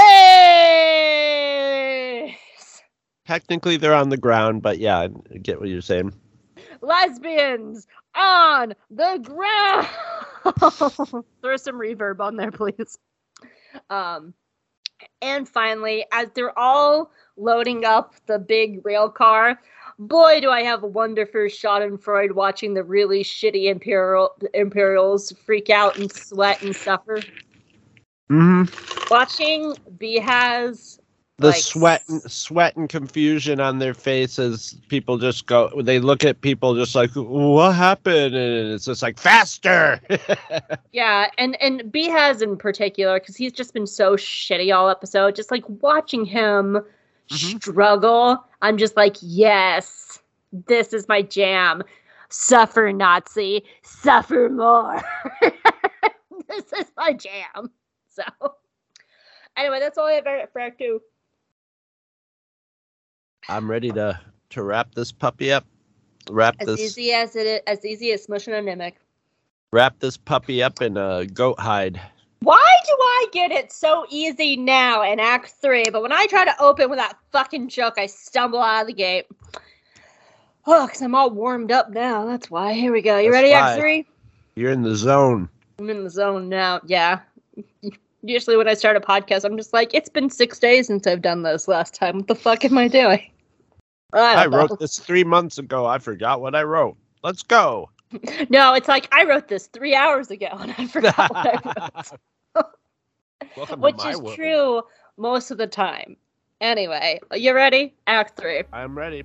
Technically, 3.27 3.77
they're 3.77 3.93
on 3.93 4.10
the 4.10 4.18
ground, 4.18 4.61
but 4.61 4.80
yeah, 4.80 4.99
I 4.99 5.10
get 5.38 5.60
what 5.60 5.69
you're 5.69 5.81
saying. 5.81 6.14
lesbians 6.81 7.85
on 8.15 8.73
the 8.89 9.19
ground. 9.23 9.88
Throw 11.41 11.57
some 11.57 11.76
reverb 11.76 12.19
on 12.22 12.38
there, 12.38 12.52
please. 12.52 12.97
Um, 13.89 14.34
and 15.22 15.47
finally, 15.47 16.05
as 16.11 16.30
they're 16.34 16.57
all 16.57 17.11
loading 17.38 17.85
up 17.85 18.15
the 18.27 18.39
big 18.39 18.85
rail 18.85 19.09
car, 19.09 19.59
boy, 19.99 20.39
do 20.41 20.49
I 20.49 20.63
have 20.63 20.84
a 20.84 20.88
wonderful 20.88 21.41
Schadenfreude 21.41 22.34
watching 22.34 22.73
the 22.73 22.84
really 22.84 23.23
shitty 23.23 23.65
Imperial 23.65 24.31
Imperials 24.53 25.31
freak 25.45 25.69
out 25.69 25.97
and 25.97 26.11
sweat 26.11 26.61
and 26.61 26.76
suffer. 26.76 27.22
Mm-hmm. 28.30 28.63
Watching 29.11 29.73
Beehaz 29.97 30.99
The 31.38 31.48
Like- 31.48 31.57
sweat, 31.57 32.03
and, 32.07 32.22
sweat 32.32 32.78
and 32.78 32.88
confusion 32.88 33.60
on 33.60 33.80
their 33.80 33.94
faces. 33.94 34.78
People 34.88 35.18
just 35.18 35.48
go. 35.48 35.70
They 35.82 35.99
look 35.99 36.24
at 36.24 36.40
people 36.40 36.76
just 36.76 36.95
like, 36.95 37.12
"What 37.14 37.74
happened?" 37.76 38.34
And 38.36 38.72
it's 38.72 38.86
just 38.86 39.02
like, 39.02 39.20
"Faster!" 39.20 39.99
Yeah, 40.94 41.30
and 41.38 41.62
and 41.62 41.91
b 41.91 42.07
Beehaz 42.10 42.41
in 42.41 42.56
particular, 42.56 43.20
because 43.20 43.36
he's 43.36 43.52
just 43.52 43.74
been 43.74 43.86
so 43.86 44.16
shitty 44.16 44.74
all 44.74 44.90
episode. 44.90 45.36
Just 45.36 45.52
like 45.52 45.66
watching 45.82 46.24
him 46.24 46.80
Mhm. 47.30 47.62
struggle, 47.62 48.41
I'm 48.62 48.78
just 48.78 48.95
like, 48.95 49.18
yes, 49.20 50.20
this 50.68 50.94
is 50.94 51.07
my 51.10 51.22
jam. 51.22 51.84
Suffer, 52.30 52.94
Nazi, 52.94 53.66
suffer 53.84 54.48
more. 54.49 55.02
this 56.48 56.72
is 56.80 56.91
my 56.95 57.12
jam. 57.12 57.72
So, 58.10 58.24
anyway, 59.57 59.80
that's 59.82 59.98
all 59.98 60.06
I 60.06 60.14
have 60.14 60.52
for 60.53 60.62
Act 60.62 60.80
Two. 60.80 61.02
I'm 63.49 63.69
ready 63.69 63.91
to 63.91 64.19
to 64.51 64.63
wrap 64.63 64.95
this 64.95 65.11
puppy 65.11 65.51
up. 65.51 65.65
Wrap 66.30 66.55
As 66.59 66.67
this 66.67 66.80
easy 66.80 67.11
as 67.11 67.35
it 67.35 67.45
is, 67.45 67.61
as 67.67 67.85
easy 67.85 68.11
as 68.11 68.26
smushing 68.26 68.57
a 68.57 68.61
Nemik. 68.61 68.93
wrap 69.72 69.99
this 69.99 70.17
puppy 70.17 70.63
up 70.63 70.81
in 70.81 70.97
a 70.97 71.26
goat 71.27 71.59
hide. 71.59 72.01
Why 72.41 72.77
do 72.85 72.91
I 72.99 73.26
get 73.31 73.51
it 73.51 73.72
so 73.72 74.05
easy 74.09 74.55
now 74.55 75.01
in 75.03 75.19
Act 75.19 75.53
3, 75.61 75.85
but 75.91 76.01
when 76.01 76.11
I 76.11 76.26
try 76.27 76.45
to 76.45 76.61
open 76.61 76.89
with 76.89 76.99
that 76.99 77.17
fucking 77.31 77.69
joke, 77.69 77.95
I 77.97 78.05
stumble 78.05 78.59
out 78.59 78.81
of 78.81 78.88
the 78.88 78.93
gate? 78.93 79.26
Oh, 80.67 80.85
because 80.85 81.01
I'm 81.01 81.15
all 81.15 81.30
warmed 81.31 81.72
up 81.72 81.89
now. 81.91 82.26
That's 82.26 82.49
why. 82.51 82.73
Here 82.73 82.91
we 82.91 83.01
go. 83.01 83.17
You 83.17 83.31
That's 83.31 83.41
ready, 83.41 83.51
why. 83.53 83.72
Act 83.72 83.80
3? 83.80 84.05
You're 84.55 84.72
in 84.72 84.84
the 84.84 84.95
zone. 84.95 85.49
I'm 85.80 85.89
in 85.89 86.03
the 86.03 86.09
zone 86.09 86.49
now. 86.49 86.81
Yeah. 86.85 87.19
Usually 88.22 88.57
when 88.57 88.67
I 88.67 88.73
start 88.73 88.97
a 88.97 88.99
podcast, 88.99 89.43
I'm 89.43 89.57
just 89.57 89.73
like, 89.73 89.93
it's 89.93 90.09
been 90.09 90.30
six 90.30 90.57
days 90.59 90.88
since 90.88 91.05
I've 91.07 91.22
done 91.22 91.43
this 91.43 91.67
last 91.67 91.93
time. 91.93 92.17
What 92.17 92.27
the 92.27 92.35
fuck 92.35 92.65
am 92.65 92.77
I 92.77 92.88
doing? 92.88 93.22
Oh, 94.14 94.22
I, 94.22 94.44
I 94.44 94.48
know. 94.48 94.57
wrote 94.57 94.80
this 94.80 94.99
three 94.99 95.23
months 95.23 95.57
ago. 95.57 95.86
I 95.86 95.99
forgot 95.99 96.41
what 96.41 96.56
I 96.56 96.64
wrote. 96.64 96.98
Let's 97.23 97.44
go. 97.44 97.90
No, 98.49 98.73
it's 98.73 98.88
like 98.88 99.14
I 99.14 99.26
wrote 99.26 99.49
this 99.49 99.68
three 99.68 99.94
hours 99.94 100.32
ago 100.32 100.48
and 100.52 100.73
I 100.77 100.88
forgot 100.88 101.18
what 101.18 101.48
I 101.48 102.02
wrote. 102.56 103.80
Which 103.80 104.06
is 104.06 104.22
world. 104.22 104.36
true 104.36 104.82
most 105.18 105.52
of 105.52 105.57
the 105.57 105.68
time. 105.68 106.15
Anyway, 106.61 107.19
you 107.34 107.53
ready? 107.53 107.94
Act 108.07 108.38
three. 108.38 108.64
I'm 108.72 108.98
ready. 108.98 109.23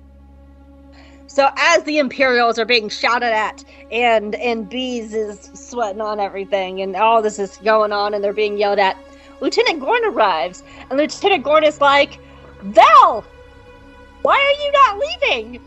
So 1.27 1.49
as 1.55 1.83
the 1.83 1.97
Imperials 1.99 2.59
are 2.59 2.65
being 2.65 2.89
shouted 2.89 3.33
at, 3.33 3.63
and 3.89 4.35
and 4.35 4.67
Bees 4.69 5.13
is 5.13 5.49
sweating 5.53 6.01
on 6.01 6.19
everything, 6.19 6.81
and 6.81 6.93
all 6.97 7.21
this 7.21 7.39
is 7.39 7.55
going 7.57 7.93
on, 7.93 8.13
and 8.13 8.21
they're 8.21 8.33
being 8.33 8.57
yelled 8.57 8.79
at. 8.79 8.97
Lieutenant 9.39 9.79
Gorn 9.79 10.03
arrives, 10.05 10.61
and 10.89 10.99
Lieutenant 10.99 11.43
Gorn 11.45 11.63
is 11.63 11.79
like, 11.79 12.19
"Vel, 12.63 13.23
why 14.21 14.35
are 14.37 14.63
you 14.63 14.71
not 14.71 14.99
leaving?" 14.99 15.61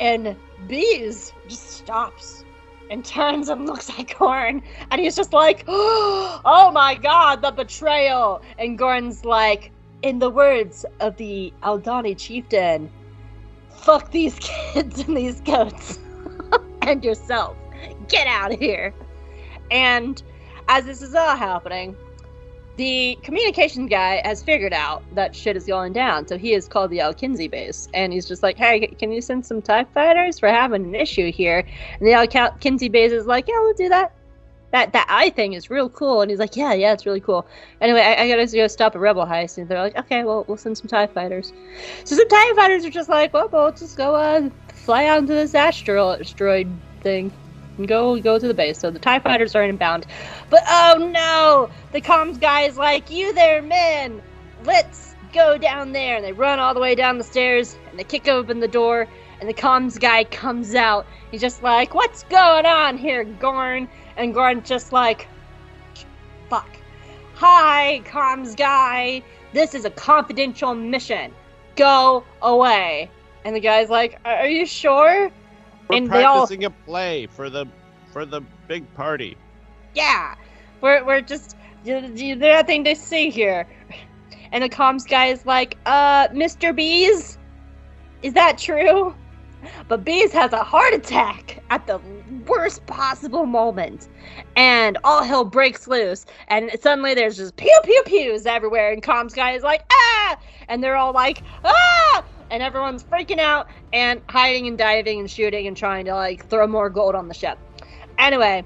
And 0.00 0.36
Bees 0.66 1.32
just 1.48 1.70
stops 1.70 2.44
and 2.90 3.04
turns 3.04 3.48
and 3.48 3.66
looks 3.66 3.90
at 3.90 4.14
Gorn, 4.18 4.62
and 4.90 5.00
he's 5.00 5.16
just 5.16 5.32
like, 5.32 5.64
"Oh 5.68 6.70
my 6.72 6.94
God, 6.94 7.42
the 7.42 7.50
betrayal!" 7.50 8.42
And 8.58 8.78
Gorn's 8.78 9.24
like, 9.24 9.70
in 10.04 10.18
the 10.18 10.28
words 10.28 10.84
of 11.00 11.16
the 11.16 11.50
Aldani 11.62 12.16
chieftain, 12.16 12.90
fuck 13.70 14.10
these 14.10 14.38
kids 14.40 15.00
and 15.00 15.16
these 15.16 15.40
goats 15.40 15.98
and 16.82 17.02
yourself. 17.02 17.56
Get 18.08 18.26
out 18.26 18.52
of 18.52 18.60
here. 18.60 18.92
And 19.70 20.22
as 20.68 20.84
this 20.84 21.00
is 21.00 21.14
all 21.14 21.36
happening, 21.36 21.96
the 22.76 23.16
communication 23.22 23.86
guy 23.86 24.20
has 24.24 24.42
figured 24.42 24.72
out 24.72 25.02
that 25.14 25.34
shit 25.34 25.56
is 25.56 25.64
going 25.64 25.92
down. 25.92 26.26
So 26.26 26.36
he 26.36 26.50
has 26.52 26.66
called 26.66 26.90
the 26.90 26.98
Alkenzi 26.98 27.50
base 27.50 27.88
and 27.94 28.12
he's 28.12 28.26
just 28.26 28.42
like, 28.42 28.56
hey, 28.56 28.86
can 28.86 29.12
you 29.12 29.20
send 29.20 29.46
some 29.46 29.62
TIE 29.62 29.84
fighters? 29.84 30.42
We're 30.42 30.48
having 30.48 30.84
an 30.84 30.94
issue 30.94 31.30
here. 31.30 31.64
And 31.98 32.06
the 32.06 32.12
Al 32.12 32.26
Kinsey 32.26 32.88
base 32.88 33.12
is 33.12 33.26
like, 33.26 33.46
yeah, 33.46 33.58
we'll 33.60 33.74
do 33.74 33.88
that. 33.90 34.12
that 34.72 34.92
that 34.92 35.06
eye 35.08 35.30
thing 35.30 35.52
is 35.52 35.70
real 35.70 35.88
cool. 35.88 36.20
And 36.20 36.30
he's 36.30 36.40
like, 36.40 36.56
yeah, 36.56 36.72
yeah, 36.72 36.92
it's 36.92 37.06
really 37.06 37.20
cool. 37.20 37.46
Anyway, 37.80 38.00
I, 38.00 38.24
I 38.24 38.28
gotta 38.28 38.46
go 38.46 38.66
stop 38.66 38.96
a 38.96 38.98
rebel 38.98 39.24
heist. 39.24 39.56
And 39.58 39.68
they're 39.68 39.80
like, 39.80 39.96
okay, 39.96 40.24
well, 40.24 40.44
we'll 40.48 40.56
send 40.56 40.76
some 40.76 40.88
TIE 40.88 41.06
fighters. 41.06 41.52
So 42.04 42.16
some 42.16 42.28
TIE 42.28 42.52
fighters 42.56 42.84
are 42.84 42.90
just 42.90 43.08
like, 43.08 43.32
well, 43.32 43.48
we'll 43.52 43.70
just 43.70 43.96
go 43.96 44.16
uh, 44.16 44.50
fly 44.72 45.06
out 45.06 45.18
into 45.18 45.34
this 45.34 45.54
asteroid, 45.54 46.26
thing 47.02 47.32
go 47.86 48.20
go 48.20 48.38
to 48.38 48.48
the 48.48 48.54
base. 48.54 48.78
So 48.78 48.90
the 48.90 48.98
TIE 48.98 49.18
fighters 49.18 49.54
are 49.54 49.64
inbound. 49.64 50.06
But 50.50 50.62
oh 50.68 51.10
no! 51.12 51.70
The 51.92 52.00
comms 52.00 52.40
guy 52.40 52.62
is 52.62 52.76
like, 52.76 53.10
you 53.10 53.32
there, 53.32 53.62
men! 53.62 54.22
Let's 54.64 55.14
go 55.32 55.58
down 55.58 55.92
there. 55.92 56.16
And 56.16 56.24
they 56.24 56.32
run 56.32 56.58
all 56.58 56.74
the 56.74 56.80
way 56.80 56.94
down 56.94 57.18
the 57.18 57.24
stairs 57.24 57.76
and 57.90 57.98
they 57.98 58.04
kick 58.04 58.28
open 58.28 58.60
the 58.60 58.68
door. 58.68 59.06
And 59.40 59.48
the 59.48 59.54
comms 59.54 60.00
guy 60.00 60.24
comes 60.24 60.74
out. 60.74 61.06
He's 61.30 61.40
just 61.40 61.62
like, 61.62 61.94
what's 61.94 62.22
going 62.24 62.64
on 62.64 62.96
here, 62.96 63.24
Gorn? 63.24 63.88
And 64.16 64.32
Gorn's 64.32 64.68
just 64.68 64.92
like, 64.92 65.28
fuck. 66.48 66.68
Hi, 67.34 68.00
comms 68.06 68.56
guy. 68.56 69.22
This 69.52 69.74
is 69.74 69.84
a 69.84 69.90
confidential 69.90 70.74
mission. 70.74 71.32
Go 71.76 72.24
away. 72.40 73.10
And 73.44 73.54
the 73.54 73.60
guy's 73.60 73.90
like, 73.90 74.18
are 74.24 74.36
are 74.36 74.48
you 74.48 74.64
sure? 74.64 75.30
We're 75.88 75.96
And 75.96 76.10
they 76.10 76.24
all- 76.24 76.38
practicing 76.46 76.64
a 76.64 76.70
play 76.70 77.26
for 77.26 77.50
the 77.50 77.66
for 78.12 78.24
the 78.24 78.40
big 78.68 78.92
party. 78.94 79.36
yeah, 79.94 80.34
we're, 80.80 81.04
we're 81.04 81.20
just, 81.20 81.56
there's 81.84 82.20
nothing 82.36 82.84
to 82.84 82.94
see 82.94 83.28
here. 83.30 83.66
And 84.52 84.62
the 84.62 84.68
comms 84.68 85.08
guy 85.08 85.26
is 85.26 85.44
like, 85.46 85.76
uh, 85.86 86.28
Mr. 86.28 86.74
Bees, 86.74 87.38
is 88.22 88.32
that 88.34 88.56
true? 88.56 89.12
But 89.88 90.04
Bees 90.04 90.30
has 90.32 90.52
a 90.52 90.62
heart 90.62 90.94
attack 90.94 91.60
at 91.70 91.86
the 91.88 91.98
worst 92.46 92.86
possible 92.86 93.46
moment. 93.46 94.08
And 94.54 94.96
all 95.02 95.24
hell 95.24 95.44
breaks 95.44 95.88
loose. 95.88 96.24
And 96.48 96.70
suddenly 96.80 97.14
there's 97.14 97.36
just 97.36 97.56
pew 97.56 97.76
pew 97.82 98.02
pews 98.06 98.46
everywhere. 98.46 98.92
And 98.92 99.02
comms 99.02 99.34
guy 99.34 99.52
is 99.52 99.62
like, 99.64 99.82
ah! 99.90 100.36
And 100.68 100.84
they're 100.84 100.96
all 100.96 101.12
like, 101.12 101.42
ah! 101.64 102.24
And 102.50 102.62
everyone's 102.62 103.02
freaking 103.02 103.38
out 103.38 103.68
and 103.92 104.20
hiding 104.28 104.66
and 104.66 104.78
diving 104.78 105.20
and 105.20 105.30
shooting 105.30 105.66
and 105.66 105.76
trying 105.76 106.04
to 106.04 106.14
like 106.14 106.46
throw 106.48 106.66
more 106.66 106.90
gold 106.90 107.14
on 107.14 107.28
the 107.28 107.34
ship. 107.34 107.58
Anyway, 108.18 108.64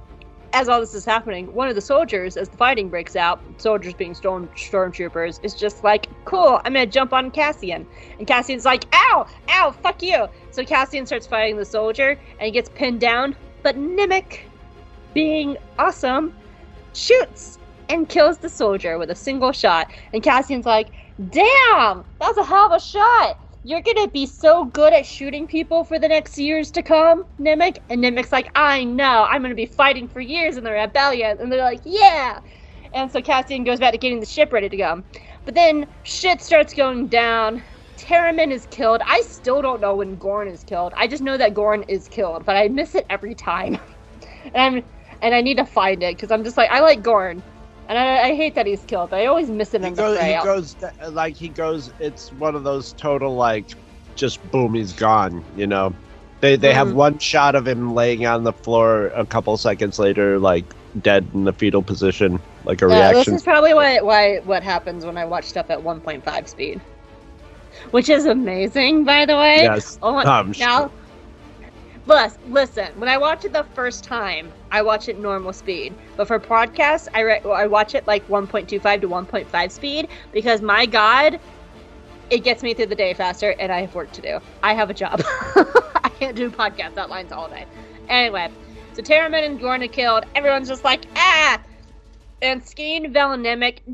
as 0.52 0.68
all 0.68 0.80
this 0.80 0.94
is 0.94 1.04
happening, 1.04 1.52
one 1.54 1.68
of 1.68 1.74
the 1.74 1.80
soldiers, 1.80 2.36
as 2.36 2.48
the 2.48 2.56
fighting 2.56 2.88
breaks 2.88 3.16
out, 3.16 3.40
soldiers 3.58 3.94
being 3.94 4.14
storm 4.14 4.48
stormtroopers, 4.56 5.42
is 5.42 5.54
just 5.54 5.84
like, 5.84 6.08
"Cool, 6.24 6.60
I'm 6.64 6.72
gonna 6.72 6.86
jump 6.86 7.12
on 7.12 7.30
Cassian," 7.30 7.86
and 8.18 8.26
Cassian's 8.26 8.64
like, 8.64 8.84
"Ow, 8.94 9.26
ow, 9.50 9.70
fuck 9.70 10.02
you!" 10.02 10.26
So 10.50 10.64
Cassian 10.64 11.06
starts 11.06 11.26
fighting 11.26 11.56
the 11.56 11.64
soldier, 11.64 12.18
and 12.38 12.46
he 12.46 12.50
gets 12.50 12.68
pinned 12.70 13.00
down. 13.00 13.36
But 13.62 13.76
Nemik, 13.76 14.40
being 15.14 15.56
awesome, 15.78 16.34
shoots 16.94 17.58
and 17.88 18.08
kills 18.08 18.38
the 18.38 18.48
soldier 18.48 18.98
with 18.98 19.10
a 19.10 19.14
single 19.14 19.52
shot. 19.52 19.90
And 20.12 20.22
Cassian's 20.22 20.66
like, 20.66 20.88
"Damn, 21.30 22.04
that 22.20 22.28
was 22.28 22.38
a 22.38 22.44
hell 22.44 22.66
of 22.66 22.72
a 22.72 22.80
shot." 22.80 23.38
You're 23.68 23.82
gonna 23.82 24.08
be 24.08 24.24
so 24.24 24.64
good 24.64 24.94
at 24.94 25.04
shooting 25.04 25.46
people 25.46 25.84
for 25.84 25.98
the 25.98 26.08
next 26.08 26.38
years 26.38 26.70
to 26.70 26.82
come, 26.82 27.26
Nemik. 27.38 27.76
And 27.90 28.02
Nemik's 28.02 28.32
like, 28.32 28.50
I 28.54 28.82
know, 28.82 29.26
I'm 29.28 29.42
gonna 29.42 29.54
be 29.54 29.66
fighting 29.66 30.08
for 30.08 30.22
years 30.22 30.56
in 30.56 30.64
the 30.64 30.70
rebellion. 30.70 31.36
And 31.38 31.52
they're 31.52 31.60
like, 31.60 31.82
yeah. 31.84 32.40
And 32.94 33.12
so 33.12 33.20
Cassian 33.20 33.64
goes 33.64 33.78
back 33.78 33.92
to 33.92 33.98
getting 33.98 34.20
the 34.20 34.26
ship 34.26 34.54
ready 34.54 34.70
to 34.70 34.76
go. 34.78 35.02
But 35.44 35.54
then 35.54 35.86
shit 36.02 36.40
starts 36.40 36.72
going 36.72 37.08
down. 37.08 37.62
Taramyn 37.98 38.52
is 38.52 38.64
killed. 38.70 39.02
I 39.06 39.20
still 39.20 39.60
don't 39.60 39.82
know 39.82 39.96
when 39.96 40.16
Gorn 40.16 40.48
is 40.48 40.64
killed. 40.64 40.94
I 40.96 41.06
just 41.06 41.22
know 41.22 41.36
that 41.36 41.52
Gorn 41.52 41.82
is 41.88 42.08
killed, 42.08 42.46
but 42.46 42.56
I 42.56 42.68
miss 42.68 42.94
it 42.94 43.04
every 43.10 43.34
time. 43.34 43.78
and 44.54 44.56
I'm 44.56 44.84
and 45.20 45.34
I 45.34 45.42
need 45.42 45.58
to 45.58 45.66
find 45.66 46.02
it 46.02 46.16
because 46.16 46.30
I'm 46.30 46.42
just 46.42 46.56
like 46.56 46.70
I 46.70 46.80
like 46.80 47.02
Gorn, 47.02 47.42
and 47.88 47.98
I, 47.98 48.28
I 48.30 48.34
hate 48.34 48.54
that 48.54 48.66
he's 48.66 48.84
killed. 48.84 49.12
I 49.14 49.26
always 49.26 49.50
miss 49.50 49.72
him 49.74 49.82
He 49.82 49.88
in 49.88 49.94
the 49.96 50.02
goes, 50.02 50.18
fray. 50.18 50.38
he 50.38 50.44
goes 50.44 50.76
like 51.10 51.36
he 51.36 51.48
goes. 51.48 51.92
It's 52.00 52.32
one 52.32 52.54
of 52.54 52.64
those 52.64 52.92
total 52.94 53.34
like, 53.36 53.66
just 54.16 54.42
boom, 54.50 54.74
he's 54.74 54.92
gone. 54.92 55.44
You 55.56 55.66
know, 55.66 55.94
they 56.40 56.56
they 56.56 56.72
have 56.74 56.88
Mhm. 56.88 56.94
one 56.94 57.18
shot 57.18 57.54
of 57.54 57.66
him 57.66 57.94
laying 57.94 58.26
on 58.26 58.44
the 58.44 58.52
floor. 58.52 59.06
A 59.08 59.24
couple 59.26 59.56
seconds 59.56 59.98
later, 59.98 60.38
like 60.38 60.64
dead 61.00 61.26
in 61.34 61.44
the 61.44 61.52
fetal 61.52 61.82
position, 61.82 62.40
like 62.64 62.82
a 62.82 62.88
Yeah, 62.88 63.12
this 63.12 63.28
reaction. 63.28 63.34
is 63.34 63.42
probably 63.42 63.74
why 63.74 64.00
why 64.00 64.38
what 64.44 64.62
happens 64.62 65.04
when 65.06 65.16
I 65.16 65.24
watch 65.24 65.44
stuff 65.44 65.70
at 65.70 65.82
1.5 65.82 66.48
speed, 66.48 66.80
which 67.90 68.08
is 68.08 68.26
amazing, 68.26 69.04
by 69.04 69.26
the 69.26 69.36
way. 69.36 69.62
Yes, 69.62 69.98
Oh, 70.02 70.16
I'm 70.16 70.54
now, 70.58 70.82
Lis- 70.84 70.90
listen. 72.48 72.88
When 72.98 73.08
I 73.08 73.18
watch 73.18 73.44
it 73.44 73.52
the 73.52 73.64
first 73.74 74.04
time, 74.04 74.50
I 74.70 74.82
watch 74.82 75.08
it 75.08 75.18
normal 75.18 75.52
speed. 75.52 75.94
But 76.16 76.26
for 76.26 76.38
podcasts, 76.38 77.08
I 77.14 77.20
re- 77.20 77.40
I 77.44 77.66
watch 77.66 77.94
it 77.94 78.06
like 78.06 78.26
1.25 78.28 79.00
to 79.00 79.08
1.5 79.08 79.70
speed 79.70 80.08
because 80.32 80.62
my 80.62 80.86
God, 80.86 81.38
it 82.30 82.44
gets 82.44 82.62
me 82.62 82.74
through 82.74 82.86
the 82.86 82.94
day 82.94 83.14
faster, 83.14 83.54
and 83.58 83.70
I 83.72 83.82
have 83.82 83.94
work 83.94 84.12
to 84.12 84.22
do. 84.22 84.40
I 84.62 84.74
have 84.74 84.90
a 84.90 84.94
job. 84.94 85.22
I 85.56 86.10
can't 86.18 86.36
do 86.36 86.50
podcast 86.50 86.96
outlines 86.96 87.32
all 87.32 87.48
day. 87.48 87.66
Anyway, 88.08 88.50
so 88.94 89.02
Taramyn 89.02 89.44
and 89.44 89.60
Gorn 89.60 89.82
are 89.82 89.88
killed. 89.88 90.24
Everyone's 90.34 90.68
just 90.68 90.84
like 90.84 91.06
ah, 91.16 91.60
and 92.42 92.62
Skeen, 92.62 93.12
Vel, 93.12 93.36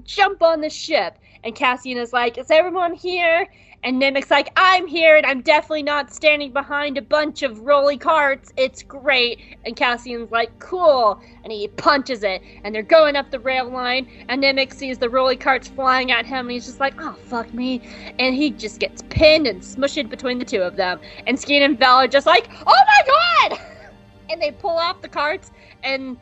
jump 0.04 0.42
on 0.42 0.60
the 0.60 0.70
ship. 0.70 1.18
And 1.42 1.54
Cassian 1.54 1.98
is 1.98 2.12
like, 2.12 2.38
Is 2.38 2.50
everyone 2.50 2.94
here? 2.94 3.46
And 3.84 4.00
Nemik's 4.00 4.30
like, 4.30 4.50
I'm 4.56 4.86
here, 4.86 5.16
and 5.16 5.26
I'm 5.26 5.42
definitely 5.42 5.82
not 5.82 6.10
standing 6.10 6.52
behind 6.52 6.96
a 6.96 7.02
bunch 7.02 7.42
of 7.42 7.60
rolly 7.60 7.98
carts. 7.98 8.50
It's 8.56 8.82
great. 8.82 9.40
And 9.66 9.76
Cassian's 9.76 10.30
like, 10.30 10.58
Cool. 10.58 11.20
And 11.42 11.52
he 11.52 11.68
punches 11.68 12.22
it. 12.22 12.40
And 12.64 12.74
they're 12.74 12.82
going 12.82 13.14
up 13.14 13.30
the 13.30 13.38
rail 13.38 13.68
line. 13.68 14.08
And 14.30 14.42
Nemik 14.42 14.72
sees 14.72 14.96
the 14.96 15.10
rolly 15.10 15.36
carts 15.36 15.68
flying 15.68 16.10
at 16.10 16.24
him. 16.24 16.46
And 16.46 16.52
he's 16.52 16.64
just 16.64 16.80
like, 16.80 16.94
Oh, 16.98 17.12
fuck 17.12 17.52
me. 17.52 17.82
And 18.18 18.34
he 18.34 18.50
just 18.50 18.80
gets 18.80 19.02
pinned 19.10 19.46
and 19.46 19.60
smushed 19.60 20.08
between 20.08 20.38
the 20.38 20.46
two 20.46 20.62
of 20.62 20.76
them. 20.76 20.98
And 21.26 21.36
Skeen 21.36 21.62
and 21.62 21.78
Vel 21.78 21.96
are 21.96 22.08
just 22.08 22.26
like, 22.26 22.48
Oh 22.66 22.84
my 22.86 23.48
god! 23.50 23.60
And 24.30 24.40
they 24.40 24.52
pull 24.52 24.78
off 24.78 25.02
the 25.02 25.08
carts. 25.08 25.52
And 25.82 26.16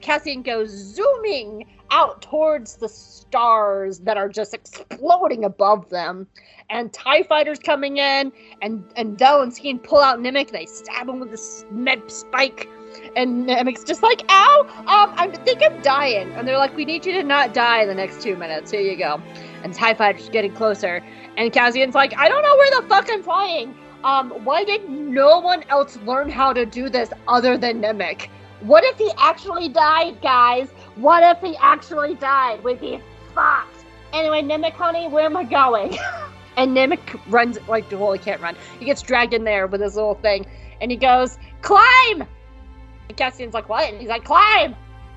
Cassian 0.00 0.42
goes 0.42 0.70
zooming 0.70 1.64
out 1.92 2.20
towards 2.20 2.74
the 2.74 2.88
stars 2.88 4.00
that 4.00 4.16
are 4.16 4.28
just 4.28 4.52
exploding 4.52 5.44
above 5.44 5.88
them. 5.88 6.26
And 6.70 6.92
TIE 6.92 7.22
fighters 7.22 7.58
coming 7.58 7.98
in, 7.98 8.32
and, 8.62 8.84
and 8.96 9.18
Vel 9.18 9.42
and 9.42 9.52
Skeen 9.52 9.82
pull 9.82 10.00
out 10.00 10.18
Nemik, 10.18 10.50
they 10.50 10.66
stab 10.66 11.08
him 11.08 11.20
with 11.20 11.30
this 11.30 11.64
med 11.70 12.10
spike. 12.10 12.68
And 13.16 13.46
Nemik's 13.46 13.84
just 13.84 14.02
like, 14.02 14.22
ow, 14.28 14.66
um, 14.80 15.14
I 15.16 15.28
think 15.44 15.62
I'm 15.62 15.80
dying. 15.82 16.32
And 16.32 16.46
they're 16.46 16.58
like, 16.58 16.76
we 16.76 16.84
need 16.84 17.04
you 17.04 17.12
to 17.12 17.22
not 17.22 17.52
die 17.52 17.82
in 17.82 17.88
the 17.88 17.94
next 17.94 18.22
two 18.22 18.36
minutes. 18.36 18.70
Here 18.70 18.80
you 18.80 18.96
go. 18.96 19.20
And 19.62 19.74
TIE 19.74 19.94
fighters 19.94 20.28
getting 20.28 20.52
closer. 20.54 21.02
And 21.36 21.52
Cassian's 21.52 21.94
like, 21.94 22.16
I 22.16 22.28
don't 22.28 22.42
know 22.42 22.56
where 22.56 22.80
the 22.80 22.88
fuck 22.88 23.08
I'm 23.10 23.22
flying. 23.22 23.74
Um, 24.04 24.30
why 24.44 24.64
did 24.64 24.88
no 24.88 25.40
one 25.40 25.64
else 25.70 25.96
learn 25.98 26.28
how 26.28 26.52
to 26.52 26.66
do 26.66 26.88
this 26.88 27.10
other 27.26 27.56
than 27.56 27.80
Nemik? 27.80 28.28
What 28.60 28.84
if 28.84 28.96
he 28.96 29.10
actually 29.18 29.68
died, 29.68 30.20
guys? 30.22 30.68
What 30.96 31.22
if 31.22 31.42
he 31.42 31.56
actually 31.60 32.14
died? 32.14 32.62
We'd 32.62 32.80
be 32.80 33.00
fucked. 33.34 33.84
Anyway, 34.12 34.42
Nemik, 34.42 34.72
honey, 34.72 35.08
where 35.08 35.24
am 35.24 35.36
I 35.36 35.44
going? 35.44 35.96
and 36.56 36.76
Nemik 36.76 37.20
runs 37.28 37.58
like 37.68 37.90
well, 37.90 38.12
he 38.12 38.18
can't 38.18 38.40
run. 38.40 38.56
He 38.78 38.84
gets 38.84 39.02
dragged 39.02 39.34
in 39.34 39.44
there 39.44 39.66
with 39.66 39.80
his 39.80 39.94
little 39.96 40.14
thing, 40.14 40.46
and 40.80 40.90
he 40.90 40.96
goes, 40.96 41.38
"Climb!" 41.62 42.26
And 43.08 43.16
Cassian's 43.16 43.54
like, 43.54 43.68
"What?" 43.68 43.88
And 43.88 44.00
he's 44.00 44.08
like, 44.08 44.24
"Climb, 44.24 44.74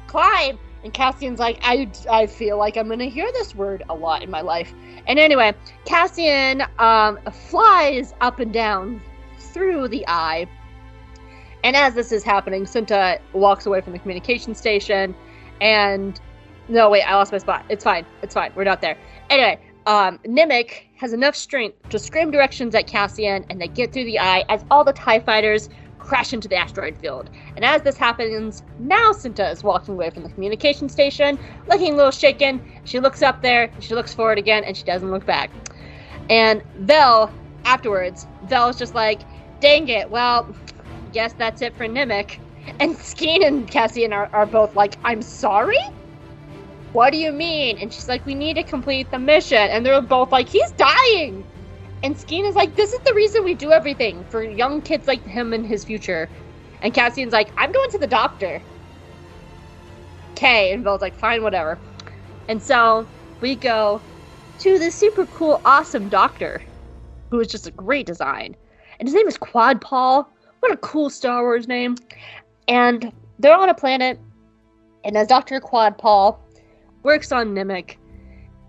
climb!" 0.07 0.57
And 0.83 0.93
Cassian's 0.93 1.39
like, 1.39 1.59
"I, 1.61 1.89
I 2.09 2.27
feel 2.27 2.57
like 2.57 2.77
I'm 2.77 2.87
gonna 2.89 3.05
hear 3.05 3.29
this 3.33 3.55
word 3.55 3.83
a 3.89 3.95
lot 3.95 4.23
in 4.23 4.29
my 4.29 4.41
life." 4.41 4.73
And 5.07 5.19
anyway, 5.19 5.53
Cassian 5.85 6.63
um, 6.79 7.19
flies 7.49 8.13
up 8.21 8.39
and 8.39 8.53
down 8.53 9.01
through 9.39 9.87
the 9.87 10.05
eye. 10.07 10.47
And 11.63 11.75
as 11.75 11.95
this 11.95 12.11
is 12.11 12.23
happening, 12.23 12.65
Cinta 12.65 13.19
walks 13.33 13.65
away 13.65 13.81
from 13.81 13.93
the 13.93 13.99
communication 13.99 14.53
station 14.53 15.15
and 15.59 16.19
no 16.67 16.89
wait, 16.89 17.03
I 17.03 17.15
lost 17.15 17.31
my 17.31 17.37
spot. 17.37 17.65
It's 17.69 17.83
fine. 17.83 18.05
It's 18.21 18.33
fine. 18.33 18.51
We're 18.55 18.65
not 18.65 18.81
there. 18.81 18.97
Anyway, 19.29 19.59
um, 19.87 20.19
Nemik 20.19 20.83
has 20.97 21.13
enough 21.13 21.35
strength 21.35 21.77
to 21.89 21.97
scream 21.97 22.29
directions 22.29 22.75
at 22.75 22.87
Cassian 22.87 23.45
and 23.49 23.59
they 23.59 23.69
get 23.69 23.93
through 23.93 24.03
the 24.03 24.19
eye 24.19 24.43
as 24.49 24.65
all 24.69 24.83
the 24.83 24.91
TIE 24.91 25.21
fighters 25.21 25.69
crash 25.97 26.33
into 26.33 26.47
the 26.49 26.57
asteroid 26.57 26.97
field. 26.97 27.29
And 27.55 27.63
as 27.63 27.81
this 27.81 27.97
happens, 27.97 28.63
now 28.79 29.11
Cinta 29.13 29.49
is 29.49 29.63
walking 29.63 29.93
away 29.93 30.09
from 30.09 30.23
the 30.23 30.29
communication 30.29 30.89
station, 30.89 31.39
looking 31.67 31.93
a 31.93 31.95
little 31.95 32.11
shaken. 32.11 32.61
She 32.83 32.99
looks 32.99 33.21
up 33.21 33.41
there, 33.41 33.71
she 33.79 33.95
looks 33.95 34.13
forward 34.13 34.37
again, 34.37 34.65
and 34.65 34.75
she 34.75 34.83
doesn't 34.83 35.09
look 35.09 35.25
back. 35.25 35.49
And 36.29 36.61
Vel, 36.79 37.31
afterwards, 37.63 38.27
Vel's 38.43 38.77
just 38.77 38.93
like, 38.93 39.21
dang 39.61 39.87
it, 39.87 40.09
well, 40.09 40.53
guess 41.13 41.33
that's 41.33 41.61
it 41.61 41.75
for 41.77 41.85
Nemik. 41.85 42.39
And 42.81 42.95
Skeen 42.97 43.45
and 43.45 43.69
Cassian 43.69 44.11
are, 44.11 44.29
are 44.33 44.45
both 44.45 44.75
like, 44.75 44.95
I'm 45.05 45.21
sorry? 45.21 45.79
What 46.97 47.11
do 47.11 47.19
you 47.19 47.31
mean? 47.31 47.77
And 47.77 47.93
she's 47.93 48.07
like, 48.07 48.25
we 48.25 48.33
need 48.33 48.55
to 48.55 48.63
complete 48.63 49.11
the 49.11 49.19
mission. 49.19 49.59
And 49.59 49.85
they're 49.85 50.01
both 50.01 50.31
like, 50.31 50.49
he's 50.49 50.71
dying. 50.71 51.45
And 52.01 52.15
Skeen 52.15 52.43
is 52.49 52.55
like, 52.55 52.75
this 52.75 52.91
is 52.91 52.99
the 53.05 53.13
reason 53.13 53.43
we 53.43 53.53
do 53.53 53.71
everything 53.71 54.23
for 54.31 54.41
young 54.41 54.81
kids 54.81 55.05
like 55.05 55.23
him 55.23 55.53
and 55.53 55.63
his 55.63 55.85
future. 55.85 56.27
And 56.81 56.95
Cassian's 56.95 57.33
like, 57.33 57.51
I'm 57.55 57.71
going 57.71 57.91
to 57.91 57.99
the 57.99 58.07
doctor. 58.07 58.63
K. 60.33 60.73
And 60.73 60.83
Vel's 60.83 61.01
like, 61.01 61.13
fine, 61.13 61.43
whatever. 61.43 61.77
And 62.47 62.59
so 62.59 63.07
we 63.41 63.55
go 63.55 64.01
to 64.57 64.79
this 64.79 64.95
super 64.95 65.27
cool, 65.27 65.61
awesome 65.65 66.09
doctor 66.09 66.63
who 67.29 67.39
is 67.39 67.47
just 67.47 67.67
a 67.67 67.71
great 67.71 68.07
design. 68.07 68.55
And 68.99 69.07
his 69.07 69.13
name 69.13 69.27
is 69.27 69.37
Quadpaw. 69.37 70.25
What 70.61 70.71
a 70.71 70.77
cool 70.77 71.11
Star 71.11 71.43
Wars 71.43 71.67
name. 71.67 71.95
And 72.67 73.11
they're 73.37 73.55
on 73.55 73.69
a 73.69 73.75
planet, 73.75 74.19
and 75.03 75.15
as 75.15 75.27
Dr. 75.27 75.61
Quadpaw 75.61 76.35
works 77.07 77.31
on 77.31 77.55
Nemik, 77.55 77.95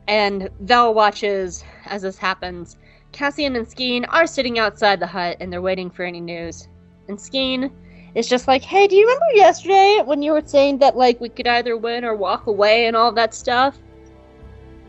and 0.06 0.48
Vel 0.60 0.94
watches 0.94 1.65
as 1.86 2.02
this 2.02 2.16
happens, 2.16 2.77
Cassian 3.10 3.56
and 3.56 3.66
Skeen 3.66 4.05
are 4.10 4.28
sitting 4.28 4.60
outside 4.60 5.01
the 5.01 5.09
hut 5.09 5.36
and 5.40 5.52
they're 5.52 5.60
waiting 5.60 5.90
for 5.90 6.05
any 6.05 6.20
news. 6.20 6.69
And 7.09 7.19
Skeen 7.19 7.73
is 8.15 8.28
just 8.28 8.47
like, 8.47 8.62
hey, 8.62 8.86
do 8.86 8.94
you 8.94 9.05
remember 9.06 9.35
yesterday 9.35 10.02
when 10.05 10.23
you 10.23 10.31
were 10.31 10.43
saying 10.47 10.78
that, 10.78 10.97
like, 10.97 11.20
we 11.20 11.28
could 11.28 11.48
either 11.48 11.77
win 11.77 12.05
or 12.05 12.15
walk 12.15 12.47
away 12.47 12.86
and 12.86 12.97
all 12.97 13.10
that 13.10 13.35
stuff? 13.35 13.77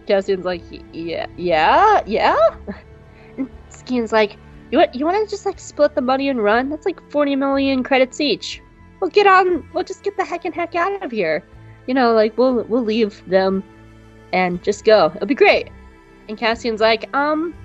Cassian's 0.06 0.46
like, 0.46 0.62
yeah, 0.94 1.26
yeah, 1.36 2.04
yeah? 2.06 2.38
And 3.36 3.50
Skeen's 3.72 4.14
like, 4.14 4.38
you 4.70 4.78
want, 4.78 4.94
you 4.94 5.06
want 5.06 5.28
to 5.28 5.28
just, 5.28 5.48
like, 5.48 5.58
split 5.60 5.96
the 5.96 6.02
money 6.02 6.30
and 6.30 6.44
run? 6.44 6.70
That's 6.70 6.86
like 6.86 7.02
40 7.10 7.36
million 7.36 7.82
credits 7.82 8.22
each. 8.22 8.62
We'll 9.02 9.10
get 9.10 9.26
on, 9.26 9.68
we'll 9.74 9.84
just 9.84 10.04
get 10.04 10.18
the 10.18 10.24
heck 10.24 10.46
and 10.46 10.54
heck 10.54 10.76
out 10.76 11.02
of 11.02 11.10
here. 11.10 11.44
You 11.90 11.96
know, 11.96 12.14
like, 12.14 12.38
we'll, 12.38 12.66
we'll 12.66 12.84
leave 12.84 13.28
them 13.28 13.64
and 14.32 14.64
just 14.64 14.86
go. 14.86 15.12
It'll 15.16 15.26
be 15.26 15.34
great. 15.34 15.72
And 16.28 16.38
Cassian's 16.38 16.82
like, 16.82 17.12
um, 17.16 17.56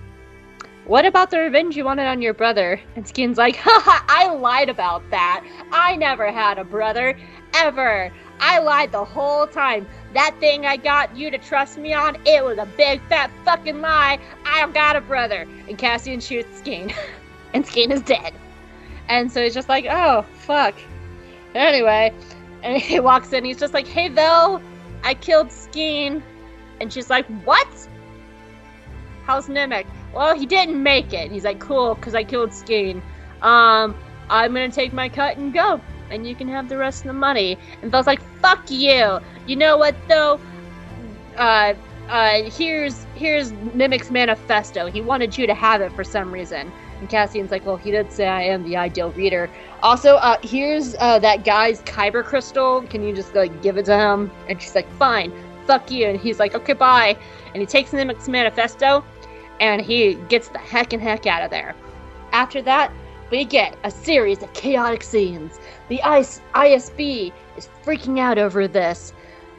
what 0.87 1.05
about 1.05 1.31
the 1.31 1.41
revenge 1.41 1.77
you 1.77 1.85
wanted 1.85 2.07
on 2.07 2.23
your 2.23 2.33
brother? 2.33 2.81
And 2.97 3.07
Skeen's 3.07 3.37
like, 3.37 3.57
haha, 3.61 4.03
I 4.09 4.33
lied 4.33 4.71
about 4.71 5.03
that. 5.11 5.45
I 5.73 5.97
never 5.97 6.33
had 6.33 6.59
a 6.59 6.65
brother. 6.65 7.19
Ever. 7.53 8.11
I 8.41 8.61
lied 8.61 8.93
the 8.93 9.05
whole 9.05 9.47
time. 9.47 9.87
That 10.15 10.35
thing 10.41 10.65
I 10.65 10.79
got 10.79 11.15
you 11.15 11.31
to 11.31 11.37
trust 11.37 11.77
me 11.77 11.93
on, 11.93 12.17
it 12.25 12.43
was 12.43 12.57
a 12.57 12.67
big 12.79 13.03
fat 13.11 13.31
fucking 13.45 13.83
lie. 13.83 14.19
I 14.47 14.63
don't 14.63 14.73
got 14.73 14.97
a 14.97 15.03
brother. 15.03 15.47
And 15.69 15.77
Cassian 15.77 16.21
shoots 16.21 16.63
Skeen. 16.63 16.95
and 17.53 17.63
Skeen 17.67 17.91
is 17.91 18.01
dead. 18.01 18.33
And 19.11 19.31
so 19.31 19.43
he's 19.43 19.53
just 19.53 19.69
like, 19.69 19.85
oh, 19.87 20.25
fuck. 20.47 20.75
Anyway, 21.55 22.11
and 22.65 22.81
he 22.81 22.99
walks 22.99 23.33
in, 23.33 23.45
he's 23.45 23.59
just 23.59 23.75
like, 23.75 23.87
hey, 23.87 24.09
Vel, 24.09 24.61
I 25.05 25.15
killed 25.15 25.49
Skeen. 25.49 26.23
And 26.81 26.93
she's 26.93 27.11
like, 27.11 27.27
what? 27.45 27.69
How's 29.25 29.47
Nemik? 29.47 29.87
Well, 30.15 30.37
he 30.37 30.47
didn't 30.47 30.83
make 30.83 31.13
it. 31.13 31.31
He's 31.31 31.45
like, 31.45 31.61
cool, 31.61 31.95
because 31.95 32.15
I 32.15 32.25
killed 32.25 32.51
Skeen. 32.51 33.03
Um, 33.43 33.95
I'm 34.31 34.55
gonna 34.55 34.71
take 34.71 34.93
my 34.93 35.09
cut 35.09 35.37
and 35.37 35.53
go, 35.53 35.81
and 36.11 36.27
you 36.27 36.35
can 36.35 36.49
have 36.49 36.69
the 36.69 36.79
rest 36.79 37.03
of 37.03 37.09
the 37.09 37.13
money. 37.13 37.59
And 37.83 37.91
Vel's 37.93 38.07
like, 38.07 38.23
fuck 38.41 38.71
you. 38.71 39.19
You 39.47 39.57
know 39.57 39.77
what 39.77 39.95
though? 40.09 40.41
Uh, 41.37 41.75
uh, 42.09 42.43
here's 42.51 43.05
here's 43.15 43.53
Nemik's 43.53 44.11
manifesto. 44.11 44.91
He 44.91 45.01
wanted 45.01 45.37
you 45.37 45.47
to 45.47 45.55
have 45.55 45.81
it 45.81 45.93
for 45.93 46.05
some 46.05 46.33
reason. 46.33 46.73
And 47.01 47.09
Cassian's 47.09 47.51
like, 47.51 47.67
well, 47.67 47.77
he 47.77 47.91
did 47.91 48.13
say 48.13 48.27
I 48.27 48.43
am 48.43 48.63
the 48.65 48.77
ideal 48.77 49.11
reader. 49.13 49.51
Also, 49.83 50.17
uh, 50.17 50.37
here's 50.43 50.95
uh, 50.97 51.19
that 51.19 51.45
guy's 51.45 51.83
kyber 51.83 52.25
crystal. 52.25 52.83
Can 52.83 53.05
you 53.07 53.15
just 53.15 53.35
like 53.35 53.63
give 53.63 53.77
it 53.77 53.85
to 53.87 53.99
him? 53.99 54.31
And 54.49 54.61
she's 54.61 54.75
like, 54.75 54.91
fine, 54.93 55.33
fuck 55.67 55.91
you. 55.91 56.07
And 56.07 56.19
he's 56.19 56.39
like, 56.39 56.55
okay, 56.55 56.73
bye. 56.73 57.17
And 57.53 57.61
he 57.61 57.67
takes 57.67 57.93
Nemik's 57.93 58.29
manifesto, 58.29 59.05
and 59.61 59.81
he 59.81 60.15
gets 60.29 60.49
the 60.49 60.59
heck 60.59 60.93
and 60.93 61.03
heck 61.03 61.27
out 61.27 61.43
of 61.43 61.51
there. 61.51 61.75
After 62.33 62.63
that, 62.63 62.93
we 63.31 63.45
get 63.45 63.77
a 63.85 63.91
series 63.91 64.43
of 64.43 64.53
chaotic 64.53 65.03
scenes. 65.03 65.59
The 65.89 66.01
IS- 66.07 66.41
ISB 66.55 67.33
is 67.57 67.69
freaking 67.85 68.19
out 68.19 68.39
over 68.39 68.69
this. 68.69 69.13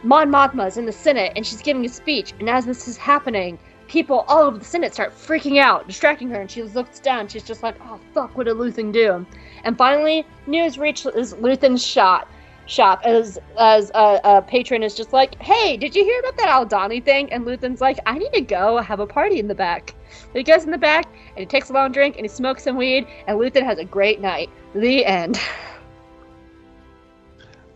Mon 0.03 0.30
Mothma's 0.30 0.78
in 0.78 0.86
the 0.86 0.91
Senate 0.91 1.34
and 1.36 1.45
she's 1.45 1.62
giving 1.62 1.86
a 1.86 1.90
speech, 1.90 2.34
and 2.40 2.49
as 2.49 2.66
this 2.66 2.88
is 2.88 2.98
happening, 2.98 3.57
people 3.88 4.26
all 4.28 4.44
over 4.44 4.57
the 4.57 4.66
Senate 4.66 4.94
start 4.94 5.14
freaking 5.14 5.60
out, 5.60 5.88
distracting 5.88 6.30
her, 6.30 6.41
and 6.41 6.49
she 6.49 6.64
looks 6.64 6.99
down. 6.99 7.28
She's 7.28 7.44
just 7.44 7.64
like, 7.64 7.76
"Oh 7.82 7.99
fuck, 8.14 8.36
what 8.38 8.45
did 8.45 8.57
Luthen 8.57 8.91
do?" 8.91 9.26
And 9.64 9.78
finally, 9.78 10.26
news 10.48 10.78
reaches 10.78 11.34
Luthen's 11.36 11.86
shot 11.86 12.28
shop 12.68 12.99
as 13.03 13.38
as 13.60 13.91
a, 13.94 14.20
a 14.24 14.41
patron 14.41 14.84
is 14.84 14.95
just 14.95 15.14
like, 15.14 15.41
"Hey, 15.41 15.78
did 15.78 15.95
you 15.95 16.03
hear 16.03 16.20
about 16.20 16.38
that 16.38 16.48
Aldani 16.48 17.03
thing?" 17.03 17.32
And 17.32 17.45
Luthen's 17.45 17.82
like, 17.82 17.99
"I 18.06 18.18
need 18.18 18.34
to 18.34 18.41
go 18.41 18.78
have 18.78 18.99
a 18.99 19.07
party 19.07 19.40
in 19.40 19.48
the 19.48 19.56
back." 19.56 19.94
So 20.10 20.30
he 20.34 20.44
goes 20.44 20.64
in 20.64 20.72
the 20.72 20.78
back 20.78 21.06
and 21.30 21.40
he 21.40 21.45
takes 21.45 21.70
a 21.70 21.74
long 21.74 21.91
drink 21.91 22.16
and 22.16 22.26
he 22.26 22.30
smokes 22.30 22.64
some 22.64 22.78
weed, 22.78 23.07
and 23.28 23.38
Luthen 23.40 23.64
has 23.64 23.78
a 23.80 23.86
great 23.86 24.22
night. 24.22 24.49
The 24.74 25.06
end. 25.06 25.40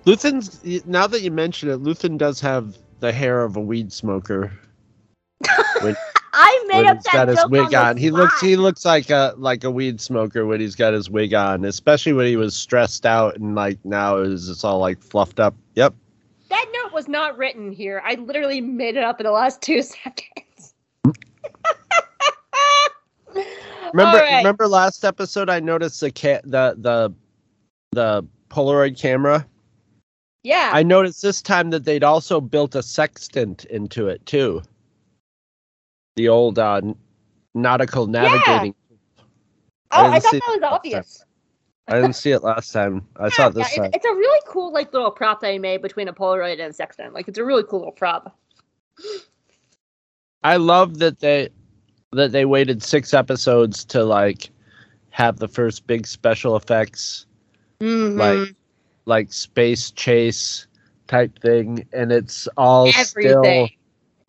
Luthen's 0.05 0.85
now 0.85 1.07
that 1.07 1.21
you 1.21 1.31
mention 1.31 1.69
it, 1.69 1.83
Luthen 1.83 2.17
does 2.17 2.39
have 2.41 2.77
the 2.99 3.11
hair 3.11 3.43
of 3.43 3.55
a 3.57 3.61
weed 3.61 3.93
smoker. 3.93 4.51
When, 5.81 5.95
I 6.33 6.65
made 6.67 6.85
up 6.85 6.97
he's 6.97 7.03
that 7.05 7.13
got 7.13 7.27
his 7.27 7.37
joke 7.37 7.51
wig 7.51 7.73
on. 7.73 7.87
on, 7.87 7.97
he 7.97 8.11
looks 8.11 8.39
he 8.39 8.55
looks 8.55 8.85
like 8.85 9.09
a 9.09 9.33
like 9.37 9.63
a 9.63 9.71
weed 9.71 9.99
smoker 9.99 10.45
when 10.45 10.59
he's 10.59 10.75
got 10.75 10.93
his 10.93 11.09
wig 11.09 11.33
on, 11.33 11.65
especially 11.65 12.13
when 12.13 12.27
he 12.27 12.35
was 12.35 12.55
stressed 12.55 13.05
out 13.05 13.35
and 13.35 13.55
like 13.55 13.83
now 13.83 14.17
is 14.17 14.47
it's 14.49 14.63
all 14.63 14.79
like 14.79 15.01
fluffed 15.01 15.39
up. 15.39 15.55
Yep. 15.75 15.95
That 16.49 16.65
note 16.73 16.93
was 16.93 17.07
not 17.07 17.37
written 17.37 17.71
here. 17.71 18.01
I 18.05 18.15
literally 18.15 18.61
made 18.61 18.95
it 18.95 19.03
up 19.03 19.19
in 19.19 19.25
the 19.25 19.31
last 19.31 19.61
two 19.63 19.81
seconds. 19.81 20.73
Remember 23.93 24.19
right. 24.19 24.37
remember 24.37 24.67
last 24.67 25.03
episode 25.03 25.49
I 25.49 25.59
noticed 25.59 25.99
the 26.01 26.11
ca- 26.11 26.41
the 26.43 26.75
the 26.77 27.13
the 27.91 28.23
Polaroid 28.49 28.99
camera. 28.99 29.45
Yeah. 30.43 30.69
I 30.73 30.83
noticed 30.83 31.21
this 31.21 31.41
time 31.41 31.71
that 31.71 31.85
they'd 31.85 32.03
also 32.03 32.39
built 32.39 32.75
a 32.75 32.83
sextant 32.83 33.65
into 33.65 34.07
it 34.07 34.25
too. 34.25 34.61
The 36.19 36.27
old 36.27 36.59
uh, 36.59 36.81
nautical 37.55 38.05
navigating. 38.05 38.75
oh, 39.21 39.23
I 39.91 40.15
I 40.15 40.19
thought 40.19 40.33
that 40.33 40.41
was 40.47 40.63
obvious. 40.63 41.23
I 41.87 41.93
didn't 41.93 42.11
see 42.17 42.31
it 42.31 42.43
last 42.43 42.73
time. 42.73 43.07
I 43.15 43.29
saw 43.29 43.47
it 43.47 43.53
this 43.53 43.71
yeah, 43.71 43.83
time. 43.83 43.91
it's, 43.93 44.03
a 44.03 44.09
really 44.09 44.41
cool 44.45 44.73
like 44.73 44.91
little 44.91 45.11
prop 45.11 45.39
that 45.39 45.47
they 45.47 45.59
made 45.59 45.81
between 45.81 46.09
a 46.09 46.13
Polaroid 46.13 46.59
and 46.59 46.71
a 46.71 46.73
sextant. 46.73 47.13
Like 47.13 47.29
it's 47.29 47.37
a 47.39 47.45
really 47.45 47.63
cool 47.63 47.79
little 47.79 47.93
prop. 47.93 48.37
I 50.43 50.57
love 50.57 50.99
that 50.99 51.19
they 51.21 51.47
that 52.11 52.33
they 52.33 52.43
waited 52.43 52.83
six 52.83 53.13
episodes 53.13 53.85
to 53.85 54.03
like 54.03 54.49
have 55.11 55.37
the 55.39 55.47
first 55.47 55.87
big 55.87 56.05
special 56.05 56.57
effects 56.57 57.27
Mhm. 57.79 58.17
like 58.19 58.55
like 59.05 59.31
space 59.31 59.89
chase 59.91 60.67
type 61.07 61.39
thing, 61.39 61.87
and 61.93 62.11
it's 62.11 62.45
all 62.57 62.87
everything. 62.89 63.05
still 63.13 63.69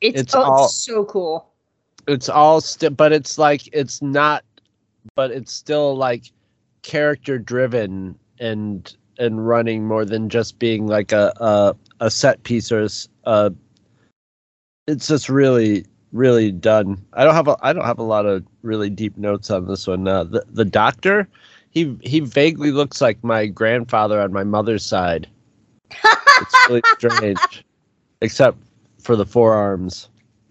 it's 0.01 0.21
it's 0.21 0.35
oh, 0.37 0.43
all- 0.43 0.65
it's 0.67 0.75
so 0.75 1.05
cool. 1.05 1.50
It's 2.11 2.29
all 2.29 2.61
still, 2.61 2.91
but 2.91 3.13
it's 3.13 3.39
like 3.39 3.69
it's 3.73 4.03
not, 4.03 4.45
but 5.15 5.31
it's 5.31 5.53
still 5.53 5.97
like 5.97 6.25
character 6.83 7.39
driven 7.39 8.19
and 8.39 8.97
and 9.19 9.47
running 9.47 9.87
more 9.87 10.05
than 10.05 10.29
just 10.29 10.59
being 10.59 10.87
like 10.87 11.13
a 11.13 11.33
a, 11.37 11.77
a 12.01 12.11
set 12.11 12.43
piece 12.43 12.73
or 12.73 12.83
a, 12.83 12.89
uh 13.25 13.51
it's 14.87 15.07
just 15.07 15.29
really 15.29 15.85
really 16.13 16.51
done. 16.51 17.05
I 17.13 17.25
don't 17.25 17.35
have 17.35 17.49
a 17.49 17.57
i 17.63 17.73
don't 17.73 17.85
have 17.85 17.99
a 17.99 18.05
lot 18.05 18.27
of 18.27 18.45
really 18.63 18.91
deep 18.91 19.17
notes 19.17 19.51
on 19.51 19.67
this 19.67 19.87
one. 19.87 20.09
Uh 20.09 20.25
the, 20.25 20.45
the 20.51 20.65
doctor 20.65 21.29
he 21.71 21.97
he 22.03 22.21
vaguely 22.21 22.73
looks 22.73 23.01
like 23.01 23.23
my 23.23 23.47
grandfather 23.47 24.21
on 24.21 24.33
my 24.33 24.45
mother's 24.45 24.85
side. 24.85 25.29
It's 26.05 26.69
really 26.69 26.83
strange 26.99 27.65
except 28.21 28.59
for 28.99 29.17
the 29.17 29.27
forearms 29.27 30.09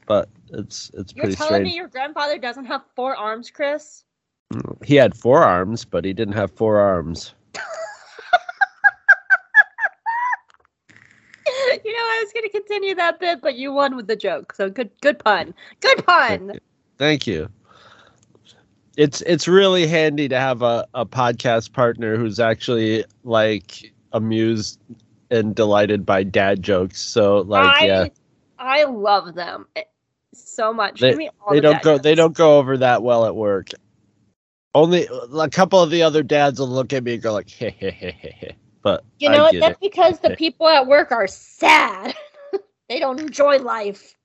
but 0.10 0.28
it's 0.52 0.92
it's 0.94 1.14
You're 1.16 1.26
pretty 1.26 1.36
telling 1.36 1.54
strange 1.54 1.66
me 1.66 1.76
your 1.76 1.88
grandfather 1.88 2.38
doesn't 2.38 2.66
have 2.66 2.84
four 2.96 3.16
arms, 3.16 3.50
Chris? 3.52 4.04
he 4.84 4.96
had 4.96 5.16
four 5.16 5.44
arms, 5.44 5.86
but 5.86 6.04
he 6.04 6.14
didn't 6.14 6.34
have 6.34 6.52
four 6.52 6.80
arms. 6.80 7.36
you 7.56 7.62
know, 11.94 12.00
I 12.00 12.24
was 12.24 12.34
gonna 12.34 12.50
continue 12.50 12.96
that 12.96 13.20
bit, 13.20 13.42
but 13.42 13.56
you 13.56 13.72
won 13.74 13.96
with 13.96 14.08
the 14.08 14.16
joke. 14.16 14.54
So 14.54 14.70
good 14.70 14.90
good 15.02 15.20
pun. 15.20 15.54
Good 15.82 16.06
pun. 16.06 16.54
Thank 16.98 17.28
you. 17.28 17.50
It's 18.98 19.22
it's 19.22 19.48
really 19.48 19.88
handy 19.88 20.28
to 20.28 20.40
have 20.40 20.62
a, 20.62 20.86
a 20.94 21.06
podcast 21.06 21.72
partner 21.72 22.18
who's 22.18 22.40
actually 22.40 23.06
like 23.24 23.94
amused 24.14 24.80
and 25.32 25.56
delighted 25.56 26.06
by 26.06 26.24
dad 26.24 26.64
jokes. 26.64 27.00
So 27.00 27.42
like 27.42 27.82
I 27.82 27.86
yeah, 27.86 28.08
I 28.58 28.84
love 28.86 29.36
them 29.36 29.68
so 30.44 30.74
much. 30.74 31.00
They- 31.02 31.16
me 31.16 31.30
all 31.42 31.54
they 31.54 31.58
the 31.58 31.62
don't 31.62 31.74
dad 31.76 31.84
go 31.84 31.98
they 31.98 32.16
don't 32.16 32.36
go 32.36 32.58
over 32.58 32.78
that 32.78 33.04
well 33.04 33.26
at 33.26 33.36
work. 33.36 33.70
Only 34.76 35.08
a 35.34 35.50
couple 35.50 35.82
of 35.82 35.90
the 35.90 36.04
other 36.04 36.22
dads 36.22 36.60
will 36.60 36.68
look 36.68 36.94
at 36.94 37.04
me 37.04 37.16
and 37.16 37.24
go 37.24 37.34
like, 37.34 37.50
hey, 37.50 37.72
hey, 37.72 37.90
hey, 37.90 38.12
hey, 38.12 38.36
hey. 38.40 38.56
But 38.84 39.04
You 39.20 39.30
know 39.30 39.44
what? 39.44 39.60
That's 39.60 39.74
it. 39.74 39.80
because 39.82 40.20
the 40.20 40.30
people 40.38 40.68
at 40.68 40.86
work 40.88 41.12
are 41.12 41.28
sad. 41.28 42.16
they 42.90 43.00
don't 43.00 43.20
enjoy 43.20 43.58
life. 43.58 44.16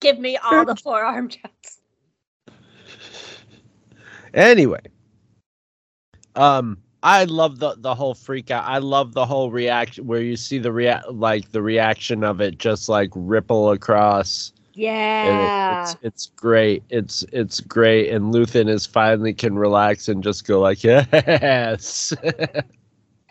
Give 0.00 0.18
me 0.18 0.36
all 0.36 0.64
the 0.64 0.76
forearm 0.82 1.28
jokes. 1.28 1.80
Anyway, 4.34 4.80
um, 6.36 6.78
I 7.02 7.24
love 7.24 7.58
the 7.58 7.74
the 7.78 7.94
whole 7.94 8.14
freak 8.14 8.50
out. 8.50 8.64
I 8.64 8.78
love 8.78 9.12
the 9.12 9.26
whole 9.26 9.50
reaction 9.50 10.06
where 10.06 10.22
you 10.22 10.36
see 10.36 10.58
the 10.58 10.72
rea- 10.72 11.02
like 11.10 11.50
the 11.50 11.62
reaction 11.62 12.24
of 12.24 12.40
it 12.40 12.58
just 12.58 12.88
like 12.88 13.10
ripple 13.14 13.72
across. 13.72 14.52
And 14.74 14.82
it- 14.82 14.82
Yeah. 14.82 15.82
it's 15.82 15.96
it's 16.02 16.26
great. 16.36 16.82
It's 16.88 17.22
it's 17.32 17.60
great, 17.60 18.10
and 18.10 18.32
Luthen 18.32 18.68
is 18.68 18.86
finally 18.86 19.32
can 19.34 19.54
relax 19.56 20.08
and 20.08 20.22
just 20.22 20.46
go 20.46 20.60
like 20.60 20.82
yes. 20.84 22.12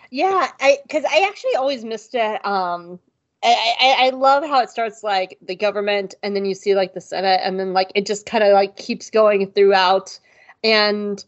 Yeah, 0.09 0.47
I 0.59 0.77
because 0.83 1.05
I 1.05 1.25
actually 1.27 1.55
always 1.55 1.83
missed 1.85 2.15
it. 2.15 2.45
Um, 2.45 2.99
I, 3.43 3.73
I 3.79 4.07
I 4.07 4.09
love 4.09 4.43
how 4.43 4.59
it 4.61 4.69
starts 4.69 5.03
like 5.03 5.37
the 5.41 5.55
government, 5.55 6.15
and 6.21 6.35
then 6.35 6.45
you 6.45 6.53
see 6.53 6.75
like 6.75 6.93
the 6.93 7.01
Senate, 7.01 7.39
and 7.43 7.59
then 7.59 7.73
like 7.73 7.91
it 7.95 8.05
just 8.05 8.25
kind 8.25 8.43
of 8.43 8.51
like 8.53 8.75
keeps 8.75 9.09
going 9.09 9.49
throughout, 9.51 10.19
and 10.63 11.23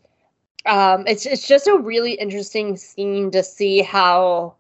um, 0.66 1.06
it's 1.08 1.26
it's 1.26 1.48
just 1.48 1.66
a 1.68 1.78
really 1.78 2.14
interesting 2.14 2.76
scene 2.78 3.32
to 3.32 3.42
see 3.44 3.82
how. 3.82 4.56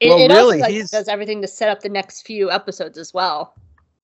It, 0.00 0.08
Well, 0.08 0.18
it 0.18 0.32
also, 0.32 0.42
really, 0.42 0.60
like, 0.60 0.90
does 0.90 1.06
everything 1.06 1.40
to 1.42 1.46
set 1.46 1.68
up 1.68 1.82
the 1.82 1.88
next 1.88 2.26
few 2.26 2.50
episodes 2.50 2.98
as 2.98 3.14
well. 3.14 3.54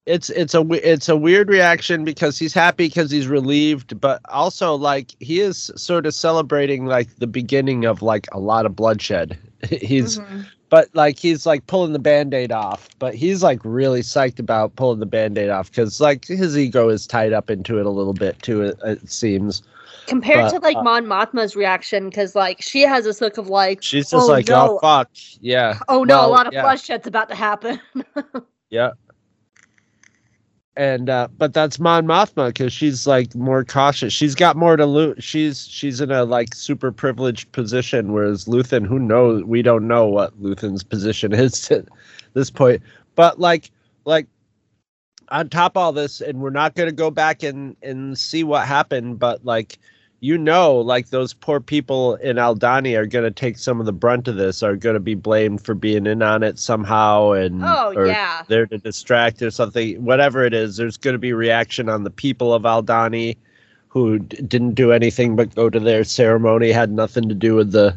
It's 0.09 0.31
it's 0.31 0.55
a 0.55 0.65
it's 0.73 1.09
a 1.09 1.17
weird 1.17 1.49
reaction 1.49 2.05
because 2.05 2.39
he's 2.39 2.55
happy 2.55 2.89
because 2.89 3.11
he's 3.11 3.29
relieved, 3.29 4.01
but 4.01 4.21
also 4.31 4.75
like 4.75 5.15
he 5.21 5.41
is 5.41 5.71
sort 5.77 6.07
of 6.07 6.15
celebrating 6.15 6.87
like 6.87 7.15
the 7.17 7.27
beginning 7.27 7.85
of 7.85 8.03
like 8.03 8.27
a 8.33 8.39
lot 8.41 8.67
of 8.67 8.75
bloodshed. 8.75 9.39
he's 9.69 10.19
Mhm. 10.19 10.47
but 10.71 10.89
like 10.95 11.19
he's 11.19 11.45
like 11.47 11.67
pulling 11.67 11.93
the 11.93 11.99
band-aid 11.99 12.53
off 12.53 12.89
but 13.01 13.13
he's 13.15 13.43
like 13.43 13.59
really 13.65 14.03
psyched 14.03 14.39
about 14.39 14.77
pulling 14.77 15.01
the 15.01 15.07
band-aid 15.07 15.49
off 15.51 15.69
because 15.71 16.01
like 16.01 16.25
his 16.27 16.57
ego 16.57 16.89
is 16.89 17.09
tied 17.09 17.33
up 17.33 17.51
into 17.51 17.77
it 17.81 17.85
a 17.87 17.91
little 17.91 18.13
bit 18.15 18.41
too 18.43 18.63
it, 18.63 18.79
it 18.85 19.11
seems 19.11 19.63
compared 20.07 20.45
But, 20.45 20.51
to 20.51 20.59
like 20.61 20.77
uh, 20.77 20.83
Mon 20.85 21.07
Mothma's 21.07 21.57
reaction, 21.57 22.09
because 22.09 22.37
like 22.37 22.63
she 22.63 22.83
has 22.83 23.05
this 23.05 23.21
look 23.21 23.37
of 23.37 23.49
like, 23.49 23.83
she's 23.83 24.11
just 24.11 24.15
Oh, 24.15 24.27
like 24.33 24.47
no. 24.49 24.75
oh 24.75 24.79
fuck 24.79 25.11
yeah 25.41 25.81
oh 25.89 26.05
no, 26.05 26.19
Well, 26.19 26.29
a 26.29 26.31
lot 26.31 26.47
of 26.47 26.53
yeah. 26.53 26.63
bloodshed's 26.63 27.07
about 27.09 27.29
to 27.31 27.35
happen. 27.35 27.81
yeah 28.71 28.91
and 30.79 31.11
uh 31.11 31.27
but 31.37 31.53
that's 31.53 31.81
mon 31.81 32.07
mothma 32.07 32.47
because 32.47 32.73
she's 32.73 33.07
like 33.07 33.35
more 33.35 33.65
cautious. 33.65 34.13
She's 34.13 34.37
got 34.37 34.57
more 34.57 34.77
to 34.77 34.87
lose 34.87 35.23
she's 35.23 35.67
she's 35.67 36.01
in 36.01 36.13
a 36.13 36.25
like 36.25 36.55
super 36.55 36.93
privileged 36.93 37.51
position 37.51 38.13
whereas 38.13 38.47
luthen 38.47 38.87
who 38.87 38.99
knows 39.01 39.43
we 39.43 39.61
don't 39.61 39.89
know 39.89 40.07
what 40.07 40.41
luthen's 40.41 40.85
position 40.85 41.35
is 41.35 41.71
at 41.73 41.85
this 42.35 42.49
point. 42.49 42.81
But 43.17 43.41
like 43.41 43.73
like 44.05 44.29
on 45.31 45.49
top 45.49 45.73
of 45.73 45.83
all 45.83 45.93
this 45.93 46.21
and 46.21 46.39
we're 46.41 46.51
not 46.51 46.77
going 46.77 46.89
to 46.89 46.95
go 46.95 47.11
back 47.11 47.43
and 47.43 47.77
and 47.83 48.17
see 48.17 48.45
what 48.45 48.67
happened 48.67 49.19
but 49.19 49.45
like 49.45 49.79
you 50.21 50.37
know 50.37 50.77
like 50.77 51.11
those 51.11 51.33
poor 51.33 51.61
people 51.61 52.17
in 52.17 52.37
aldani 52.37 52.97
are 52.97 53.07
going 53.07 53.25
to 53.25 53.31
take 53.31 53.57
some 53.57 53.79
of 53.79 53.87
the 53.87 53.93
brunt 53.93 54.27
of 54.27 54.37
this 54.37 54.63
are 54.63 54.77
going 54.77 54.95
to 54.95 55.01
be 55.01 55.15
blamed 55.15 55.65
for 55.65 55.75
being 55.75 56.07
in 56.07 56.23
on 56.23 56.43
it 56.43 56.59
somehow 56.59 57.31
and 57.33 57.63
oh 57.65 57.93
or 57.95 58.07
yeah. 58.07 58.43
there 58.49 58.67
to 58.67 58.79
distract 58.79 59.41
or 59.43 59.51
something 59.51 60.03
whatever 60.05 60.45
it 60.45 60.53
is 60.53 60.77
there's 60.77 60.97
going 60.97 61.15
to 61.15 61.19
be 61.19 61.33
reaction 61.33 61.89
on 61.89 62.05
the 62.05 62.11
people 62.11 62.53
of 62.53 62.63
aldani 62.63 63.37
who 63.89 64.19
d- 64.19 64.43
didn't 64.43 64.75
do 64.75 64.93
anything 64.93 65.37
but 65.37 65.55
go 65.55 65.71
to 65.71 65.81
their 65.81 66.03
ceremony 66.05 66.73
had 66.73 66.91
nothing 66.91 67.29
to 67.29 67.35
do 67.35 67.55
with 67.55 67.71
the 67.71 67.97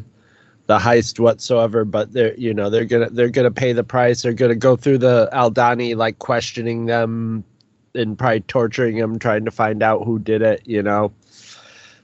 the 0.68 0.78
heist 0.78 1.18
whatsoever 1.18 1.84
but 1.84 2.12
they're 2.12 2.34
you 2.36 2.54
know 2.54 2.70
they're 2.70 2.84
gonna 2.84 3.10
they're 3.10 3.30
gonna 3.30 3.50
pay 3.50 3.72
the 3.72 3.82
price 3.82 4.22
they're 4.22 4.32
gonna 4.32 4.54
go 4.54 4.76
through 4.76 4.98
the 4.98 5.28
aldani 5.32 5.96
like 5.96 6.20
questioning 6.20 6.86
them 6.86 7.42
and 7.94 8.16
probably 8.16 8.40
torturing 8.42 8.96
them 8.96 9.18
trying 9.18 9.44
to 9.44 9.50
find 9.50 9.82
out 9.82 10.04
who 10.04 10.20
did 10.20 10.40
it 10.40 10.62
you 10.64 10.80
know 10.80 11.12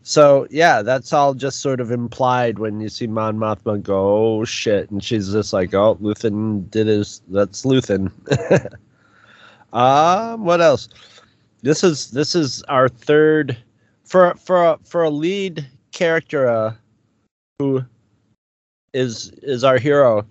so 0.03 0.47
yeah 0.51 0.83
that's 0.83 1.13
all 1.13 1.35
just 1.35 1.61
sort 1.61 1.81
of 1.81 1.91
implied 1.91 2.59
when 2.59 2.81
you 2.81 2.89
see 2.89 3.07
mon 3.07 3.37
mothma 3.37 3.83
go 3.83 4.39
oh 4.39 4.45
shit 4.45 4.91
and 4.91 5.03
she's 5.05 5.33
just 5.33 5.53
like 5.53 5.75
oh 5.75 5.97
luthen 5.97 6.69
did 6.71 6.87
his 6.87 7.23
that's 7.29 7.65
luthen. 7.65 8.11
Um 9.73 10.45
what 10.45 10.61
else? 10.61 10.89
This 11.63 11.85
is 11.85 12.11
this 12.11 12.35
is 12.35 12.63
our 12.65 12.89
third 12.89 13.57
for 14.05 14.35
for 14.37 14.79
for 14.85 15.05
a 15.05 15.11
lead 15.11 15.67
character 15.93 16.49
uh, 16.49 16.75
who 17.59 17.85
is 18.95 19.31
is 19.43 19.65
our 19.65 19.79
hero 19.79 20.25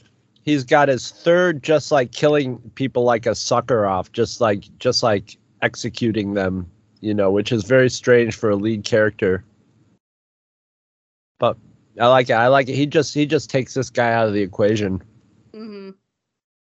he's 0.44 0.64
got 0.64 0.88
his 0.88 1.12
third 1.12 1.62
just 1.62 1.92
like 1.92 2.12
killing 2.12 2.58
people 2.74 3.04
like 3.04 3.28
a 3.28 3.36
sucker 3.36 3.86
off 3.86 4.12
just 4.12 4.42
like 4.42 4.64
just 4.80 5.04
like 5.04 5.38
executing 5.62 6.34
them 6.34 6.66
you 7.02 7.14
know 7.14 7.30
which 7.30 7.52
is 7.52 7.64
very 7.66 7.90
strange 7.90 8.36
for 8.36 8.50
a 8.50 8.56
lead 8.56 8.84
character 8.84 9.44
i 12.00 12.08
like 12.08 12.30
it. 12.30 12.34
I 12.34 12.48
like 12.48 12.70
it. 12.70 12.76
He 12.76 12.86
just 12.86 13.14
he 13.14 13.26
just 13.26 13.50
takes 13.50 13.74
this 13.74 13.90
guy 13.90 14.14
out 14.14 14.28
of 14.28 14.34
the 14.34 14.42
equation. 14.42 15.02
Hmm 15.54 15.92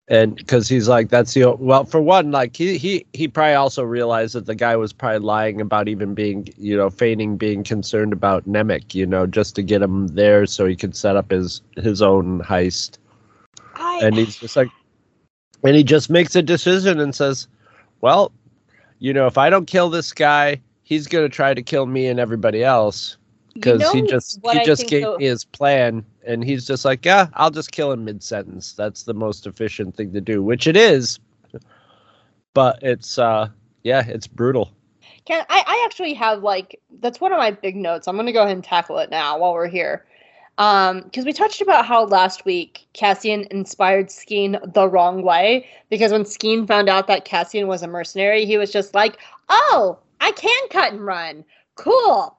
and 0.10 0.36
because 0.36 0.70
he's 0.70 0.88
like 0.88 1.10
that's 1.10 1.34
the 1.34 1.50
well 1.60 1.84
for 1.84 2.02
one 2.02 2.32
like 2.32 2.56
he 2.56 2.78
he 2.78 3.06
he 3.14 3.28
probably 3.28 3.54
also 3.54 3.84
realized 3.84 4.36
that 4.36 4.46
the 4.46 4.56
guy 4.56 4.76
was 4.76 4.94
probably 4.94 5.20
lying 5.20 5.60
about 5.60 5.88
even 5.88 6.14
being 6.14 6.48
you 6.58 6.78
know 6.78 6.90
feigning 6.90 7.36
being 7.36 7.64
concerned 7.64 8.14
about 8.14 8.48
Nemik 8.48 8.96
you 8.96 9.06
know 9.06 9.28
just 9.28 9.56
to 9.56 9.62
get 9.62 9.82
him 9.82 10.08
there 10.08 10.46
so 10.46 10.66
he 10.66 10.76
could 10.76 10.96
set 10.96 11.16
up 11.18 11.32
his 11.32 11.62
his 11.76 12.02
own 12.02 12.42
heist. 12.42 12.98
I, 13.76 14.00
and 14.04 14.16
he's 14.16 14.38
just 14.38 14.56
like 14.56 14.70
and 15.64 15.76
he 15.76 15.84
just 15.84 16.10
makes 16.10 16.36
a 16.36 16.42
decision 16.42 17.00
and 17.00 17.14
says 17.14 17.48
well 18.02 18.32
you 19.00 19.14
know 19.14 19.28
if 19.28 19.38
i 19.38 19.50
don't 19.50 19.68
kill 19.68 19.90
this 19.90 20.14
guy 20.14 20.62
he's 20.84 21.06
going 21.06 21.26
to 21.26 21.36
try 21.36 21.54
to 21.54 21.62
kill 21.62 21.86
me 21.86 22.08
and 22.08 22.20
everybody 22.20 22.64
else 22.64 23.18
because 23.60 23.82
you 23.94 24.02
he 24.02 24.08
just 24.08 24.40
he 24.44 24.60
I 24.60 24.66
just 24.66 24.88
gave 24.88 25.18
me 25.18 25.26
his 25.26 25.44
plan 25.44 26.06
and 26.26 26.44
he's 26.44 26.66
just 26.68 26.86
like 26.86 27.06
yeah 27.06 27.28
i'll 27.34 27.50
just 27.52 27.72
kill 27.72 27.92
him 27.92 28.06
mid-sentence 28.06 28.74
that's 28.74 29.04
the 29.04 29.14
most 29.14 29.48
efficient 29.48 29.96
thing 29.96 30.14
to 30.14 30.22
do 30.22 30.44
which 30.44 30.68
it 30.68 30.76
is 30.78 31.20
but 32.54 32.80
it's 32.82 33.18
uh 33.18 33.50
yeah 33.84 34.04
it's 34.08 34.28
brutal 34.28 34.72
Can 35.26 35.46
I, 35.50 35.64
I 35.68 35.84
actually 35.86 36.14
have 36.14 36.44
like 36.44 36.80
that's 37.00 37.20
one 37.20 37.34
of 37.34 37.38
my 37.38 37.52
big 37.52 37.76
notes. 37.76 38.08
I'm 38.08 38.16
gonna 38.16 38.32
go 38.32 38.44
ahead 38.44 38.56
and 38.56 38.64
tackle 38.64 38.98
it 39.00 39.10
now 39.10 39.38
while 39.38 39.54
we're 39.54 39.68
here. 39.68 40.06
Um, 40.58 41.02
because 41.02 41.26
we 41.26 41.34
touched 41.34 41.62
about 41.62 41.86
how 41.86 42.06
last 42.06 42.46
week 42.46 42.88
Cassian 42.94 43.46
inspired 43.52 44.08
Skeen 44.08 44.74
the 44.74 44.88
wrong 44.90 45.22
way. 45.22 45.68
Because 45.90 46.12
when 46.12 46.24
Skeen 46.24 46.68
found 46.68 46.90
out 46.90 47.08
that 47.08 47.26
Cassian 47.26 47.68
was 47.68 47.84
a 47.84 47.88
mercenary, 47.88 48.46
he 48.46 48.58
was 48.58 48.72
just 48.72 48.96
like, 48.96 49.18
Oh, 49.50 50.00
I 50.22 50.32
can 50.32 50.70
cut 50.70 50.94
and 50.94 51.06
run. 51.06 51.44
Cool. 51.76 52.37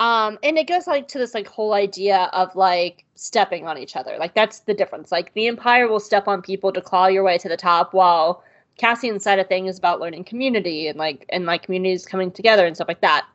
Um, 0.00 0.38
and 0.42 0.58
it 0.58 0.66
goes 0.66 0.86
like 0.86 1.06
to 1.08 1.18
this 1.18 1.34
like 1.34 1.46
whole 1.46 1.72
idea 1.72 2.28
of 2.32 2.54
like 2.56 3.04
stepping 3.14 3.66
on 3.66 3.78
each 3.78 3.96
other. 3.96 4.16
Like 4.18 4.34
that's 4.34 4.60
the 4.60 4.74
difference. 4.74 5.12
Like 5.12 5.32
the 5.34 5.46
Empire 5.46 5.88
will 5.88 6.00
step 6.00 6.26
on 6.26 6.42
people 6.42 6.72
to 6.72 6.80
claw 6.80 7.06
your 7.06 7.22
way 7.22 7.38
to 7.38 7.48
the 7.48 7.56
top 7.56 7.94
while 7.94 8.42
Cassian's 8.76 9.22
side 9.22 9.38
of 9.38 9.46
things 9.46 9.70
is 9.70 9.78
about 9.78 10.00
learning 10.00 10.24
community 10.24 10.88
and 10.88 10.98
like 10.98 11.24
and 11.28 11.46
like 11.46 11.62
communities 11.62 12.06
coming 12.06 12.32
together 12.32 12.66
and 12.66 12.74
stuff 12.74 12.88
like 12.88 13.02
that. 13.02 13.26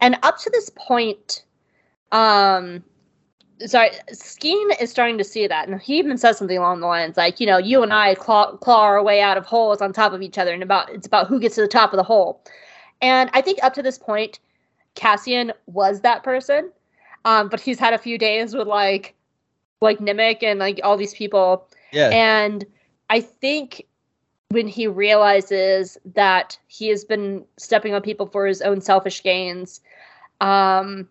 And 0.00 0.18
up 0.22 0.38
to 0.38 0.50
this 0.50 0.70
point, 0.70 1.44
um 2.10 2.82
sorry, 3.66 3.90
Skeen 4.10 4.80
is 4.80 4.90
starting 4.90 5.18
to 5.18 5.24
see 5.24 5.46
that. 5.46 5.68
And 5.68 5.80
he 5.80 5.98
even 5.98 6.18
says 6.18 6.36
something 6.36 6.58
along 6.58 6.80
the 6.80 6.86
lines 6.86 7.16
like, 7.16 7.38
you 7.38 7.46
know, 7.46 7.58
you 7.58 7.82
and 7.84 7.92
I 7.92 8.16
claw, 8.16 8.56
claw 8.56 8.82
our 8.82 9.02
way 9.02 9.20
out 9.20 9.36
of 9.36 9.46
holes 9.46 9.80
on 9.80 9.92
top 9.92 10.12
of 10.12 10.22
each 10.22 10.38
other 10.38 10.52
and 10.52 10.64
about 10.64 10.90
it's 10.90 11.06
about 11.06 11.28
who 11.28 11.38
gets 11.38 11.54
to 11.56 11.60
the 11.60 11.68
top 11.68 11.92
of 11.92 11.96
the 11.96 12.02
hole. 12.02 12.42
And 13.00 13.30
I 13.34 13.40
think 13.40 13.62
up 13.62 13.74
to 13.74 13.82
this 13.82 13.98
point, 13.98 14.40
Cassian 14.94 15.52
was 15.66 16.00
that 16.00 16.22
person. 16.22 16.70
Um, 17.24 17.48
but 17.48 17.60
he's 17.60 17.78
had 17.78 17.94
a 17.94 17.98
few 17.98 18.18
days 18.18 18.54
with 18.54 18.66
like 18.66 19.14
like 19.80 19.98
Nemik 19.98 20.42
and 20.42 20.58
like 20.58 20.80
all 20.84 20.96
these 20.96 21.14
people 21.14 21.68
yeah 21.92 22.08
and 22.08 22.64
I 23.10 23.20
think 23.20 23.84
when 24.52 24.68
he 24.68 24.86
realizes 24.86 25.98
that 26.14 26.58
he 26.66 26.88
has 26.88 27.04
been 27.04 27.44
stepping 27.56 27.94
on 27.94 28.02
people 28.02 28.26
for 28.26 28.46
his 28.46 28.60
own 28.60 28.80
selfish 28.80 29.22
gains, 29.22 29.80
um, 30.40 31.08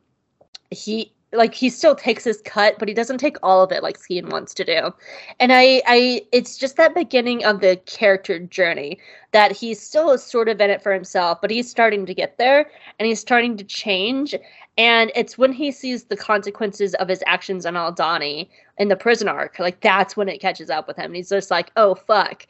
he 0.69 1.11
like 1.33 1.53
he 1.53 1.69
still 1.69 1.95
takes 1.95 2.23
his 2.23 2.41
cut, 2.41 2.77
but 2.77 2.87
he 2.87 2.93
doesn't 2.93 3.17
take 3.17 3.37
all 3.41 3.63
of 3.63 3.71
it 3.71 3.83
like 3.83 3.97
Skeen 3.97 4.29
wants 4.29 4.53
to 4.55 4.65
do. 4.65 4.93
And 5.39 5.53
I, 5.53 5.81
I, 5.87 6.21
it's 6.31 6.57
just 6.57 6.75
that 6.75 6.93
beginning 6.93 7.45
of 7.45 7.61
the 7.61 7.77
character 7.85 8.39
journey 8.39 8.99
that 9.31 9.51
he's 9.51 9.79
still 9.79 10.17
sort 10.17 10.49
of 10.49 10.59
in 10.59 10.69
it 10.69 10.83
for 10.83 10.93
himself, 10.93 11.39
but 11.39 11.49
he's 11.49 11.69
starting 11.69 12.05
to 12.05 12.13
get 12.13 12.37
there 12.37 12.69
and 12.99 13.07
he's 13.07 13.19
starting 13.19 13.55
to 13.57 13.63
change. 13.63 14.35
And 14.77 15.11
it's 15.15 15.37
when 15.37 15.53
he 15.53 15.71
sees 15.71 16.05
the 16.05 16.17
consequences 16.17 16.95
of 16.95 17.07
his 17.07 17.23
actions 17.25 17.65
on 17.65 17.75
Aldani 17.75 18.49
in 18.77 18.89
the 18.89 18.95
prison 18.95 19.27
arc, 19.27 19.57
like 19.59 19.79
that's 19.79 20.17
when 20.17 20.27
it 20.27 20.41
catches 20.41 20.69
up 20.69 20.87
with 20.87 20.97
him. 20.97 21.05
And 21.05 21.15
he's 21.15 21.29
just 21.29 21.51
like, 21.51 21.71
oh 21.77 21.95
fuck. 21.95 22.45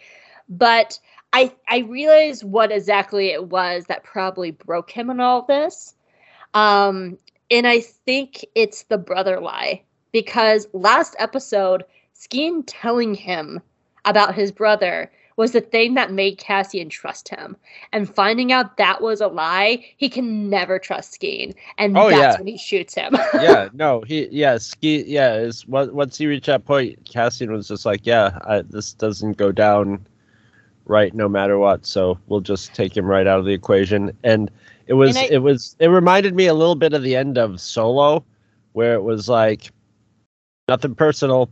But 0.49 0.99
I 1.33 1.53
I 1.67 1.79
realize 1.79 2.43
what 2.43 2.71
exactly 2.71 3.27
it 3.27 3.49
was 3.49 3.85
that 3.85 4.03
probably 4.03 4.51
broke 4.51 4.91
him 4.91 5.09
in 5.09 5.19
all 5.19 5.43
this. 5.43 5.95
Um, 6.53 7.17
and 7.51 7.67
I 7.67 7.81
think 7.81 8.45
it's 8.55 8.83
the 8.83 8.97
brother 8.97 9.39
lie 9.39 9.83
because 10.11 10.67
last 10.73 11.15
episode, 11.19 11.83
Skeen 12.15 12.63
telling 12.65 13.13
him 13.13 13.61
about 14.05 14.33
his 14.33 14.51
brother 14.51 15.11
was 15.37 15.51
the 15.53 15.61
thing 15.61 15.95
that 15.95 16.11
made 16.11 16.37
Cassian 16.37 16.89
trust 16.89 17.29
him. 17.29 17.55
And 17.93 18.13
finding 18.13 18.51
out 18.51 18.77
that 18.77 19.01
was 19.01 19.21
a 19.21 19.27
lie, 19.27 19.83
he 19.97 20.09
can 20.09 20.49
never 20.49 20.77
trust 20.77 21.19
Skeen. 21.19 21.55
And 21.77 21.97
Oh, 21.97 22.09
that's 22.09 22.35
yeah. 22.35 22.37
when 22.37 22.47
he 22.47 22.57
shoots 22.57 22.93
him. 22.93 23.15
yeah, 23.35 23.69
no, 23.73 24.01
he 24.01 24.27
yeah, 24.31 24.57
ski 24.57 25.03
yeah, 25.07 25.35
is 25.35 25.67
once 25.67 26.17
he 26.17 26.27
reached 26.27 26.45
that 26.47 26.65
point, 26.65 26.99
Cassian 27.05 27.51
was 27.51 27.67
just 27.67 27.85
like, 27.85 28.05
Yeah, 28.05 28.37
I, 28.45 28.61
this 28.61 28.93
doesn't 28.93 29.37
go 29.37 29.51
down 29.51 30.05
right 30.85 31.13
no 31.13 31.29
matter 31.29 31.57
what, 31.57 31.85
so 31.85 32.19
we'll 32.27 32.41
just 32.41 32.73
take 32.73 32.95
him 32.95 33.05
right 33.05 33.27
out 33.27 33.39
of 33.39 33.45
the 33.45 33.53
equation. 33.53 34.15
And 34.23 34.51
it 34.91 34.95
was 34.95 35.17
I- 35.17 35.29
it 35.29 35.39
was 35.39 35.75
it 35.79 35.87
reminded 35.87 36.35
me 36.35 36.47
a 36.47 36.53
little 36.53 36.75
bit 36.75 36.93
of 36.93 37.03
the 37.03 37.15
end 37.15 37.37
of 37.37 37.59
Solo, 37.61 38.25
where 38.73 38.93
it 38.95 39.03
was 39.03 39.29
like 39.29 39.71
nothing 40.67 40.95
personal, 40.95 41.49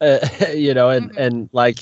uh, 0.00 0.18
you 0.54 0.74
know, 0.74 0.90
and 0.90 1.10
Mhm. 1.12 1.16
and 1.18 1.48
like 1.52 1.78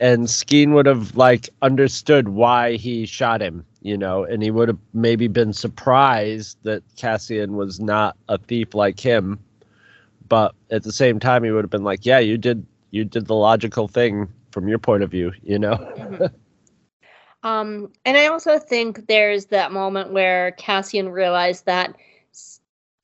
and 0.00 0.24
Skeen 0.28 0.72
would 0.74 0.86
have 0.86 1.16
like 1.16 1.48
understood 1.62 2.28
why 2.28 2.76
he 2.76 3.06
shot 3.06 3.42
him, 3.42 3.64
you 3.82 3.96
know, 3.96 4.24
and 4.24 4.42
he 4.42 4.50
would 4.50 4.68
have 4.68 4.78
maybe 4.94 5.28
been 5.28 5.52
surprised 5.52 6.58
that 6.64 6.82
Cassian 6.96 7.56
was 7.56 7.80
not 7.80 8.16
a 8.28 8.38
thief 8.38 8.74
like 8.74 9.00
him. 9.00 9.38
But 10.28 10.54
at 10.70 10.82
the 10.84 10.92
same 10.92 11.18
time, 11.20 11.44
he 11.44 11.50
would 11.50 11.64
have 11.64 11.70
been 11.70 11.84
like, 11.84 12.06
"Yeah, 12.06 12.18
you 12.20 12.38
did, 12.38 12.66
you 12.90 13.04
did 13.04 13.26
the 13.26 13.34
logical 13.34 13.88
thing 13.88 14.28
from 14.52 14.68
your 14.68 14.78
point 14.78 15.02
of 15.02 15.10
view," 15.10 15.32
you 15.42 15.58
know. 15.58 15.76
Mhm. 15.98 16.30
Um, 17.44 17.92
and 18.06 18.16
I 18.16 18.26
also 18.26 18.58
think 18.58 19.06
there's 19.06 19.46
that 19.46 19.70
moment 19.70 20.12
where 20.12 20.52
Cassian 20.52 21.10
realized 21.10 21.66
that 21.66 21.94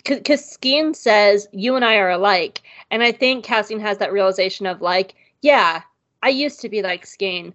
because 0.05 0.41
Skeen 0.43 0.97
says, 0.97 1.47
You 1.53 1.77
and 1.77 1.85
I 1.85 1.97
are 1.97 2.11
alike. 2.11 2.62
And 2.91 3.03
I 3.03 3.12
think 3.12 3.45
Cassian 3.45 3.81
has 3.81 3.99
that 3.99 4.12
realization 4.12 4.67
of, 4.67 4.81
like, 4.81 5.15
yeah, 5.43 5.83
I 6.23 6.31
used 6.31 6.61
to 6.61 6.69
be 6.69 6.83
like 6.83 7.05
Skeen. 7.05 7.53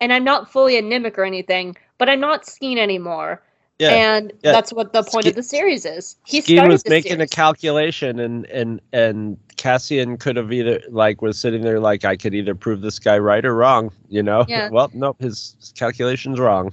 And 0.00 0.12
I'm 0.12 0.22
not 0.22 0.52
fully 0.52 0.76
a 0.76 0.82
Nemik 0.82 1.18
or 1.18 1.24
anything, 1.24 1.76
but 1.96 2.08
I'm 2.08 2.20
not 2.20 2.44
Skeen 2.44 2.76
anymore. 2.76 3.42
Yeah, 3.78 3.90
and 3.90 4.32
yeah. 4.42 4.52
that's 4.52 4.72
what 4.72 4.92
the 4.92 5.02
point 5.02 5.24
Ske- 5.24 5.28
of 5.30 5.34
the 5.36 5.42
series 5.42 5.84
is. 5.84 6.16
He 6.26 6.42
Skeen 6.42 6.68
was 6.68 6.86
making 6.86 7.20
a 7.20 7.28
calculation, 7.28 8.18
and 8.18 8.44
and 8.46 8.80
and 8.92 9.38
Cassian 9.58 10.16
could 10.16 10.36
have 10.36 10.52
either 10.52 10.80
like 10.88 11.20
was 11.20 11.38
sitting 11.38 11.62
there 11.62 11.80
like 11.80 12.04
I 12.04 12.16
could 12.16 12.34
either 12.34 12.54
prove 12.54 12.80
this 12.80 12.98
guy 12.98 13.18
right 13.18 13.44
or 13.44 13.54
wrong, 13.54 13.92
you 14.08 14.22
know. 14.22 14.46
Yeah. 14.48 14.70
Well, 14.78 14.90
nope, 14.94 15.20
his 15.20 15.56
calculation's 15.76 16.38
wrong. 16.38 16.72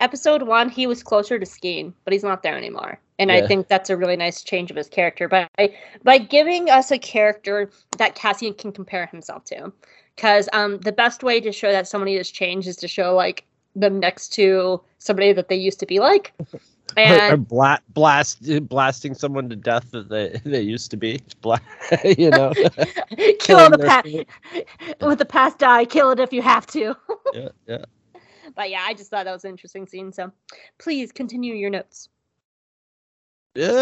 episode 0.00 0.42
one, 0.42 0.68
he 0.68 0.86
was 0.86 1.02
closer 1.02 1.38
to 1.38 1.46
Skeen, 1.46 1.92
but 2.04 2.12
he's 2.12 2.22
not 2.22 2.42
there 2.42 2.56
anymore. 2.56 3.00
And 3.18 3.30
I 3.30 3.46
think 3.46 3.68
that's 3.68 3.90
a 3.90 3.96
really 3.96 4.16
nice 4.16 4.42
change 4.42 4.70
of 4.70 4.76
his 4.76 4.88
character 4.88 5.28
by 5.28 5.48
by 6.02 6.18
giving 6.18 6.70
us 6.70 6.90
a 6.90 6.98
character 6.98 7.70
that 7.98 8.14
Cassian 8.14 8.54
can 8.54 8.72
compare 8.72 9.06
himself 9.06 9.44
to. 9.46 9.72
Because 10.16 10.48
um, 10.52 10.78
the 10.78 10.92
best 10.92 11.22
way 11.22 11.40
to 11.40 11.52
show 11.52 11.72
that 11.72 11.86
somebody 11.86 12.16
has 12.16 12.30
changed 12.30 12.66
is 12.66 12.76
to 12.76 12.88
show 12.88 13.14
like 13.14 13.44
them 13.76 14.00
next 14.00 14.28
to 14.34 14.80
somebody 14.98 15.32
that 15.32 15.48
they 15.48 15.56
used 15.56 15.80
to 15.80 15.86
be 15.86 16.00
like. 16.00 16.32
Or, 16.96 17.32
or 17.32 17.36
bla- 17.36 17.80
blast 17.90 18.68
blasting 18.68 19.14
someone 19.14 19.48
to 19.48 19.56
death 19.56 19.90
that 19.92 20.08
they 20.08 20.40
they 20.44 20.60
used 20.60 20.90
to 20.90 20.96
be, 20.96 21.20
Bla- 21.40 21.60
you 22.04 22.30
know. 22.30 22.52
kill 23.38 23.70
the 23.70 23.78
past 23.86 24.06
with 25.00 25.18
the 25.18 25.24
past 25.24 25.58
die, 25.58 25.84
kill 25.84 26.10
it 26.10 26.20
if 26.20 26.32
you 26.32 26.42
have 26.42 26.66
to. 26.68 26.96
yeah, 27.34 27.48
yeah. 27.66 27.84
But 28.56 28.70
yeah, 28.70 28.84
I 28.86 28.94
just 28.94 29.10
thought 29.10 29.24
that 29.24 29.32
was 29.32 29.44
an 29.44 29.50
interesting 29.50 29.86
scene. 29.86 30.12
So 30.12 30.32
please 30.78 31.12
continue 31.12 31.54
your 31.54 31.70
notes. 31.70 32.08
Yeah, 33.54 33.72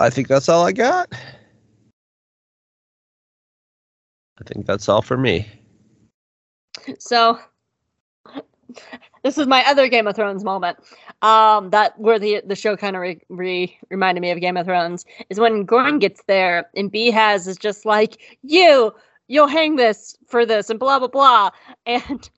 I 0.00 0.10
think 0.10 0.28
that's 0.28 0.48
all 0.48 0.66
I 0.66 0.72
got. 0.72 1.12
I 4.38 4.44
think 4.44 4.66
that's 4.66 4.88
all 4.88 5.02
for 5.02 5.16
me. 5.16 5.46
So 6.98 7.38
this 9.26 9.38
is 9.38 9.48
my 9.48 9.64
other 9.66 9.88
Game 9.88 10.06
of 10.06 10.14
Thrones 10.14 10.44
moment. 10.44 10.78
Um, 11.20 11.70
that 11.70 11.98
where 11.98 12.18
the 12.18 12.42
the 12.46 12.54
show 12.54 12.76
kind 12.76 12.94
of 12.94 13.02
re, 13.02 13.20
re, 13.28 13.76
reminded 13.90 14.20
me 14.20 14.30
of 14.30 14.40
Game 14.40 14.56
of 14.56 14.66
Thrones 14.66 15.04
is 15.30 15.40
when 15.40 15.64
Gorn 15.64 15.98
gets 15.98 16.22
there 16.28 16.70
and 16.76 16.92
Beehaz 16.92 17.48
is 17.48 17.56
just 17.56 17.84
like 17.84 18.38
you, 18.42 18.94
you'll 19.26 19.48
hang 19.48 19.74
this 19.74 20.16
for 20.28 20.46
this 20.46 20.70
and 20.70 20.78
blah 20.78 21.00
blah 21.00 21.08
blah, 21.08 21.50
and 21.86 22.30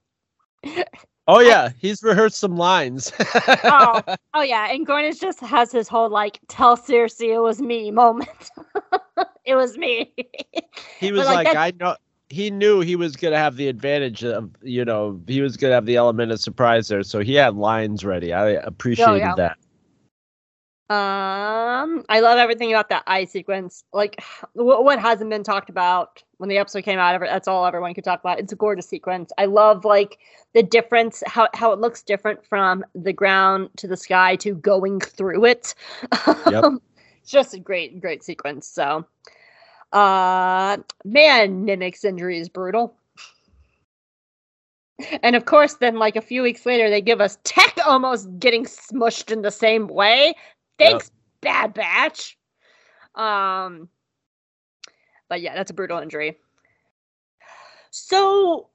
Oh 1.31 1.41
yeah, 1.41 1.69
he's 1.79 2.03
rehearsed 2.03 2.39
some 2.39 2.57
lines. 2.57 3.13
oh 3.65 4.01
oh 4.33 4.41
yeah, 4.41 4.73
and 4.73 4.87
Gorn 4.87 5.13
just 5.15 5.41
has 5.41 5.71
his 5.71 5.89
whole 5.89 6.09
like 6.09 6.41
tell 6.49 6.75
Cersei 6.75 7.35
it 7.35 7.41
was 7.41 7.61
me 7.61 7.91
moment. 7.91 8.51
it 9.45 9.55
was 9.55 9.77
me. 9.77 10.15
he 10.99 11.13
was 11.13 11.27
like, 11.27 11.49
like, 11.49 11.57
I 11.57 11.73
know. 11.79 11.97
He 12.31 12.51
knew 12.51 12.81
he 12.81 12.95
was 12.97 13.17
gonna 13.17 13.39
have 13.39 13.57
the 13.57 13.69
advantage 13.69 14.23
of, 14.25 14.51
you 14.63 14.85
know, 14.85 15.21
he 15.27 15.41
was 15.41 15.57
gonna 15.57 15.75
have 15.75 15.87
the 15.87 15.97
element 15.97 16.31
of 16.33 16.41
surprise 16.41 16.89
there, 16.89 17.03
so 17.03 17.21
he 17.21 17.35
had 17.35 17.57
lines 17.57 18.05
ready. 18.05 18.33
I 18.33 18.51
appreciated 18.51 19.13
Oh, 19.13 19.15
yeah. 19.17 19.35
that. 19.37 19.57
Um, 20.91 22.03
I 22.09 22.21
love 22.21 22.39
everything 22.39 22.73
about 22.73 22.89
that 22.89 23.03
eye 23.07 23.27
sequence. 23.27 23.85
Like, 23.93 24.23
what, 24.55 24.85
what 24.85 24.99
hasn't 24.99 25.29
been 25.29 25.43
talked 25.43 25.69
about 25.69 26.23
when 26.39 26.49
the 26.49 26.57
episode 26.57 26.83
came 26.85 26.99
out? 26.99 27.21
That's 27.21 27.47
all 27.47 27.67
everyone 27.67 27.93
could 27.93 28.05
talk 28.05 28.21
about. 28.21 28.39
It's 28.39 28.53
a 28.55 28.57
gorgeous 28.57 28.89
sequence. 28.89 29.31
I 29.37 29.45
love 29.45 29.85
like 29.85 30.19
the 30.55 30.63
difference, 30.63 31.23
how 31.27 31.49
how 31.53 31.73
it 31.73 31.79
looks 31.79 32.03
different 32.03 32.45
from 32.45 32.85
the 32.95 33.13
ground 33.13 33.69
to 33.77 33.87
the 33.87 33.99
sky 33.99 34.37
to 34.37 34.55
going 34.55 35.01
through 35.01 35.45
it. 35.45 35.75
Yep. 36.51 36.65
it's 37.23 37.31
just 37.31 37.53
a 37.53 37.59
great, 37.59 38.01
great 38.01 38.23
sequence. 38.23 38.67
So, 38.67 39.05
uh, 39.93 40.79
man, 41.05 41.65
Nemik's 41.67 42.05
injury 42.05 42.39
is 42.39 42.49
brutal. 42.49 42.95
And 45.23 45.37
of 45.37 45.45
course, 45.45 45.75
then 45.75 45.97
like 45.97 46.17
a 46.17 46.21
few 46.21 46.43
weeks 46.43 46.67
later, 46.67 46.91
they 46.91 47.01
give 47.01 47.21
us 47.21 47.39
Tech 47.45 47.77
almost 47.87 48.29
getting 48.39 48.65
smushed 48.65 49.31
in 49.31 49.43
the 49.43 49.51
same 49.51 49.87
way. 49.87 50.35
Thanks, 50.79 51.11
Bad 51.41 51.73
Batch. 51.75 52.37
Um, 53.15 53.89
but 55.29 55.41
yeah, 55.41 55.55
that's 55.55 55.71
a 55.71 55.75
brutal 55.75 55.99
injury. 55.99 56.39
So 57.91 58.69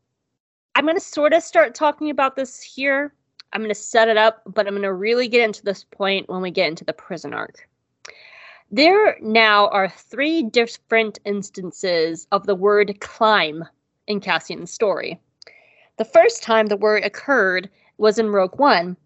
I'm 0.75 0.85
gonna 0.85 0.99
sort 0.99 1.33
of 1.33 1.43
start 1.43 1.75
talking 1.75 2.09
about 2.09 2.35
this 2.35 2.61
here. 2.61 3.13
I'm 3.51 3.61
gonna 3.61 3.75
set 3.75 4.07
it 4.07 4.17
up, 4.17 4.41
but 4.45 4.65
I'm 4.65 4.75
gonna 4.75 4.93
really 4.93 5.27
get 5.27 5.43
into 5.43 5.63
this 5.63 5.83
point 5.83 6.29
when 6.29 6.41
we 6.41 6.51
get 6.51 6.69
into 6.69 6.85
the 6.85 6.93
prison 6.93 7.33
arc. 7.33 7.67
There 8.73 9.17
now 9.21 9.67
are 9.67 9.87
three 9.87 10.41
different 10.41 11.19
instances 11.25 12.25
of 12.31 12.47
the 12.47 12.55
word 12.55 12.99
climb 13.01 13.63
in 14.07 14.19
Cassian's 14.19 14.71
story. 14.71 15.21
The 15.97 16.05
first 16.05 16.41
time 16.41 16.65
the 16.65 16.75
word 16.75 17.03
occurred 17.03 17.69
was 17.99 18.17
in 18.17 18.31
Rogue 18.31 18.57
One, 18.57 18.97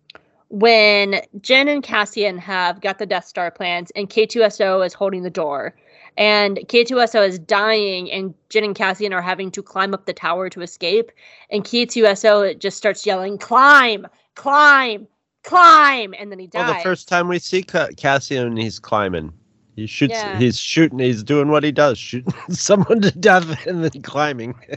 when 0.48 1.16
Jyn 1.42 1.68
and 1.68 1.84
Cassian 1.84 2.38
have 2.38 2.80
got 2.80 2.98
the 2.98 3.06
Death 3.06 3.26
Star 3.26 3.52
plans 3.52 3.92
and 3.92 4.10
K2SO 4.10 4.86
is 4.86 4.94
holding 4.94 5.24
the 5.24 5.30
door. 5.30 5.76
And 6.16 6.60
K2SO 6.60 7.28
is 7.28 7.38
dying, 7.38 8.10
and 8.10 8.34
Jyn 8.50 8.64
and 8.64 8.74
Cassian 8.74 9.12
are 9.12 9.22
having 9.22 9.52
to 9.52 9.62
climb 9.62 9.94
up 9.94 10.06
the 10.06 10.14
tower 10.14 10.50
to 10.50 10.62
escape. 10.62 11.12
And 11.50 11.66
K2SO 11.66 12.58
just 12.58 12.78
starts 12.78 13.06
yelling, 13.06 13.38
Climb, 13.38 14.08
climb, 14.36 15.10
climb. 15.44 16.14
And 16.18 16.32
then 16.32 16.40
he 16.40 16.48
dies. 16.48 16.70
Well, 16.70 16.74
the 16.78 16.84
first 16.84 17.10
time 17.10 17.28
we 17.28 17.40
see 17.40 17.64
Cassian, 17.64 18.56
he's 18.56 18.80
climbing. 18.80 19.34
He 19.78 19.86
shoots. 19.86 20.16
Yeah. 20.16 20.40
He's 20.40 20.60
shooting. 20.60 20.98
He's 20.98 21.22
doing 21.22 21.50
what 21.50 21.64
he 21.64 21.72
does, 21.72 22.00
shooting 22.00 22.34
someone 22.50 23.00
to 23.02 23.12
death 23.12 23.68
and 23.68 23.84
then 23.84 24.02
climbing. 24.02 24.56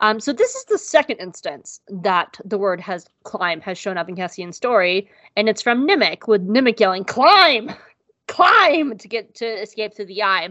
Um, 0.00 0.20
so 0.20 0.32
this 0.32 0.54
is 0.54 0.64
the 0.66 0.78
second 0.78 1.16
instance 1.16 1.80
that 1.88 2.38
the 2.44 2.56
word 2.56 2.80
has 2.80 3.08
climb 3.24 3.60
has 3.62 3.76
shown 3.76 3.98
up 3.98 4.08
in 4.08 4.14
Cassian's 4.14 4.56
story, 4.56 5.10
and 5.34 5.48
it's 5.48 5.60
from 5.60 5.88
Nemik 5.88 6.28
with 6.28 6.46
Nemik 6.46 6.78
yelling 6.78 7.04
climb, 7.04 7.72
climb 8.28 8.96
to 8.96 9.08
get 9.08 9.34
to 9.36 9.44
escape 9.44 9.96
through 9.96 10.06
the 10.06 10.22
eye. 10.22 10.50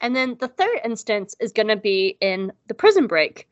And 0.00 0.16
then 0.16 0.38
the 0.40 0.48
third 0.48 0.80
instance 0.82 1.36
is 1.40 1.52
going 1.52 1.68
to 1.68 1.76
be 1.76 2.16
in 2.22 2.52
the 2.68 2.74
prison 2.74 3.06
break. 3.06 3.46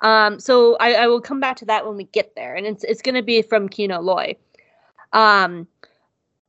Um, 0.00 0.38
so 0.38 0.76
I, 0.76 0.92
I 0.94 1.06
will 1.08 1.20
come 1.20 1.40
back 1.40 1.56
to 1.56 1.64
that 1.64 1.84
when 1.84 1.96
we 1.96 2.04
get 2.04 2.36
there, 2.36 2.54
and 2.54 2.64
it's 2.64 2.84
it's 2.84 3.02
going 3.02 3.16
to 3.16 3.22
be 3.22 3.42
from 3.42 3.68
Kino 3.68 4.00
Loy. 4.00 4.36
Um, 5.12 5.66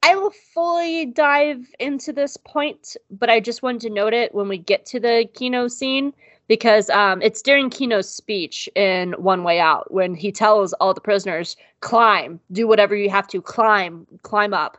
I 0.01 0.15
will 0.15 0.31
fully 0.31 1.05
dive 1.05 1.67
into 1.79 2.13
this 2.13 2.37
point, 2.37 2.95
but 3.11 3.29
I 3.29 3.39
just 3.39 3.61
wanted 3.61 3.81
to 3.81 3.89
note 3.89 4.13
it 4.13 4.33
when 4.33 4.47
we 4.47 4.57
get 4.57 4.85
to 4.87 4.99
the 4.99 5.27
Kino 5.33 5.67
scene 5.67 6.13
because 6.47 6.89
um, 6.89 7.21
it's 7.21 7.41
during 7.41 7.69
Kino's 7.69 8.09
speech 8.09 8.67
in 8.75 9.13
One 9.13 9.43
Way 9.43 9.59
Out 9.59 9.93
when 9.93 10.15
he 10.15 10.31
tells 10.31 10.73
all 10.73 10.93
the 10.93 11.01
prisoners, 11.01 11.55
climb, 11.81 12.39
do 12.51 12.67
whatever 12.67 12.95
you 12.95 13.09
have 13.09 13.27
to, 13.27 13.41
climb, 13.41 14.07
climb 14.23 14.53
up 14.53 14.77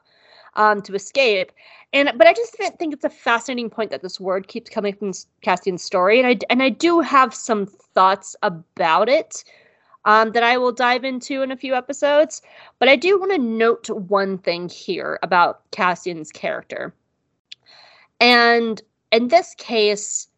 um, 0.56 0.82
to 0.82 0.94
escape. 0.94 1.52
And 1.92 2.10
but 2.16 2.26
I 2.26 2.32
just 2.32 2.54
think 2.78 2.92
it's 2.92 3.04
a 3.04 3.10
fascinating 3.10 3.70
point 3.70 3.90
that 3.90 4.02
this 4.02 4.20
word 4.20 4.48
keeps 4.48 4.70
coming 4.70 4.94
from 4.94 5.12
Cassian's 5.42 5.82
story, 5.82 6.20
and 6.20 6.26
I 6.26 6.38
and 6.48 6.62
I 6.62 6.68
do 6.68 7.00
have 7.00 7.34
some 7.34 7.66
thoughts 7.66 8.36
about 8.42 9.08
it 9.08 9.42
um, 10.04 10.32
that 10.32 10.42
I 10.42 10.56
will 10.56 10.72
dive 10.72 11.04
into 11.04 11.42
in 11.42 11.50
a 11.50 11.56
few 11.56 11.74
episodes. 11.74 12.42
But 12.78 12.88
I 12.88 12.96
do 12.96 13.18
want 13.18 13.32
to 13.32 13.38
note 13.38 13.90
one 13.90 14.38
thing 14.38 14.68
here 14.68 15.18
about 15.22 15.70
Cassian's 15.70 16.32
character, 16.32 16.94
and 18.20 18.80
in 19.12 19.28
this 19.28 19.54
case, 19.56 20.28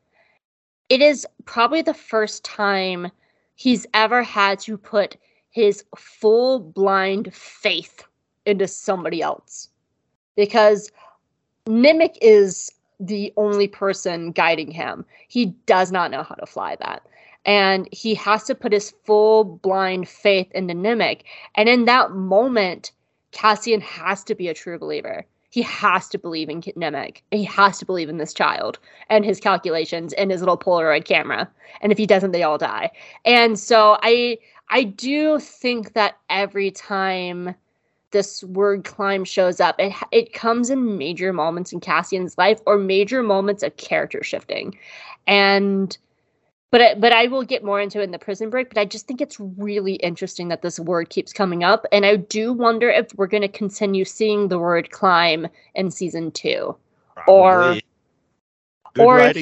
it 0.88 1.00
is 1.00 1.26
probably 1.44 1.82
the 1.82 1.94
first 1.94 2.44
time 2.44 3.10
he's 3.54 3.86
ever 3.94 4.22
had 4.22 4.58
to 4.60 4.76
put 4.76 5.16
his 5.50 5.84
full 5.96 6.58
blind 6.58 7.32
faith 7.34 8.04
into 8.46 8.66
somebody 8.66 9.22
else 9.22 9.68
because 10.36 10.90
Nemik 11.66 12.16
is 12.20 12.72
the 12.98 13.32
only 13.36 13.68
person 13.68 14.32
guiding 14.32 14.70
him. 14.70 15.04
He 15.28 15.46
does 15.66 15.92
not 15.92 16.10
know 16.10 16.22
how 16.22 16.34
to 16.36 16.46
fly 16.46 16.76
that. 16.76 17.06
And 17.44 17.88
he 17.92 18.14
has 18.14 18.44
to 18.44 18.54
put 18.54 18.72
his 18.72 18.94
full 19.04 19.44
blind 19.44 20.08
faith 20.08 20.50
into 20.52 20.74
Nemik. 20.74 21.22
And 21.56 21.68
in 21.68 21.86
that 21.86 22.12
moment, 22.12 22.92
Cassian 23.32 23.80
has 23.80 24.22
to 24.24 24.34
be 24.34 24.48
a 24.48 24.54
true 24.54 24.78
believer. 24.78 25.24
He 25.50 25.62
has 25.62 26.08
to 26.08 26.18
believe 26.18 26.48
in 26.48 26.62
Nemik. 26.62 27.18
He 27.30 27.44
has 27.44 27.78
to 27.78 27.84
believe 27.84 28.08
in 28.08 28.16
this 28.16 28.32
child 28.32 28.78
and 29.10 29.22
his 29.22 29.38
calculations 29.38 30.14
and 30.14 30.30
his 30.30 30.40
little 30.40 30.56
Polaroid 30.56 31.04
camera. 31.04 31.50
And 31.82 31.92
if 31.92 31.98
he 31.98 32.06
doesn't, 32.06 32.32
they 32.32 32.42
all 32.42 32.56
die. 32.56 32.90
And 33.26 33.58
so 33.58 33.98
I 34.02 34.38
I 34.70 34.84
do 34.84 35.38
think 35.38 35.92
that 35.92 36.16
every 36.30 36.70
time 36.70 37.54
this 38.12 38.42
word 38.44 38.84
climb 38.84 39.24
shows 39.24 39.60
up, 39.60 39.76
it 39.78 39.92
it 40.10 40.32
comes 40.32 40.70
in 40.70 40.96
major 40.96 41.34
moments 41.34 41.70
in 41.70 41.80
Cassian's 41.80 42.38
life 42.38 42.60
or 42.64 42.78
major 42.78 43.22
moments 43.22 43.62
of 43.62 43.76
character 43.76 44.22
shifting. 44.22 44.78
And 45.26 45.98
but 46.72 46.80
I, 46.80 46.94
but 46.94 47.12
I 47.12 47.28
will 47.28 47.44
get 47.44 47.62
more 47.62 47.80
into 47.80 48.00
it 48.00 48.04
in 48.04 48.10
the 48.10 48.18
prison 48.18 48.50
break. 48.50 48.70
But 48.70 48.78
I 48.78 48.84
just 48.86 49.06
think 49.06 49.20
it's 49.20 49.38
really 49.38 49.94
interesting 49.96 50.48
that 50.48 50.62
this 50.62 50.80
word 50.80 51.10
keeps 51.10 51.32
coming 51.32 51.62
up, 51.62 51.86
and 51.92 52.04
I 52.04 52.16
do 52.16 52.52
wonder 52.52 52.90
if 52.90 53.14
we're 53.14 53.28
going 53.28 53.42
to 53.42 53.48
continue 53.48 54.04
seeing 54.04 54.48
the 54.48 54.58
word 54.58 54.90
climb 54.90 55.46
in 55.76 55.90
season 55.92 56.32
two, 56.32 56.76
or 57.28 57.74
Good 58.94 59.04
or 59.06 59.20
if- 59.20 59.36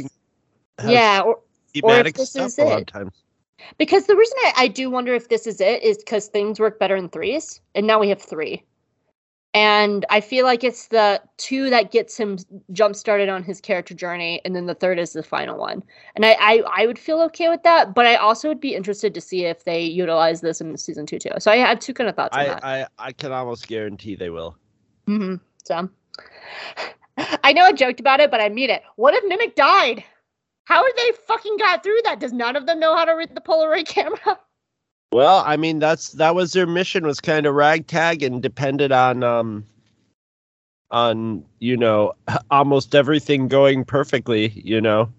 yeah, 0.83 1.23
or, 1.25 1.41
thematic 1.73 2.17
this 2.17 2.37
is 2.37 2.59
it. 2.59 2.91
because 3.79 4.07
the 4.07 4.17
reason 4.17 4.37
I, 4.45 4.53
I 4.57 4.69
do 4.69 4.91
wonder 4.91 5.15
if 5.15 5.29
this 5.29 5.47
is 5.47 5.61
it 5.61 5.83
is 5.83 5.99
because 5.99 6.27
things 6.29 6.61
work 6.61 6.79
better 6.79 6.97
in 6.97 7.09
threes, 7.09 7.61
and 7.75 7.87
now 7.87 8.01
we 8.01 8.09
have 8.09 8.21
three. 8.21 8.65
And 9.53 10.07
I 10.11 10.21
feel 10.21 10.45
like 10.45 10.63
it's 10.63 10.87
the 10.89 11.21
two 11.37 11.71
that 11.71 11.91
gets 11.91 12.17
him 12.17 12.39
jump 12.73 12.95
started 12.95 13.29
on 13.29 13.43
his 13.43 13.61
character 13.61 13.95
journey, 13.95 14.41
and 14.45 14.55
then 14.55 14.67
the 14.67 14.77
third 14.77 14.99
is 15.01 15.13
the 15.13 15.25
final 15.25 15.59
one. 15.59 15.83
And 16.15 16.25
I, 16.25 16.37
I, 16.41 16.63
I 16.83 16.87
would 16.87 17.01
feel 17.01 17.21
okay 17.23 17.49
with 17.49 17.65
that, 17.65 17.93
but 17.93 18.07
I 18.07 18.15
also 18.15 18.47
would 18.47 18.61
be 18.61 18.77
interested 18.77 19.13
to 19.13 19.21
see 19.21 19.47
if 19.47 19.65
they 19.65 19.83
utilize 19.83 20.41
this 20.41 20.61
in 20.61 20.77
season 20.77 21.05
two 21.05 21.19
too. 21.19 21.33
So 21.41 21.51
I 21.51 21.57
have 21.57 21.81
two 21.81 21.93
kind 21.93 22.09
of 22.09 22.15
thoughts 22.15 22.37
on 22.37 22.47
that. 22.47 22.65
I, 22.65 22.83
I 22.83 22.87
I 22.99 23.13
can 23.13 23.33
almost 23.33 23.67
guarantee 23.67 24.15
they 24.15 24.31
will. 24.31 24.57
Mm-hmm. 25.09 25.37
So 25.65 25.91
I 27.43 27.53
know 27.53 27.65
I 27.65 27.73
joked 27.73 27.99
about 27.99 28.21
it, 28.21 28.31
but 28.31 28.41
I 28.41 28.49
mean 28.51 28.71
it. 28.71 28.83
What 28.97 29.15
if 29.15 29.25
Nemik 29.25 29.57
died? 29.57 30.05
How 30.65 30.81
are 30.81 30.93
they 30.97 31.11
fucking 31.27 31.57
got 31.57 31.83
through 31.83 31.99
that? 32.05 32.21
Does 32.21 32.33
none 32.33 32.55
of 32.55 32.67
them 32.67 32.79
know 32.79 32.95
how 32.95 33.05
to 33.05 33.13
read 33.13 33.35
the 33.35 33.41
Polaroid 33.41 33.87
camera? 33.89 34.39
Well, 35.13 35.43
I 35.45 35.57
mean 35.57 35.81
that's 35.81 36.13
that 36.13 36.35
was 36.35 36.53
their 36.53 36.67
mission 36.67 37.05
was 37.05 37.21
kind 37.21 37.47
of 37.47 37.55
ragtag 37.55 38.23
and 38.23 38.41
depended 38.41 38.93
on 38.93 39.25
um 39.25 39.65
on 40.91 41.45
you 41.59 41.77
know 41.77 42.15
almost 42.51 42.95
everything 42.95 43.49
going 43.49 43.85
perfectly, 43.85 44.49
you 44.51 44.81
know. 44.81 45.13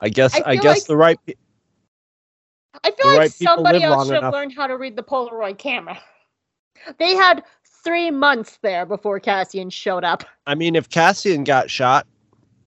I 0.00 0.08
guess 0.08 0.34
I 0.34 0.42
I, 0.46 0.56
guess 0.56 0.80
like- 0.80 0.86
the 0.86 0.96
right 0.96 1.18
I 2.82 2.90
feel 2.90 3.06
like 3.06 3.18
right 3.18 3.32
somebody 3.32 3.82
else 3.82 4.08
should 4.08 4.22
have 4.22 4.32
learned 4.32 4.52
how 4.54 4.66
to 4.66 4.76
read 4.76 4.96
the 4.96 5.02
Polaroid 5.02 5.58
camera. 5.58 5.98
They 6.98 7.14
had 7.14 7.44
three 7.84 8.10
months 8.10 8.58
there 8.62 8.84
before 8.84 9.20
Cassian 9.20 9.70
showed 9.70 10.02
up. 10.02 10.24
I 10.46 10.56
mean 10.56 10.74
if 10.74 10.88
Cassian 10.88 11.44
got 11.44 11.70
shot, 11.70 12.06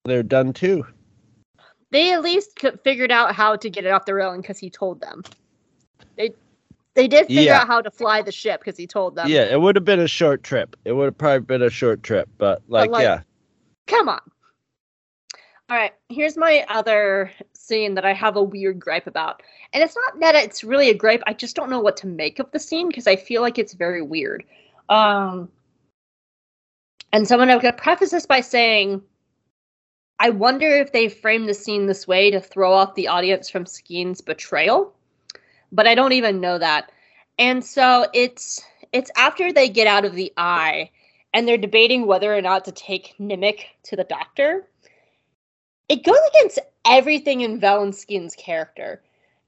they're 0.05 0.23
done 0.23 0.53
too. 0.53 0.85
They 1.91 2.13
at 2.13 2.21
least 2.21 2.65
figured 2.83 3.11
out 3.11 3.35
how 3.35 3.57
to 3.57 3.69
get 3.69 3.85
it 3.85 3.89
off 3.89 4.05
the 4.05 4.13
railing 4.13 4.41
because 4.41 4.57
he 4.57 4.69
told 4.69 5.01
them. 5.01 5.23
They 6.17 6.31
they 6.95 7.07
did 7.07 7.27
figure 7.27 7.43
Yeah. 7.43 7.61
out 7.61 7.67
how 7.67 7.81
to 7.81 7.91
fly 7.91 8.21
the 8.23 8.31
ship 8.31 8.59
because 8.59 8.75
he 8.75 8.87
told 8.87 9.15
them. 9.15 9.27
yeah, 9.29 9.43
it 9.43 9.61
would 9.61 9.75
have 9.75 9.85
been 9.85 9.99
a 9.99 10.07
short 10.07 10.43
trip. 10.43 10.75
It 10.83 10.93
would 10.93 11.05
have 11.05 11.17
probably 11.17 11.41
been 11.41 11.61
a 11.61 11.69
short 11.69 12.01
trip, 12.01 12.27
but 12.37 12.63
like, 12.67 12.89
like- 12.89 13.03
yeah. 13.03 13.21
Come 13.85 14.09
on. 14.09 14.19
All 15.69 15.75
right, 15.77 15.93
here's 16.09 16.37
my 16.37 16.65
other 16.69 17.31
scene 17.53 17.93
that 17.95 18.05
I 18.05 18.13
have 18.13 18.35
a 18.37 18.41
weird 18.41 18.79
gripe 18.79 19.05
about. 19.05 19.43
And 19.73 19.83
it's 19.83 19.95
not 19.95 20.19
that 20.21 20.33
it's 20.33 20.63
really 20.63 20.89
a 20.89 20.93
gripe, 20.93 21.21
I 21.27 21.33
just 21.33 21.55
don't 21.57 21.69
know 21.69 21.81
what 21.81 21.97
to 21.97 22.07
make 22.07 22.39
of 22.39 22.49
the 22.51 22.59
scene 22.59 22.87
because 22.87 23.05
I 23.05 23.15
feel 23.17 23.41
like 23.41 23.57
it's 23.59 23.73
very 23.73 24.01
weird. 24.01 24.43
Um 24.89 25.49
and 27.13 27.27
so 27.27 27.39
I'm 27.39 27.47
going 27.47 27.59
to 27.59 27.73
preface 27.73 28.11
this 28.11 28.25
by 28.25 28.41
saying 28.41 29.01
I 30.19 30.29
wonder 30.31 30.67
if 30.67 30.91
they 30.93 31.09
framed 31.09 31.47
the 31.47 31.53
scene 31.53 31.85
this 31.85 32.07
way 32.07 32.31
to 32.31 32.39
throw 32.41 32.73
off 32.73 32.95
the 32.95 33.07
audience 33.07 33.49
from 33.49 33.65
Skeen's 33.65 34.19
betrayal, 34.19 34.93
but 35.71 35.87
I 35.87 35.95
don't 35.95 36.13
even 36.13 36.41
know 36.41 36.57
that. 36.57 36.91
And 37.39 37.63
so 37.63 38.07
it's 38.13 38.61
it's 38.93 39.11
after 39.17 39.51
they 39.51 39.69
get 39.69 39.87
out 39.87 40.05
of 40.05 40.15
the 40.15 40.33
eye 40.37 40.91
and 41.33 41.47
they're 41.47 41.57
debating 41.57 42.07
whether 42.07 42.35
or 42.35 42.41
not 42.41 42.65
to 42.65 42.71
take 42.71 43.15
Nemik 43.19 43.61
to 43.83 43.95
the 43.95 44.03
doctor. 44.03 44.67
It 45.89 46.03
goes 46.03 46.17
against 46.35 46.59
everything 46.85 47.41
in 47.41 47.59
Vel 47.59 47.83
and 47.83 47.95
Skeen's 47.95 48.35
character. 48.35 49.01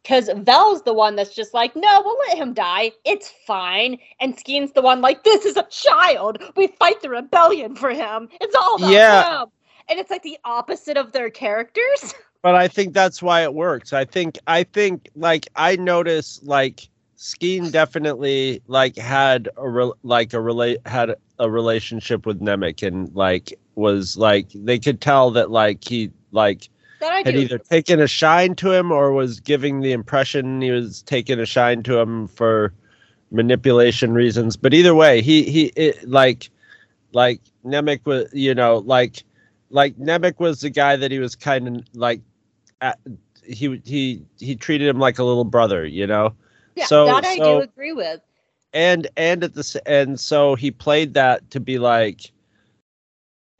Because 0.04 0.30
Vel's 0.38 0.84
the 0.84 0.94
one 0.94 1.16
that's 1.16 1.36
just 1.36 1.54
like, 1.54 1.76
no, 1.76 2.02
we'll 2.04 2.18
let 2.30 2.38
him 2.38 2.54
die. 2.54 2.94
It's 3.06 3.34
fine. 3.46 3.98
And 4.22 4.38
Skeen's 4.40 4.72
the 4.72 4.82
one 4.82 5.02
like, 5.02 5.24
this 5.24 5.46
is 5.46 5.58
a 5.58 5.68
child. 5.70 6.41
We 6.56 6.68
fight 6.68 7.02
the 7.02 7.10
rebellion 7.10 7.76
for 7.76 7.90
him. 7.90 8.30
It's 8.40 8.56
all 8.56 8.76
about 8.78 9.02
Yeah. 9.02 9.24
him. 9.41 9.50
And 9.90 10.00
it's 10.00 10.10
like 10.10 10.24
the 10.24 10.38
opposite 10.46 10.98
of 10.98 11.12
their 11.12 11.30
characters. 11.30 12.16
but 12.41 12.56
I 12.56 12.68
think 12.68 12.94
that's 12.94 13.22
why 13.22 13.44
it 13.44 13.53
works. 13.53 13.94
I 13.94 14.06
think 14.06 14.38
I 14.48 14.64
think 14.64 15.10
like 15.16 15.48
I 15.56 15.76
notice 15.76 16.40
like 16.44 16.88
Skeen 17.18 17.72
definitely 17.72 18.61
like 18.68 18.98
had 18.98 19.49
a 19.57 19.70
re- 19.70 19.91
like 20.03 20.34
a 20.34 20.40
relate 20.40 20.80
had 20.86 21.16
a 21.40 21.49
relationship 21.49 22.26
with 22.26 22.40
Nemik 22.40 22.86
and 22.86 23.14
like 23.14 23.53
was 23.76 24.18
like 24.18 24.48
they 24.53 24.80
could 24.80 25.02
tell 25.02 25.32
that 25.32 25.52
like 25.52 25.84
he 25.84 26.11
like 26.32 26.70
had 27.02 27.36
either 27.36 27.57
taken 27.57 27.99
a 27.99 28.07
shine 28.07 28.56
to 28.56 28.72
him 28.72 28.91
or 28.91 29.11
was 29.11 29.40
giving 29.40 29.82
the 29.82 29.91
impression 29.91 30.61
he 30.61 30.72
was 30.72 31.02
taking 31.03 31.40
a 31.40 31.45
shine 31.45 31.84
to 31.84 31.98
him 31.98 32.28
for 32.28 32.74
manipulation 33.32 34.14
reasons. 34.14 34.57
But 34.57 34.74
either 34.74 34.95
way, 34.95 35.22
he 35.22 35.44
he 35.44 35.66
it, 35.76 36.07
like 36.07 36.49
like 37.14 37.41
Nemik 37.66 38.06
was 38.06 38.30
you 38.34 38.56
know 38.56 38.78
like 38.80 39.24
like 39.70 39.96
Nemik 39.98 40.40
was 40.40 40.62
the 40.62 40.70
guy 40.70 40.96
that 40.96 41.12
he 41.12 41.20
was 41.20 41.36
kind 41.36 41.68
of 41.68 41.84
like 41.94 42.22
at, 42.82 43.00
he 43.44 43.82
he 43.86 44.24
he 44.40 44.56
treated 44.56 44.88
him 44.88 45.00
like 45.00 45.20
a 45.20 45.24
little 45.24 45.44
brother, 45.46 45.86
you 45.86 46.06
know. 46.08 46.34
yeah, 46.76 46.86
so- 46.86 47.06
that 47.06 47.26
I 47.26 47.38
so- 47.38 47.60
do 47.60 47.64
agree 47.64 47.94
with. 47.94 48.22
and 48.74 49.08
and 49.18 49.44
at 49.44 49.54
the 49.56 49.82
and 49.86 50.20
so 50.20 50.56
he 50.56 50.70
played 50.72 51.14
that 51.16 51.50
to 51.52 51.60
be 51.60 51.80
like 51.80 52.32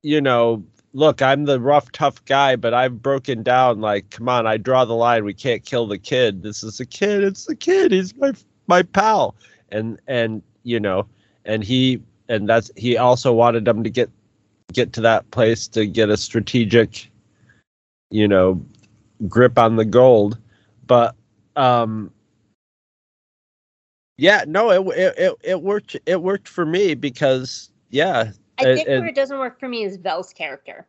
you 0.03 0.22
know 0.22 0.64
look 0.94 1.22
i'm 1.22 1.45
the 1.45 1.60
rough 1.60 1.91
tough 1.91 2.23
guy 2.26 2.56
but 2.56 2.73
i've 2.73 3.02
broken 3.02 3.44
down 3.44 3.81
like 3.81 4.10
come 4.11 4.30
on 4.30 4.45
i 4.48 4.56
draw 4.56 4.86
the 4.86 4.94
line 4.95 5.26
we 5.26 5.34
can't 5.34 5.65
kill 5.65 5.86
the 5.88 5.98
kid 5.98 6.41
this 6.44 6.64
is 6.64 6.80
a 6.80 6.86
kid 6.86 7.23
it's 7.23 7.45
the 7.45 7.56
kid 7.56 7.91
he's 7.91 8.15
my 8.18 8.31
my 8.68 8.81
pal 8.84 9.36
and 9.72 9.99
and 10.07 10.41
you 10.64 10.80
know 10.80 11.06
and 11.45 11.64
he 11.64 11.99
and 12.30 12.48
that's 12.48 12.72
he 12.77 12.95
also 12.98 13.34
wanted 13.34 13.65
them 13.65 13.84
to 13.84 13.90
get 13.90 14.10
get 14.73 14.93
to 14.93 15.01
that 15.01 15.29
place 15.31 15.67
to 15.67 15.85
get 15.85 16.09
a 16.09 16.17
strategic 16.17 17.09
you 18.11 18.27
know 18.27 18.63
grip 19.27 19.57
on 19.57 19.75
the 19.75 19.85
gold 19.85 20.37
but 20.85 21.15
um 21.55 22.11
yeah, 24.21 24.43
no, 24.45 24.69
it 24.69 24.97
it 24.97 25.13
it, 25.17 25.35
it 25.43 25.61
worked. 25.61 25.95
It 26.05 26.21
worked 26.21 26.49
for 26.49 26.65
me 26.65 26.93
because 26.93 27.71
yeah, 27.89 28.31
I 28.59 28.63
And- 28.65 28.75
think 28.75 28.89
and- 28.89 28.99
where 28.99 29.07
it 29.07 29.15
doesn't 29.15 29.39
work 29.39 29.57
for 29.61 29.69
me 29.69 29.83
is 29.85 29.95
Vel's 29.95 30.33
character. 30.33 30.85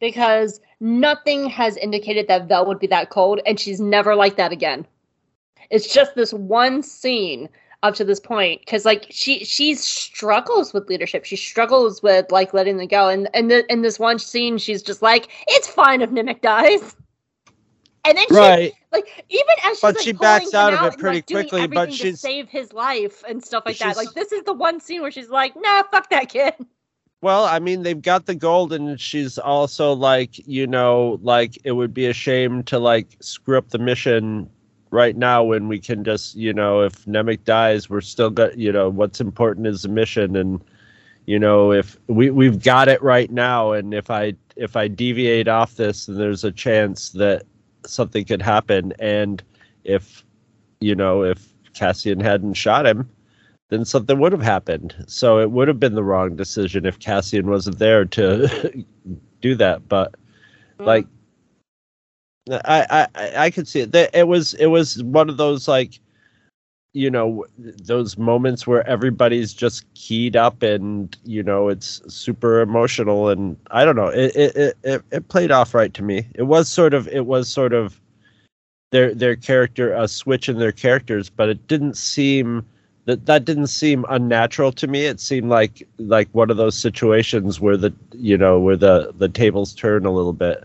Because 0.00 0.60
nothing 0.80 1.48
has 1.48 1.76
indicated 1.76 2.26
that 2.26 2.48
Vel 2.48 2.66
would 2.66 2.80
be 2.80 2.88
that 2.88 3.10
cold, 3.10 3.40
and 3.46 3.58
she's 3.60 3.80
never 3.80 4.16
like 4.16 4.34
that 4.36 4.50
again. 4.50 4.84
It's 5.70 5.92
just 5.94 6.16
this 6.16 6.32
one 6.34 6.82
scene 6.82 7.48
up 7.86 7.94
to 7.96 8.04
this 8.04 8.20
point. 8.20 8.60
Because 8.60 8.84
like 8.84 9.06
she 9.10 9.44
she 9.44 9.74
struggles 9.74 10.72
with 10.72 10.88
leadership. 10.88 11.24
She 11.24 11.36
struggles 11.36 12.02
with 12.02 12.30
like 12.30 12.52
letting 12.52 12.76
them 12.76 12.88
go. 12.88 13.08
And 13.08 13.28
and 13.34 13.50
the, 13.50 13.70
in 13.72 13.82
this 13.82 13.98
one 13.98 14.18
scene, 14.18 14.58
she's 14.58 14.82
just 14.82 15.02
like, 15.02 15.28
it's 15.48 15.68
fine 15.68 16.02
if 16.02 16.10
Nemik 16.10 16.40
dies. 16.40 16.96
And 18.04 18.16
then 18.16 18.26
she 18.28 18.36
right. 18.36 18.72
like 18.92 19.24
even 19.28 19.54
as 19.64 19.76
she's 19.76 19.80
But 19.80 19.96
like, 19.96 20.04
she 20.04 20.12
backs 20.12 20.54
out 20.54 20.74
of 20.74 20.92
it 20.92 20.98
pretty 20.98 21.16
like, 21.34 21.48
quickly, 21.48 21.66
but 21.66 21.90
to 21.90 22.16
save 22.16 22.48
his 22.48 22.72
life 22.72 23.24
and 23.28 23.44
stuff 23.44 23.64
like 23.66 23.78
that. 23.78 23.96
Like 23.96 24.12
this 24.12 24.32
is 24.32 24.44
the 24.44 24.52
one 24.52 24.80
scene 24.80 25.02
where 25.02 25.10
she's 25.10 25.28
like, 25.30 25.54
nah, 25.56 25.82
fuck 25.84 26.10
that 26.10 26.28
kid. 26.28 26.54
Well, 27.22 27.46
I 27.46 27.58
mean, 27.58 27.82
they've 27.82 28.00
got 28.00 28.26
the 28.26 28.34
gold, 28.34 28.74
and 28.74 29.00
she's 29.00 29.38
also 29.38 29.94
like, 29.94 30.46
you 30.46 30.66
know, 30.66 31.18
like 31.22 31.58
it 31.64 31.72
would 31.72 31.94
be 31.94 32.06
a 32.06 32.12
shame 32.12 32.62
to 32.64 32.78
like 32.78 33.16
screw 33.20 33.56
up 33.56 33.70
the 33.70 33.78
mission 33.78 34.50
right 34.96 35.16
now 35.16 35.44
when 35.44 35.68
we 35.68 35.78
can 35.78 36.02
just, 36.02 36.34
you 36.34 36.54
know, 36.54 36.80
if 36.80 37.04
Nemik 37.04 37.44
dies, 37.44 37.90
we're 37.90 38.00
still 38.00 38.30
got, 38.30 38.56
you 38.56 38.72
know, 38.72 38.88
what's 38.88 39.20
important 39.20 39.66
is 39.66 39.82
the 39.82 39.90
mission, 39.90 40.34
and 40.34 40.64
you 41.26 41.38
know, 41.38 41.72
if 41.72 41.98
we 42.06 42.30
we've 42.30 42.62
got 42.62 42.88
it 42.88 43.02
right 43.02 43.30
now, 43.30 43.72
and 43.72 43.92
if 43.92 44.10
I 44.10 44.34
if 44.56 44.74
I 44.74 44.88
deviate 44.88 45.48
off 45.48 45.76
this, 45.76 46.06
then 46.06 46.16
there's 46.16 46.44
a 46.44 46.52
chance 46.52 47.10
that 47.10 47.42
something 47.84 48.24
could 48.24 48.40
happen, 48.40 48.94
and 48.98 49.42
if 49.84 50.24
you 50.80 50.94
know 50.94 51.22
if 51.22 51.52
Cassian 51.74 52.20
hadn't 52.20 52.54
shot 52.54 52.86
him, 52.86 53.10
then 53.68 53.84
something 53.84 54.18
would 54.18 54.32
have 54.32 54.42
happened. 54.42 54.94
So 55.06 55.40
it 55.40 55.50
would 55.50 55.68
have 55.68 55.78
been 55.78 55.94
the 55.94 56.04
wrong 56.04 56.36
decision 56.36 56.86
if 56.86 56.98
Cassian 56.98 57.50
wasn't 57.50 57.78
there 57.78 58.06
to 58.06 58.84
do 59.42 59.54
that. 59.56 59.88
But 59.88 60.14
like, 60.78 61.06
I 62.50 63.08
I 63.14 63.44
I- 63.46 63.50
could 63.50 63.66
see 63.68 63.80
it. 63.80 63.94
It 64.14 64.28
was 64.28 64.54
it 64.54 64.66
was 64.66 65.02
one 65.02 65.28
of 65.28 65.36
those 65.36 65.66
like, 65.68 65.98
you 66.94 67.10
know, 67.10 67.44
those 67.58 68.18
moments 68.18 68.66
where 68.66 68.86
everybody's 68.88 69.52
just 69.52 69.84
keyed 69.94 70.36
up 70.36 70.62
and 70.62 71.16
you 71.24 71.42
know 71.42 71.68
it's 71.68 72.02
super 72.12 72.60
emotional 72.60 73.28
and 73.28 73.56
I 73.70 73.84
don't 73.84 73.96
know. 73.96 74.08
It 74.08 74.36
it 74.36 74.56
it, 74.56 74.78
it, 74.84 75.02
it 75.12 75.28
played 75.28 75.50
off 75.50 75.74
right 75.74 75.92
to 75.94 76.02
me. 76.02 76.26
It 76.34 76.44
was 76.44 76.68
sort 76.68 76.94
of 76.94 77.08
it 77.08 77.26
was 77.26 77.48
sort 77.48 77.72
of 77.72 78.00
their 78.92 79.14
their 79.14 79.36
character 79.36 79.92
a 79.94 80.08
switch 80.08 80.48
in 80.48 80.58
their 80.58 80.72
characters, 80.72 81.28
but 81.30 81.48
it 81.48 81.66
didn't 81.68 81.96
seem 81.96 82.64
that 83.06 83.26
that 83.26 83.44
didn't 83.44 83.68
seem 83.68 84.04
unnatural 84.08 84.72
to 84.72 84.86
me. 84.86 85.04
It 85.06 85.20
seemed 85.20 85.48
like 85.50 85.86
like 85.98 86.28
one 86.32 86.50
of 86.50 86.56
those 86.56 86.76
situations 86.78 87.60
where 87.60 87.76
the 87.76 87.92
you 88.14 88.38
know 88.38 88.60
where 88.60 88.76
the 88.76 89.12
the 89.18 89.28
tables 89.28 89.74
turn 89.74 90.06
a 90.06 90.12
little 90.12 90.32
bit. 90.32 90.64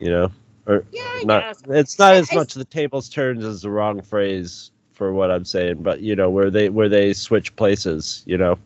You 0.00 0.10
know, 0.10 0.32
or 0.66 0.84
Yeah, 0.92 1.02
not. 1.24 1.56
It's 1.68 1.98
not 1.98 2.14
I- 2.14 2.16
as 2.16 2.32
I- 2.32 2.36
much 2.36 2.54
the 2.54 2.64
tables 2.64 3.08
turns 3.08 3.44
as 3.44 3.62
the 3.62 3.70
wrong 3.70 4.02
phrase 4.02 4.70
for 4.92 5.12
what 5.12 5.30
I'm 5.30 5.44
saying, 5.44 5.82
but 5.82 6.00
you 6.00 6.16
know 6.16 6.28
where 6.30 6.50
they 6.50 6.68
where 6.68 6.88
they 6.88 7.12
switch 7.12 7.54
places. 7.56 8.22
You 8.26 8.38
know. 8.38 8.58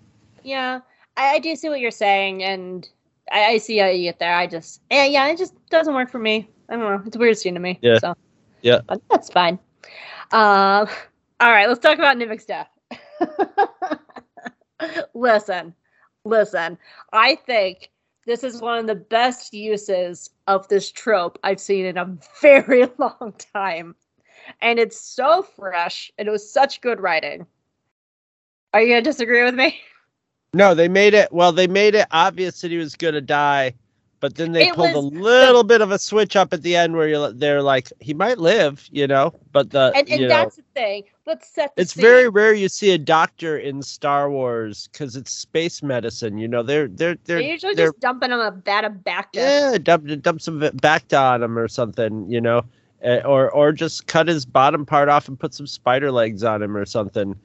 Yeah, 0.42 0.80
I, 1.16 1.34
I 1.34 1.38
do 1.40 1.54
see 1.56 1.68
what 1.68 1.80
you're 1.80 1.90
saying, 1.90 2.42
and 2.42 2.88
I, 3.32 3.44
I 3.46 3.58
see 3.58 3.78
how 3.78 3.88
you 3.88 4.02
get 4.04 4.18
there. 4.18 4.34
I 4.34 4.46
just, 4.46 4.80
yeah, 4.90 5.04
yeah, 5.06 5.26
it 5.28 5.38
just 5.38 5.54
doesn't 5.70 5.94
work 5.94 6.10
for 6.10 6.18
me. 6.18 6.48
I 6.68 6.76
don't 6.76 6.82
know. 6.82 7.02
It's 7.06 7.16
a 7.16 7.18
weird 7.18 7.38
scene 7.38 7.54
to 7.54 7.60
me. 7.60 7.78
Yeah. 7.82 7.98
So, 7.98 8.14
Yeah. 8.62 8.80
but 8.86 9.00
that's 9.10 9.30
fine. 9.30 9.58
Um, 10.32 10.88
all 11.40 11.50
right, 11.50 11.66
let's 11.68 11.80
talk 11.80 11.98
about 11.98 12.16
Nemik's 12.16 12.44
death. 12.44 12.68
listen, 15.14 15.74
listen. 16.24 16.78
I 17.12 17.36
think 17.36 17.90
this 18.26 18.44
is 18.44 18.60
one 18.60 18.78
of 18.78 18.86
the 18.86 18.94
best 18.94 19.52
uses 19.54 20.30
of 20.46 20.68
this 20.68 20.90
trope 20.90 21.38
I've 21.42 21.60
seen 21.60 21.86
in 21.86 21.96
a 21.96 22.16
very 22.42 22.86
long 22.98 23.34
time. 23.52 23.94
And 24.60 24.78
it's 24.78 25.00
so 25.00 25.42
fresh, 25.42 26.10
and 26.18 26.28
it 26.28 26.30
was 26.30 26.50
such 26.50 26.80
good 26.80 27.00
writing. 27.00 27.46
Are 28.72 28.82
you 28.82 28.88
gonna 28.88 29.02
disagree 29.02 29.44
with 29.44 29.54
me? 29.54 29.80
No, 30.52 30.74
they 30.74 30.88
made 30.88 31.14
it. 31.14 31.32
Well, 31.32 31.52
they 31.52 31.66
made 31.66 31.94
it 31.94 32.06
obvious 32.10 32.60
that 32.60 32.70
he 32.70 32.76
was 32.76 32.94
gonna 32.94 33.20
die, 33.20 33.74
but 34.24 34.36
then 34.36 34.52
they 34.52 34.68
It 34.68 34.74
pulled 34.74 34.94
a 34.94 35.00
was 35.00 35.12
little 35.12 35.64
bit 35.64 35.82
of 35.82 35.90
a 35.90 35.98
switch 35.98 36.34
up 36.34 36.54
at 36.54 36.62
the 36.62 36.74
end 36.74 36.96
where 36.96 37.06
you're 37.06 37.30
they're 37.30 37.60
like 37.60 37.92
he 38.00 38.14
might 38.14 38.38
live, 38.38 38.88
you 38.90 39.06
know. 39.06 39.34
But 39.52 39.68
the 39.68 39.92
and, 39.94 40.08
and 40.08 40.22
know, 40.22 40.28
that's 40.28 40.56
the 40.56 40.62
thing. 40.74 41.02
Let's 41.26 41.46
set 41.46 41.76
the 41.76 41.82
it's 41.82 41.92
scene. 41.92 42.00
very 42.00 42.30
rare 42.30 42.54
you 42.54 42.70
see 42.70 42.92
a 42.92 42.96
doctor 42.96 43.58
in 43.58 43.82
Star 43.82 44.30
Wars 44.30 44.88
because 44.90 45.14
it's 45.14 45.30
space 45.30 45.82
medicine. 45.82 46.38
You 46.38 46.48
know, 46.48 46.62
they're 46.62 46.88
they're 46.88 47.18
they're 47.26 47.40
They're 47.40 47.50
usually 47.50 47.74
they're 47.74 47.88
just 47.88 48.00
dumping 48.00 48.30
them 48.30 48.40
a 48.40 48.50
vat 48.50 48.86
of 48.86 48.92
Bacta. 49.04 49.34
yeah 49.34 49.76
dump 49.76 50.06
dump 50.22 50.40
some 50.40 50.58
back 50.80 51.04
on 51.12 51.42
him 51.42 51.58
or 51.58 51.68
something. 51.68 52.30
You 52.30 52.40
know. 52.40 52.62
Uh, 53.04 53.20
or 53.26 53.50
or 53.50 53.70
just 53.70 54.06
cut 54.06 54.26
his 54.26 54.46
bottom 54.46 54.86
part 54.86 55.10
off 55.10 55.28
and 55.28 55.38
put 55.38 55.52
some 55.52 55.66
spider 55.66 56.10
legs 56.10 56.42
on 56.42 56.62
him 56.62 56.74
or 56.74 56.86
something. 56.86 57.38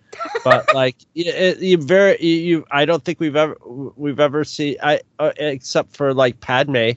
But 0.45 0.73
like 0.73 0.95
you, 1.15 1.25
it, 1.25 1.59
you 1.59 1.77
very 1.77 2.17
you, 2.23 2.35
you 2.35 2.65
I 2.71 2.85
don't 2.85 3.03
think 3.03 3.19
we've 3.19 3.35
ever 3.35 3.57
we've 3.65 4.21
ever 4.21 4.45
seen 4.45 4.77
I 4.81 5.01
uh, 5.19 5.33
except 5.37 5.97
for 5.97 6.13
like 6.13 6.39
Padme, 6.39 6.91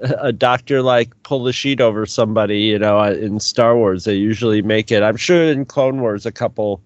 a 0.00 0.30
doctor 0.30 0.82
like 0.82 1.10
pull 1.22 1.44
the 1.44 1.54
sheet 1.54 1.80
over 1.80 2.04
somebody. 2.04 2.60
You 2.60 2.78
know, 2.78 3.00
uh, 3.00 3.12
in 3.12 3.40
Star 3.40 3.78
Wars 3.78 4.04
they 4.04 4.14
usually 4.14 4.60
make 4.60 4.92
it. 4.92 5.02
I'm 5.02 5.16
sure 5.16 5.44
in 5.44 5.64
Clone 5.64 6.02
Wars 6.02 6.26
a 6.26 6.32
couple 6.32 6.82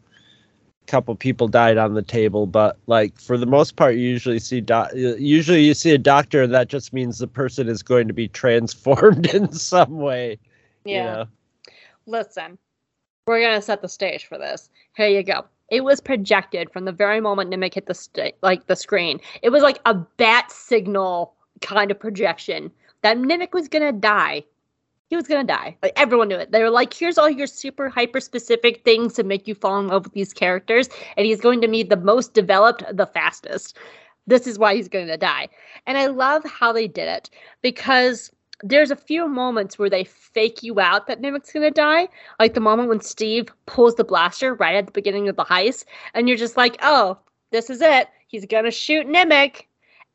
couple 0.86 1.16
people 1.16 1.48
died 1.48 1.77
on 1.77 1.94
the 1.94 2.03
table 2.03 2.47
but 2.47 2.78
like 2.86 3.19
for 3.19 3.36
the 3.36 3.44
most 3.44 3.74
part 3.74 3.97
you 3.97 4.03
usually 4.03 4.39
see 4.39 4.61
doc- 4.61 4.93
usually 4.94 5.65
you 5.65 5.74
see 5.74 5.90
a 5.90 5.98
doctor 5.98 6.44
and 6.44 6.55
that 6.55 6.69
just 6.69 6.93
means 6.93 7.19
the 7.19 7.27
person 7.27 7.69
is 7.69 7.82
going 7.82 8.07
to 8.07 8.15
be 8.15 8.28
transformed 8.43 9.27
in 9.35 9.51
some 9.53 9.98
way 9.98 10.39
Yeah. 10.87 10.97
you 10.97 11.11
know? 11.11 11.25
Listen, 12.07 12.59
we're 13.27 13.43
gonna 13.43 13.63
set 13.63 13.83
the 13.83 13.89
stage 13.89 14.27
for 14.27 14.39
this. 14.39 14.71
Here 14.95 15.09
you 15.09 15.23
go. 15.23 15.45
It 15.69 15.83
was 15.83 16.01
projected 16.01 16.71
from 16.71 16.85
the 16.85 16.93
very 16.93 17.21
moment 17.21 17.51
Nemik 17.51 17.75
hit 17.75 17.87
the 17.87 17.95
sta- 17.95 18.37
like 18.43 18.67
the 18.67 18.77
screen. 18.77 19.21
It 19.43 19.51
was 19.51 19.63
like 19.63 19.81
a 19.85 19.95
bat 19.95 20.53
signal 20.53 21.35
kind 21.61 21.91
of 21.91 21.99
projection 21.99 22.71
that 23.03 23.17
Nemik 23.17 23.53
was 23.53 23.69
gonna 23.69 23.93
die. 23.93 24.45
He 25.09 25.17
was 25.17 25.27
gonna 25.27 25.45
die. 25.45 25.77
Like 25.83 25.93
everyone 25.97 26.29
knew 26.29 26.37
it. 26.37 26.53
They 26.53 26.63
were 26.63 26.71
like, 26.71 26.93
"Here's 26.93 27.19
all 27.19 27.29
your 27.29 27.47
super 27.49 27.89
hyper 27.89 28.21
specific 28.21 28.85
things 28.85 29.15
to 29.15 29.25
make 29.25 29.49
you 29.49 29.55
fall 29.55 29.79
in 29.81 29.89
love 29.89 30.05
with 30.05 30.13
these 30.13 30.33
characters, 30.33 30.89
and 31.17 31.27
he's 31.27 31.41
going 31.41 31.61
to 31.63 31.69
be 31.69 31.83
the 31.83 31.97
most 31.97 32.33
developed, 32.33 32.85
the 32.97 33.07
fastest. 33.07 33.77
This 34.29 34.47
is 34.47 34.59
why 34.59 34.75
he's 34.77 34.89
going 34.89 35.07
to 35.09 35.17
die." 35.17 35.49
And 35.87 35.99
I 35.99 36.07
love 36.07 36.45
how 36.45 36.73
they 36.73 36.87
did 36.87 37.09
it 37.09 37.31
because 37.63 38.31
there's 38.62 38.91
a 38.91 38.97
few 38.97 39.28
moments 39.28 39.78
where 39.78 39.91
they 39.91 40.05
fake 40.05 40.62
you 40.62 40.81
out 40.81 41.07
that 41.07 41.20
Nemik's 41.20 41.53
gonna 41.53 41.70
die. 41.70 42.09
Like 42.39 42.55
the 42.55 42.61
moment 42.61 42.89
when 42.89 43.01
Steve 43.01 43.49
pulls 43.66 43.97
the 43.97 44.05
blaster 44.05 44.55
right 44.55 44.77
at 44.77 44.87
the 44.87 44.93
beginning 44.93 45.28
of 45.28 45.37
the 45.37 45.45
heist, 45.45 45.85
and 46.15 46.28
you're 46.28 46.39
just 46.39 46.57
like, 46.57 46.77
oh, 46.83 47.19
this 47.53 47.70
is 47.70 47.81
it. 47.81 48.09
He's 48.28 48.47
gonna 48.47 48.70
shoot 48.70 49.07
Nemik. 49.07 49.66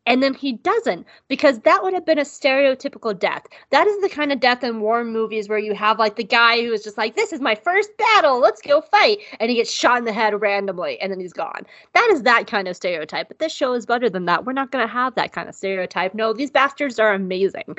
And 0.07 0.23
then 0.23 0.33
he 0.33 0.53
doesn't, 0.53 1.05
because 1.27 1.59
that 1.59 1.83
would 1.83 1.93
have 1.93 2.07
been 2.07 2.17
a 2.17 2.23
stereotypical 2.23 3.17
death. 3.17 3.45
That 3.69 3.85
is 3.85 4.01
the 4.01 4.09
kind 4.09 4.31
of 4.31 4.39
death 4.39 4.63
in 4.63 4.81
war 4.81 5.03
movies 5.03 5.47
where 5.47 5.59
you 5.59 5.75
have 5.75 5.99
like 5.99 6.15
the 6.15 6.23
guy 6.23 6.59
who 6.63 6.73
is 6.73 6.83
just 6.83 6.97
like, 6.97 7.15
This 7.15 7.31
is 7.31 7.39
my 7.39 7.53
first 7.53 7.95
battle, 7.97 8.39
let's 8.39 8.63
go 8.63 8.81
fight. 8.81 9.19
And 9.39 9.51
he 9.51 9.57
gets 9.57 9.71
shot 9.71 9.99
in 9.99 10.05
the 10.05 10.13
head 10.13 10.41
randomly 10.41 10.99
and 11.01 11.11
then 11.11 11.19
he's 11.19 11.33
gone. 11.33 11.67
That 11.93 12.09
is 12.11 12.23
that 12.23 12.47
kind 12.47 12.67
of 12.67 12.75
stereotype. 12.75 13.27
But 13.27 13.37
this 13.37 13.53
show 13.53 13.73
is 13.73 13.85
better 13.85 14.09
than 14.09 14.25
that. 14.25 14.43
We're 14.43 14.53
not 14.53 14.71
going 14.71 14.85
to 14.85 14.91
have 14.91 15.13
that 15.15 15.33
kind 15.33 15.47
of 15.47 15.53
stereotype. 15.53 16.15
No, 16.15 16.33
these 16.33 16.49
bastards 16.49 16.97
are 16.97 17.13
amazing. 17.13 17.77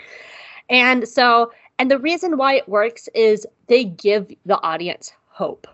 And 0.68 1.09
so, 1.09 1.52
and 1.78 1.90
the 1.90 1.98
reason 1.98 2.36
why 2.36 2.55
it 2.55 2.68
works 2.68 3.09
is 3.14 3.47
they 3.66 3.84
give 3.84 4.28
the 4.47 4.60
audience 4.62 5.12
hope. 5.28 5.66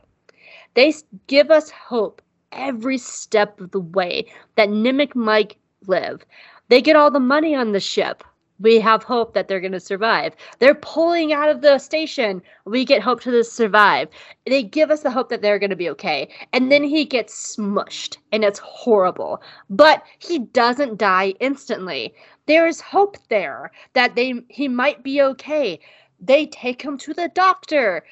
They 0.75 0.95
give 1.27 1.51
us 1.51 1.71
hope 1.71 2.23
every 2.53 2.99
step 2.99 3.61
of 3.61 3.71
the 3.73 3.81
way 3.81 4.27
that 4.57 4.69
Nemik 4.69 5.15
might 5.15 5.57
live. 5.87 6.25
They 6.69 6.81
get 6.81 6.97
all 6.97 7.11
the 7.11 7.21
money 7.21 7.55
on 7.55 7.73
the 7.73 7.81
ship. 7.81 8.23
We 8.61 8.81
have 8.81 9.05
hope 9.05 9.35
that 9.35 9.47
they're 9.47 9.61
going 9.61 9.73
to 9.73 9.81
survive. 9.81 10.35
They're 10.59 10.75
pulling 10.75 11.33
out 11.33 11.49
of 11.49 11.61
the 11.61 11.79
station. 11.79 12.43
We 12.65 12.85
get 12.85 13.03
hope 13.03 13.21
to 13.23 13.45
survive. 13.45 14.09
They 14.47 14.65
give 14.65 14.91
us 14.91 15.03
the 15.03 15.13
hope 15.13 15.29
that 15.29 15.43
they're 15.43 15.61
going 15.61 15.71
to 15.71 15.77
be 15.77 15.91
okay. 15.91 16.29
And 16.53 16.73
then 16.73 16.83
he 16.83 17.05
gets 17.05 17.57
smushed, 17.57 18.19
and 18.33 18.45
it's 18.45 18.59
horrible. 18.59 19.41
But 19.71 20.03
he 20.19 20.41
doesn't 20.41 20.99
die 20.99 21.35
instantly 21.39 22.13
there 22.49 22.67
is 22.67 22.81
hope 22.81 23.17
there 23.29 23.71
that 23.93 24.17
they 24.17 24.35
he 24.49 24.67
might 24.67 25.05
be 25.05 25.23
okay. 25.23 25.79
They 26.19 26.47
take 26.47 26.83
him 26.83 26.99
to 26.99 27.15
the 27.15 27.31
doctor. 27.35 28.05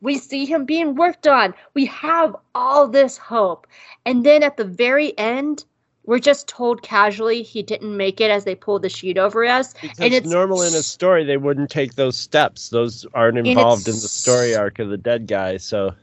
We 0.00 0.16
see 0.18 0.46
him 0.46 0.64
being 0.64 0.94
worked 0.94 1.26
on. 1.26 1.54
We 1.74 1.86
have 1.86 2.34
all 2.54 2.88
this 2.88 3.18
hope. 3.18 3.66
And 4.06 4.24
then 4.24 4.42
at 4.42 4.56
the 4.56 4.64
very 4.64 5.16
end, 5.18 5.64
we're 6.04 6.18
just 6.18 6.48
told 6.48 6.82
casually 6.82 7.42
he 7.42 7.62
didn't 7.62 7.96
make 7.96 8.20
it 8.20 8.30
as 8.30 8.44
they 8.44 8.54
pulled 8.54 8.82
the 8.82 8.88
sheet 8.88 9.18
over 9.18 9.44
us. 9.44 9.74
Because 9.74 10.00
And 10.00 10.14
it's 10.14 10.28
normal 10.28 10.62
in 10.62 10.74
a 10.74 10.82
story 10.82 11.24
they 11.24 11.36
wouldn't 11.36 11.70
take 11.70 11.94
those 11.94 12.16
steps. 12.16 12.70
Those 12.70 13.06
aren't 13.14 13.38
involved 13.38 13.86
in 13.86 13.94
the 13.94 14.08
story 14.08 14.56
arc 14.56 14.78
of 14.78 14.88
the 14.88 14.96
dead 14.96 15.26
guy. 15.28 15.58
So 15.58 15.94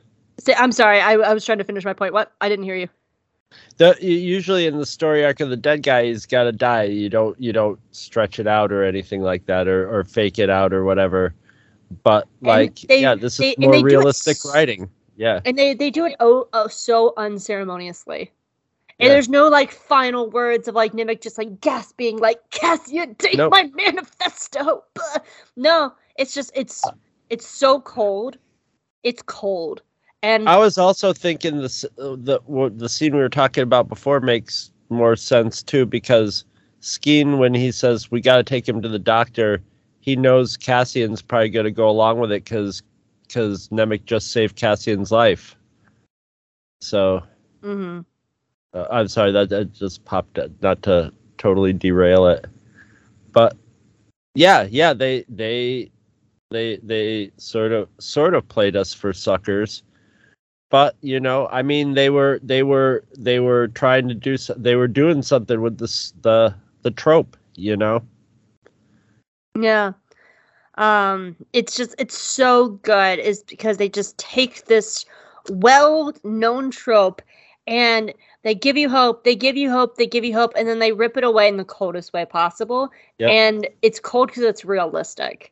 I'm 0.56 0.72
sorry, 0.72 1.02
I, 1.02 1.14
I 1.14 1.34
was 1.34 1.46
trying 1.46 1.58
to 1.58 1.64
finish 1.66 1.84
my 1.84 1.94
point. 1.94 2.14
What? 2.14 2.32
I 2.40 2.48
didn't 2.48 2.66
hear 2.66 2.76
you. 2.76 2.88
The 3.78 3.96
usually 4.02 4.68
in 4.68 4.78
the 4.78 4.86
story 4.86 5.26
arc 5.26 5.40
of 5.40 5.50
the 5.50 5.58
dead 5.58 5.84
guy 5.84 6.06
he's 6.06 6.26
got 6.26 6.44
to 6.44 6.52
die. 6.52 6.84
You 6.84 7.10
don't 7.10 7.40
you 7.40 7.52
don't 7.54 7.80
stretch 7.92 8.40
it 8.40 8.48
out 8.48 8.72
or 8.72 8.84
anything 8.84 9.22
like 9.22 9.46
that 9.46 9.68
or, 9.68 9.90
or 9.94 10.04
fake 10.04 10.38
it 10.38 10.50
out 10.50 10.74
or 10.74 10.84
whatever. 10.84 11.34
But 12.04 12.28
like 12.42 12.76
they- 12.82 13.02
yeah, 13.02 13.16
this 13.16 13.38
they- 13.38 13.52
is 13.52 13.58
more 13.58 13.72
do 13.74 13.80
it 13.80 13.84
realistic 13.84 14.38
writing. 14.46 14.90
Yeah. 15.16 15.40
And 15.46 15.58
they, 15.58 15.74
they 15.74 15.90
do 15.90 16.06
it 16.06 16.16
oh, 16.20 16.48
oh 16.54 16.68
so 16.68 17.14
unceremoniously. 17.18 18.32
And 19.00 19.08
Yeah. 19.08 19.14
there's 19.14 19.30
no 19.30 19.48
like 19.48 19.72
final 19.72 20.30
words 20.30 20.68
of 20.68 20.76
like 20.76 20.94
Nemik 20.94 21.22
just 21.22 21.38
like 21.38 21.60
gasping, 21.62 22.18
like 22.20 22.38
Cassian, 22.52 23.16
take 23.16 23.38
Nope. 23.38 23.52
my 23.52 23.64
manifesto. 23.74 24.84
No, 25.56 25.94
it's 26.18 26.34
just 26.34 26.52
it's 26.54 26.84
it's 27.30 27.48
so 27.48 27.82
cold. 27.82 28.38
It's 29.04 29.22
cold. 29.22 29.82
And 30.22 30.50
I 30.50 30.58
was 30.58 30.78
also 30.78 31.14
thinking 31.14 31.62
this 31.62 31.86
uh, 31.86 32.16
the 32.18 32.42
the 32.76 32.90
scene 32.90 33.14
we 33.14 33.20
were 33.20 33.30
talking 33.30 33.64
about 33.64 33.88
before 33.88 34.20
makes 34.20 34.72
more 34.90 35.16
sense 35.16 35.64
too 35.64 35.86
because 35.86 36.44
Skeen 36.82 37.38
when 37.38 37.54
he 37.54 37.72
says 37.72 38.12
we 38.12 38.22
got 38.22 38.38
to 38.38 38.44
take 38.44 38.68
him 38.68 38.82
to 38.82 38.90
the 38.90 39.00
doctor, 39.00 39.62
he 40.02 40.16
knows 40.16 40.58
Cassian's 40.58 41.22
probably 41.22 41.50
going 41.50 41.66
to 41.66 41.72
go 41.72 41.90
along 41.90 42.20
with 42.20 42.32
it 42.32 42.44
because 42.44 42.84
because 43.28 43.70
Nemik 43.70 44.06
just 44.06 44.32
saved 44.32 44.56
Cassian's 44.58 45.12
life. 45.12 45.56
So 46.82 47.24
Mhm. 47.62 48.06
Uh, 48.74 48.86
I'm 48.92 49.08
sorry 49.08 49.32
that, 49.32 49.50
that 49.50 49.74
just 49.74 50.04
popped. 50.06 50.38
Up. 50.38 50.52
Not 50.62 50.84
to 50.84 51.12
totally 51.38 51.74
derail 51.74 52.28
it, 52.28 52.46
but 53.32 53.56
yeah, 54.36 54.68
yeah, 54.70 54.94
they 54.94 55.26
they 55.30 55.92
they 56.52 56.78
they 56.84 57.32
sort 57.38 57.72
of 57.72 57.90
sort 58.00 58.34
of 58.34 58.48
played 58.48 58.76
us 58.76 58.94
for 58.94 59.12
suckers. 59.14 59.84
But 60.70 60.96
you 61.02 61.20
know, 61.20 61.48
I 61.48 61.64
mean, 61.64 61.94
they 61.96 62.10
were 62.10 62.40
they 62.44 62.64
were 62.64 63.04
they 63.18 63.40
were 63.40 63.70
trying 63.70 64.08
to 64.08 64.14
do 64.14 64.38
so, 64.38 64.54
they 64.56 64.76
were 64.76 64.88
doing 64.88 65.22
something 65.22 65.62
with 65.62 65.80
this 65.80 66.14
the 66.22 66.54
the 66.84 66.92
trope, 66.92 67.36
you 67.56 67.76
know. 67.76 68.04
Yeah. 69.60 69.94
Um 70.76 71.36
it's 71.54 71.76
just 71.76 71.96
it's 71.98 72.18
so 72.18 72.70
good 72.70 73.20
is 73.20 73.44
because 73.44 73.78
they 73.78 73.90
just 73.90 74.18
take 74.18 74.66
this 74.66 75.06
well-known 75.50 76.70
trope 76.70 77.22
and 77.66 78.14
they 78.44 78.54
give 78.54 78.78
you 78.78 78.90
hope, 78.90 79.24
they 79.24 79.36
give 79.36 79.58
you 79.58 79.72
hope, 79.72 79.98
they 79.98 80.06
give 80.08 80.24
you 80.24 80.34
hope 80.34 80.54
and 80.56 80.68
then 80.68 80.80
they 80.80 80.92
rip 80.92 81.18
it 81.18 81.24
away 81.24 81.48
in 81.48 81.58
the 81.58 81.66
coldest 81.66 82.14
way 82.14 82.26
possible. 82.26 82.90
Yep. 83.18 83.30
And 83.32 83.68
it's 83.82 84.00
cold 84.00 84.32
cuz 84.32 84.44
it's 84.44 84.64
realistic. 84.64 85.52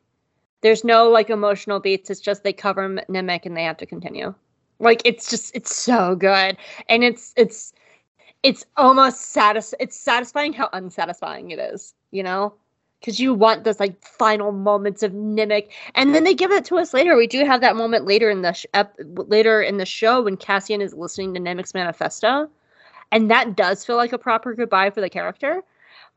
There's 0.60 0.84
no 0.84 1.10
like 1.10 1.28
emotional 1.28 1.80
beats, 1.80 2.08
it's 2.08 2.20
just 2.20 2.44
they 2.44 2.52
cover 2.52 2.84
M- 2.84 3.00
Nemik 3.08 3.46
and 3.46 3.56
they 3.56 3.64
have 3.64 3.76
to 3.78 3.86
continue. 3.86 4.32
Like 4.80 5.02
it's 5.04 5.30
just 5.30 5.54
it's 5.54 5.74
so 5.74 6.14
good. 6.14 6.56
And 6.88 7.04
it's 7.04 7.32
it's 7.36 7.72
it's 8.42 8.64
almost 8.76 9.32
satis 9.32 9.74
it's 9.80 9.98
satisfying 9.98 10.52
how 10.52 10.68
unsatisfying 10.72 11.50
it 11.50 11.58
is, 11.58 11.94
you 12.10 12.22
know? 12.22 12.54
because 13.00 13.20
you 13.20 13.34
want 13.34 13.64
those 13.64 13.80
like 13.80 14.02
final 14.02 14.52
moments 14.52 15.02
of 15.02 15.12
Nemik, 15.12 15.68
and 15.94 16.14
then 16.14 16.24
they 16.24 16.34
give 16.34 16.50
it 16.50 16.64
to 16.66 16.78
us 16.78 16.92
later. 16.92 17.16
We 17.16 17.26
do 17.26 17.44
have 17.44 17.60
that 17.60 17.76
moment 17.76 18.04
later 18.06 18.28
in 18.30 18.42
the 18.42 18.52
sh- 18.52 18.66
ep- 18.74 18.98
later 18.98 19.62
in 19.62 19.76
the 19.76 19.86
show 19.86 20.22
when 20.22 20.36
Cassian 20.36 20.80
is 20.80 20.94
listening 20.94 21.34
to 21.34 21.40
Nemik's 21.40 21.74
manifesto, 21.74 22.48
and 23.12 23.30
that 23.30 23.56
does 23.56 23.84
feel 23.84 23.96
like 23.96 24.12
a 24.12 24.18
proper 24.18 24.54
goodbye 24.54 24.90
for 24.90 25.00
the 25.00 25.10
character. 25.10 25.62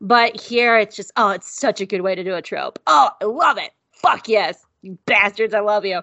But 0.00 0.40
here 0.40 0.76
it's 0.76 0.96
just 0.96 1.12
oh, 1.16 1.30
it's 1.30 1.50
such 1.50 1.80
a 1.80 1.86
good 1.86 2.00
way 2.00 2.14
to 2.14 2.24
do 2.24 2.34
a 2.34 2.42
trope. 2.42 2.78
Oh, 2.86 3.10
I 3.20 3.24
love 3.24 3.58
it. 3.58 3.70
Fuck 3.92 4.28
yes, 4.28 4.64
you 4.82 4.98
bastards, 5.06 5.54
I 5.54 5.60
love 5.60 5.84
you. 5.84 6.00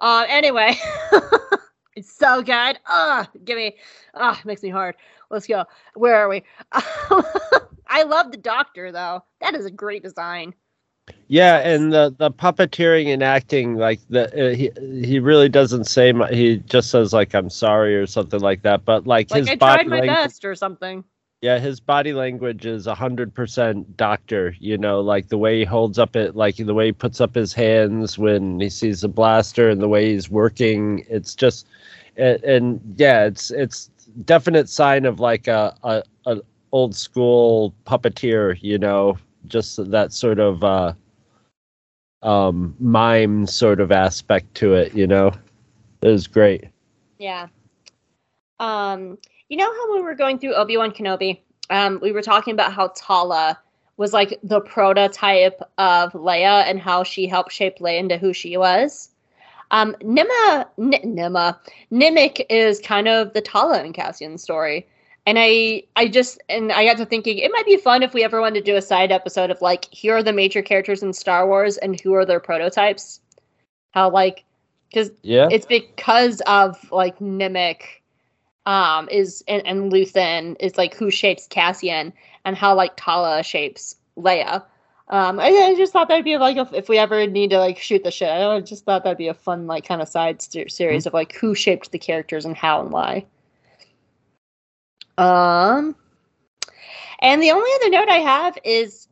Uh, 0.00 0.24
anyway, 0.28 0.74
it's 1.96 2.12
so 2.12 2.42
good. 2.42 2.78
Ah, 2.86 3.28
give 3.44 3.56
me. 3.56 3.76
Ah, 4.14 4.40
makes 4.44 4.62
me 4.62 4.70
hard. 4.70 4.96
Let's 5.30 5.46
go. 5.46 5.64
Where 5.94 6.16
are 6.16 6.28
we? 6.28 6.44
I 7.88 8.02
love 8.04 8.30
the 8.30 8.38
Doctor 8.38 8.92
though. 8.92 9.24
That 9.40 9.54
is 9.54 9.66
a 9.66 9.70
great 9.70 10.02
design. 10.02 10.54
Yeah, 11.28 11.58
and 11.58 11.92
the 11.92 12.14
the 12.18 12.30
puppeteering 12.30 13.12
and 13.12 13.22
acting, 13.22 13.76
like 13.76 14.00
the 14.08 14.24
uh, 14.50 14.54
he 14.54 14.70
he 15.06 15.18
really 15.20 15.48
doesn't 15.48 15.84
say 15.84 16.12
mu 16.12 16.26
He 16.26 16.58
just 16.58 16.90
says 16.90 17.12
like 17.12 17.34
"I'm 17.34 17.50
sorry" 17.50 17.96
or 17.96 18.06
something 18.06 18.40
like 18.40 18.62
that. 18.62 18.84
But 18.84 19.06
like, 19.06 19.30
Like 19.30 19.46
his 19.46 19.48
I 19.48 19.56
body 19.56 19.84
tried 19.84 19.88
my 19.88 20.00
language, 20.00 20.32
best 20.32 20.44
or 20.44 20.54
something. 20.54 21.04
yeah, 21.42 21.58
his 21.58 21.80
body 21.80 22.12
language 22.12 22.66
is 22.66 22.86
hundred 22.86 23.34
percent 23.34 23.96
Doctor. 23.96 24.54
You 24.58 24.78
know, 24.78 25.00
like 25.00 25.28
the 25.28 25.38
way 25.38 25.58
he 25.60 25.64
holds 25.64 25.98
up 25.98 26.16
it, 26.16 26.34
like 26.36 26.56
the 26.56 26.74
way 26.74 26.86
he 26.86 26.92
puts 26.92 27.20
up 27.20 27.34
his 27.34 27.52
hands 27.52 28.18
when 28.18 28.58
he 28.60 28.68
sees 28.70 29.02
the 29.02 29.08
blaster, 29.08 29.68
and 29.70 29.80
the 29.80 29.88
way 29.88 30.10
he's 30.12 30.30
working. 30.30 31.04
It's 31.08 31.34
just, 31.34 31.66
and, 32.16 32.42
and 32.44 32.94
yeah, 32.96 33.24
it's 33.24 33.50
it's 33.50 33.90
definite 34.24 34.68
sign 34.68 35.04
of 35.04 35.20
like 35.20 35.48
a 35.48 35.76
a, 35.82 36.02
a 36.26 36.40
old 36.72 36.94
school 36.94 37.74
puppeteer. 37.86 38.58
You 38.62 38.78
know, 38.78 39.18
just 39.46 39.90
that 39.90 40.12
sort 40.12 40.38
of. 40.38 40.64
uh 40.64 40.92
um 42.22 42.74
mime 42.80 43.46
sort 43.46 43.78
of 43.78 43.92
aspect 43.92 44.52
to 44.54 44.72
it 44.72 44.94
you 44.94 45.06
know 45.06 45.30
it 46.00 46.08
was 46.08 46.26
great 46.26 46.64
Yeah. 47.18 47.48
Um, 48.58 49.18
you 49.48 49.56
know 49.56 49.70
how 49.70 49.92
when 49.92 50.00
we 50.00 50.04
were 50.04 50.14
going 50.14 50.38
through 50.38 50.54
Obi 50.54 50.76
Wan 50.76 50.90
Kenobi, 50.90 51.40
um, 51.70 51.98
we 52.02 52.12
were 52.12 52.22
talking 52.22 52.52
about 52.52 52.72
how 52.72 52.88
Tala 52.96 53.58
was 53.96 54.12
like 54.12 54.38
the 54.42 54.60
prototype 54.60 55.60
of 55.78 56.12
Leia 56.12 56.64
and 56.66 56.80
how 56.80 57.02
she 57.02 57.26
helped 57.26 57.52
shape 57.52 57.78
Leia 57.78 57.98
into 57.98 58.18
who 58.18 58.32
she 58.32 58.56
was. 58.56 59.10
Um, 59.70 59.94
Nima, 60.02 60.66
N- 60.78 61.16
Nima, 61.16 61.58
Nemik 61.92 62.44
is 62.48 62.80
kind 62.80 63.08
of 63.08 63.32
the 63.32 63.40
Tala 63.40 63.82
and 63.82 63.94
Cassian 63.94 64.38
story. 64.38 64.86
And 65.26 65.38
I, 65.40 65.82
I 65.96 66.06
just, 66.06 66.40
and 66.48 66.70
I 66.70 66.84
got 66.84 66.98
to 66.98 67.06
thinking 67.06 67.38
it 67.38 67.50
might 67.52 67.66
be 67.66 67.76
fun 67.76 68.04
if 68.04 68.14
we 68.14 68.22
ever 68.22 68.40
wanted 68.40 68.64
to 68.64 68.70
do 68.70 68.76
a 68.76 68.82
side 68.82 69.10
episode 69.10 69.50
of 69.50 69.60
like, 69.60 69.86
here 69.86 70.16
are 70.16 70.22
the 70.22 70.32
major 70.32 70.62
characters 70.62 71.02
in 71.02 71.12
Star 71.12 71.48
Wars 71.48 71.78
and 71.78 72.00
who 72.00 72.14
are 72.14 72.24
their 72.24 72.38
prototypes. 72.38 73.20
How 73.92 74.10
like, 74.10 74.44
because 74.88 75.10
yeah 75.22 75.48
it's 75.50 75.66
because 75.66 76.40
of 76.46 76.76
like 76.92 77.18
Nemik 77.18 77.82
um 78.66 79.08
is 79.10 79.42
and, 79.48 79.66
and 79.66 79.92
Luthen 79.92 80.56
is 80.60 80.78
like 80.78 80.94
who 80.94 81.10
shapes 81.10 81.46
Cassian 81.48 82.12
and 82.44 82.56
how 82.56 82.74
like 82.74 82.92
Tala 82.96 83.42
shapes 83.42 83.96
Leia. 84.16 84.62
Um 85.08 85.38
I, 85.38 85.48
I 85.48 85.74
just 85.76 85.92
thought 85.92 86.08
that'd 86.08 86.24
be 86.24 86.36
like 86.38 86.56
if, 86.56 86.72
if 86.72 86.88
we 86.88 86.98
ever 86.98 87.26
need 87.26 87.50
to 87.50 87.58
like 87.58 87.78
shoot 87.78 88.02
the 88.02 88.10
shit. 88.10 88.30
I 88.30 88.60
just 88.60 88.84
thought 88.84 89.04
that'd 89.04 89.18
be 89.18 89.28
a 89.28 89.34
fun 89.34 89.66
like 89.66 89.86
kind 89.86 90.02
of 90.02 90.08
side 90.08 90.42
ser- 90.42 90.68
series 90.68 91.06
of 91.06 91.14
like 91.14 91.34
who 91.34 91.54
shaped 91.54 91.92
the 91.92 91.98
characters 91.98 92.44
and 92.44 92.56
how 92.56 92.80
and 92.80 92.90
why. 92.90 93.24
Um 95.18 95.96
and 97.20 97.42
the 97.42 97.50
only 97.50 97.70
other 97.76 97.90
note 97.90 98.08
I 98.08 98.18
have 98.18 98.58
is 98.64 99.08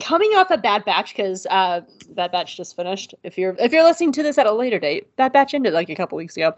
coming 0.00 0.30
off 0.34 0.50
a 0.50 0.58
Bad 0.58 0.84
Batch 0.84 1.14
because 1.14 1.46
uh, 1.50 1.80
Bad 2.10 2.32
Batch 2.32 2.56
just 2.56 2.76
finished. 2.76 3.14
If 3.22 3.36
you're 3.38 3.56
if 3.58 3.72
you're 3.72 3.84
listening 3.84 4.12
to 4.12 4.22
this 4.22 4.38
at 4.38 4.46
a 4.46 4.52
later 4.52 4.78
date, 4.78 5.14
Bad 5.16 5.32
Batch 5.32 5.54
ended 5.54 5.72
like 5.72 5.90
a 5.90 5.94
couple 5.94 6.16
weeks 6.16 6.36
ago. 6.36 6.54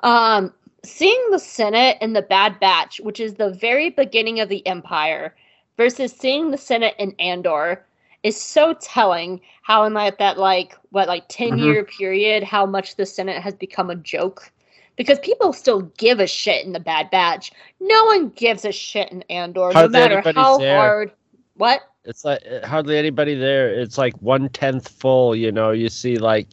Um, 0.00 0.52
seeing 0.84 1.22
the 1.30 1.38
Senate 1.38 1.98
in 2.00 2.12
the 2.12 2.22
Bad 2.22 2.58
Batch, 2.60 3.00
which 3.00 3.20
is 3.20 3.34
the 3.34 3.50
very 3.50 3.90
beginning 3.90 4.40
of 4.40 4.48
the 4.48 4.66
Empire, 4.66 5.34
versus 5.76 6.12
seeing 6.12 6.50
the 6.50 6.58
Senate 6.58 6.94
in 6.98 7.14
Andor, 7.18 7.84
is 8.22 8.40
so 8.40 8.74
telling. 8.80 9.40
How 9.62 9.84
in 9.84 9.94
like 9.94 10.18
that 10.18 10.38
like 10.38 10.74
what 10.90 11.08
like 11.08 11.24
10 11.28 11.52
Mhm. 11.58 11.64
year 11.64 11.84
period, 11.84 12.42
how 12.42 12.66
much 12.66 12.96
the 12.96 13.06
Senate 13.06 13.40
has 13.42 13.54
become 13.54 13.90
a 13.90 13.94
joke. 13.96 14.50
Because 14.96 15.18
people 15.20 15.52
still 15.52 15.82
give 15.96 16.18
a 16.18 16.26
shit 16.26 16.66
in 16.66 16.72
the 16.72 16.80
Bad 16.80 17.08
Batch. 17.10 17.52
No 17.80 18.04
one 18.06 18.30
gives 18.30 18.64
a 18.64 18.72
shit 18.72 19.12
in 19.12 19.22
Andor, 19.30 19.72
Hardly 19.72 19.82
no 19.82 19.88
matter 20.08 20.22
how 20.34 20.58
there. 20.58 20.76
hard. 20.76 21.12
What? 21.54 21.82
it's 22.04 22.24
like 22.24 22.40
uh, 22.50 22.66
hardly 22.66 22.96
anybody 22.96 23.34
there 23.34 23.68
it's 23.68 23.98
like 23.98 24.14
one 24.22 24.48
tenth 24.50 24.88
full 24.88 25.34
you 25.34 25.50
know 25.50 25.72
you 25.72 25.88
see 25.88 26.16
like 26.16 26.46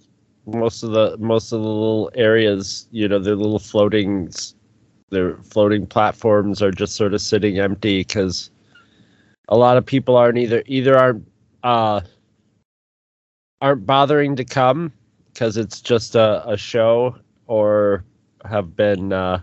most 0.47 0.81
of 0.83 0.89
the 0.91 1.15
most 1.19 1.51
of 1.53 1.61
the 1.61 1.67
little 1.67 2.09
areas 2.15 2.87
you 2.91 3.07
know 3.07 3.19
their 3.19 3.35
little 3.35 3.59
floating 3.59 4.27
s- 4.27 4.55
their 5.11 5.37
floating 5.43 5.85
platforms 5.85 6.61
are 6.63 6.71
just 6.71 6.95
sort 6.95 7.13
of 7.13 7.21
sitting 7.21 7.59
empty 7.59 7.99
because 7.99 8.49
a 9.49 9.55
lot 9.55 9.77
of 9.77 9.85
people 9.85 10.17
aren't 10.17 10.37
either 10.39 10.63
either 10.65 10.97
aren't 10.97 11.23
uh 11.65 12.01
aren't 13.61 13.85
bothering 13.85 14.35
to 14.35 14.45
come 14.45 14.93
because 15.33 15.57
it's 15.57 15.81
just 15.81 16.15
a, 16.15 16.47
a 16.47 16.55
show 16.55 17.15
or 17.47 18.05
have 18.45 18.75
been 18.75 19.11
uh 19.11 19.39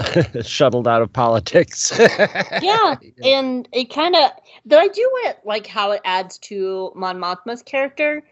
shuttled 0.42 0.86
out 0.86 1.02
of 1.02 1.12
politics. 1.12 1.92
Yeah, 2.62 2.96
and 3.22 3.68
it 3.72 3.92
kind 3.92 4.16
of 4.16 4.30
though 4.66 4.78
I 4.78 4.88
do 4.88 5.08
want 5.12 5.36
like 5.44 5.66
how 5.66 5.92
it 5.92 6.00
adds 6.04 6.38
to 6.38 6.92
Mon 6.94 7.18
Mothma's 7.18 7.62
character 7.62 8.22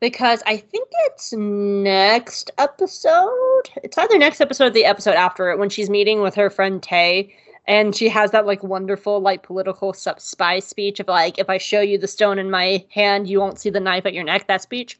because 0.00 0.42
I 0.46 0.56
think 0.56 0.88
it's 1.06 1.32
next 1.32 2.50
episode. 2.58 3.70
It's 3.82 3.98
either 3.98 4.18
next 4.18 4.40
episode 4.40 4.66
or 4.66 4.70
the 4.70 4.84
episode 4.84 5.14
after 5.14 5.50
it 5.50 5.58
when 5.58 5.70
she's 5.70 5.90
meeting 5.90 6.22
with 6.22 6.34
her 6.34 6.50
friend 6.50 6.82
Tay, 6.82 7.34
and 7.66 7.94
she 7.94 8.08
has 8.08 8.30
that 8.32 8.46
like 8.46 8.62
wonderful 8.62 9.20
like 9.20 9.42
political 9.42 9.92
sub- 9.92 10.20
spy 10.20 10.58
speech 10.58 11.00
of 11.00 11.08
like 11.08 11.38
if 11.38 11.48
I 11.48 11.58
show 11.58 11.80
you 11.80 11.98
the 11.98 12.08
stone 12.08 12.38
in 12.38 12.50
my 12.50 12.84
hand, 12.90 13.28
you 13.28 13.38
won't 13.40 13.58
see 13.58 13.70
the 13.70 13.80
knife 13.80 14.06
at 14.06 14.14
your 14.14 14.24
neck. 14.24 14.46
That 14.48 14.62
speech. 14.62 14.98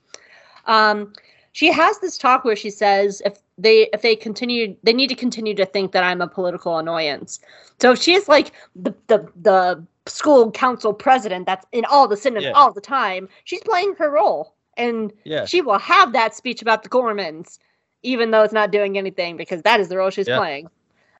Um, 0.66 1.12
she 1.52 1.70
has 1.72 1.98
this 1.98 2.16
talk 2.16 2.44
where 2.44 2.56
she 2.56 2.70
says 2.70 3.20
if 3.24 3.38
they 3.58 3.88
if 3.92 4.02
they 4.02 4.16
continue 4.16 4.76
they 4.82 4.92
need 4.92 5.08
to 5.08 5.14
continue 5.14 5.54
to 5.54 5.66
think 5.66 5.92
that 5.92 6.04
I'm 6.04 6.20
a 6.20 6.28
political 6.28 6.78
annoyance. 6.78 7.40
So 7.80 7.92
if 7.92 8.00
she's 8.00 8.28
like 8.28 8.52
the 8.76 8.94
the 9.08 9.28
the 9.36 9.84
school 10.06 10.50
council 10.50 10.92
president 10.92 11.46
that's 11.46 11.66
in 11.72 11.84
all 11.84 12.08
the 12.08 12.16
senate 12.16 12.42
Yeah. 12.44 12.52
all 12.52 12.72
the 12.72 12.80
time, 12.80 13.28
she's 13.44 13.60
playing 13.62 13.94
her 13.96 14.10
role. 14.10 14.54
And 14.76 15.12
yeah 15.24 15.44
she 15.44 15.60
will 15.60 15.78
have 15.78 16.12
that 16.14 16.34
speech 16.34 16.62
about 16.62 16.82
the 16.82 16.88
Ghormans, 16.88 17.58
even 18.02 18.30
though 18.30 18.42
it's 18.42 18.54
not 18.54 18.70
doing 18.72 18.96
anything 18.96 19.36
because 19.36 19.62
that 19.62 19.80
is 19.80 19.88
the 19.88 19.98
role 19.98 20.10
she's 20.10 20.28
Yeah. 20.28 20.38
playing. 20.38 20.68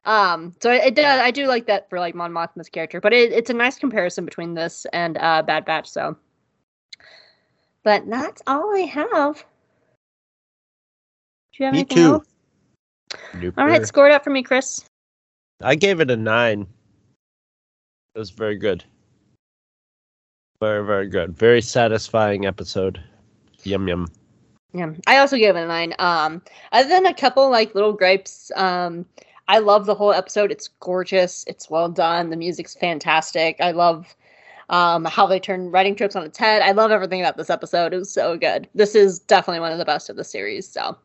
Um, 0.04 0.54
so 0.60 0.70
it, 0.72 0.82
it 0.84 0.94
does. 0.94 1.20
I 1.20 1.30
do 1.30 1.46
like 1.46 1.66
that 1.66 1.88
for 1.88 2.00
like 2.00 2.14
Mon 2.14 2.32
Mothma's 2.32 2.68
character, 2.68 3.00
but 3.00 3.12
it, 3.12 3.32
it's 3.32 3.50
a 3.50 3.54
nice 3.54 3.78
comparison 3.78 4.24
between 4.24 4.54
this 4.54 4.86
and 4.92 5.16
uh, 5.18 5.42
Bad 5.42 5.64
Batch. 5.64 5.88
So, 5.88 6.16
but 7.84 8.08
that's 8.08 8.42
all 8.46 8.74
I 8.74 8.80
have. 8.80 9.44
Do 11.52 11.58
you 11.58 11.64
have 11.66 11.74
Me 11.74 11.80
anything 11.80 11.96
too. 11.96 12.02
else? 12.14 12.26
All 13.58 13.66
right, 13.66 13.82
Nooper. 13.82 13.86
score 13.86 14.08
it 14.08 14.12
up 14.12 14.24
for 14.24 14.30
me, 14.30 14.42
Chris. 14.42 14.84
I 15.62 15.74
gave 15.74 16.00
it 16.00 16.10
a 16.10 16.16
nine. 16.16 16.66
It 18.14 18.18
was 18.18 18.30
very 18.30 18.56
good. 18.56 18.84
Very, 20.60 20.84
very 20.84 21.08
good. 21.08 21.36
Very 21.36 21.60
satisfying 21.60 22.46
episode. 22.46 23.02
Yum 23.64 23.86
yum. 23.88 24.08
Yeah, 24.72 24.92
I 25.06 25.18
also 25.18 25.36
gave 25.36 25.54
it 25.54 25.62
a 25.62 25.66
nine. 25.66 25.94
Um, 25.98 26.42
other 26.72 26.88
than 26.88 27.06
a 27.06 27.14
couple 27.14 27.50
like 27.50 27.74
little 27.74 27.92
gripes, 27.92 28.50
um, 28.56 29.04
I 29.48 29.58
love 29.58 29.86
the 29.86 29.94
whole 29.94 30.12
episode. 30.12 30.50
It's 30.50 30.68
gorgeous. 30.80 31.44
It's 31.46 31.68
well 31.70 31.88
done. 31.88 32.30
The 32.30 32.36
music's 32.36 32.74
fantastic. 32.74 33.56
I 33.60 33.72
love 33.72 34.16
um, 34.68 35.04
how 35.04 35.26
they 35.26 35.38
turn 35.40 35.70
writing 35.70 35.94
trips 35.94 36.16
on 36.16 36.24
its 36.24 36.38
head. 36.38 36.62
I 36.62 36.72
love 36.72 36.90
everything 36.90 37.20
about 37.20 37.36
this 37.36 37.50
episode. 37.50 37.92
It 37.92 37.98
was 37.98 38.10
so 38.10 38.36
good. 38.36 38.68
This 38.74 38.94
is 38.94 39.18
definitely 39.18 39.60
one 39.60 39.72
of 39.72 39.78
the 39.78 39.84
best 39.84 40.08
of 40.08 40.16
the 40.16 40.24
series. 40.24 40.68
So 40.68 40.96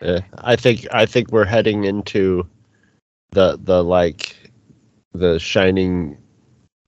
Yeah, 0.00 0.20
I 0.38 0.56
think 0.56 0.86
I 0.92 1.06
think 1.06 1.30
we're 1.32 1.44
heading 1.44 1.84
into 1.84 2.46
the 3.30 3.58
the 3.60 3.82
like 3.82 4.36
the 5.12 5.38
shining 5.38 6.18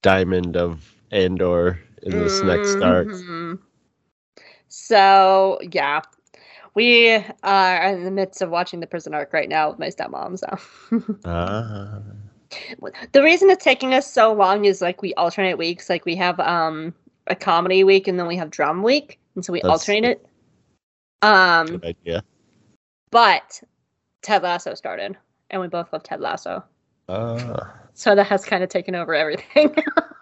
diamond 0.03 0.57
of 0.57 0.95
Andor 1.11 1.81
in 2.03 2.19
this 2.19 2.43
next 2.43 2.81
arc. 2.83 3.09
Mhm. 3.09 3.59
So 4.69 5.59
yeah, 5.73 6.03
we 6.79 7.25
are 7.43 7.83
in 7.89 8.05
the 8.05 8.11
midst 8.13 8.41
of 8.41 8.51
watching 8.51 8.79
the 8.79 8.87
prison 8.87 9.13
arc 9.13 9.33
right 9.33 9.49
now 9.49 9.71
with 9.71 9.81
my 9.81 9.89
stepmom. 9.89 10.39
So 10.39 11.17
Ah. 11.25 12.01
the 13.13 13.21
reason 13.23 13.51
it's 13.51 13.65
taking 13.65 13.95
us 13.95 14.09
so 14.09 14.33
long 14.33 14.65
is 14.65 14.81
like 14.81 15.03
we 15.03 15.13
alternate 15.15 15.59
weeks. 15.59 15.91
Like 15.91 16.05
we 16.05 16.15
have 16.15 16.39
um 16.39 16.95
a 17.27 17.35
comedy 17.35 17.83
week 17.83 18.07
and 18.07 18.17
then 18.19 18.29
we 18.29 18.37
have 18.37 18.51
drum 18.51 18.85
week, 18.85 19.19
and 19.35 19.45
so 19.45 19.53
we 19.53 19.61
That's- 19.61 19.81
alternate 19.81 20.05
it. 20.23 20.27
Um, 21.21 21.67
Good 21.67 21.85
idea. 21.85 22.23
but 23.11 23.61
Ted 24.23 24.45
Lasso 24.45 24.75
started, 24.75 25.17
and 25.51 25.61
we 25.61 25.67
both 25.67 25.93
love 25.93 26.05
Ted 26.05 26.21
Lasso. 26.21 26.63
Ah. 27.09 27.75
so 27.95 28.15
that 28.15 28.27
has 28.29 28.45
kind 28.45 28.63
of 28.63 28.69
taken 28.69 28.95
over 28.95 29.15
everything. 29.15 29.75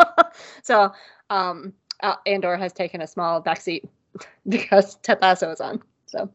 so 0.63 0.91
um, 1.29 1.75
uh, 2.03 2.15
Andor 2.25 2.57
has 2.57 2.73
taken 2.73 3.03
a 3.03 3.07
small 3.07 3.43
backseat 3.43 3.83
because 4.49 4.95
Ted 5.03 5.19
Lasso 5.21 5.51
is 5.51 5.61
on. 5.61 5.83
So 6.17 6.31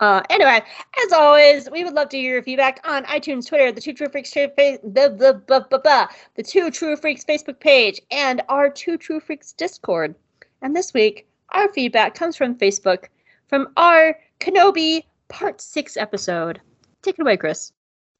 uh, 0.00 0.22
anyway, 0.30 0.60
as 1.04 1.12
always, 1.12 1.70
we 1.70 1.84
would 1.84 1.94
love 1.94 2.08
to 2.10 2.16
hear 2.16 2.34
your 2.34 2.42
feedback 2.42 2.80
on 2.84 3.04
iTunes, 3.04 3.46
Twitter, 3.46 3.70
the 3.70 3.80
Two 3.80 3.92
True 3.92 4.08
Freaks, 4.08 4.32
the, 4.32 4.80
the, 4.82 5.42
the, 5.46 6.08
the, 6.34 6.42
Two 6.42 6.70
True 6.70 6.96
Freaks 6.96 7.24
Facebook 7.24 7.60
page, 7.60 8.00
and 8.10 8.42
our 8.48 8.68
Two 8.68 8.96
True 8.96 9.20
Freaks 9.20 9.52
Discord. 9.52 10.14
And 10.62 10.74
this 10.74 10.92
week, 10.94 11.28
our 11.50 11.72
feedback 11.72 12.14
comes 12.14 12.36
from 12.36 12.56
Facebook 12.56 13.04
from 13.48 13.68
our 13.76 14.18
Kenobi 14.40 15.04
Part 15.28 15.60
6 15.60 15.96
episode. 15.96 16.60
Take 17.02 17.18
it 17.18 17.22
away, 17.22 17.36
Chris. 17.36 17.72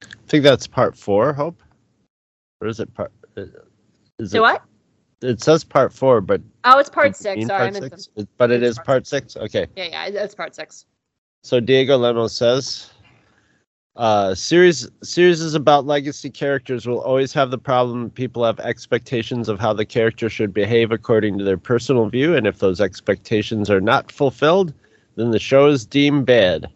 I 0.03 0.07
think 0.27 0.43
that's 0.43 0.67
part 0.67 0.95
four. 0.97 1.33
Hope, 1.33 1.61
or 2.61 2.67
is 2.67 2.79
it 2.79 2.93
part? 2.93 3.11
uh, 3.37 3.43
Is 4.19 4.31
So 4.31 4.37
it, 4.37 4.41
what? 4.41 4.61
It 5.21 5.41
says 5.41 5.63
part 5.63 5.93
four, 5.93 6.21
but 6.21 6.41
Oh, 6.63 6.77
it's 6.79 6.89
part 6.89 7.15
six. 7.15 7.37
mean 7.37 7.47
Sorry, 7.47 7.61
I 7.61 7.63
part 7.71 7.73
meant 7.73 7.91
six? 7.91 8.09
It- 8.15 8.27
But 8.37 8.51
it 8.51 8.61
it's 8.61 8.71
is 8.71 8.75
part 8.77 8.85
part 8.85 9.07
six. 9.07 9.37
Okay. 9.37 9.67
Yeah, 9.75 10.07
yeah, 10.09 10.23
it's 10.23 10.35
part 10.35 10.55
six. 10.55 10.85
So 11.43 11.59
Diego 11.59 11.97
Lemos 11.97 12.33
says, 12.33 12.89
uh, 13.95 14.35
series 14.35 14.89
series 15.03 15.53
about 15.53 15.85
legacy 15.85 16.29
characters 16.29 16.85
will 16.85 16.99
always 17.01 17.31
have 17.33 17.49
the 17.49 17.57
problem 17.57 18.09
people 18.09 18.43
have 18.43 18.59
expectations 18.59 19.47
of 19.47 19.59
how 19.59 19.71
the 19.73 19.85
character 19.85 20.27
should 20.29 20.53
behave 20.53 20.91
according 20.91 21.37
to 21.37 21.43
their 21.45 21.57
personal 21.57 22.09
view, 22.09 22.35
and 22.35 22.45
if 22.45 22.59
those 22.59 22.81
expectations 22.81 23.69
are 23.69 23.79
not 23.81 24.11
fulfilled, 24.11 24.73
then 25.15 25.31
the 25.31 25.39
show 25.39 25.67
is 25.67 25.85
deemed 25.85 26.25
bad. 26.25 26.67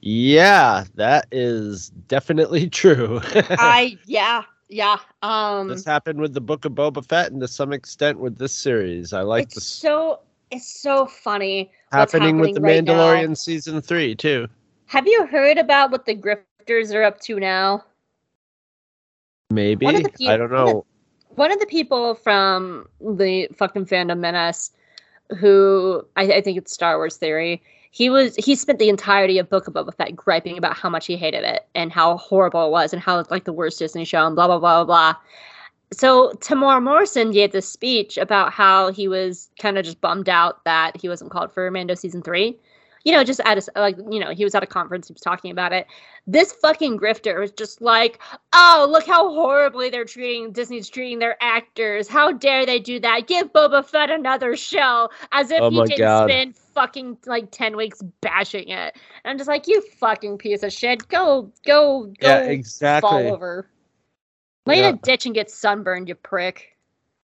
Yeah, 0.00 0.84
that 0.94 1.26
is 1.30 1.90
definitely 2.08 2.68
true. 2.70 3.20
I 3.24 3.98
yeah, 4.06 4.42
yeah. 4.70 4.96
Um 5.22 5.68
this 5.68 5.84
happened 5.84 6.20
with 6.20 6.32
the 6.32 6.40
Book 6.40 6.64
of 6.64 6.72
Boba 6.72 7.04
Fett, 7.06 7.30
and 7.32 7.40
to 7.42 7.48
some 7.48 7.72
extent 7.72 8.18
with 8.18 8.38
this 8.38 8.52
series. 8.54 9.12
I 9.12 9.20
like 9.22 9.44
it's 9.44 9.56
this 9.56 9.64
so 9.66 10.20
it's 10.50 10.80
so 10.80 11.06
funny 11.06 11.70
what's 11.90 12.12
happening 12.12 12.38
with 12.38 12.54
the 12.54 12.60
right 12.60 12.82
now. 12.82 12.94
Mandalorian 12.94 13.36
season 13.36 13.80
three 13.82 14.14
too. 14.14 14.46
Have 14.86 15.06
you 15.06 15.26
heard 15.26 15.58
about 15.58 15.90
what 15.90 16.06
the 16.06 16.14
grifters 16.16 16.94
are 16.94 17.02
up 17.02 17.20
to 17.20 17.38
now? 17.38 17.84
Maybe 19.50 19.84
One 19.86 19.96
of 19.96 20.02
the 20.04 20.10
pe- 20.10 20.26
I 20.26 20.36
don't 20.36 20.50
one 20.50 20.60
of- 20.60 20.66
know. 20.68 20.86
One 21.36 21.52
of 21.52 21.60
the 21.60 21.66
people 21.66 22.14
from 22.16 22.88
the 23.00 23.48
fucking 23.56 23.86
fandom 23.86 24.18
menace, 24.18 24.72
who 25.38 26.04
I, 26.16 26.24
I 26.24 26.40
think 26.40 26.58
it's 26.58 26.72
Star 26.72 26.96
Wars 26.96 27.16
theory, 27.16 27.62
he 27.90 28.08
was 28.08 28.36
he 28.36 28.54
spent 28.54 28.78
the 28.78 28.88
entirety 28.88 29.38
of 29.38 29.50
Book 29.50 29.66
of 29.66 29.74
Boba 29.74 29.94
Fett 29.94 30.14
griping 30.14 30.56
about 30.56 30.76
how 30.76 30.88
much 30.88 31.06
he 31.06 31.16
hated 31.16 31.44
it 31.44 31.66
and 31.74 31.92
how 31.92 32.16
horrible 32.16 32.66
it 32.66 32.70
was 32.70 32.92
and 32.92 33.02
how 33.02 33.18
it's 33.18 33.30
like 33.30 33.44
the 33.44 33.52
worst 33.52 33.78
Disney 33.80 34.04
show 34.04 34.26
and 34.26 34.36
blah 34.36 34.46
blah 34.46 34.58
blah 34.58 34.84
blah 34.84 35.12
blah. 35.12 35.20
So 35.92 36.32
Temuera 36.34 36.80
Morrison 36.80 37.32
gave 37.32 37.50
this 37.50 37.68
speech 37.68 38.16
about 38.16 38.52
how 38.52 38.92
he 38.92 39.08
was 39.08 39.50
kind 39.58 39.76
of 39.76 39.84
just 39.84 40.00
bummed 40.00 40.28
out 40.28 40.64
that 40.64 40.96
he 40.96 41.08
wasn't 41.08 41.32
called 41.32 41.52
for 41.52 41.68
Mando 41.68 41.96
season 41.96 42.22
three. 42.22 42.56
You 43.04 43.12
know, 43.12 43.24
just 43.24 43.40
at 43.44 43.58
a 43.58 43.80
like 43.80 43.96
you 44.10 44.20
know 44.20 44.30
he 44.30 44.44
was 44.44 44.54
at 44.54 44.62
a 44.62 44.66
conference, 44.66 45.08
he 45.08 45.12
was 45.14 45.22
talking 45.22 45.50
about 45.50 45.72
it. 45.72 45.86
This 46.26 46.52
fucking 46.52 46.98
grifter 46.98 47.40
was 47.40 47.50
just 47.52 47.80
like, 47.80 48.20
oh, 48.52 48.86
look 48.90 49.06
how 49.06 49.32
horribly 49.32 49.88
they're 49.88 50.04
treating 50.04 50.52
Disney's 50.52 50.88
treating 50.88 51.18
their 51.18 51.36
actors. 51.40 52.08
How 52.08 52.32
dare 52.32 52.66
they 52.66 52.78
do 52.78 53.00
that? 53.00 53.26
Give 53.26 53.52
Boba 53.52 53.84
Fett 53.84 54.10
another 54.10 54.54
show, 54.56 55.08
as 55.32 55.50
if 55.50 55.60
Oh 55.60 55.70
he 55.70 55.82
didn't 55.84 55.98
God. 55.98 56.28
spend 56.28 56.56
fucking 56.56 57.18
like 57.26 57.50
ten 57.50 57.76
weeks 57.76 58.02
bashing 58.20 58.68
it. 58.68 58.96
And 59.24 59.30
I'm 59.30 59.38
just 59.38 59.48
like, 59.48 59.66
you 59.66 59.80
fucking 59.98 60.38
piece 60.38 60.62
of 60.62 60.72
shit. 60.72 61.08
Go, 61.08 61.52
go, 61.64 62.12
go, 62.20 62.28
Yeah, 62.28 63.00
fall 63.00 63.32
over. 63.32 63.68
Lay 64.66 64.80
in 64.80 64.84
a 64.84 64.98
ditch 64.98 65.26
and 65.26 65.34
get 65.34 65.50
sunburned, 65.50 66.08
you 66.08 66.14
prick. 66.14 66.76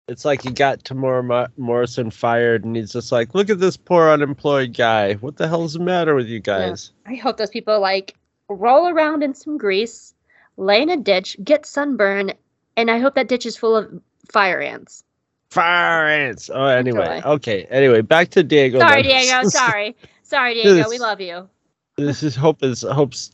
It's 0.08 0.24
like 0.24 0.42
he 0.42 0.50
got 0.50 0.84
Temuera 0.84 1.48
Morrison 1.56 2.10
fired, 2.10 2.64
and 2.64 2.76
he's 2.76 2.92
just 2.92 3.10
like, 3.10 3.34
"Look 3.34 3.50
at 3.50 3.58
this 3.58 3.76
poor 3.76 4.08
unemployed 4.08 4.72
guy. 4.76 5.14
What 5.14 5.36
the 5.36 5.48
hell's 5.48 5.72
the 5.72 5.80
matter 5.80 6.14
with 6.14 6.28
you 6.28 6.38
guys?" 6.38 6.92
I 7.06 7.16
hope 7.16 7.38
those 7.38 7.50
people 7.50 7.80
like 7.80 8.14
roll 8.48 8.88
around 8.88 9.24
in 9.24 9.34
some 9.34 9.58
grease, 9.58 10.14
lay 10.56 10.80
in 10.80 10.90
a 10.90 10.96
ditch, 10.96 11.36
get 11.42 11.66
sunburned, 11.66 12.34
and 12.76 12.88
I 12.88 12.98
hope 12.98 13.16
that 13.16 13.26
ditch 13.26 13.46
is 13.46 13.56
full 13.56 13.74
of 13.74 14.00
fire 14.30 14.60
ants. 14.60 15.02
Fire 15.50 16.06
ants. 16.06 16.50
Oh, 16.54 16.66
anyway, 16.66 17.16
Enjoy. 17.16 17.30
okay. 17.30 17.66
Anyway, 17.70 18.02
back 18.02 18.28
to 18.30 18.44
Diego. 18.44 18.78
Sorry, 18.78 19.02
Lemos. 19.02 19.26
Diego. 19.26 19.48
Sorry. 19.48 19.96
Sorry, 20.22 20.54
Diego. 20.54 20.88
We 20.88 20.98
love 20.98 21.20
you. 21.20 21.48
this 21.96 22.22
is 22.22 22.36
Hope 22.36 22.62
is 22.62 22.82
Hope's 22.82 23.32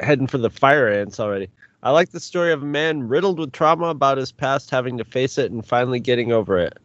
heading 0.00 0.26
for 0.26 0.38
the 0.38 0.50
fire 0.50 0.88
ants 0.88 1.20
already. 1.20 1.50
I 1.82 1.90
like 1.90 2.10
the 2.10 2.20
story 2.20 2.52
of 2.52 2.62
a 2.62 2.66
man 2.66 3.08
riddled 3.08 3.38
with 3.38 3.52
trauma 3.52 3.86
about 3.86 4.18
his 4.18 4.32
past, 4.32 4.70
having 4.70 4.98
to 4.98 5.04
face 5.04 5.38
it 5.38 5.50
and 5.52 5.64
finally 5.64 6.00
getting 6.00 6.32
over 6.32 6.58
it. 6.58 6.78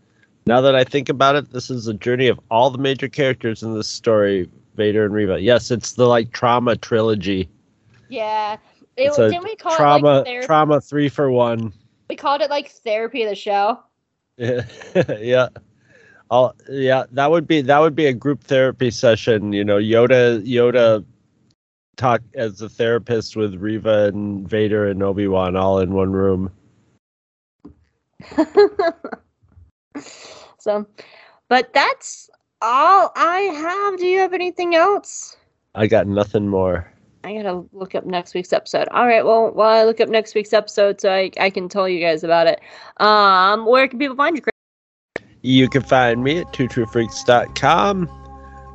Now 0.46 0.62
that 0.62 0.76
I 0.76 0.84
think 0.84 1.10
about 1.10 1.36
it, 1.36 1.52
this 1.52 1.70
is 1.70 1.86
the 1.86 1.94
journey 1.94 2.28
of 2.28 2.40
all 2.52 2.70
the 2.70 2.78
major 2.78 3.08
characters 3.08 3.64
in 3.64 3.74
this 3.74 3.88
story, 3.88 4.50
Vader 4.76 5.06
and 5.06 5.14
Reva. 5.14 5.40
Yes, 5.40 5.72
it's 5.72 5.94
the 5.94 6.06
like 6.06 6.32
trauma 6.32 6.76
trilogy. 6.76 7.50
Yeah. 8.10 8.58
It, 8.96 9.08
It's 9.08 9.16
didn't 9.18 9.44
we 9.44 9.56
call 9.56 9.76
trauma 9.76 10.24
it 10.26 10.38
like 10.38 10.46
trauma 10.46 10.80
three 10.82 11.10
for 11.10 11.32
one. 11.32 11.74
we 12.10 12.16
called 12.16 12.42
it 12.42 12.50
like 12.52 12.70
therapy 12.70 13.24
of 13.24 13.30
the 13.30 13.36
show. 13.36 13.80
Yeah, 14.38 14.64
yeah. 15.20 15.48
I'll, 16.32 16.56
yeah, 16.68 17.04
that 17.12 17.30
would 17.30 17.48
be 17.48 17.62
that 17.62 17.80
would 17.80 17.96
be 17.96 18.08
a 18.08 18.14
group 18.14 18.44
therapy 18.44 18.90
session. 18.90 19.54
You 19.54 19.64
know, 19.64 19.78
Yoda 19.78 20.44
Yoda 20.46 21.06
talk 21.96 22.22
as 22.36 22.62
a 22.62 22.70
therapist 22.70 23.36
with 23.36 23.56
Reva 23.56 24.06
and 24.06 24.48
Vader 24.48 24.88
and 24.88 25.04
Obi 25.04 25.28
Wan 25.28 25.56
all 25.56 25.80
in 25.80 25.94
one 25.94 26.12
room. 26.12 26.52
so, 30.60 30.86
but 31.50 31.74
that's 31.74 32.30
all 32.62 33.12
I 33.16 33.40
have. 33.40 34.00
Do 34.00 34.06
you 34.06 34.20
have 34.20 34.34
anything 34.34 34.76
else? 34.76 35.38
I 35.76 35.88
got 35.88 36.08
nothing 36.08 36.48
more. 36.48 36.92
I 37.24 37.36
gotta 37.36 37.64
look 37.72 37.96
up 37.96 38.06
next 38.06 38.34
week's 38.34 38.52
episode. 38.52 38.88
All 38.90 39.06
right, 39.06 39.26
well, 39.26 39.52
while 39.52 39.70
I 39.70 39.86
look 39.86 40.02
up 40.02 40.10
next 40.10 40.36
week's 40.36 40.52
episode, 40.52 41.00
so 41.00 41.12
I, 41.12 41.32
I 41.40 41.50
can 41.50 41.70
tell 41.70 41.88
you 41.88 42.02
guys 42.02 42.24
about 42.24 42.48
it. 42.48 42.60
Um, 42.98 43.66
where 43.66 43.88
can 43.88 43.98
people 43.98 44.18
find 44.18 44.36
you? 44.36 44.42
Chris? 44.42 44.52
You 45.42 45.70
can 45.70 45.84
find 45.84 46.24
me 46.24 46.40
at 46.40 46.48
twotruefreaks.com. 46.48 48.23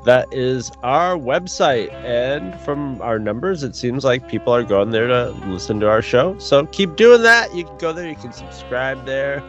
That 0.09 0.33
is 0.33 0.73
our 0.83 1.19
website. 1.19 1.93
And 2.03 2.59
from 2.63 2.99
our 3.03 3.19
numbers, 3.19 3.63
it 3.63 3.77
seems 3.77 4.05
like 4.07 4.27
people 4.27 4.55
are 4.55 4.63
going 4.63 4.91
there 4.91 5.07
to 5.07 5.33
listen 5.49 5.81
to 5.81 5.91
our 5.91 6.01
show. 6.01 6.39
So 6.39 6.65
keep 6.65 6.97
doing 6.97 7.21
that. 7.25 7.55
You 7.55 7.65
can 7.65 7.77
go 7.77 7.93
there, 7.93 8.09
you 8.09 8.17
can 8.17 8.33
subscribe 8.33 9.05
there. 9.05 9.43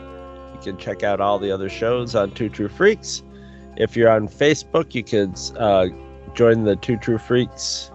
You 0.54 0.60
can 0.62 0.76
check 0.76 1.02
out 1.02 1.22
all 1.22 1.40
the 1.40 1.50
other 1.50 1.70
shows 1.70 2.14
on 2.14 2.32
Two 2.32 2.50
True 2.50 2.68
Freaks. 2.68 3.24
If 3.78 3.96
you're 3.96 4.10
on 4.10 4.28
Facebook, 4.28 4.94
you 4.94 5.02
could 5.02 5.40
uh, 5.58 5.88
join 6.34 6.66
the 6.66 6.76
Two 6.76 6.98
True 6.98 7.20
Freaks 7.20 7.90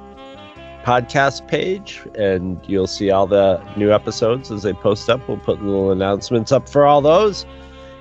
podcast 0.84 1.46
page 1.46 2.00
and 2.14 2.58
you'll 2.66 2.86
see 2.86 3.10
all 3.10 3.26
the 3.26 3.62
new 3.76 3.92
episodes 3.92 4.50
as 4.50 4.62
they 4.62 4.72
post 4.72 5.10
up. 5.10 5.28
We'll 5.28 5.36
put 5.36 5.62
little 5.62 5.92
announcements 5.92 6.50
up 6.50 6.66
for 6.70 6.86
all 6.86 7.02
those. 7.02 7.44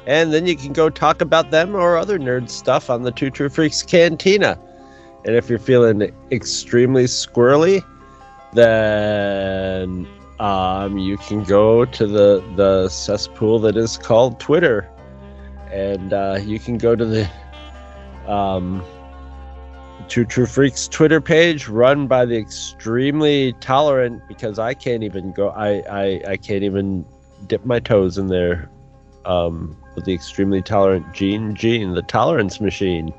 And 0.06 0.34
then 0.34 0.46
you 0.46 0.56
can 0.58 0.74
go 0.74 0.90
talk 0.90 1.22
about 1.22 1.52
them 1.52 1.76
or 1.76 1.98
other 1.98 2.20
nerd 2.20 2.50
stuff 2.50 2.90
on 2.90 3.04
the 3.04 3.12
Two 3.12 3.30
True 3.30 3.50
Freaks 3.50 3.82
Cantina. 3.82 4.60
And 5.26 5.36
if 5.36 5.50
you're 5.50 5.60
feeling 5.60 6.14
extremely 6.32 7.06
squirrely, 7.06 7.82
then 8.52 10.08
um, 10.40 10.98
you 10.98 11.18
can 11.18 11.44
go 11.44 11.86
to 11.86 12.06
the, 12.06 12.44
the 12.56 12.90
cesspool 12.90 13.60
that 13.60 13.78
is 13.78 13.98
called 13.98 14.40
Twitter. 14.40 14.90
And 15.72 16.12
uh, 16.12 16.40
you 16.44 16.60
can 16.60 16.78
go 16.78 16.96
to 16.96 17.06
the 17.06 17.30
um, 18.28 18.84
Two 20.10 20.26
True 20.26 20.46
Freaks 20.46 20.88
Twitter 20.88 21.22
page 21.22 21.68
run 21.68 22.08
by 22.08 22.26
the 22.26 22.38
extremely 22.38 23.54
tolerant 23.62 24.22
because 24.28 24.60
I 24.60 24.74
can't 24.74 25.04
even 25.04 25.32
go 25.32 25.50
I, 25.50 25.82
I, 25.90 26.22
I 26.28 26.38
can't 26.38 26.64
even 26.64 27.06
dip 27.48 27.66
my 27.66 27.80
toes 27.80 28.18
in 28.18 28.28
there. 28.28 28.70
Um 29.26 29.78
with 29.96 30.06
the 30.06 30.14
extremely 30.14 30.62
tolerant 30.62 31.12
Gene 31.14 31.56
Gene, 31.56 31.94
the 31.94 32.02
tolerance 32.02 32.60
machine. 32.60 33.14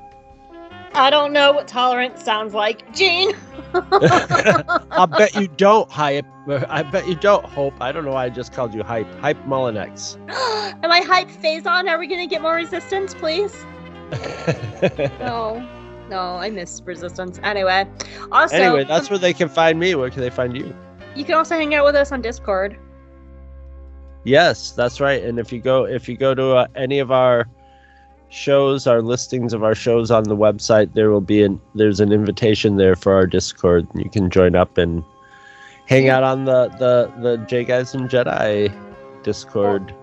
I 0.94 1.10
don't 1.10 1.32
know 1.32 1.52
what 1.52 1.66
tolerance 1.66 2.22
sounds 2.22 2.54
like. 2.54 2.94
Gene! 2.94 3.34
I 3.74 5.06
bet 5.10 5.34
you 5.34 5.48
don't 5.48 5.90
hype. 5.90 6.26
I 6.68 6.84
bet 6.84 7.08
you 7.08 7.16
don't 7.16 7.44
hope. 7.44 7.74
I 7.80 7.90
don't 7.90 8.04
know 8.04 8.12
why 8.12 8.26
I 8.26 8.30
just 8.30 8.52
called 8.52 8.72
you 8.74 8.84
hype. 8.84 9.12
Hype 9.18 9.42
Mullinax. 9.44 10.16
Am 10.84 10.92
I 10.92 11.00
hype 11.00 11.30
phase 11.30 11.66
on? 11.66 11.88
Are 11.88 11.98
we 11.98 12.06
gonna 12.06 12.28
get 12.28 12.42
more 12.42 12.54
resistance, 12.54 13.14
please? 13.14 13.64
No. 15.20 15.66
No, 16.10 16.20
I 16.36 16.50
miss 16.50 16.82
resistance. 16.84 17.40
Anyway. 17.42 17.88
Also 18.30 18.56
anyway, 18.56 18.84
that's 18.84 19.06
um, 19.06 19.12
where 19.12 19.18
they 19.18 19.32
can 19.32 19.48
find 19.48 19.80
me. 19.80 19.94
Where 19.94 20.10
can 20.10 20.20
they 20.20 20.30
find 20.30 20.54
you? 20.54 20.74
you 21.14 21.24
can 21.24 21.34
also 21.34 21.54
hang 21.54 21.74
out 21.74 21.84
with 21.84 21.94
us 21.94 22.12
on 22.12 22.20
Discord. 22.20 22.76
Yes, 24.24 24.72
that's 24.72 25.00
right. 25.00 25.22
And 25.22 25.38
if 25.38 25.52
you 25.52 25.60
go 25.60 25.86
if 25.86 26.08
you 26.08 26.16
go 26.16 26.34
to 26.34 26.56
uh, 26.56 26.66
any 26.74 26.98
of 26.98 27.10
our 27.10 27.46
shows, 28.30 28.86
our 28.86 29.02
listings 29.02 29.52
of 29.52 29.62
our 29.62 29.74
shows 29.74 30.10
on 30.10 30.24
the 30.24 30.36
website, 30.36 30.94
there 30.94 31.10
will 31.10 31.20
be 31.20 31.42
an 31.42 31.60
there's 31.74 32.00
an 32.00 32.12
invitation 32.12 32.76
there 32.76 32.96
for 32.96 33.12
our 33.14 33.26
Discord. 33.26 33.86
You 33.94 34.10
can 34.10 34.30
join 34.30 34.56
up 34.56 34.78
and 34.78 35.04
hang 35.86 36.08
out 36.08 36.22
on 36.22 36.46
the 36.46 36.68
the 36.78 37.12
the 37.20 37.36
Jaig 37.44 37.70
Eyes 37.70 37.94
and 37.94 38.08
Jedi 38.08 38.74
Discord 39.22 39.94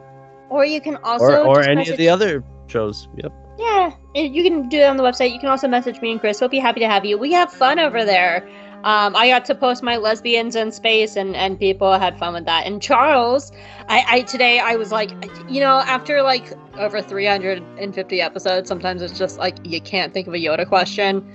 Or 0.49 0.65
you 0.65 0.81
can 0.81 0.97
also 0.97 1.43
or 1.43 1.57
or 1.57 1.61
any 1.61 1.75
message- 1.77 1.91
of 1.93 1.97
the 1.97 2.09
other 2.09 2.43
shows. 2.67 3.07
Yep. 3.17 3.33
Yeah, 3.59 3.93
you 4.15 4.43
can 4.43 4.69
do 4.69 4.79
it 4.79 4.85
on 4.85 4.97
the 4.97 5.03
website. 5.03 5.31
You 5.31 5.39
can 5.39 5.49
also 5.49 5.67
message 5.67 6.01
me 6.01 6.11
and 6.11 6.19
Chris. 6.19 6.41
We'll 6.41 6.49
be 6.49 6.57
happy 6.57 6.79
to 6.79 6.87
have 6.87 7.05
you. 7.05 7.17
We 7.17 7.31
have 7.33 7.51
fun 7.51 7.77
over 7.77 8.03
there. 8.03 8.47
Um, 8.83 9.15
I 9.15 9.27
got 9.27 9.45
to 9.45 9.55
post 9.55 9.83
my 9.83 9.97
lesbians 9.97 10.55
in 10.55 10.71
space, 10.71 11.15
and 11.15 11.35
and 11.35 11.59
people 11.59 11.93
had 11.93 12.17
fun 12.17 12.33
with 12.33 12.45
that. 12.45 12.65
And 12.65 12.81
Charles, 12.81 13.51
I, 13.87 14.03
I 14.07 14.21
today 14.21 14.59
I 14.59 14.75
was 14.75 14.91
like, 14.91 15.11
you 15.49 15.59
know, 15.59 15.79
after 15.79 16.21
like 16.23 16.53
over 16.77 17.01
350 17.01 18.21
episodes, 18.21 18.67
sometimes 18.67 19.01
it's 19.01 19.17
just 19.17 19.37
like 19.37 19.57
you 19.63 19.81
can't 19.81 20.13
think 20.13 20.27
of 20.27 20.33
a 20.33 20.37
Yoda 20.37 20.67
question, 20.67 21.31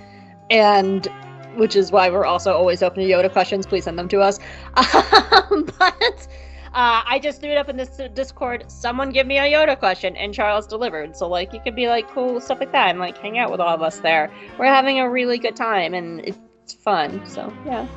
and 0.49 1.07
which 1.55 1.75
is 1.75 1.91
why 1.91 2.09
we're 2.09 2.25
also 2.25 2.53
always 2.53 2.83
open 2.83 3.01
to 3.01 3.09
Yoda 3.09 3.31
questions. 3.31 3.65
Please 3.65 3.85
send 3.85 3.97
them 3.97 4.09
to 4.09 4.21
us. 4.21 4.39
Um, 5.49 5.63
but 5.79 6.27
uh, 6.73 7.01
I 7.05 7.19
just 7.23 7.39
threw 7.39 7.51
it 7.51 7.57
up 7.57 7.69
in 7.69 7.77
this 7.77 8.01
Discord. 8.13 8.69
Someone 8.69 9.11
give 9.11 9.25
me 9.25 9.37
a 9.37 9.43
Yoda 9.43 9.79
question, 9.79 10.15
and 10.17 10.33
Charles 10.33 10.67
delivered. 10.67 11.15
So 11.15 11.27
like, 11.27 11.53
you 11.53 11.61
could 11.61 11.75
be 11.75 11.87
like 11.87 12.09
cool 12.11 12.41
stuff 12.41 12.59
like 12.59 12.73
that, 12.73 12.89
and 12.89 12.99
like 12.99 13.17
hang 13.17 13.37
out 13.37 13.49
with 13.49 13.61
all 13.61 13.73
of 13.73 13.81
us 13.81 13.99
there. 13.99 14.29
We're 14.59 14.65
having 14.65 14.99
a 14.99 15.09
really 15.09 15.37
good 15.37 15.55
time, 15.55 15.93
and 15.93 16.37
it's 16.67 16.73
fun. 16.73 17.25
So 17.25 17.53
yeah, 17.65 17.87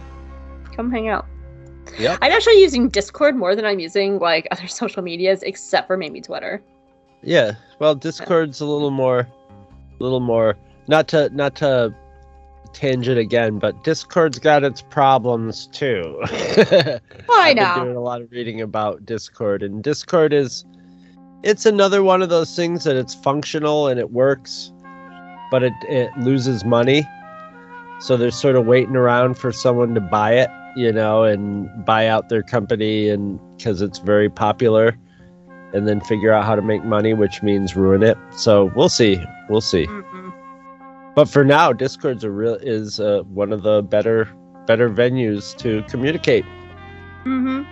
come 0.77 0.93
hang 0.93 1.09
out. 1.09 1.27
Yep. 1.99 2.19
I'm 2.23 2.31
actually 2.31 2.61
using 2.61 2.89
Discord 2.89 3.35
more 3.35 3.57
than 3.57 3.65
I'm 3.65 3.81
using 3.81 4.21
like 4.21 4.47
other 4.53 4.67
social 4.69 5.03
medias, 5.03 5.43
except 5.43 5.89
for 5.89 5.97
maybe 5.97 6.21
Twitter. 6.21 6.63
Yeah. 7.23 7.53
Well, 7.81 7.97
Discord's 7.97 8.61
a 8.61 8.67
little 8.67 8.93
more, 8.93 9.21
a 9.21 10.03
little 10.03 10.21
more. 10.21 10.57
Not 10.87 11.09
to 11.09 11.31
not 11.31 11.57
to 11.57 11.93
tangent 12.73 13.19
again, 13.19 13.59
but 13.59 13.83
Discord's 13.83 14.39
got 14.39 14.63
its 14.63 14.83
problems 14.83 15.67
too. 15.67 16.23
Oh, 17.33 17.43
I 17.43 17.53
know. 17.55 17.63
I've 17.63 17.75
been 17.77 17.85
doing 17.85 17.97
a 17.97 18.01
lot 18.01 18.21
of 18.21 18.31
reading 18.31 18.61
about 18.61 19.05
Discord, 19.07 19.63
and 19.63 19.83
Discord 19.83 20.33
is 20.33 20.65
it's 21.43 21.65
another 21.65 22.03
one 22.03 22.23
of 22.23 22.29
those 22.29 22.55
things 22.55 22.85
that 22.85 22.97
it's 22.97 23.15
functional 23.15 23.89
and 23.89 23.99
it 23.99 24.11
works, 24.13 24.73
but 25.51 25.63
it 25.65 25.73
it 25.89 26.11
loses 26.19 26.65
money. 26.65 27.05
So 28.01 28.17
they're 28.17 28.31
sort 28.31 28.57
of 28.57 28.67
waiting 28.67 28.97
around 28.97 29.35
for 29.35 29.53
someone 29.53 29.95
to 29.95 30.01
buy 30.01 30.33
it, 30.33 30.51
you 30.75 30.91
know, 30.93 31.25
and 31.25 31.69
buy 31.85 32.07
out 32.07 32.29
their 32.29 32.43
company, 32.43 33.09
and 33.09 33.39
because 33.57 33.83
it's 33.83 33.99
very 33.99 34.31
popular, 34.31 34.97
and 35.75 35.87
then 35.87 36.01
figure 36.01 36.33
out 36.33 36.45
how 36.45 36.55
to 36.55 36.63
make 36.63 36.83
money, 36.85 37.15
which 37.15 37.43
means 37.43 37.77
ruin 37.77 38.03
it. 38.03 38.17
So 38.37 38.73
we'll 38.75 38.89
see, 38.89 39.23
we'll 39.49 39.61
see. 39.61 39.87
Mhm. 39.87 40.33
But 41.15 41.29
for 41.29 41.45
now, 41.45 41.73
Discord's 41.73 42.25
a 42.25 42.31
real 42.31 42.55
is 42.55 43.01
uh, 43.01 43.23
one 43.25 43.53
of 43.53 43.63
the 43.63 43.83
better 43.83 44.29
better 44.67 44.89
venues 44.89 45.57
to 45.59 45.83
communicate. 45.89 46.45
Mm-hmm. 47.25 47.65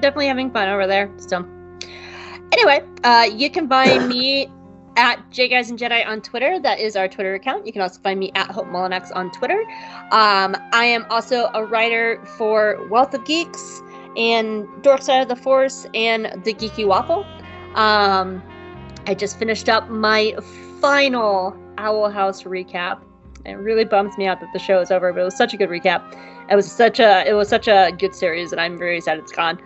Definitely 0.00 0.28
having 0.28 0.50
fun 0.50 0.68
over 0.68 0.86
there. 0.86 1.10
So, 1.16 1.44
anyway, 2.52 2.82
uh, 3.02 3.28
you 3.30 3.50
can 3.50 3.66
buy 3.66 3.98
me 4.06 4.48
at 4.96 5.18
Jaig 5.30 5.52
Eyes 5.52 5.70
and 5.70 5.78
Jedi 5.78 6.06
on 6.06 6.20
Twitter. 6.20 6.58
That 6.60 6.78
is 6.78 6.96
our 6.96 7.08
Twitter 7.08 7.34
account. 7.34 7.66
You 7.66 7.72
can 7.72 7.82
also 7.82 8.00
find 8.00 8.18
me 8.20 8.30
at 8.34 8.50
Hope 8.50 8.66
Mullinax 8.66 9.10
on 9.14 9.30
Twitter. 9.32 9.60
Um, 10.10 10.56
I 10.72 10.84
am 10.84 11.06
also 11.10 11.50
a 11.54 11.64
writer 11.64 12.24
for 12.36 12.86
Wealth 12.88 13.14
of 13.14 13.24
Geeks 13.24 13.82
and 14.16 14.66
Dork 14.82 15.02
Side 15.02 15.22
of 15.22 15.28
the 15.28 15.36
Force 15.36 15.86
and 15.94 16.26
The 16.44 16.54
Geeky 16.54 16.86
Waffle. 16.86 17.26
Um, 17.74 18.42
I 19.06 19.14
just 19.14 19.38
finished 19.38 19.68
up 19.68 19.88
my 19.90 20.34
final 20.80 21.56
Owl 21.78 22.10
House 22.10 22.44
recap. 22.44 23.00
It 23.44 23.54
really 23.54 23.84
bums 23.84 24.16
me 24.16 24.26
out 24.26 24.40
that 24.40 24.52
the 24.52 24.58
show 24.58 24.80
is 24.80 24.90
over, 24.90 25.12
but 25.12 25.20
it 25.20 25.24
was 25.24 25.36
such 25.36 25.52
a 25.52 25.56
good 25.56 25.68
recap. 25.68 26.02
It 26.50 26.56
was 26.56 26.70
such 26.70 27.00
a 27.00 27.26
it 27.26 27.34
was 27.34 27.48
such 27.48 27.68
a 27.68 27.90
good 27.98 28.14
series, 28.14 28.52
and 28.52 28.60
I'm 28.60 28.78
very 28.78 29.00
sad 29.00 29.18
it's 29.18 29.32
gone. 29.32 29.60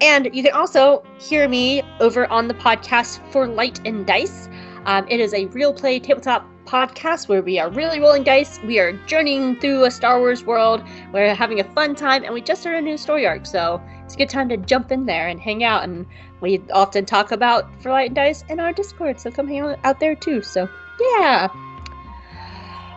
And 0.00 0.34
you 0.34 0.42
can 0.42 0.52
also 0.52 1.02
hear 1.18 1.48
me 1.48 1.82
over 2.00 2.30
on 2.30 2.48
the 2.48 2.54
podcast 2.54 3.20
for 3.30 3.46
Light 3.46 3.80
and 3.86 4.06
Dice. 4.06 4.48
Um, 4.86 5.06
it 5.08 5.20
is 5.20 5.34
a 5.34 5.46
real 5.46 5.72
play 5.72 5.98
tabletop 5.98 6.46
podcast 6.64 7.28
where 7.28 7.42
we 7.42 7.58
are 7.58 7.70
really 7.70 7.98
rolling 7.98 8.24
dice. 8.24 8.60
We 8.62 8.78
are 8.78 8.92
journeying 9.06 9.58
through 9.60 9.84
a 9.84 9.90
Star 9.90 10.18
Wars 10.20 10.44
world. 10.44 10.82
We're 11.12 11.34
having 11.34 11.60
a 11.60 11.64
fun 11.74 11.94
time, 11.94 12.24
and 12.24 12.34
we 12.34 12.42
just 12.42 12.60
started 12.60 12.78
a 12.78 12.82
new 12.82 12.98
story 12.98 13.26
arc, 13.26 13.46
so 13.46 13.82
it's 14.04 14.14
a 14.14 14.18
good 14.18 14.28
time 14.28 14.48
to 14.50 14.56
jump 14.56 14.92
in 14.92 15.06
there 15.06 15.28
and 15.28 15.40
hang 15.40 15.64
out. 15.64 15.84
And 15.84 16.06
we 16.40 16.62
often 16.72 17.06
talk 17.06 17.32
about 17.32 17.70
for 17.82 17.90
Light 17.90 18.08
and 18.08 18.16
Dice 18.16 18.44
in 18.48 18.60
our 18.60 18.72
Discord, 18.72 19.18
so 19.18 19.30
come 19.30 19.48
hang 19.48 19.60
out, 19.60 19.78
out 19.84 20.00
there 20.00 20.14
too. 20.14 20.42
So 20.42 20.68
yeah. 21.00 21.48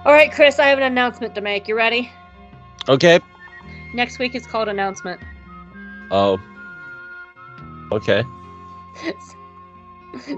All 0.03 0.13
right, 0.13 0.31
Chris, 0.31 0.59
I 0.59 0.67
have 0.67 0.77
an 0.77 0.83
announcement 0.83 1.35
to 1.35 1.41
make. 1.41 1.67
You 1.67 1.75
ready? 1.75 2.11
Okay. 2.89 3.19
Next 3.93 4.19
week 4.19 4.35
is 4.35 4.45
called 4.47 4.67
announcement. 4.67 5.21
Oh. 6.09 6.39
Okay. 7.91 8.23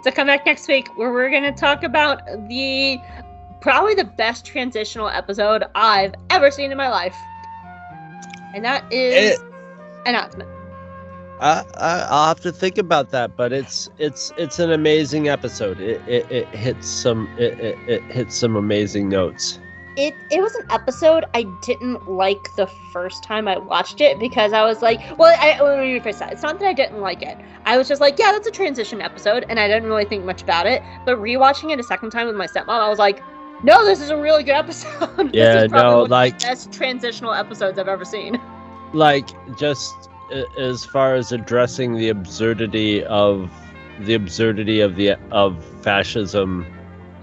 so 0.04 0.12
come 0.12 0.28
back 0.28 0.46
next 0.46 0.68
week 0.68 0.88
where 0.98 1.12
we're 1.12 1.30
going 1.30 1.44
to 1.44 1.52
talk 1.52 1.84
about 1.84 2.22
the 2.48 3.00
probably 3.62 3.96
the 3.96 4.04
best 4.04 4.46
transitional 4.46 5.08
episode 5.10 5.64
I've 5.76 6.14
ever 6.30 6.52
seen 6.52 6.72
in 6.72 6.78
my 6.78 6.90
life. 6.90 7.16
And 8.54 8.64
that 8.66 8.84
is 8.92 9.40
It- 9.40 9.46
announcement. 10.06 10.50
I, 11.40 11.64
I 11.78 12.08
I'll 12.10 12.28
have 12.28 12.40
to 12.42 12.52
think 12.52 12.78
about 12.78 13.10
that, 13.12 13.36
but 13.36 13.52
it's 13.52 13.90
it's 13.98 14.32
it's 14.38 14.60
an 14.60 14.72
amazing 14.72 15.28
episode. 15.30 15.80
It 15.82 16.00
it, 16.08 16.32
it 16.32 16.48
hits 16.50 16.88
some 16.88 17.28
it, 17.38 17.60
it, 17.60 17.78
it 17.88 18.04
hits 18.04 18.36
some 18.36 18.56
amazing 18.56 19.10
notes. 19.10 19.60
It 19.96 20.16
it 20.32 20.42
was 20.42 20.56
an 20.56 20.66
episode 20.72 21.26
I 21.36 21.44
didn't 21.62 22.10
like 22.10 22.56
the 22.56 22.66
first 22.92 23.24
time 23.24 23.48
I 23.48 23.58
watched 23.60 24.02
it 24.02 24.18
because 24.20 24.52
I 24.52 24.64
was 24.66 24.82
like, 24.82 25.00
well, 25.20 25.36
I 25.40 25.62
let 25.62 25.80
me 25.80 26.00
rephrase 26.00 26.18
that. 26.20 26.32
It's 26.34 26.42
not 26.42 26.60
that 26.60 26.68
I 26.68 26.74
didn't 26.74 27.00
like 27.02 27.22
it. 27.22 27.38
I 27.66 27.78
was 27.78 27.88
just 27.88 28.02
like, 28.02 28.18
yeah, 28.18 28.32
that's 28.32 28.48
a 28.48 28.52
transition 28.52 29.02
episode, 29.02 29.46
and 29.50 29.60
I 29.60 29.68
didn't 29.68 29.88
really 29.88 30.06
think 30.06 30.26
much 30.26 30.42
about 30.42 30.66
it. 30.66 30.82
But 31.06 31.18
rewatching 31.20 31.72
it 31.72 31.80
a 31.80 31.84
second 31.84 32.10
time 32.10 32.26
with 32.28 32.36
my 32.36 32.48
stepmom, 32.48 32.70
I 32.70 32.90
was 32.90 32.98
like, 33.00 33.22
no, 33.64 33.86
this 33.86 34.02
is 34.02 34.10
a 34.10 34.18
really 34.18 34.44
good 34.44 34.56
episode. 34.56 34.92
This 35.18 35.32
Yeah, 35.34 35.64
is 35.64 35.72
probably 35.72 35.84
no, 35.90 35.94
one 35.94 36.04
of 36.04 36.10
the 36.10 36.14
like- 36.16 36.40
best 36.40 36.72
transitional 36.74 37.34
episodes 37.34 37.78
I've 37.78 37.88
ever 37.88 38.06
seen. 38.06 38.42
Like 38.94 39.30
just 39.58 40.10
as 40.58 40.86
far 40.86 41.16
as 41.16 41.32
addressing 41.32 41.96
the 41.96 42.10
absurdity 42.10 43.04
of 43.06 43.52
the 44.02 44.14
absurdity 44.14 44.82
of 44.82 44.96
the 44.96 45.16
of 45.32 45.64
fascism, 45.82 46.66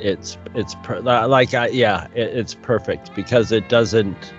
it's 0.01 0.39
it's 0.55 0.74
per, 0.82 1.01
like 1.01 1.55
I, 1.55 1.68
yeah, 1.68 2.09
it, 2.14 2.36
it's 2.36 2.55
perfect 2.55 3.14
because 3.14 3.52
it 3.52 3.68
doesn't. 3.68 4.32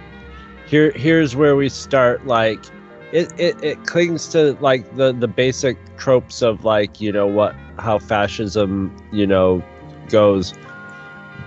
Here 0.65 0.91
here's 0.91 1.35
where 1.35 1.55
we 1.55 1.69
start 1.69 2.25
like. 2.25 2.59
It, 3.11 3.33
it, 3.37 3.61
it 3.61 3.83
clings 3.83 4.29
to 4.29 4.53
like 4.61 4.95
the, 4.95 5.11
the 5.11 5.27
basic 5.27 5.77
tropes 5.97 6.41
of 6.41 6.63
like 6.63 7.01
you 7.01 7.11
know 7.11 7.27
what 7.27 7.53
how 7.77 7.99
fascism 7.99 8.95
you 9.11 9.27
know 9.27 9.61
goes 10.07 10.53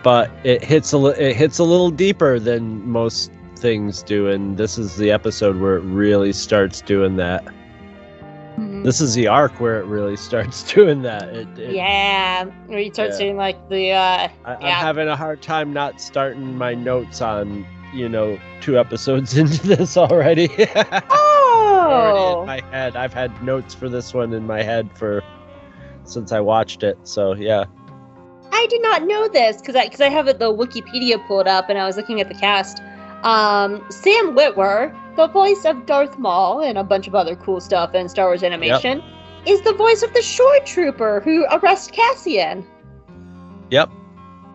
but 0.03 0.31
it 0.45 0.63
hits 0.63 0.93
a 0.93 0.99
li- 0.99 1.17
it 1.19 1.35
hits 1.35 1.59
a 1.59 1.65
little 1.65 1.91
deeper 1.91 2.39
than 2.39 2.87
most 2.87 3.33
things 3.57 4.03
do 4.03 4.29
and 4.29 4.59
this 4.59 4.77
is 4.77 4.97
the 4.97 5.11
episode 5.11 5.59
where 5.59 5.77
it 5.77 5.85
really 5.85 6.35
starts 6.35 6.83
doing 6.83 7.17
that 7.17 7.43
this 8.85 9.01
is 9.01 9.15
the 9.15 9.27
arc 9.27 9.59
where 9.61 9.81
it 9.81 9.87
really 9.87 10.17
starts 10.17 10.63
doing 10.75 11.03
that 11.03 11.25
it, 11.31 11.59
it, 11.59 11.75
yeah, 11.75 12.45
where 12.67 12.79
you 12.79 12.93
start 12.93 13.11
Yeah. 13.11 13.17
seeing 13.17 13.37
like 13.37 13.69
the 13.69 13.93
uh, 13.93 14.29
I, 14.45 14.55
i'm 14.55 14.61
yeah. 14.61 14.81
having 14.81 15.09
a 15.09 15.17
hard 15.17 15.43
time 15.43 15.73
not 15.73 16.01
starting 16.01 16.57
my 16.57 16.75
notes 16.75 17.21
on 17.21 17.67
you 17.93 18.09
know 18.09 18.39
two 18.61 18.79
episodes 18.79 19.37
into 19.39 19.67
this 19.67 19.97
already 19.97 20.49
Already 20.77 21.07
oh, 21.11 22.41
in 22.43 22.47
my 22.47 22.61
head 22.71 22.95
i've 22.95 23.15
had 23.15 23.43
notes 23.43 23.75
for 23.75 23.89
this 23.89 24.15
one 24.15 24.33
in 24.33 24.47
my 24.47 24.63
head 24.63 24.91
for 24.97 25.23
since 26.05 26.31
i 26.31 26.41
watched 26.41 26.83
it 26.83 26.99
so 27.03 27.35
yeah 27.35 27.65
I 28.53 28.67
did 28.71 28.83
not 28.83 29.03
know 29.03 29.27
this 29.29 29.59
because 29.59 29.75
I 29.75 29.85
because 29.85 30.01
I 30.01 30.09
have 30.09 30.27
the 30.27 30.55
Wikipedia 30.55 31.25
pulled 31.27 31.49
up 31.49 31.69
and 31.69 31.77
I 31.77 31.87
was 31.87 31.97
looking 31.97 32.21
at 32.21 32.29
the 32.29 32.35
cast. 32.35 32.81
Um, 33.25 33.85
Sam 33.91 34.37
Witwer, 34.37 34.95
the 35.17 35.29
voice 35.29 35.65
of 35.65 35.87
Darth 35.87 36.19
Maul 36.19 36.61
and 36.63 36.79
a 36.79 36.85
bunch 36.85 37.07
of 37.07 37.15
other 37.15 37.37
cool 37.37 37.61
stuff 37.61 37.95
in 37.95 38.09
Star 38.09 38.27
Wars 38.27 38.43
animation, 38.43 39.03
is 39.47 39.61
the 39.63 39.73
voice 39.73 40.03
of 40.03 40.13
the 40.15 40.23
Shore 40.23 40.59
Trooper 40.65 41.21
who 41.21 41.47
arrests 41.51 41.91
Cassian. 41.91 42.67
Yep. 43.71 43.91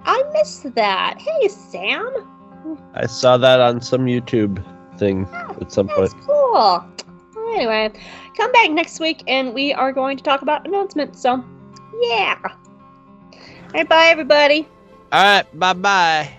I 0.05 0.23
missed 0.33 0.73
that. 0.75 1.19
Hey, 1.19 1.47
Sam. 1.47 2.79
I 2.93 3.05
saw 3.05 3.37
that 3.37 3.59
on 3.59 3.81
some 3.81 4.05
YouTube 4.05 4.63
thing 4.97 5.27
ah, 5.31 5.55
at 5.61 5.71
some 5.71 5.87
point. 5.87 6.11
That's 6.11 6.25
cool. 6.25 6.85
Anyway, 7.53 7.91
come 8.37 8.51
back 8.51 8.71
next 8.71 8.99
week 8.99 9.23
and 9.27 9.53
we 9.53 9.73
are 9.73 9.91
going 9.91 10.17
to 10.17 10.23
talk 10.23 10.41
about 10.41 10.67
announcements. 10.67 11.21
So, 11.21 11.43
yeah. 12.01 12.37
All 12.43 12.51
right, 13.73 13.87
bye, 13.87 14.07
everybody. 14.07 14.67
All 15.11 15.23
right, 15.23 15.59
bye 15.59 15.73
bye. 15.73 16.38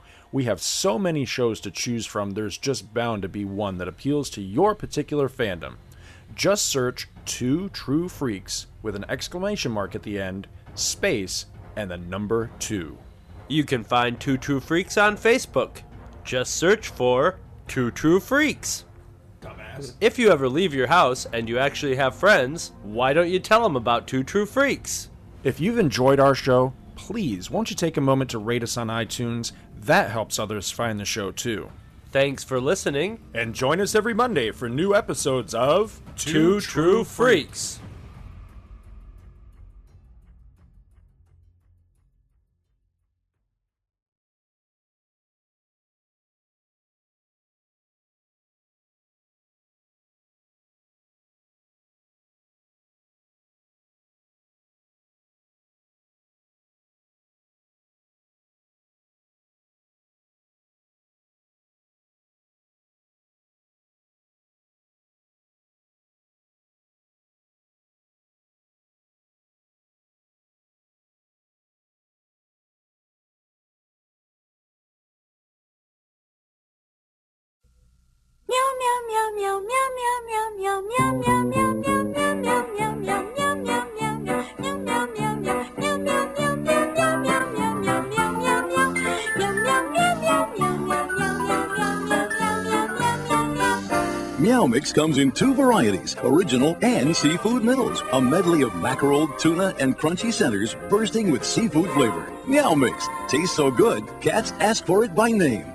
We 0.33 0.45
have 0.45 0.61
so 0.61 0.97
many 0.97 1.25
shows 1.25 1.59
to 1.61 1.71
choose 1.71 2.05
from, 2.05 2.31
there's 2.31 2.57
just 2.57 2.93
bound 2.93 3.21
to 3.23 3.27
be 3.27 3.43
one 3.43 3.77
that 3.79 3.89
appeals 3.89 4.29
to 4.31 4.41
your 4.41 4.75
particular 4.75 5.27
fandom. 5.27 5.75
Just 6.33 6.67
search 6.67 7.09
Two 7.25 7.67
True 7.69 8.07
Freaks 8.07 8.67
with 8.81 8.95
an 8.95 9.05
exclamation 9.09 9.73
mark 9.73 9.93
at 9.93 10.03
the 10.03 10.19
end, 10.19 10.47
space, 10.73 11.47
and 11.75 11.91
the 11.91 11.97
number 11.97 12.49
two. 12.59 12.97
You 13.49 13.65
can 13.65 13.83
find 13.83 14.17
Two 14.17 14.37
True 14.37 14.61
Freaks 14.61 14.97
on 14.97 15.17
Facebook. 15.17 15.81
Just 16.23 16.55
search 16.55 16.87
for 16.87 17.35
Two 17.67 17.91
True 17.91 18.21
Freaks. 18.21 18.85
Dumbass. 19.41 19.95
If 19.99 20.17
you 20.17 20.31
ever 20.31 20.47
leave 20.47 20.73
your 20.73 20.87
house 20.87 21.27
and 21.33 21.49
you 21.49 21.57
actually 21.57 21.95
have 21.97 22.15
friends, 22.15 22.71
why 22.83 23.11
don't 23.11 23.29
you 23.29 23.39
tell 23.39 23.63
them 23.63 23.75
about 23.75 24.07
Two 24.07 24.23
True 24.23 24.45
Freaks? 24.45 25.09
If 25.43 25.59
you've 25.59 25.79
enjoyed 25.79 26.21
our 26.21 26.35
show, 26.35 26.73
please 26.95 27.51
won't 27.51 27.69
you 27.69 27.75
take 27.75 27.97
a 27.97 28.01
moment 28.01 28.29
to 28.29 28.37
rate 28.37 28.63
us 28.63 28.77
on 28.77 28.87
iTunes? 28.87 29.51
That 29.85 30.11
helps 30.11 30.37
others 30.37 30.69
find 30.69 30.99
the 30.99 31.05
show 31.05 31.31
too. 31.31 31.69
Thanks 32.11 32.43
for 32.43 32.59
listening. 32.61 33.19
And 33.33 33.55
join 33.55 33.81
us 33.81 33.95
every 33.95 34.13
Monday 34.13 34.51
for 34.51 34.69
new 34.69 34.93
episodes 34.93 35.53
of 35.55 35.99
Two 36.15 36.61
True 36.61 37.03
Freaks. 37.03 37.80
Meow 94.39 94.65
Mix 94.65 94.91
comes 94.91 95.17
in 95.17 95.31
two 95.31 95.53
varieties, 95.53 96.15
original 96.23 96.77
and 96.81 97.15
seafood 97.15 97.63
middles. 97.63 98.01
A 98.13 98.21
medley 98.21 98.61
of 98.63 98.75
mackerel, 98.75 99.27
tuna, 99.37 99.75
and 99.79 99.97
crunchy 99.97 100.31
centers 100.31 100.75
bursting 100.89 101.31
with 101.31 101.43
seafood 101.43 101.89
flavor. 101.91 102.31
Meow 102.47 102.73
Mix 102.75 103.07
tastes 103.27 103.55
so 103.55 103.69
good, 103.69 104.03
cats 104.21 104.53
ask 104.59 104.85
for 104.85 105.03
it 105.03 105.13
by 105.13 105.29
name. 105.31 105.65